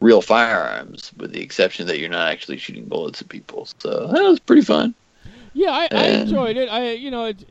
real 0.00 0.22
firearms, 0.22 1.12
with 1.16 1.32
the 1.32 1.42
exception 1.42 1.86
that 1.88 1.98
you're 2.00 2.10
not 2.10 2.30
actually 2.32 2.58
shooting 2.58 2.88
bullets 2.88 3.22
at 3.22 3.28
people. 3.30 3.68
So 3.80 4.08
that 4.08 4.22
was 4.22 4.40
pretty 4.40 4.62
fun. 4.62 4.94
Yeah, 5.52 5.70
I, 5.70 5.88
I 5.94 6.06
enjoyed 6.08 6.56
it. 6.56 6.68
I, 6.68 6.92
you 6.92 7.10
know, 7.10 7.26
it's 7.26 7.44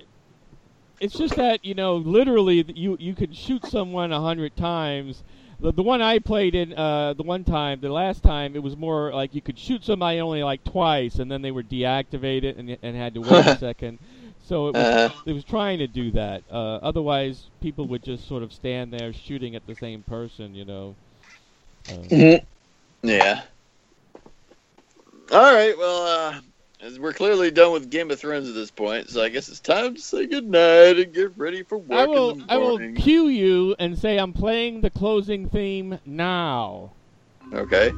it's 1.00 1.16
just 1.18 1.36
that 1.36 1.64
you 1.64 1.74
know, 1.74 1.96
literally, 1.96 2.64
you 2.76 2.98
you 3.00 3.16
could 3.16 3.36
shoot 3.36 3.66
someone 3.66 4.12
a 4.12 4.22
hundred 4.22 4.56
times. 4.56 5.24
The, 5.60 5.74
the 5.74 5.84
one 5.84 6.02
I 6.02 6.20
played 6.20 6.56
in, 6.56 6.74
uh, 6.74 7.14
the 7.14 7.24
one 7.24 7.44
time, 7.44 7.82
the 7.82 7.90
last 7.92 8.24
time, 8.24 8.56
it 8.56 8.64
was 8.64 8.78
more 8.78 9.14
like 9.14 9.36
you 9.36 9.42
could 9.42 9.60
shoot 9.60 9.84
somebody 9.86 10.20
only 10.20 10.44
like 10.44 10.64
twice, 10.64 11.20
and 11.20 11.32
then 11.32 11.42
they 11.42 11.52
were 11.52 11.64
deactivated 11.64 12.58
and 12.60 12.78
and 12.82 12.96
had 12.96 13.16
to 13.16 13.22
wait 13.22 13.48
a 13.48 13.52
second. 13.54 14.00
So 14.40 14.68
it 14.70 14.76
was 14.76 14.92
Uh, 14.92 15.10
it 15.26 15.34
was 15.34 15.44
trying 15.46 15.80
to 15.80 15.88
do 15.88 16.12
that. 16.12 16.44
Uh, 16.50 16.76
otherwise, 16.82 17.52
people 17.62 17.88
would 17.90 18.04
just 18.04 18.28
sort 18.28 18.44
of 18.44 18.54
stand 18.54 18.94
there 18.94 19.14
shooting 19.14 19.56
at 19.56 19.66
the 19.68 19.76
same 19.76 20.04
person. 20.04 20.56
You 20.56 20.66
know. 20.66 20.98
Uh, 21.88 22.04
yeah. 23.04 23.44
All 25.32 25.54
right. 25.56 25.78
Well, 25.78 26.04
uh, 26.08 26.42
we're 27.00 27.14
clearly 27.14 27.52
done 27.52 27.72
with 27.72 27.90
Game 27.90 28.10
of 28.12 28.20
Thrones 28.20 28.48
at 28.48 28.56
this 28.56 28.72
point, 28.72 29.10
so 29.10 29.22
I 29.24 29.30
guess 29.30 29.50
it's 29.50 29.60
time 29.60 29.96
to 29.96 30.02
say 30.02 30.26
goodnight 30.26 30.98
and 31.00 31.14
get 31.14 31.38
ready 31.38 31.64
for 31.64 31.78
work 31.78 32.00
I 32.00 32.06
will 32.06 32.32
in 32.32 32.40
the 32.40 32.46
I 32.50 32.58
will 32.58 32.70
morning. 32.80 32.96
cue 32.96 33.28
you 33.28 33.76
and 33.80 33.98
say 33.98 34.18
I'm 34.18 34.34
playing 34.34 34.82
the 34.82 34.90
closing 34.90 35.50
theme 35.50 36.00
now. 36.06 36.92
Okay. 37.54 37.92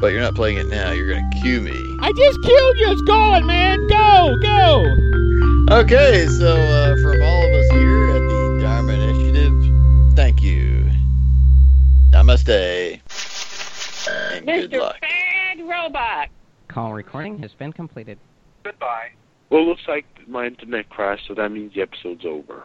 But 0.00 0.08
you're 0.12 0.20
not 0.20 0.34
playing 0.34 0.58
it 0.58 0.66
now. 0.66 0.90
You're 0.90 1.08
gonna 1.14 1.30
cue 1.40 1.60
me. 1.60 1.70
I 2.00 2.12
just 2.16 2.42
killed 2.42 2.78
you. 2.78 2.90
It's 2.92 3.02
going, 3.02 3.46
man. 3.46 3.86
Go, 3.86 4.36
go. 4.42 5.78
Okay, 5.80 6.26
so 6.26 6.56
uh, 6.56 6.96
from 7.00 7.22
all 7.22 7.46
of 7.46 7.52
us 7.54 7.70
here 7.70 8.10
at 8.10 8.18
the 8.18 8.58
Dharma 8.60 8.92
Initiative, 8.92 10.14
thank 10.16 10.42
you. 10.42 10.90
Namaste. 12.10 13.00
And 14.10 14.46
good 14.46 14.70
Mr. 14.70 14.80
luck. 14.80 15.00
Bad 15.00 15.60
Robot. 15.60 16.28
Call 16.74 16.92
recording 16.92 17.38
has 17.38 17.52
been 17.52 17.72
completed. 17.72 18.18
Goodbye. 18.64 19.10
Well, 19.48 19.62
it 19.62 19.66
looks 19.66 19.82
like 19.86 20.06
my 20.26 20.46
internet 20.46 20.88
crashed, 20.88 21.28
so 21.28 21.34
that 21.34 21.50
means 21.50 21.72
the 21.72 21.82
episode's 21.82 22.24
over. 22.26 22.64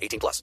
18 0.00 0.18
plus. 0.18 0.42